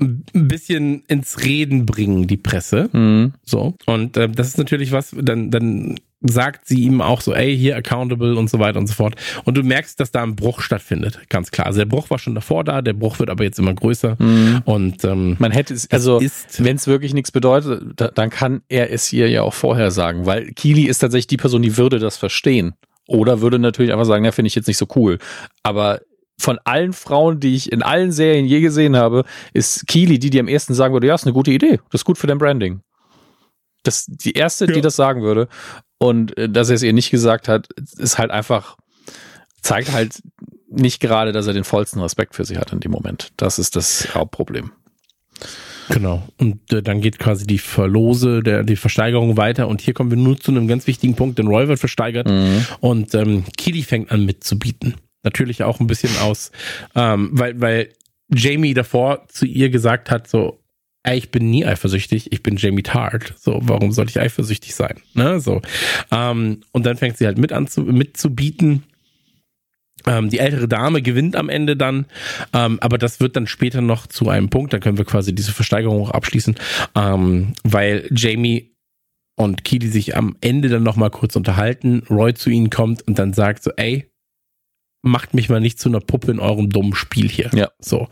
ein 0.00 0.24
bisschen 0.32 1.04
ins 1.06 1.44
Reden 1.44 1.86
bringen, 1.86 2.26
die 2.26 2.36
Presse. 2.36 2.90
Mhm. 2.92 3.34
So. 3.44 3.74
Und 3.86 4.16
äh, 4.16 4.28
das 4.28 4.48
ist 4.48 4.58
natürlich 4.58 4.92
was, 4.92 5.14
dann, 5.16 5.50
dann 5.50 5.96
sagt 6.24 6.66
sie 6.66 6.82
ihm 6.82 7.00
auch 7.00 7.20
so, 7.20 7.34
ey, 7.34 7.56
hier 7.56 7.76
accountable 7.76 8.36
und 8.36 8.48
so 8.48 8.58
weiter 8.58 8.78
und 8.78 8.86
so 8.86 8.94
fort. 8.94 9.14
Und 9.44 9.56
du 9.56 9.62
merkst, 9.62 10.00
dass 10.00 10.10
da 10.10 10.22
ein 10.22 10.36
Bruch 10.36 10.60
stattfindet, 10.60 11.20
ganz 11.28 11.50
klar. 11.50 11.66
Also 11.66 11.78
der 11.78 11.86
Bruch 11.86 12.10
war 12.10 12.18
schon 12.18 12.34
davor 12.34 12.64
da, 12.64 12.82
der 12.82 12.94
Bruch 12.94 13.18
wird 13.18 13.30
aber 13.30 13.44
jetzt 13.44 13.58
immer 13.58 13.74
größer. 13.74 14.16
Mhm. 14.18 14.62
Und 14.64 15.04
ähm, 15.04 15.36
Man 15.38 15.52
hätte 15.52 15.74
es, 15.74 15.90
also 15.90 16.20
wenn 16.58 16.76
es 16.76 16.86
wirklich 16.86 17.14
nichts 17.14 17.30
bedeutet, 17.30 17.82
da, 17.96 18.08
dann 18.08 18.30
kann 18.30 18.62
er 18.68 18.90
es 18.90 19.12
ihr 19.12 19.28
ja 19.28 19.42
auch 19.42 19.54
vorher 19.54 19.90
sagen, 19.90 20.26
weil 20.26 20.52
Kili 20.52 20.84
ist 20.84 20.98
tatsächlich 20.98 21.26
die 21.26 21.36
Person, 21.36 21.62
die 21.62 21.76
würde 21.76 21.98
das 21.98 22.16
verstehen. 22.16 22.74
Oder 23.06 23.42
würde 23.42 23.58
natürlich 23.58 23.92
einfach 23.92 24.06
sagen, 24.06 24.24
ja, 24.24 24.32
finde 24.32 24.46
ich 24.46 24.54
jetzt 24.54 24.66
nicht 24.66 24.78
so 24.78 24.86
cool. 24.96 25.18
Aber 25.62 26.00
von 26.38 26.58
allen 26.64 26.92
Frauen, 26.92 27.38
die 27.38 27.54
ich 27.54 27.70
in 27.70 27.82
allen 27.82 28.12
Serien 28.12 28.46
je 28.46 28.60
gesehen 28.60 28.96
habe, 28.96 29.24
ist 29.52 29.86
Kili 29.86 30.18
die, 30.18 30.30
die 30.30 30.40
am 30.40 30.48
ersten 30.48 30.74
sagen 30.74 30.94
würde, 30.94 31.06
ja, 31.06 31.14
ist 31.14 31.24
eine 31.24 31.32
gute 31.34 31.50
Idee, 31.50 31.80
das 31.90 32.00
ist 32.00 32.04
gut 32.04 32.18
für 32.18 32.26
dein 32.26 32.38
Branding. 32.38 32.80
Das 33.84 34.06
die 34.06 34.32
erste, 34.32 34.66
die 34.66 34.74
Ja. 34.74 34.80
das 34.80 34.96
sagen 34.96 35.22
würde. 35.22 35.48
Und 35.98 36.36
äh, 36.36 36.48
dass 36.48 36.68
er 36.70 36.74
es 36.74 36.82
ihr 36.82 36.92
nicht 36.92 37.10
gesagt 37.10 37.46
hat, 37.48 37.68
ist 37.98 38.18
halt 38.18 38.30
einfach, 38.32 38.76
zeigt 39.62 39.92
halt 39.92 40.20
nicht 40.68 41.00
gerade, 41.00 41.30
dass 41.32 41.46
er 41.46 41.52
den 41.52 41.64
vollsten 41.64 42.00
Respekt 42.00 42.34
für 42.34 42.44
sie 42.44 42.58
hat 42.58 42.72
in 42.72 42.80
dem 42.80 42.90
Moment. 42.90 43.30
Das 43.36 43.58
ist 43.60 43.76
das 43.76 44.12
Hauptproblem. 44.14 44.72
Genau. 45.90 46.22
Und 46.38 46.72
äh, 46.72 46.82
dann 46.82 47.00
geht 47.00 47.18
quasi 47.18 47.46
die 47.46 47.58
Verlose, 47.58 48.42
der, 48.42 48.62
die 48.64 48.76
Versteigerung 48.76 49.36
weiter. 49.36 49.68
Und 49.68 49.80
hier 49.82 49.92
kommen 49.94 50.10
wir 50.10 50.16
nur 50.16 50.38
zu 50.38 50.50
einem 50.50 50.66
ganz 50.66 50.86
wichtigen 50.86 51.14
Punkt, 51.14 51.38
denn 51.38 51.46
Roy 51.46 51.68
wird 51.68 51.78
versteigert 51.78 52.28
Mhm. 52.28 52.66
und 52.80 53.14
ähm, 53.14 53.44
Kili 53.56 53.82
fängt 53.82 54.10
an 54.10 54.24
mitzubieten. 54.24 54.94
Natürlich 55.22 55.62
auch 55.62 55.80
ein 55.80 55.86
bisschen 55.86 56.16
aus, 56.18 56.50
ähm, 56.94 57.30
weil, 57.32 57.60
weil 57.60 57.88
Jamie 58.34 58.74
davor 58.74 59.26
zu 59.28 59.44
ihr 59.46 59.68
gesagt 59.70 60.10
hat, 60.10 60.26
so, 60.28 60.60
ich 61.12 61.30
bin 61.30 61.50
nie 61.50 61.66
eifersüchtig, 61.66 62.32
ich 62.32 62.42
bin 62.42 62.56
Jamie 62.56 62.82
Tart. 62.82 63.34
So, 63.38 63.60
warum 63.62 63.92
sollte 63.92 64.10
ich 64.10 64.20
eifersüchtig 64.20 64.74
sein? 64.74 65.00
Ne? 65.12 65.38
So. 65.40 65.60
Ähm, 66.10 66.62
und 66.72 66.86
dann 66.86 66.96
fängt 66.96 67.18
sie 67.18 67.26
halt 67.26 67.38
mit 67.38 67.52
an 67.52 67.66
zu, 67.66 67.82
mitzubieten. 67.82 68.84
Ähm, 70.06 70.30
die 70.30 70.38
ältere 70.38 70.68
Dame 70.68 71.02
gewinnt 71.02 71.36
am 71.36 71.48
Ende 71.48 71.76
dann, 71.76 72.06
ähm, 72.52 72.78
aber 72.80 72.98
das 72.98 73.20
wird 73.20 73.36
dann 73.36 73.46
später 73.46 73.80
noch 73.80 74.06
zu 74.06 74.28
einem 74.28 74.50
Punkt, 74.50 74.72
dann 74.72 74.80
können 74.80 74.98
wir 74.98 75.04
quasi 75.04 75.34
diese 75.34 75.52
Versteigerung 75.52 76.02
auch 76.02 76.10
abschließen, 76.10 76.56
ähm, 76.94 77.54
weil 77.62 78.06
Jamie 78.10 78.74
und 79.36 79.64
Keely 79.64 79.88
sich 79.88 80.16
am 80.16 80.36
Ende 80.40 80.68
dann 80.68 80.82
nochmal 80.82 81.10
kurz 81.10 81.36
unterhalten, 81.36 82.02
Roy 82.10 82.34
zu 82.34 82.50
ihnen 82.50 82.70
kommt 82.70 83.06
und 83.06 83.18
dann 83.18 83.32
sagt 83.32 83.62
so, 83.62 83.70
ey, 83.76 84.10
macht 85.04 85.34
mich 85.34 85.48
mal 85.48 85.60
nicht 85.60 85.78
zu 85.78 85.88
einer 85.88 86.00
Puppe 86.00 86.30
in 86.30 86.40
eurem 86.40 86.70
dummen 86.70 86.94
Spiel 86.94 87.28
hier. 87.28 87.50
Ja. 87.54 87.70
So. 87.78 88.08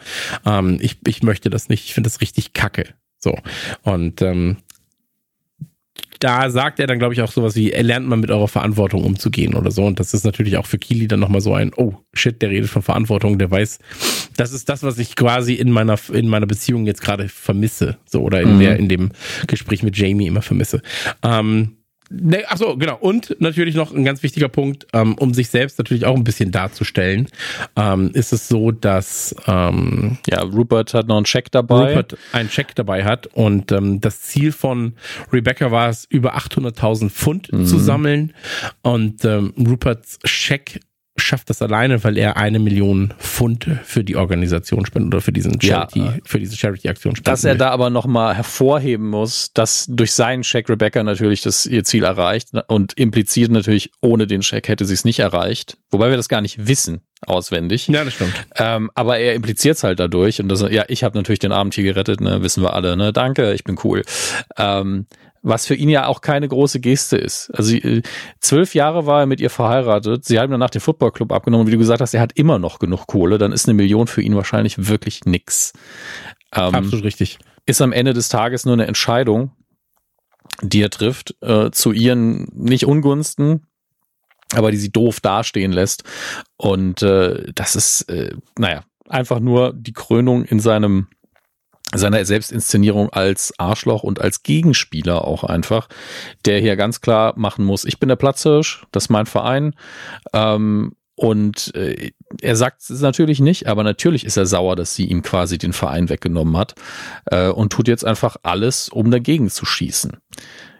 Ähm, 0.46 0.78
ich, 0.80 0.98
ich 1.06 1.22
möchte 1.22 1.50
das 1.50 1.68
nicht, 1.68 1.84
ich 1.86 1.94
finde 1.94 2.08
das 2.08 2.20
richtig 2.20 2.52
kacke. 2.52 2.84
So. 3.18 3.36
Und 3.82 4.22
ähm, 4.22 4.58
da 6.20 6.50
sagt 6.50 6.78
er 6.78 6.86
dann, 6.86 6.98
glaube 7.00 7.14
ich, 7.14 7.20
auch 7.22 7.32
sowas 7.32 7.56
wie, 7.56 7.72
er 7.72 7.82
lernt 7.82 8.06
mal 8.06 8.16
mit 8.16 8.30
eurer 8.30 8.46
Verantwortung 8.46 9.02
umzugehen 9.04 9.54
oder 9.54 9.70
so. 9.72 9.84
Und 9.84 9.98
das 9.98 10.14
ist 10.14 10.24
natürlich 10.24 10.56
auch 10.56 10.66
für 10.66 10.78
Kili 10.78 11.08
dann 11.08 11.18
nochmal 11.20 11.40
so 11.40 11.52
ein, 11.54 11.72
oh 11.76 11.94
shit, 12.14 12.40
der 12.40 12.50
redet 12.50 12.70
von 12.70 12.82
Verantwortung, 12.82 13.38
der 13.38 13.50
weiß, 13.50 13.80
das 14.36 14.52
ist 14.52 14.68
das, 14.68 14.84
was 14.84 14.98
ich 14.98 15.16
quasi 15.16 15.54
in 15.54 15.70
meiner, 15.72 15.98
in 16.12 16.28
meiner 16.28 16.46
Beziehung 16.46 16.86
jetzt 16.86 17.02
gerade 17.02 17.28
vermisse. 17.28 17.98
So, 18.04 18.22
oder 18.22 18.40
in 18.40 18.54
Mhm. 18.56 18.60
der, 18.60 18.76
in 18.76 18.88
dem 18.88 19.10
Gespräch 19.48 19.82
mit 19.82 19.96
Jamie 19.96 20.28
immer 20.28 20.42
vermisse. 20.42 20.80
Ähm, 21.24 21.76
Ne, 22.14 22.44
ach 22.46 22.58
so, 22.58 22.76
genau. 22.76 22.98
Und 22.98 23.36
natürlich 23.40 23.74
noch 23.74 23.92
ein 23.92 24.04
ganz 24.04 24.22
wichtiger 24.22 24.48
Punkt, 24.48 24.86
ähm, 24.92 25.14
um 25.18 25.32
sich 25.32 25.48
selbst 25.48 25.78
natürlich 25.78 26.04
auch 26.04 26.14
ein 26.14 26.24
bisschen 26.24 26.50
darzustellen, 26.50 27.28
ähm, 27.76 28.10
ist 28.12 28.32
es 28.32 28.48
so, 28.48 28.70
dass 28.70 29.34
ähm, 29.46 30.18
ja 30.26 30.42
Rupert 30.42 30.94
hat 30.94 31.08
noch 31.08 31.16
einen 31.16 31.26
Scheck 31.26 31.50
dabei. 31.50 31.90
Rupert 31.90 32.18
einen 32.32 32.50
Scheck 32.50 32.74
dabei 32.74 33.04
hat 33.04 33.28
und 33.28 33.72
ähm, 33.72 34.00
das 34.00 34.20
Ziel 34.22 34.52
von 34.52 34.94
Rebecca 35.32 35.70
war 35.70 35.88
es, 35.88 36.04
über 36.04 36.36
800.000 36.36 37.10
Pfund 37.10 37.52
mhm. 37.52 37.64
zu 37.64 37.78
sammeln 37.78 38.34
und 38.82 39.24
ähm, 39.24 39.54
Ruperts 39.58 40.18
Scheck 40.24 40.80
schafft 41.16 41.50
das 41.50 41.60
alleine, 41.60 42.02
weil 42.04 42.16
er 42.16 42.36
eine 42.36 42.58
Million 42.58 43.12
Pfund 43.18 43.68
für 43.84 44.02
die 44.02 44.16
Organisation 44.16 44.86
spendet 44.86 45.14
oder 45.14 45.20
für 45.20 45.32
diesen 45.32 45.60
Charity, 45.60 45.98
ja, 45.98 46.14
für 46.24 46.38
diese 46.38 46.56
Charity-Aktion 46.56 47.16
spendet. 47.16 47.32
Dass 47.32 47.44
er 47.44 47.54
da 47.54 47.70
aber 47.70 47.90
nochmal 47.90 48.34
hervorheben 48.34 49.08
muss, 49.08 49.52
dass 49.52 49.86
durch 49.88 50.12
seinen 50.12 50.42
Check 50.42 50.68
Rebecca 50.68 51.02
natürlich 51.02 51.42
das 51.42 51.66
ihr 51.66 51.84
Ziel 51.84 52.04
erreicht 52.04 52.50
und 52.68 52.94
impliziert 52.94 53.50
natürlich, 53.50 53.90
ohne 54.00 54.26
den 54.26 54.40
Check 54.40 54.68
hätte 54.68 54.84
sie 54.84 54.94
es 54.94 55.04
nicht 55.04 55.18
erreicht. 55.18 55.76
Wobei 55.90 56.10
wir 56.10 56.16
das 56.16 56.28
gar 56.28 56.40
nicht 56.40 56.66
wissen 56.66 57.02
auswendig. 57.26 57.88
Ja, 57.88 58.04
das 58.04 58.14
stimmt. 58.14 58.34
Ähm, 58.56 58.90
aber 58.94 59.18
er 59.18 59.34
impliziert 59.34 59.76
es 59.76 59.84
halt 59.84 60.00
dadurch 60.00 60.40
und 60.40 60.48
das, 60.48 60.62
ja, 60.70 60.84
ich 60.88 61.04
habe 61.04 61.16
natürlich 61.16 61.38
den 61.38 61.52
Abend 61.52 61.74
hier 61.74 61.84
gerettet, 61.84 62.20
ne, 62.20 62.42
wissen 62.42 62.62
wir 62.62 62.74
alle, 62.74 62.96
ne, 62.96 63.12
danke, 63.12 63.52
ich 63.52 63.64
bin 63.64 63.78
cool. 63.84 64.02
Ähm, 64.56 65.06
was 65.42 65.66
für 65.66 65.74
ihn 65.74 65.88
ja 65.88 66.06
auch 66.06 66.20
keine 66.20 66.46
große 66.48 66.80
Geste 66.80 67.16
ist. 67.16 67.50
Also 67.52 67.74
äh, 67.74 68.02
zwölf 68.40 68.74
Jahre 68.74 69.06
war 69.06 69.20
er 69.20 69.26
mit 69.26 69.40
ihr 69.40 69.50
verheiratet. 69.50 70.24
Sie 70.24 70.38
haben 70.38 70.52
danach 70.52 70.70
den 70.70 70.80
Footballclub 70.80 71.32
abgenommen. 71.32 71.66
Wie 71.66 71.72
du 71.72 71.78
gesagt 71.78 72.00
hast, 72.00 72.14
er 72.14 72.20
hat 72.20 72.32
immer 72.38 72.58
noch 72.58 72.78
genug 72.78 73.06
Kohle. 73.06 73.38
Dann 73.38 73.52
ist 73.52 73.66
eine 73.66 73.74
Million 73.74 74.06
für 74.06 74.22
ihn 74.22 74.36
wahrscheinlich 74.36 74.88
wirklich 74.88 75.24
nix. 75.24 75.72
Ähm, 76.54 76.74
Absolut 76.74 77.04
richtig. 77.04 77.38
Ist 77.66 77.82
am 77.82 77.92
Ende 77.92 78.12
des 78.12 78.28
Tages 78.28 78.64
nur 78.64 78.74
eine 78.74 78.86
Entscheidung, 78.86 79.50
die 80.62 80.82
er 80.82 80.90
trifft, 80.90 81.34
äh, 81.40 81.70
zu 81.70 81.92
ihren 81.92 82.48
nicht 82.52 82.86
Ungunsten, 82.86 83.66
aber 84.54 84.70
die 84.70 84.76
sie 84.76 84.90
doof 84.90 85.20
dastehen 85.20 85.72
lässt. 85.72 86.04
Und 86.56 87.02
äh, 87.02 87.52
das 87.54 87.76
ist, 87.76 88.02
äh, 88.08 88.34
naja, 88.58 88.84
einfach 89.08 89.40
nur 89.40 89.72
die 89.74 89.92
Krönung 89.92 90.44
in 90.44 90.60
seinem 90.60 91.08
seiner 91.94 92.24
Selbstinszenierung 92.24 93.10
als 93.10 93.52
Arschloch 93.58 94.02
und 94.02 94.18
als 94.18 94.42
Gegenspieler 94.42 95.26
auch 95.26 95.44
einfach, 95.44 95.88
der 96.46 96.58
hier 96.58 96.76
ganz 96.76 97.02
klar 97.02 97.34
machen 97.36 97.66
muss, 97.66 97.84
ich 97.84 97.98
bin 97.98 98.08
der 98.08 98.16
Platzhirsch, 98.16 98.86
das 98.92 99.04
ist 99.04 99.10
mein 99.10 99.26
Verein. 99.26 99.74
Ähm, 100.32 100.92
und 101.14 101.74
äh, 101.74 102.12
er 102.40 102.56
sagt 102.56 102.80
es 102.88 103.00
natürlich 103.00 103.40
nicht, 103.40 103.66
aber 103.66 103.84
natürlich 103.84 104.24
ist 104.24 104.38
er 104.38 104.46
sauer, 104.46 104.74
dass 104.74 104.94
sie 104.94 105.04
ihm 105.04 105.22
quasi 105.22 105.58
den 105.58 105.74
Verein 105.74 106.08
weggenommen 106.08 106.56
hat 106.56 106.74
äh, 107.26 107.48
und 107.48 107.72
tut 107.72 107.88
jetzt 107.88 108.04
einfach 108.04 108.36
alles, 108.42 108.88
um 108.88 109.10
dagegen 109.10 109.50
zu 109.50 109.66
schießen. 109.66 110.16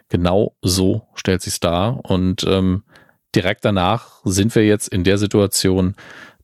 Genau 0.09 0.55
so 0.61 1.07
stellt 1.13 1.43
sich's 1.43 1.59
dar. 1.59 1.99
Und 2.03 2.43
ähm, 2.47 2.83
direkt 3.35 3.65
danach 3.65 4.21
sind 4.23 4.53
wir 4.55 4.65
jetzt 4.65 4.87
in 4.87 5.03
der 5.03 5.17
Situation, 5.17 5.95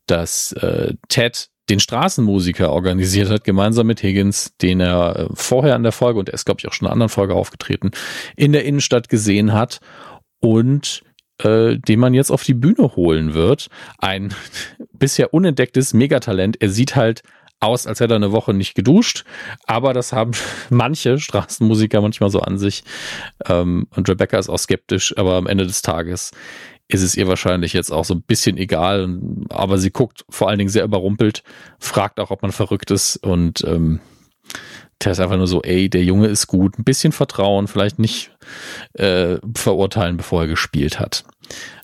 dass 0.06 0.52
äh, 0.54 0.94
Ted 1.08 1.50
den 1.70 1.80
Straßenmusiker 1.80 2.72
organisiert 2.72 3.30
hat, 3.30 3.44
gemeinsam 3.44 3.88
mit 3.88 4.02
Higgins, 4.02 4.56
den 4.62 4.80
er 4.80 5.16
äh, 5.16 5.28
vorher 5.34 5.76
in 5.76 5.84
der 5.84 5.92
Folge, 5.92 6.20
und 6.20 6.30
er 6.30 6.34
ist, 6.34 6.46
glaube 6.46 6.60
ich, 6.60 6.68
auch 6.68 6.74
schon 6.74 6.86
in 6.86 6.88
einer 6.88 6.94
anderen 6.94 7.10
Folge 7.10 7.36
aufgetreten, 7.36 7.92
in 8.36 8.54
der 8.54 8.66
Innenstadt 8.66 9.10
gesehen 9.10 9.54
hat 9.54 9.80
und 10.40 11.04
äh, 11.44 11.78
den 11.78 12.00
man 12.00 12.14
jetzt 12.14 12.32
auf 12.32 12.44
die 12.44 12.54
Bühne 12.54 12.96
holen 12.96 13.34
wird. 13.34 13.68
Ein 14.00 14.34
bisher 14.94 15.34
unentdecktes 15.34 15.94
Megatalent. 15.94 16.62
Er 16.62 16.70
sieht 16.70 16.96
halt 16.96 17.24
aus, 17.60 17.88
als 17.88 18.00
hätte 18.00 18.14
er 18.14 18.18
eine 18.18 18.32
Woche 18.32 18.54
nicht 18.54 18.74
geduscht, 18.74 19.26
aber 19.66 19.94
das 19.94 20.14
haben 20.14 20.32
manche 20.70 21.20
Straßenmusiker 21.20 22.02
manchmal 22.02 22.30
so 22.30 22.40
an 22.40 22.58
sich. 22.58 22.84
Ähm, 23.48 23.88
und 23.96 24.10
Rebecca 24.10 24.38
ist 24.40 24.50
auch 24.50 24.58
skeptisch, 24.58 25.16
aber 25.18 25.36
am 25.36 25.48
Ende 25.48 25.68
des 25.68 25.82
Tages 25.82 26.32
ist 26.90 27.04
es 27.04 27.16
ihr 27.16 27.28
wahrscheinlich 27.28 27.74
jetzt 27.74 27.92
auch 27.92 28.04
so 28.04 28.16
ein 28.16 28.22
bisschen 28.22 28.58
egal. 28.58 29.20
Aber 29.50 29.78
sie 29.78 29.92
guckt 29.92 30.26
vor 30.30 30.50
allen 30.50 30.58
Dingen 30.58 30.70
sehr 30.70 30.84
überrumpelt, 30.84 31.44
fragt 31.80 32.20
auch, 32.20 32.32
ob 32.32 32.42
man 32.42 32.52
verrückt 32.52 32.92
ist 32.92 33.16
und 33.18 33.64
ähm, 33.66 34.00
der 35.04 35.14
ist 35.14 35.20
einfach 35.20 35.38
nur 35.38 35.48
so, 35.48 35.62
ey, 35.62 35.90
der 35.90 36.04
Junge 36.04 36.28
ist 36.28 36.48
gut, 36.48 36.78
ein 36.78 36.84
bisschen 36.84 37.14
Vertrauen, 37.14 37.68
vielleicht 37.68 38.00
nicht 38.00 38.32
äh, 38.94 39.38
verurteilen, 39.56 40.18
bevor 40.18 40.42
er 40.42 40.48
gespielt 40.48 41.00
hat. 41.00 41.24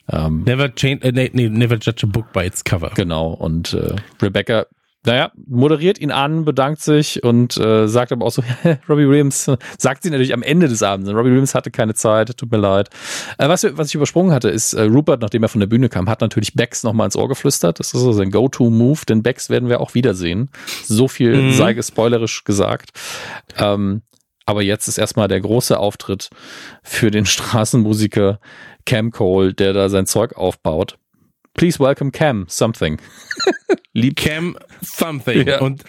Ähm, 0.10 0.44
never 0.44 0.73
change, 0.73 1.03
äh, 1.03 1.30
nee, 1.34 1.49
never 1.49 1.76
judge 1.76 2.03
a 2.03 2.07
book 2.07 2.34
by 2.34 2.45
its 2.45 2.64
cover. 2.64 2.91
Genau. 2.95 3.30
Und 3.30 3.73
äh, 3.73 3.95
Rebecca 4.22 4.65
naja, 5.06 5.32
moderiert 5.48 5.99
ihn 5.99 6.11
an, 6.11 6.45
bedankt 6.45 6.82
sich 6.82 7.23
und 7.23 7.57
äh, 7.57 7.88
sagt 7.88 8.11
aber 8.11 8.26
auch 8.26 8.32
so, 8.32 8.44
Robbie 8.90 9.07
Williams, 9.07 9.52
sagt 9.77 10.03
sie 10.03 10.10
natürlich 10.10 10.34
am 10.34 10.44
Ende 10.44 10.68
des 10.68 10.84
Abends. 10.84 11.10
Robbie 11.10 11.30
Williams 11.30 11.56
hatte 11.56 11.72
keine 11.72 11.94
Zeit, 11.94 12.36
tut 12.38 12.52
mir 12.52 12.57
leid. 12.57 12.90
Äh, 13.38 13.48
was, 13.48 13.65
was 13.77 13.90
ich 13.90 13.95
übersprungen 13.95 14.32
hatte, 14.32 14.49
ist, 14.49 14.73
äh, 14.73 14.84
Rupert, 14.84 15.22
nachdem 15.22 15.44
er 15.44 15.49
von 15.49 15.60
der 15.60 15.68
Bühne 15.68 15.90
kam, 15.90 16.10
hat 16.10 16.22
natürlich 16.22 16.53
Bex 16.53 16.84
nochmal 16.84 17.06
ins 17.06 17.15
Ohr 17.15 17.27
geflüstert. 17.27 17.80
Das 17.80 17.94
ist 17.94 18.02
so 18.02 18.11
sein 18.11 18.32
Go-To-Move, 18.32 19.02
denn 19.07 19.23
Bex 19.23 19.49
werden 19.49 19.69
wir 19.69 19.82
auch 19.82 19.94
wiedersehen. 19.94 20.49
So 20.84 21.07
viel 21.07 21.36
mhm. 21.36 21.53
sei 21.53 21.73
gespoilerisch 21.73 22.44
gesagt. 22.44 22.91
Ähm, 23.57 24.02
aber 24.45 24.61
jetzt 24.61 24.88
ist 24.88 24.98
erstmal 24.98 25.27
der 25.27 25.41
große 25.41 25.77
Auftritt 25.77 26.30
für 26.84 27.11
den 27.11 27.26
Straßenmusiker 27.26 28.40
Cam 28.86 29.11
Cole, 29.11 29.53
der 29.53 29.73
da 29.73 29.90
sein 29.90 30.06
Zeug 30.06 30.34
aufbaut. 30.36 30.98
Please 31.53 31.80
welcome 31.80 32.11
Cam 32.11 32.45
something. 32.49 32.99
Lieb 33.96 34.18
Cam 34.18 34.58
something. 34.82 35.48
Ja. 35.48 35.62
Und 35.62 35.86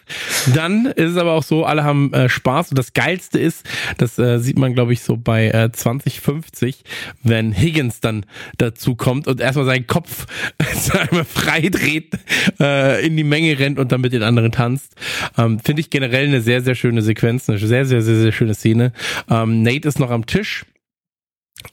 dann 0.54 0.86
ist 0.86 1.10
es 1.10 1.16
aber 1.16 1.32
auch 1.32 1.42
so, 1.42 1.64
alle 1.64 1.82
haben 1.82 2.12
äh, 2.12 2.28
Spaß. 2.28 2.70
Und 2.70 2.78
das 2.78 2.92
Geilste 2.92 3.38
ist, 3.38 3.66
das 3.98 4.16
äh, 4.18 4.38
sieht 4.38 4.58
man, 4.58 4.74
glaube 4.74 4.92
ich, 4.92 5.02
so 5.02 5.16
bei 5.16 5.48
äh, 5.48 5.72
2050, 5.72 6.84
wenn 7.24 7.52
Higgins 7.52 8.00
dann 8.00 8.24
dazu 8.58 8.94
kommt 8.94 9.26
und 9.26 9.40
erstmal 9.40 9.66
seinen 9.66 9.88
Kopf 9.88 10.26
einmal 10.92 11.24
frei 11.24 11.62
dreht, 11.62 12.14
äh, 12.60 13.04
in 13.04 13.16
die 13.16 13.24
Menge 13.24 13.58
rennt 13.58 13.80
und 13.80 13.90
dann 13.90 14.00
mit 14.00 14.12
den 14.12 14.22
anderen 14.22 14.52
tanzt. 14.52 14.94
Ähm, 15.36 15.58
Finde 15.58 15.80
ich 15.80 15.90
generell 15.90 16.26
eine 16.26 16.40
sehr, 16.40 16.62
sehr 16.62 16.76
schöne 16.76 17.02
Sequenz, 17.02 17.50
eine 17.50 17.58
sehr, 17.58 17.84
sehr, 17.84 18.02
sehr, 18.02 18.16
sehr 18.16 18.32
schöne 18.32 18.54
Szene. 18.54 18.92
Ähm, 19.28 19.62
Nate 19.62 19.88
ist 19.88 19.98
noch 19.98 20.10
am 20.10 20.26
Tisch 20.26 20.64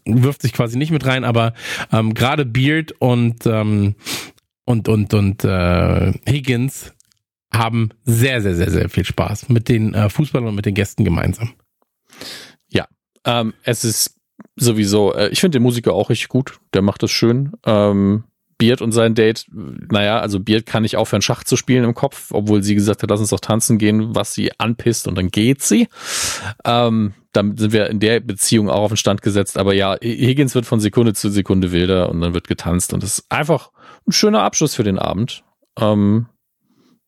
wirft 0.05 0.41
sich 0.41 0.53
quasi 0.53 0.77
nicht 0.77 0.91
mit 0.91 1.05
rein, 1.05 1.23
aber 1.23 1.53
ähm, 1.91 2.14
gerade 2.14 2.45
Beard 2.45 2.93
und 2.99 3.45
ähm, 3.45 3.95
und 4.65 4.88
und 4.88 5.14
und 5.14 5.44
äh, 5.44 6.14
Higgins 6.27 6.94
haben 7.53 7.90
sehr 8.03 8.41
sehr 8.41 8.56
sehr 8.56 8.72
sehr 8.72 8.90
viel 8.90 9.06
Spaß 9.06 9.49
mit 9.49 9.69
den 9.69 9.94
äh, 9.94 10.10
Fußballern 10.10 10.49
und 10.49 10.56
mit 10.56 10.65
den 10.65 10.76
Gästen 10.76 11.03
gemeinsam. 11.03 11.53
Ja, 12.69 12.88
ähm, 13.26 13.53
es 13.64 13.84
ist 13.84 14.15
sowieso. 14.56 15.14
Äh, 15.14 15.30
ich 15.30 15.40
finde 15.40 15.57
den 15.57 15.64
Musiker 15.64 15.94
auch 15.94 16.10
richtig 16.10 16.30
gut. 16.30 16.60
Der 16.73 16.81
macht 16.81 17.03
das 17.03 17.11
schön. 17.11 17.53
Ähm, 17.65 18.23
Beard 18.57 18.81
und 18.81 18.91
sein 18.91 19.15
Date, 19.15 19.45
naja, 19.52 20.19
also 20.19 20.40
Beard 20.40 20.65
kann 20.65 20.84
nicht 20.84 20.95
aufhören, 20.95 21.22
Schach 21.22 21.44
zu 21.44 21.57
spielen 21.57 21.84
im 21.84 21.94
Kopf, 21.94 22.31
obwohl 22.31 22.64
sie 22.64 22.76
gesagt 22.76 23.03
hat, 23.03 23.10
lass 23.10 23.19
uns 23.19 23.31
doch 23.31 23.40
tanzen 23.40 23.77
gehen, 23.77 24.15
was 24.15 24.34
sie 24.34 24.52
anpisst 24.57 25.07
und 25.07 25.18
dann 25.18 25.30
geht 25.30 25.61
sie. 25.61 25.88
Ähm, 26.64 27.14
dann 27.34 27.57
sind 27.57 27.73
wir 27.73 27.90
in 27.90 27.99
der 27.99 28.19
Beziehung 28.19 28.69
auch 28.69 28.84
auf 28.84 28.91
den 28.91 28.98
Stand 28.98 29.22
gesetzt. 29.22 29.57
Aber 29.57 29.73
ja, 29.73 29.98
Higgins 30.02 30.56
wird 30.56 30.65
von 30.65 30.80
Sekunde 30.80 31.14
zu 31.14 31.30
Sekunde 31.30 31.72
wilder 31.72 32.10
und 32.10 32.22
dann 32.22 32.34
wird 32.34 32.48
getanzt 32.48 32.94
und 32.94 33.03
das 33.03 33.18
ist 33.18 33.31
einfach 33.31 33.72
ein 34.07 34.11
schöner 34.11 34.43
Abschluss 34.43 34.75
für 34.75 34.84
den 34.84 34.99
Abend. 34.99 35.43
Ähm, 35.80 36.27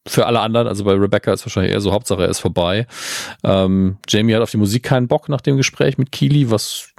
für 0.07 0.27
alle 0.27 0.39
anderen, 0.39 0.67
also 0.67 0.83
bei 0.83 0.93
Rebecca 0.93 1.33
ist 1.33 1.45
wahrscheinlich 1.45 1.73
eher 1.73 1.81
so 1.81 1.91
Hauptsache, 1.91 2.23
er 2.23 2.29
ist 2.29 2.39
vorbei. 2.39 2.85
Ähm, 3.43 3.97
Jamie 4.07 4.35
hat 4.35 4.41
auf 4.41 4.51
die 4.51 4.57
Musik 4.57 4.83
keinen 4.83 5.07
Bock 5.07 5.29
nach 5.29 5.41
dem 5.41 5.57
Gespräch 5.57 5.97
mit 5.97 6.11
Keely, 6.11 6.51
was 6.51 6.89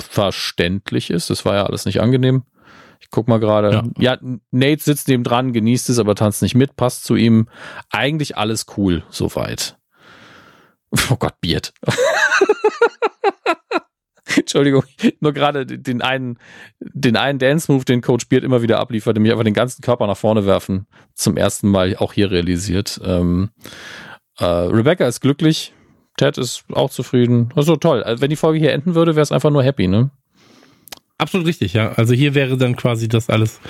verständlich 0.00 1.10
ist. 1.10 1.28
Das 1.30 1.44
war 1.44 1.54
ja 1.54 1.66
alles 1.66 1.84
nicht 1.84 2.00
angenehm. 2.00 2.44
Ich 3.00 3.10
guck 3.10 3.28
mal 3.28 3.38
gerade. 3.38 3.70
Ja. 3.98 4.14
ja, 4.14 4.18
Nate 4.50 4.82
sitzt 4.82 5.08
neben 5.08 5.22
dran, 5.22 5.52
genießt 5.52 5.90
es, 5.90 5.98
aber 5.98 6.14
tanzt 6.14 6.40
nicht 6.42 6.54
mit, 6.54 6.76
passt 6.76 7.04
zu 7.04 7.14
ihm. 7.14 7.48
Eigentlich 7.90 8.38
alles 8.38 8.66
cool, 8.76 9.04
soweit. 9.10 9.76
Oh 11.10 11.16
Gott, 11.16 11.40
Beard. 11.40 11.74
Entschuldigung, 14.46 14.84
nur 15.20 15.32
gerade 15.32 15.66
den 15.66 16.02
einen, 16.02 16.38
den 16.80 17.16
einen 17.16 17.38
Dance-Move, 17.38 17.84
den 17.84 18.00
Coach 18.00 18.28
Beard 18.28 18.44
immer 18.44 18.62
wieder 18.62 18.78
abliefert, 18.78 19.16
nämlich 19.16 19.32
einfach 19.32 19.44
den 19.44 19.54
ganzen 19.54 19.82
Körper 19.82 20.06
nach 20.06 20.16
vorne 20.16 20.46
werfen, 20.46 20.86
zum 21.14 21.36
ersten 21.36 21.68
Mal 21.68 21.96
auch 21.96 22.12
hier 22.12 22.30
realisiert. 22.30 23.00
Ähm, 23.04 23.50
äh, 24.38 24.44
Rebecca 24.44 25.06
ist 25.06 25.20
glücklich, 25.20 25.72
Ted 26.16 26.38
ist 26.38 26.64
auch 26.72 26.90
zufrieden. 26.90 27.50
Also 27.56 27.76
toll. 27.76 28.04
Also 28.04 28.22
wenn 28.22 28.30
die 28.30 28.36
Folge 28.36 28.60
hier 28.60 28.72
enden 28.72 28.94
würde, 28.94 29.16
wäre 29.16 29.22
es 29.22 29.32
einfach 29.32 29.50
nur 29.50 29.64
happy, 29.64 29.88
ne? 29.88 30.10
Absolut 31.18 31.46
richtig, 31.46 31.72
ja. 31.72 31.92
Also 31.92 32.14
hier 32.14 32.34
wäre 32.34 32.56
dann 32.56 32.76
quasi 32.76 33.08
das 33.08 33.30
alles 33.30 33.60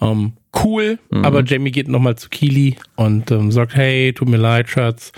ähm, 0.00 0.34
cool, 0.62 0.98
mhm. 1.10 1.24
aber 1.24 1.42
Jamie 1.42 1.70
geht 1.70 1.88
nochmal 1.88 2.16
zu 2.16 2.28
Keely 2.28 2.76
und 2.96 3.30
ähm, 3.30 3.50
sagt, 3.50 3.74
hey, 3.74 4.12
tut 4.12 4.28
mir 4.28 4.36
leid, 4.36 4.68
Schatz, 4.68 5.10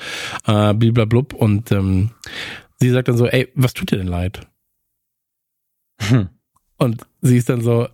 äh, 0.47 0.72
bliblablub. 0.72 1.35
Und 1.35 1.72
ähm, 1.72 2.10
sie 2.78 2.90
sagt 2.90 3.09
dann 3.09 3.16
so, 3.16 3.26
ey, 3.26 3.48
was 3.55 3.74
tut 3.74 3.90
dir 3.90 3.98
denn 3.98 4.06
leid? 4.06 4.47
Hm. 6.00 6.28
Und 6.76 7.02
sie 7.20 7.36
ist 7.36 7.48
dann 7.48 7.60
so, 7.60 7.88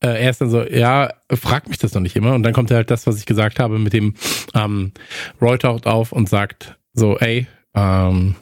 äh, 0.00 0.22
er 0.22 0.30
ist 0.30 0.40
dann 0.40 0.50
so, 0.50 0.62
ja, 0.62 1.12
frag 1.32 1.68
mich 1.68 1.78
das 1.78 1.92
doch 1.92 2.00
nicht 2.00 2.16
immer. 2.16 2.34
Und 2.34 2.42
dann 2.42 2.52
kommt 2.52 2.70
halt 2.70 2.90
das, 2.90 3.06
was 3.06 3.18
ich 3.18 3.26
gesagt 3.26 3.58
habe, 3.58 3.78
mit 3.78 3.92
dem 3.92 4.14
ähm, 4.54 4.92
Roy 5.40 5.58
taucht 5.58 5.86
auf 5.86 6.12
und 6.12 6.28
sagt 6.28 6.78
so, 6.92 7.18
ey, 7.18 7.46
ähm, 7.74 8.36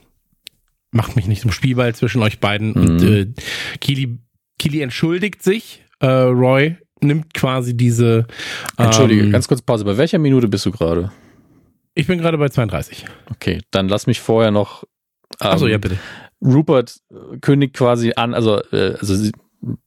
macht 0.92 1.16
mich 1.16 1.26
nicht 1.26 1.42
zum 1.42 1.52
Spielball 1.52 1.94
zwischen 1.94 2.22
euch 2.22 2.40
beiden. 2.40 2.70
Mhm. 2.70 2.76
Und 2.76 3.02
äh, 3.02 3.26
Kili, 3.80 4.18
Kili 4.58 4.80
entschuldigt 4.80 5.42
sich. 5.42 5.82
Äh, 6.00 6.06
Roy 6.06 6.76
nimmt 7.00 7.34
quasi 7.34 7.76
diese. 7.76 8.26
Entschuldige, 8.76 9.22
ähm, 9.22 9.32
ganz 9.32 9.48
kurz 9.48 9.62
Pause. 9.62 9.84
Bei 9.84 9.96
welcher 9.96 10.18
Minute 10.18 10.48
bist 10.48 10.66
du 10.66 10.70
gerade? 10.70 11.12
Ich 11.94 12.06
bin 12.06 12.18
gerade 12.18 12.38
bei 12.38 12.48
32. 12.48 13.06
Okay, 13.30 13.60
dann 13.70 13.88
lass 13.88 14.06
mich 14.06 14.20
vorher 14.20 14.50
noch. 14.50 14.84
Ähm, 15.40 15.48
Achso, 15.48 15.66
ja, 15.66 15.78
bitte. 15.78 15.98
Rupert 16.46 17.00
kündigt 17.40 17.74
quasi 17.74 18.12
an, 18.16 18.32
also, 18.34 18.62
äh, 18.72 18.96
also 18.98 19.14
sie, 19.14 19.32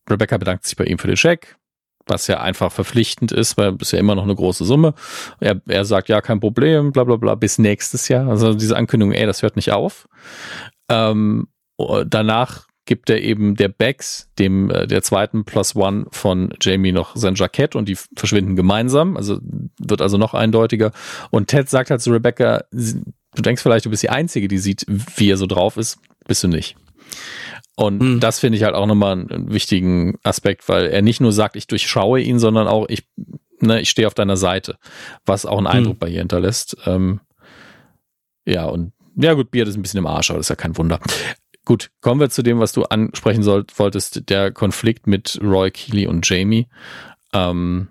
Rebecca 0.10 0.38
bedankt 0.38 0.65
sich 0.65 0.76
bei 0.76 0.86
ihm 0.86 0.99
für 0.99 1.07
den 1.07 1.18
Scheck, 1.18 1.57
was 2.06 2.27
ja 2.27 2.41
einfach 2.41 2.72
verpflichtend 2.72 3.31
ist, 3.31 3.57
weil 3.57 3.77
es 3.80 3.91
ja 3.91 3.99
immer 3.99 4.15
noch 4.15 4.23
eine 4.23 4.36
große 4.36 4.65
Summe. 4.65 4.94
Er, 5.40 5.61
er 5.68 5.86
sagt, 5.86 6.10
ja, 6.10 6.22
kein 6.22 6.40
Problem, 6.40 6.91
bla 6.91 7.03
bla 7.03 7.15
bla, 7.15 7.36
bis 7.36 7.57
nächstes 7.57 8.07
Jahr. 8.10 8.27
Also 8.27 8.53
diese 8.53 8.76
Ankündigung, 8.76 9.14
ey, 9.14 9.26
das 9.26 9.41
hört 9.41 9.56
nicht 9.56 9.72
auf. 9.72 10.07
Ähm, 10.90 11.48
danach 12.07 12.68
gibt 12.90 13.11
er 13.11 13.22
eben 13.22 13.56
der 13.56 13.69
Bex, 13.69 14.31
dem 14.40 14.72
äh, 14.72 14.88
der 14.88 15.03
zweiten 15.03 15.45
Plus 15.45 15.76
One 15.76 16.07
von 16.10 16.52
Jamie 16.60 16.91
noch 16.91 17.15
sein 17.15 17.36
Jackett 17.36 17.76
und 17.76 17.88
die 17.88 17.95
verschwinden 18.15 18.56
gemeinsam. 18.56 19.15
Also 19.15 19.40
wird 19.80 20.02
also 20.02 20.18
noch 20.18 20.34
eindeutiger. 20.34 20.91
Und 21.30 21.49
Ted 21.49 21.69
sagt 21.69 21.91
halt 21.91 22.02
zu 22.02 22.11
Rebecca, 22.11 22.64
du 22.72 23.41
denkst 23.41 23.61
vielleicht, 23.61 23.86
du 23.86 23.91
bist 23.91 24.02
die 24.02 24.10
Einzige, 24.10 24.48
die 24.48 24.57
sieht, 24.57 24.88
wie 24.88 25.30
er 25.30 25.38
so 25.38 25.45
drauf 25.45 25.77
ist. 25.77 25.99
Bist 26.30 26.44
du 26.44 26.48
nicht. 26.48 26.78
Und 27.76 28.02
mhm. 28.02 28.20
das 28.20 28.40
finde 28.40 28.58
ich 28.58 28.64
halt 28.64 28.76
auch 28.76 28.86
nochmal 28.86 29.14
einen 29.14 29.54
wichtigen 29.54 30.18
Aspekt, 30.24 30.68
weil 30.70 30.88
er 30.88 31.02
nicht 31.02 31.22
nur 31.22 31.32
sagt, 31.32 31.56
ich 31.56 31.66
durchschaue 31.66 32.22
ihn, 32.22 32.38
sondern 32.38 32.68
auch, 32.68 32.86
ich, 32.90 33.08
ne, 33.62 33.82
ich 33.82 33.90
stehe 33.90 34.08
auf 34.08 34.14
deiner 34.14 34.38
Seite, 34.38 34.78
was 35.26 35.46
auch 35.46 35.58
einen 35.58 35.68
mhm. 35.68 35.74
Eindruck 35.74 35.96
mhm. 35.96 36.00
bei 36.00 36.10
ihr 36.10 36.20
hinterlässt. 36.20 36.78
Ähm, 36.86 37.22
ja, 38.46 38.66
und 38.66 38.94
ja 39.16 39.34
gut, 39.34 39.50
Beard 39.50 39.68
ist 39.68 39.76
ein 39.76 39.82
bisschen 39.82 39.98
im 39.98 40.08
Arsch, 40.08 40.30
aber 40.30 40.38
das 40.38 40.46
ist 40.46 40.50
ja 40.50 40.56
kein 40.56 40.78
Wunder. 40.78 41.00
Gut, 41.66 41.90
kommen 42.02 42.20
wir 42.20 42.30
zu 42.30 42.44
dem, 42.44 42.60
was 42.60 42.74
du 42.74 42.84
ansprechen 42.84 43.44
sollt, 43.44 43.78
wolltest, 43.80 44.30
der 44.30 44.52
Konflikt 44.52 45.08
mit 45.08 45.40
Roy 45.42 45.72
Keeley 45.72 46.08
und 46.08 46.28
Jamie. 46.28 46.68
Ähm, 47.34 47.88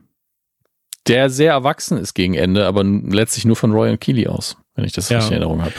der 1.06 1.30
sehr 1.30 1.52
erwachsen 1.52 1.96
ist 1.96 2.14
gegen 2.14 2.34
Ende, 2.34 2.66
aber 2.66 2.84
letztlich 2.84 3.46
nur 3.46 3.56
von 3.56 3.72
Roy 3.72 3.90
und 3.90 4.00
Keeley 4.00 4.26
aus, 4.26 4.58
wenn 4.74 4.84
ich 4.84 4.92
das 4.92 5.08
ja. 5.08 5.16
richtig 5.16 5.30
in 5.30 5.42
Erinnerung 5.42 5.62
habe. 5.62 5.74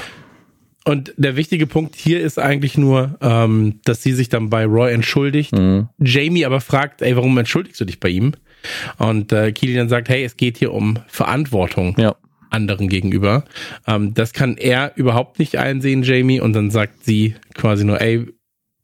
Und 0.85 1.13
der 1.17 1.35
wichtige 1.35 1.67
Punkt 1.67 1.95
hier 1.95 2.21
ist 2.21 2.39
eigentlich 2.39 2.77
nur, 2.77 3.17
ähm, 3.21 3.79
dass 3.83 4.01
sie 4.01 4.13
sich 4.13 4.29
dann 4.29 4.49
bei 4.49 4.65
Roy 4.65 4.91
entschuldigt. 4.91 5.53
Mhm. 5.53 5.89
Jamie 5.99 6.45
aber 6.45 6.61
fragt, 6.61 7.01
ey, 7.01 7.15
warum 7.15 7.37
entschuldigst 7.37 7.79
du 7.81 7.85
dich 7.85 7.99
bei 7.99 8.09
ihm? 8.09 8.33
Und 8.97 9.31
äh, 9.31 9.51
Keely 9.51 9.75
dann 9.75 9.89
sagt, 9.89 10.09
hey, 10.09 10.23
es 10.23 10.37
geht 10.37 10.57
hier 10.57 10.73
um 10.73 10.97
Verantwortung 11.07 11.95
ja. 11.97 12.15
anderen 12.49 12.89
gegenüber. 12.89 13.45
Ähm, 13.87 14.13
das 14.13 14.33
kann 14.33 14.57
er 14.57 14.93
überhaupt 14.95 15.39
nicht 15.39 15.57
einsehen, 15.57 16.03
Jamie. 16.03 16.39
Und 16.39 16.53
dann 16.53 16.71
sagt 16.71 17.03
sie 17.03 17.35
quasi 17.53 17.83
nur, 17.83 18.01
ey, 18.01 18.25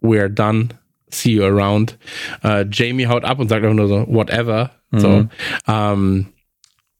we're 0.00 0.28
done. 0.28 0.68
See 1.08 1.34
you 1.34 1.44
around. 1.44 1.98
Äh, 2.42 2.66
Jamie 2.70 3.06
haut 3.06 3.24
ab 3.24 3.38
und 3.38 3.48
sagt 3.48 3.64
einfach 3.64 3.76
nur 3.76 3.88
so, 3.88 4.06
whatever. 4.08 4.72
Mhm. 4.90 4.98
So. 4.98 5.28
Ähm, 5.66 6.26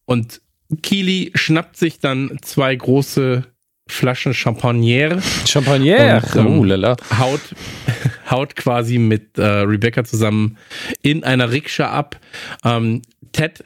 und 0.04 0.40
Keely 0.82 1.32
schnappt 1.34 1.76
sich 1.76 1.98
dann 1.98 2.38
zwei 2.42 2.74
große 2.74 3.44
Flaschen 3.88 4.34
Champagner. 4.34 5.22
Champagner, 5.46 6.22
und, 6.22 6.36
ähm, 6.36 6.58
oh, 6.58 6.64
lala. 6.64 6.96
Haut, 7.18 7.40
haut 8.30 8.56
quasi 8.56 8.98
mit 8.98 9.38
äh, 9.38 9.44
Rebecca 9.44 10.04
zusammen 10.04 10.58
in 11.02 11.24
einer 11.24 11.50
Rikscha 11.50 11.90
ab. 11.90 12.18
Ähm, 12.64 13.02
Ted 13.32 13.64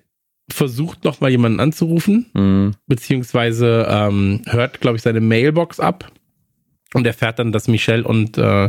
versucht 0.53 1.05
noch 1.05 1.21
mal 1.21 1.31
jemanden 1.31 1.61
anzurufen, 1.61 2.27
mhm. 2.35 2.75
beziehungsweise 2.87 3.87
ähm, 3.89 4.43
hört, 4.47 4.81
glaube 4.81 4.97
ich, 4.97 5.03
seine 5.03 5.21
Mailbox 5.21 5.81
ab 5.81 6.11
und 6.95 7.07
erfährt 7.07 7.39
dann, 7.39 7.53
dass 7.53 7.69
Michelle 7.69 8.05
und 8.05 8.37
äh, 8.37 8.69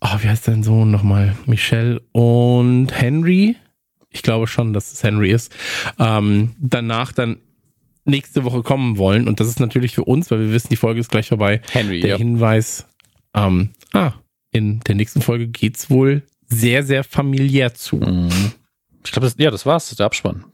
oh, 0.00 0.16
wie 0.20 0.28
heißt 0.28 0.48
dein 0.48 0.62
Sohn 0.62 0.90
nochmal? 0.90 1.36
Michelle 1.46 2.00
und 2.12 2.88
Henry. 2.92 3.56
Ich 4.10 4.22
glaube 4.22 4.46
schon, 4.46 4.72
dass 4.72 4.92
es 4.92 5.02
Henry 5.02 5.30
ist. 5.30 5.54
Ähm, 5.98 6.54
danach 6.58 7.12
dann 7.12 7.38
nächste 8.04 8.44
Woche 8.44 8.62
kommen 8.62 8.98
wollen. 8.98 9.28
Und 9.28 9.40
das 9.40 9.48
ist 9.48 9.60
natürlich 9.60 9.94
für 9.94 10.04
uns, 10.04 10.30
weil 10.30 10.40
wir 10.40 10.52
wissen, 10.52 10.68
die 10.70 10.76
Folge 10.76 11.00
ist 11.00 11.10
gleich 11.10 11.28
vorbei. 11.28 11.60
Henry, 11.70 12.00
der 12.00 12.10
ja. 12.10 12.16
Hinweis, 12.16 12.86
ähm, 13.34 13.70
ah, 13.92 14.12
in 14.50 14.80
der 14.80 14.94
nächsten 14.94 15.22
Folge 15.22 15.48
geht's 15.48 15.90
wohl 15.90 16.22
sehr, 16.48 16.84
sehr 16.84 17.04
familiär 17.04 17.74
zu. 17.74 17.96
Mhm. 17.96 18.52
Ich 19.04 19.12
glaube, 19.12 19.30
ja, 19.38 19.50
das 19.50 19.66
war's, 19.66 19.94
der 19.96 20.06
Abspann. 20.06 20.44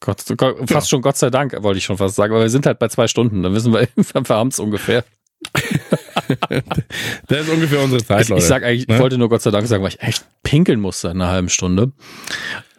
Gott, 0.00 0.20
fast 0.20 0.70
ja. 0.70 0.80
schon 0.82 1.02
Gott 1.02 1.16
sei 1.16 1.30
Dank, 1.30 1.56
wollte 1.62 1.78
ich 1.78 1.84
schon 1.84 1.98
fast 1.98 2.14
sagen, 2.14 2.32
aber 2.32 2.42
wir 2.42 2.50
sind 2.50 2.66
halt 2.66 2.78
bei 2.78 2.88
zwei 2.88 3.08
Stunden, 3.08 3.42
dann 3.42 3.52
wissen 3.52 3.72
wir, 3.72 3.88
wir 3.96 4.36
haben 4.36 4.48
es 4.48 4.60
ungefähr. 4.60 5.04
das 7.26 7.40
ist 7.40 7.48
ungefähr 7.48 7.82
unsere 7.82 8.04
Zeit, 8.04 8.22
ich, 8.22 8.28
Leute. 8.28 8.42
Ich 8.42 8.48
sag 8.48 8.62
eigentlich, 8.62 8.86
ne? 8.86 8.98
wollte 8.98 9.18
nur 9.18 9.28
Gott 9.28 9.42
sei 9.42 9.50
Dank 9.50 9.66
sagen, 9.66 9.82
weil 9.82 9.90
ich 9.90 10.00
echt 10.00 10.24
pinkeln 10.42 10.80
musste 10.80 11.08
in 11.08 11.20
einer 11.20 11.30
halben 11.30 11.48
Stunde. 11.48 11.92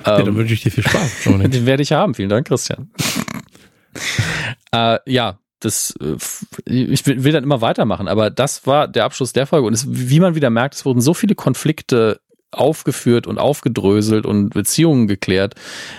Ja, 0.05 0.19
ähm, 0.19 0.25
dann 0.25 0.35
wünsche 0.35 0.53
ich 0.53 0.61
dir 0.61 0.71
viel 0.71 0.83
Spaß. 0.83 1.23
Den 1.25 1.65
werde 1.65 1.83
ich 1.83 1.91
haben. 1.91 2.15
Vielen 2.15 2.29
Dank, 2.29 2.47
Christian. 2.47 2.89
äh, 4.71 4.99
ja, 5.05 5.39
das, 5.59 5.93
äh, 6.01 6.15
ich 6.65 7.05
will, 7.05 7.31
dann 7.31 7.43
immer 7.43 7.61
weitermachen, 7.61 8.07
aber 8.07 8.29
das 8.29 8.65
war 8.65 8.87
der 8.87 9.05
Abschluss 9.05 9.33
der 9.33 9.47
Folge. 9.47 9.67
Und 9.67 9.73
es, 9.73 9.85
wie 9.89 10.19
man 10.19 10.35
wieder 10.35 10.49
merkt, 10.49 10.75
es 10.75 10.85
wurden 10.85 11.01
so 11.01 11.13
viele 11.13 11.35
Konflikte 11.35 12.21
aufgeführt 12.51 13.27
und 13.27 13.37
aufgedröselt 13.37 14.25
und 14.25 14.49
Beziehungen 14.49 15.07
geklärt. 15.07 15.55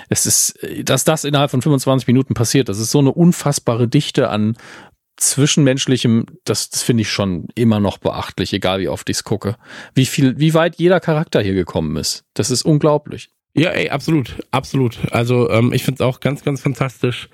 Es 0.08 0.26
ist, 0.26 0.58
dass 0.84 1.04
das 1.04 1.24
innerhalb 1.24 1.50
von 1.50 1.62
25 1.62 2.08
Minuten 2.08 2.34
passiert, 2.34 2.68
das 2.68 2.80
ist 2.80 2.90
so 2.90 2.98
eine 2.98 3.12
unfassbare 3.12 3.86
Dichte 3.86 4.30
an 4.30 4.56
Zwischenmenschlichem, 5.16 6.26
das, 6.44 6.70
das 6.70 6.82
finde 6.82 7.02
ich 7.02 7.10
schon 7.10 7.46
immer 7.54 7.78
noch 7.78 7.98
beachtlich, 7.98 8.52
egal 8.54 8.80
wie 8.80 8.88
oft 8.88 9.08
ich 9.10 9.18
es 9.18 9.24
gucke. 9.24 9.56
Wie 9.94 10.06
viel, 10.06 10.38
wie 10.38 10.54
weit 10.54 10.76
jeder 10.76 10.98
Charakter 10.98 11.42
hier 11.42 11.54
gekommen 11.54 11.96
ist. 11.96 12.24
Das 12.34 12.50
ist 12.50 12.62
unglaublich. 12.62 13.28
Ja, 13.55 13.70
ey, 13.70 13.90
absolut, 13.90 14.36
absolut. 14.51 14.98
Also 15.10 15.51
ähm, 15.51 15.72
ich 15.72 15.82
finde 15.82 16.02
es 16.02 16.06
auch 16.06 16.20
ganz, 16.20 16.44
ganz 16.44 16.60
fantastisch 16.60 17.28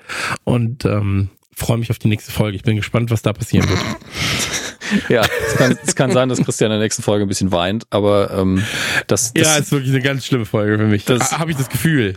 und 0.45 0.85
ähm, 0.85 1.31
freue 1.55 1.79
mich 1.79 1.91
auf 1.91 1.99
die 1.99 2.09
nächste 2.09 2.33
Folge. 2.33 2.57
Ich 2.57 2.63
bin 2.63 2.77
gespannt, 2.77 3.11
was 3.11 3.23
da 3.23 3.33
passieren 3.33 3.69
wird. 3.69 3.81
ja, 5.09 5.23
es 5.47 5.57
kann, 5.57 5.79
es 5.85 5.95
kann 5.95 6.11
sein, 6.13 6.29
dass 6.29 6.43
Christian 6.43 6.71
in 6.71 6.79
der 6.79 6.85
nächsten 6.85 7.03
Folge 7.03 7.25
ein 7.25 7.29
bisschen 7.29 7.53
weint, 7.53 7.85
aber 7.91 8.31
ähm, 8.31 8.63
das, 9.07 9.33
das 9.35 9.47
Ja, 9.47 9.57
ist 9.57 9.73
wirklich 9.73 9.91
eine 9.91 10.03
ganz 10.03 10.25
schlimme 10.25 10.47
Folge 10.47 10.79
für 10.79 10.87
mich. 10.87 11.05
Das 11.05 11.39
habe 11.39 11.51
ich 11.51 11.57
das 11.57 11.69
Gefühl. 11.69 12.15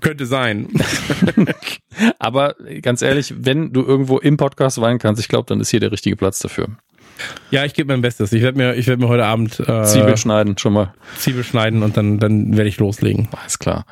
Könnte 0.00 0.26
sein. 0.26 0.68
aber 2.18 2.54
ganz 2.80 3.02
ehrlich, 3.02 3.34
wenn 3.36 3.72
du 3.72 3.82
irgendwo 3.82 4.18
im 4.18 4.36
Podcast 4.36 4.80
weinen 4.80 4.98
kannst, 4.98 5.20
ich 5.20 5.28
glaube, 5.28 5.46
dann 5.46 5.60
ist 5.60 5.70
hier 5.70 5.80
der 5.80 5.92
richtige 5.92 6.16
Platz 6.16 6.38
dafür. 6.38 6.68
Ja, 7.50 7.64
ich 7.64 7.74
gebe 7.74 7.92
mein 7.92 8.00
Bestes. 8.00 8.32
Ich 8.32 8.42
werde 8.42 8.58
mir, 8.58 8.74
ich 8.74 8.86
werde 8.86 9.02
mir 9.02 9.08
heute 9.08 9.24
Abend 9.24 9.60
äh, 9.60 9.84
Zwiebel 9.84 10.16
schneiden, 10.16 10.56
schon 10.58 10.72
mal. 10.72 10.94
Zwiebel 11.18 11.44
schneiden 11.44 11.82
und 11.82 11.96
dann, 11.96 12.18
dann 12.18 12.56
werde 12.56 12.68
ich 12.68 12.78
loslegen. 12.78 13.28
Alles 13.40 13.58
klar. 13.58 13.84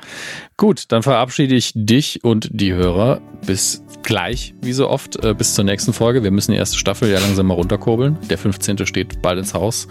Gut, 0.56 0.84
dann 0.88 1.02
verabschiede 1.02 1.54
ich 1.54 1.72
dich 1.74 2.24
und 2.24 2.48
die 2.52 2.72
Hörer. 2.72 3.20
Bis 3.46 3.82
gleich, 4.02 4.54
wie 4.62 4.72
so 4.72 4.88
oft, 4.88 5.22
äh, 5.24 5.34
bis 5.34 5.54
zur 5.54 5.64
nächsten 5.64 5.92
Folge. 5.92 6.22
Wir 6.22 6.30
müssen 6.30 6.52
die 6.52 6.58
erste 6.58 6.78
Staffel 6.78 7.10
ja 7.10 7.18
langsam 7.18 7.46
mal 7.46 7.54
runterkurbeln. 7.54 8.18
Der 8.28 8.38
15. 8.38 8.86
steht 8.86 9.22
bald 9.22 9.38
ins 9.38 9.54
Haus. 9.54 9.88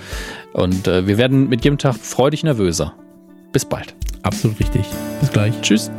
Und 0.54 0.88
äh, 0.88 1.08
wir 1.08 1.18
werden 1.18 1.50
mit 1.50 1.64
jedem 1.64 1.78
Tag 1.78 1.96
freudig 1.96 2.44
nervöser. 2.44 2.94
Bis 3.52 3.66
bald. 3.66 3.96
Absolut 4.24 4.60
richtig. 4.60 4.86
Bis 5.22 5.32
gleich. 5.32 5.54
Tschüss. 5.62 5.92